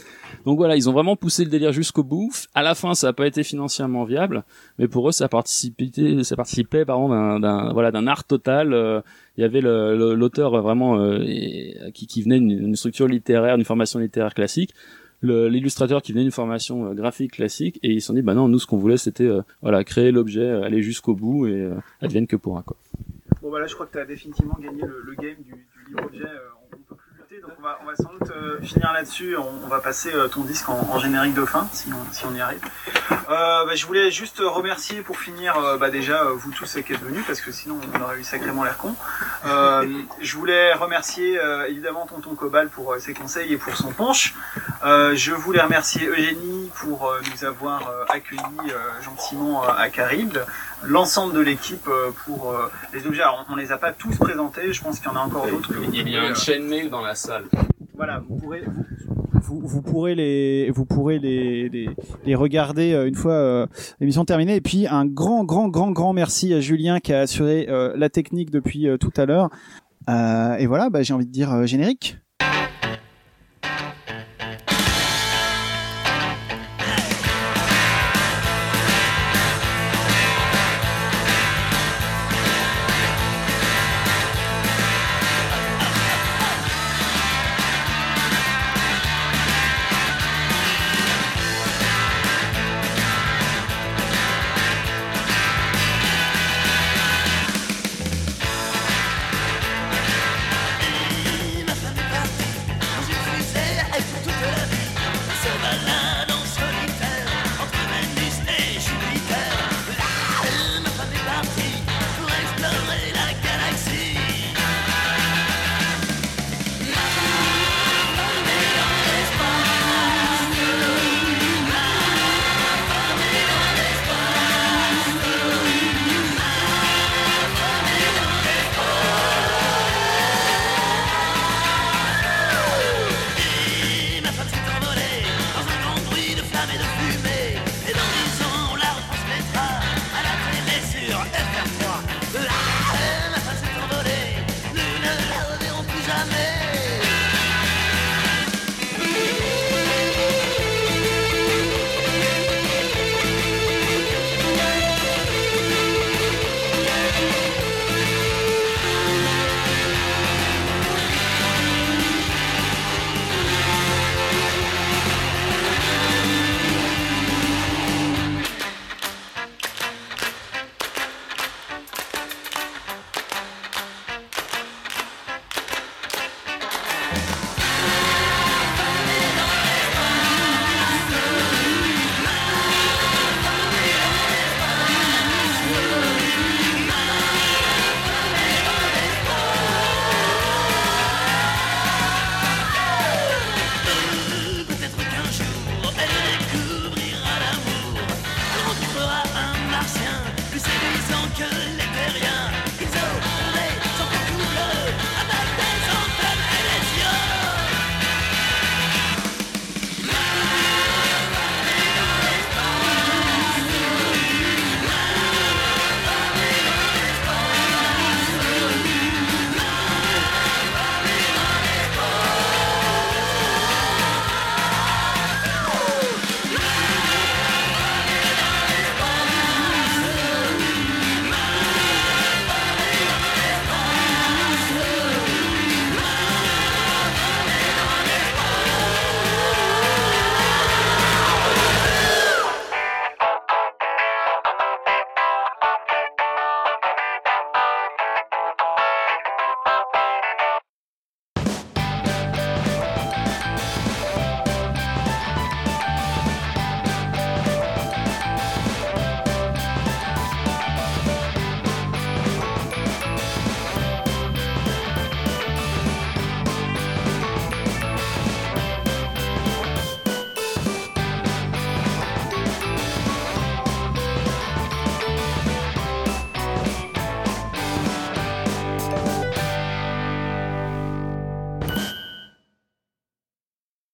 Donc 0.45 0.59
voilà, 0.59 0.77
ils 0.77 0.91
ont 0.91 0.93
vraiment 0.93 1.17
poussé 1.17 1.45
le 1.45 1.51
délire 1.51 1.73
jusqu'au 1.73 2.05
bout. 2.05 2.31
À 2.55 2.63
la 2.63 2.75
fin, 2.75 2.95
ça 2.95 3.07
n'a 3.07 3.13
pas 3.15 3.27
été 3.27 3.43
financièrement 3.45 4.05
viable, 4.05 4.45
mais 4.79 4.89
pour 4.89 5.09
eux, 5.09 5.13
ça 5.13 5.27
participait, 5.29 5.91
ça 6.23 6.37
participait 6.37 6.85
pardon 6.85 7.39
d'un, 7.39 7.73
voilà 7.73 7.91
d'un 7.91 8.07
art 8.07 8.25
total. 8.25 8.75
euh, 8.75 9.01
il 9.39 9.41
y 9.41 9.45
avait 9.45 9.63
l'auteur 9.63 10.61
vraiment 10.61 10.99
euh, 10.99 11.25
qui, 11.95 12.07
qui 12.07 12.23
venait 12.23 12.39
d'une 12.39 12.77
structure 12.77 13.07
littéraire, 13.07 13.57
d'une 13.57 13.65
formation 13.65 13.99
littéraire 13.99 14.35
classique. 14.35 14.75
L'illustrateur 15.23 16.03
qui 16.03 16.13
venait 16.13 16.25
d'une 16.25 16.33
formation 16.33 16.87
euh, 16.87 16.95
graphique 16.95 17.33
classique 17.33 17.79
et 17.83 17.93
ils 17.93 18.01
se 18.01 18.09
sont 18.09 18.15
dit 18.15 18.23
bah 18.23 18.35
non 18.35 18.49
nous 18.49 18.59
ce 18.59 18.67
qu'on 18.67 18.77
voulait 18.77 18.97
c'était 18.97 19.25
euh, 19.25 19.43
voilà 19.61 19.85
créer 19.85 20.11
l'objet 20.11 20.41
euh, 20.41 20.63
aller 20.63 20.83
jusqu'au 20.83 21.15
bout 21.15 21.47
et 21.47 21.71
advienne 22.01 22.27
que 22.27 22.35
pourra 22.37 22.63
quoi. 22.63 22.77
Bon 23.41 23.51
bah 23.51 23.61
là 23.61 23.67
je 23.67 23.75
crois 23.75 23.87
que 23.87 23.93
tu 23.93 23.99
as 23.99 24.05
définitivement 24.05 24.59
gagné 24.61 24.83
le, 24.83 25.01
le 25.05 25.15
game 25.15 25.37
du, 25.45 25.53
du 25.53 25.89
livre 25.89 26.05
objet, 26.07 26.25
on, 27.63 27.65
va, 27.65 27.79
on 27.83 27.87
va 27.87 27.97
sans 27.97 28.11
doute 28.19 28.31
euh, 28.31 28.61
finir 28.63 28.93
là-dessus, 28.93 29.37
on, 29.37 29.49
on 29.65 29.69
va 29.69 29.79
passer 29.81 30.13
euh, 30.13 30.27
ton 30.27 30.43
disque 30.43 30.69
en, 30.69 30.81
en 30.91 30.99
générique 30.99 31.35
de 31.35 31.45
fin 31.45 31.69
si 31.73 31.89
on, 31.93 32.13
si 32.13 32.25
on 32.27 32.35
y 32.35 32.41
arrive. 32.41 32.61
Euh, 33.13 33.65
bah, 33.65 33.75
je 33.75 33.87
voulais 33.87 34.11
juste 34.11 34.41
remercier 34.45 35.03
pour 35.03 35.19
finir 35.19 35.57
euh, 35.57 35.77
bah, 35.77 35.91
déjà 35.91 36.25
euh, 36.25 36.33
vous 36.35 36.51
tous 36.51 36.79
qui 36.85 36.93
êtes 36.93 37.01
venus 37.01 37.25
parce 37.27 37.41
que 37.41 37.53
sinon 37.53 37.79
on 37.95 38.01
aurait 38.01 38.19
eu 38.19 38.25
sacrément 38.25 38.65
l'air 38.65 38.77
con. 38.79 38.95
Euh, 39.47 39.87
je 40.21 40.37
voulais 40.37 40.73
remercier 40.75 41.39
évidemment 41.69 42.07
Tonton 42.07 42.35
Cobal 42.35 42.69
pour 42.69 42.97
ses 42.99 43.15
conseils 43.15 43.53
et 43.53 43.57
pour 43.57 43.77
son 43.77 43.93
punch. 43.93 44.35
Euh, 44.85 45.15
je 45.15 45.33
voulais 45.33 45.61
remercier 45.61 46.07
Eugénie 46.07 46.71
pour 46.77 47.13
nous 47.31 47.45
avoir 47.45 47.89
accueillis 48.09 48.73
gentiment 49.03 49.63
à 49.63 49.89
Caribde, 49.89 50.45
l'ensemble 50.85 51.35
de 51.35 51.41
l'équipe 51.41 51.87
euh, 51.89 52.11
pour 52.25 52.51
euh, 52.51 52.69
les 52.95 53.07
objets. 53.07 53.23
Alors, 53.23 53.47
on, 53.49 53.55
on 53.55 53.57
les 53.57 53.73
a 53.73 53.79
pas 53.79 53.93
tous 53.93 54.17
présentés, 54.17 54.73
je 54.73 54.83
pense 54.83 54.99
qu'il 54.99 55.09
y 55.09 55.13
en 55.13 55.17
a 55.17 55.21
encore 55.21 55.47
d'autres. 55.47 55.73
Il 55.93 55.97
y 55.97 56.17
a 56.17 56.25
une 56.25 56.33
euh, 56.33 56.35
chaîne 56.35 56.89
dans 56.91 57.01
la 57.01 57.15
salle. 57.15 57.45
voilà, 57.95 58.23
vous 58.29 58.37
pourrez, 58.37 58.63
vous, 59.33 59.61
vous, 59.61 59.69
vous 59.69 59.83
pourrez 59.83 60.15
les, 60.15 60.71
vous 60.71 60.85
pourrez 60.85 61.19
les, 61.19 61.69
les, 61.69 61.89
les 62.25 62.35
regarder 62.35 62.93
euh, 62.93 63.07
une 63.07 63.15
fois 63.15 63.33
euh, 63.33 63.67
l'émission 64.01 64.25
terminée. 64.25 64.57
Et 64.57 64.61
puis 64.61 64.87
un 64.89 65.07
grand, 65.07 65.45
grand, 65.45 65.69
grand, 65.69 65.91
grand 65.91 66.13
merci 66.13 66.53
à 66.55 66.61
Julien 66.61 67.01
qui 67.01 67.13
a 67.13 67.21
assuré 67.21 67.67
euh, 67.69 67.93
la 67.97 68.09
technique 68.09 68.51
depuis 68.51 68.89
euh, 68.89 68.97
tout 68.97 69.13
à 69.17 69.27
l'heure. 69.27 69.51
Euh, 70.09 70.57
et 70.57 70.67
voilà, 70.67 70.91
bah, 70.91 71.03
j'ai 71.03 71.15
envie 71.15 71.27
de 71.27 71.31
dire 71.31 71.53
euh, 71.53 71.67
générique. 71.67 72.19